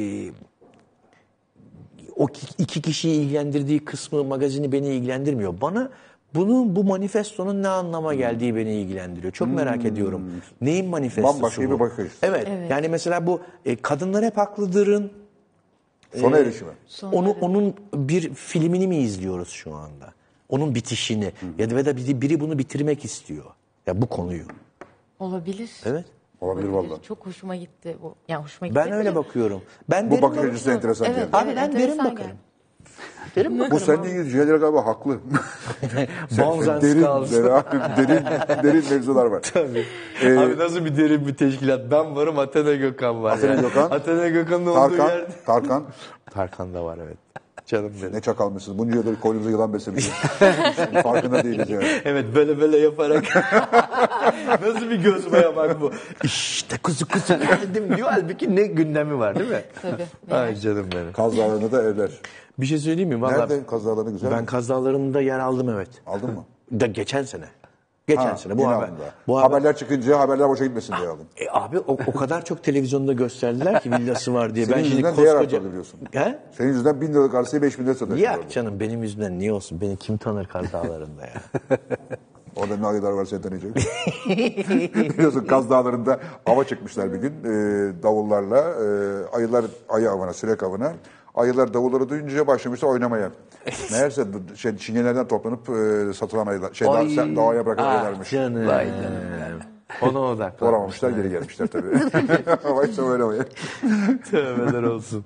[2.17, 5.61] o ki- iki kişiyi ilgilendirdiği kısmı magazini beni ilgilendirmiyor.
[5.61, 5.91] Bana
[6.37, 9.33] bunun bu manifestonun ne anlama geldiği beni ilgilendiriyor.
[9.33, 10.23] Çok merak ediyorum.
[10.61, 11.43] Neyin manifestosu Hmm.
[11.43, 11.75] Bambaşka bu?
[11.75, 12.13] bir bakış.
[12.23, 15.11] Evet, Yani mesela bu e, kadınlar hep haklıdırın.
[16.21, 16.71] Sona erişimi.
[17.13, 20.13] Onu onun bir filmini mi izliyoruz şu anda?
[20.49, 23.45] Onun bitişini ya da, da biri, biri bunu bitirmek istiyor.
[23.87, 24.43] Ya bu konuyu.
[25.19, 25.71] olabilir.
[25.85, 26.05] Evet.
[26.41, 27.03] Olabilir vallahi.
[27.03, 28.15] Çok hoşuma gitti bu.
[28.29, 28.81] Yani hoşuma gitti.
[28.85, 29.63] Ben öyle bakıyorum.
[29.91, 31.17] Ben Bu bakış bak- açısı enteresan Evet.
[31.17, 31.29] geldi.
[31.33, 32.31] Abi Evet, ben derin enteresan bakarım.
[32.31, 32.39] geldi.
[33.37, 35.19] Derin Bu ilgili şeyler galiba haklı.
[36.39, 38.25] Bonzans derin, derin, derin,
[38.63, 39.41] derin mevzular var.
[39.55, 39.85] Tabii.
[40.23, 41.81] Ee, Abi nasıl bir derin bir teşkilat.
[41.91, 43.33] Ben varım Athena Gökhan var.
[43.33, 43.61] Athena ya.
[43.61, 43.91] Gökhan.
[43.91, 45.27] Athena Gökhan'ın olduğu Tarkan, yerde.
[45.47, 45.85] Tarkan.
[46.31, 47.17] Tarkan da var evet.
[47.67, 48.15] Canım benim.
[48.15, 48.79] Ne çakalmışsınız.
[48.79, 50.19] Bunca yıldır koynumuza yılan beslemişsiniz.
[51.03, 51.87] Farkında değiliz yani.
[52.05, 53.25] Evet böyle böyle yaparak.
[54.63, 55.93] Nasıl bir göz boyamak bu?
[56.25, 58.09] İşte kuzu kuzu geldim diyor.
[58.11, 59.63] Halbuki ne gündemi var değil mi?
[59.83, 60.37] Tabii.
[60.37, 61.13] Ay canım benim.
[61.13, 62.11] Kaz Dağları'nda da evler.
[62.59, 63.23] Bir şey söyleyeyim mi?
[63.23, 64.47] Vallahi Nerede Kaz Dağları'nda güzel Ben mi?
[64.47, 65.89] Kaz Dağları'nda yer aldım evet.
[66.07, 66.45] Aldın mı?
[66.81, 67.45] Da geçen sene.
[68.07, 68.59] Geçen Ha, sene.
[68.59, 68.87] Bu yine haber.
[68.89, 69.05] aldın da.
[69.27, 69.49] Bu haber.
[69.49, 71.27] Haberler çıkınca haberler boşa gitmesin diye aldım.
[71.37, 74.67] E, abi o, o kadar çok televizyonda gösterdiler ki villası var diye.
[74.67, 75.57] Senin ben şimdi yüzünden değer koskoca...
[75.57, 76.01] arttırdı biliyorsun.
[76.13, 76.39] He?
[76.53, 78.25] Senin yüzünden bin liralık arsayı beş bin lira satıyorsun.
[78.25, 78.49] Ya orada.
[78.49, 79.81] canım benim yüzümden niye olsun?
[79.81, 81.43] Beni kim tanır Kaz Dağları'nda ya?
[82.57, 83.77] Orada ne ayılar var seni tanıyacak.
[85.15, 88.59] Biliyorsun Kaz Dağları'nda ava çıkmışlar bir gün e, davullarla.
[88.59, 88.87] E,
[89.37, 90.93] ayılar ayı avına, sürek avına.
[91.37, 93.31] Ayılar davulları duyunca başlamışlar oynamaya.
[93.93, 94.25] Meğerse
[94.57, 96.75] şey, çingenelerden toplanıp e, satılan ayılar.
[96.75, 97.37] Şey, Ay.
[97.37, 98.31] doğaya bırakan ayılarmış.
[98.31, 98.67] canım.
[98.67, 99.61] Vay canım.
[100.03, 100.69] Ona odaklan.
[100.69, 101.95] Oramamışlar geri gelmişler tabii.
[102.77, 103.45] Başta oynamaya.
[104.31, 105.25] Tövbeler olsun.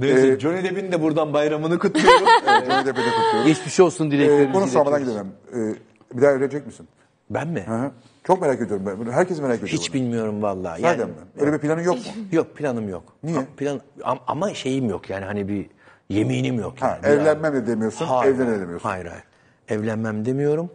[0.00, 2.26] Neyse Johnny Depp'in de buradan bayramını kutluyorum.
[2.46, 3.46] Johnny Depp'i de kutluyoruz.
[3.46, 5.30] Geçmiş olsun dileklerimizi Ee, bunu sormadan iletiyoruz.
[5.52, 5.74] gidemem.
[6.12, 6.88] Ee, bir daha evlenecek misin?
[7.30, 7.64] Ben mi?
[7.68, 7.90] Hı hı.
[8.24, 8.98] Çok merak ediyorum ben.
[8.98, 9.12] bunu.
[9.12, 9.68] Herkes merak ediyor.
[9.68, 10.00] Hiç bunu.
[10.00, 10.82] bilmiyorum vallahi.
[10.82, 11.14] Nereden mi?
[11.40, 12.02] Öyle bir planın yok mu?
[12.32, 13.02] Yok planım yok.
[13.22, 13.38] Niye?
[13.38, 15.66] A- Plan, am- ama şeyim yok yani hani bir
[16.08, 16.74] yeminim yok.
[16.80, 17.02] Ha, Yani.
[17.02, 18.88] Bir- evlenmem de demiyorsun, evlenelim demiyorsun.
[18.88, 19.24] Hayır hayır.
[19.68, 20.70] Evlenmem demiyorum.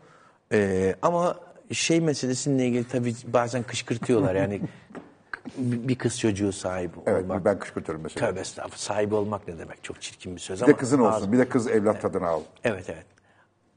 [0.54, 1.36] Ee, ama
[1.72, 4.62] şey meselesiyle ilgili tabii bazen kışkırtıyorlar yani
[5.58, 7.46] bir bir kız çocuğu sahibi Evet, olmak.
[7.46, 8.28] ben kışkırtıyorum mesela.
[8.30, 8.78] Tövbe estağfurullah.
[8.78, 9.84] Sahibi olmak ne demek?
[9.84, 10.74] Çok çirkin bir söz Bir ama.
[10.74, 12.42] de kızın olsun, bazı- bir de kız evlat tadını al.
[12.64, 13.06] Evet evet.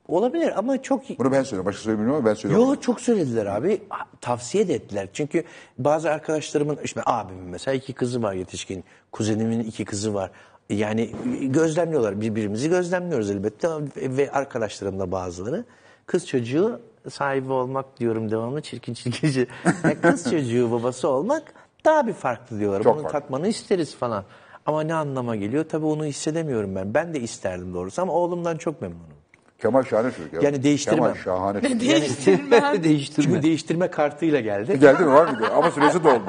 [0.09, 2.69] Olabilir ama çok Bunu ben söylüyorum, başka söylemiyorum ama ben söylüyorum.
[2.69, 3.83] Yo çok söylediler abi.
[4.21, 5.09] Tavsiye de ettiler.
[5.13, 5.45] Çünkü
[5.79, 8.85] bazı arkadaşlarımın, işte abimin mesela iki kızı var yetişkin.
[9.13, 10.31] Kuzenimin iki kızı var.
[10.71, 11.11] Yani
[11.43, 12.21] gözlemliyorlar.
[12.21, 13.69] Birbirimizi gözlemliyoruz elbette.
[13.97, 15.65] Ve arkadaşlarım da bazıları.
[16.07, 16.81] Kız çocuğu
[17.11, 19.31] sahibi olmak diyorum devamlı çirkin çirkin.
[19.31, 19.47] şey.
[19.85, 21.43] Yani kız çocuğu babası olmak
[21.85, 22.83] daha bir farklı diyorlar.
[22.83, 23.21] Çok Bunu farklı.
[23.21, 24.25] tatmanı isteriz falan.
[24.67, 25.65] Ama ne anlama geliyor?
[25.69, 26.95] Tabii onu hissedemiyorum ben.
[26.95, 29.18] Ben de isterdim doğrusu ama oğlumdan çok memnunum.
[29.59, 30.41] Kemal şahane çocuk ya.
[30.43, 30.99] Yani değiştirmem.
[30.99, 31.81] Kemal şahane çocuk.
[31.81, 32.83] Değiştirmem.
[32.85, 33.25] Değiştirme.
[33.29, 34.81] Çünkü değiştirme kartıyla geldi.
[34.81, 35.49] Geldi mi var mıydı?
[35.55, 36.23] Ama süresi doldu.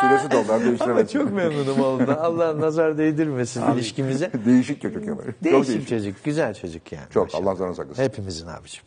[0.00, 0.52] Süresi doldu.
[0.52, 1.06] Ama değiştiremedim.
[1.06, 2.14] çok memnunum oğlumdan.
[2.16, 4.30] Allah nazar değdirmesin ilişkimize.
[4.46, 5.24] Değişik çocuk Kemal.
[5.24, 5.88] Çok Değişik değişik.
[5.88, 7.04] çocuk, güzel çocuk yani.
[7.10, 7.46] Çok, Maşallah.
[7.50, 8.02] Allah canını saklasın.
[8.02, 8.84] Hepimizin abiciğim.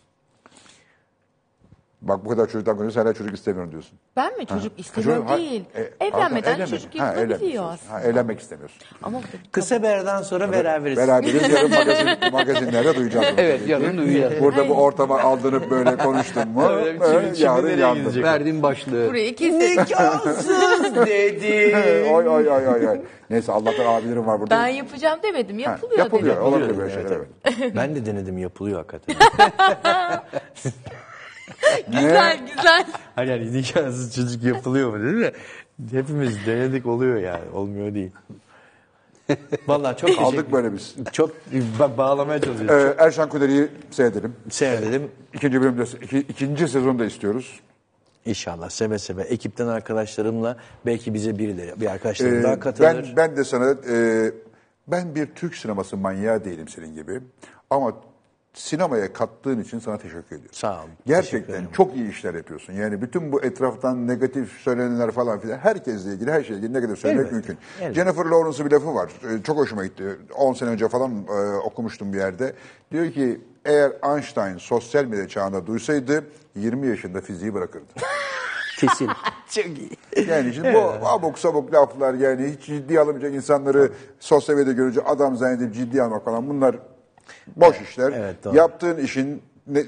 [2.02, 4.00] Bak bu kadar çocuktan konuşuyorsun hala çocuk istemiyorum diyorsun.
[4.16, 5.64] Ben mi çocuk istemiyorum Çocuk- değil.
[5.76, 7.00] e, Evlenmeden pardon, çocuk.
[7.00, 7.94] Ha, yapılabiliyor aslında.
[7.94, 8.78] Ha, evlenmek istemiyorsun.
[9.04, 9.22] Ama
[9.52, 10.98] Kısa bir aradan sonra beraberiz.
[10.98, 13.26] Beraberiz yarın magazin, magazinlerde duyacağız.
[13.38, 14.44] Evet, yarın duyacağız.
[14.44, 16.68] Burada bu ortama aldırıp böyle konuştun mu?
[16.70, 18.24] Öyle bir yarın gidecek?
[18.24, 19.10] Verdiğim başlığı.
[19.10, 19.60] burayı kesin.
[19.60, 20.48] Nikahsız
[20.96, 21.76] dedi.
[22.14, 23.00] Oy oy oy oy oy.
[23.30, 24.56] Neyse Allah'tan abilerim var burada.
[24.56, 25.58] Ben yapacağım demedim.
[25.64, 26.36] Ha, Yapılıyor, yapılıyor.
[26.36, 26.46] dedim.
[26.48, 27.76] Olabilir böyle şeyler evet.
[27.76, 29.16] ben de denedim yapılıyor hakikaten.
[31.88, 32.86] Güzel güzel.
[33.16, 35.32] Hayır yani nikahsız çocuk yapılıyor mu değil mi?
[35.92, 37.50] Hepimiz denedik oluyor yani.
[37.54, 38.12] Olmuyor değil.
[39.68, 40.96] Vallahi çok Aldık böyle biz.
[41.12, 41.30] Çok
[41.80, 42.84] ba- bağlamaya çalışıyoruz.
[42.84, 44.36] Ee, Erşan Kuneri'yi seyredelim.
[44.50, 45.12] Seyredelim.
[45.34, 47.60] İkinci bölümde, iki, ikinci sezonda istiyoruz.
[48.26, 49.22] İnşallah seve seve.
[49.22, 52.88] Ekipten arkadaşlarımla belki bize birileri, bir arkadaşlarım Ee, daha katılır.
[52.88, 54.32] ben, ben de sana, e,
[54.88, 57.22] ben bir Türk sineması manyağı değilim senin gibi.
[57.70, 57.94] Ama
[58.54, 60.50] sinemaya kattığın için sana teşekkür ediyorum.
[60.52, 60.76] Sağ.
[60.82, 62.74] Teşekkür Gerçekten çok iyi işler yapıyorsun.
[62.74, 67.22] Yani bütün bu etraftan negatif söylenenler falan filan herkesle ilgili her şeyle ilgili negatif söylemek
[67.26, 67.58] Elbette, mümkün.
[67.82, 67.94] elbette.
[68.02, 69.12] Jennifer Lawrence'ın bir lafı var.
[69.24, 70.04] Ee, Çok hoşuma gitti.
[70.36, 72.54] 10 sene önce falan e, okumuştum bir yerde.
[72.92, 76.24] Diyor ki eğer Einstein sosyal medya çağında duysaydı
[76.56, 77.86] 20 yaşında fiziği bırakırdı.
[78.80, 79.10] Kesin.
[79.50, 79.90] Çok iyi.
[80.30, 85.36] Yani şimdi bu abuk sabuk laflar yani hiç ciddiye alamayacak insanları sosyal medyada görünce adam
[85.38, 86.76] zannedip ciddiye almak falan bunlar
[87.56, 88.12] boş işler.
[88.16, 88.56] Evet, doğru.
[88.56, 89.84] Yaptığın işin ne-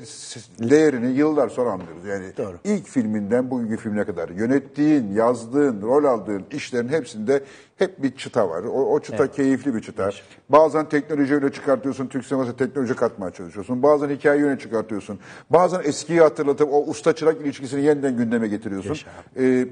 [0.70, 2.06] değerini yıllar sonra anlıyoruz.
[2.06, 2.58] Yani Doğru.
[2.64, 7.44] ilk filminden bugünkü filmine kadar yönettiğin, yazdığın, rol aldığın işlerin hepsinde
[7.78, 8.64] hep bir çıta var.
[8.64, 10.10] O, o çıta keyifli bir çıta.
[10.50, 13.84] Bazen teknoloji öyle çıkartıyorsun, Türk sinemasına teknoloji katmaya çalışıyorsun.
[13.84, 15.20] Bazen hikaye öne çıkartıyorsun.
[15.50, 18.90] Bazen eskiyi hatırlatıp o usta çırak ilişkisini yeniden gündeme getiriyorsun.
[18.90, 19.08] Yaşa
[19.40, 19.68] Ee,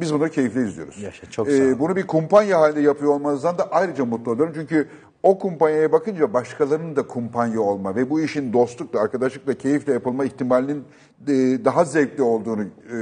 [0.00, 0.96] biz bunları keyifle izliyoruz.
[1.02, 1.78] Ee, Yaşa, çok sağ ol.
[1.78, 4.52] bunu bir kumpanya halinde yapıyor olmanızdan da ayrıca mutlu oluyorum.
[4.56, 4.88] Çünkü
[5.24, 10.84] o kumpanyaya bakınca başkalarının da kumpanya olma ve bu işin dostlukla, arkadaşlıkla, keyifle yapılma ihtimalinin
[11.28, 11.32] e,
[11.64, 12.96] daha zevkli olduğunu e,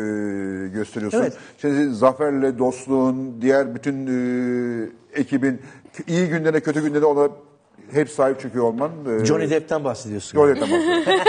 [0.69, 1.19] gösteriyorsun.
[1.19, 1.37] Evet.
[1.59, 5.61] Şimdi Zafer'le dostluğun, diğer bütün e, ekibin
[6.07, 7.29] iyi günlerine, kötü günlerine ona
[7.93, 8.91] hep sahip çıkıyor olman.
[9.25, 10.39] Johnny Depp'ten bahsediyorsun.
[10.39, 11.03] Johnny Depp'ten bahsediyorum.
[11.13, 11.23] E,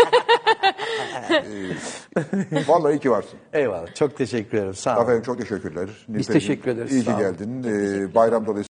[2.67, 3.39] Vallahi iyi ki varsın.
[3.53, 3.95] Eyvallah.
[3.95, 4.73] Çok teşekkür ederim.
[4.73, 5.03] Sağ olun.
[5.03, 5.89] Efendim çok teşekkürler.
[6.07, 6.91] Biz Nilperi'cim, teşekkür ederiz.
[6.91, 7.63] İyi ki geldin.
[7.63, 8.61] Ee, bayram dolayısıyla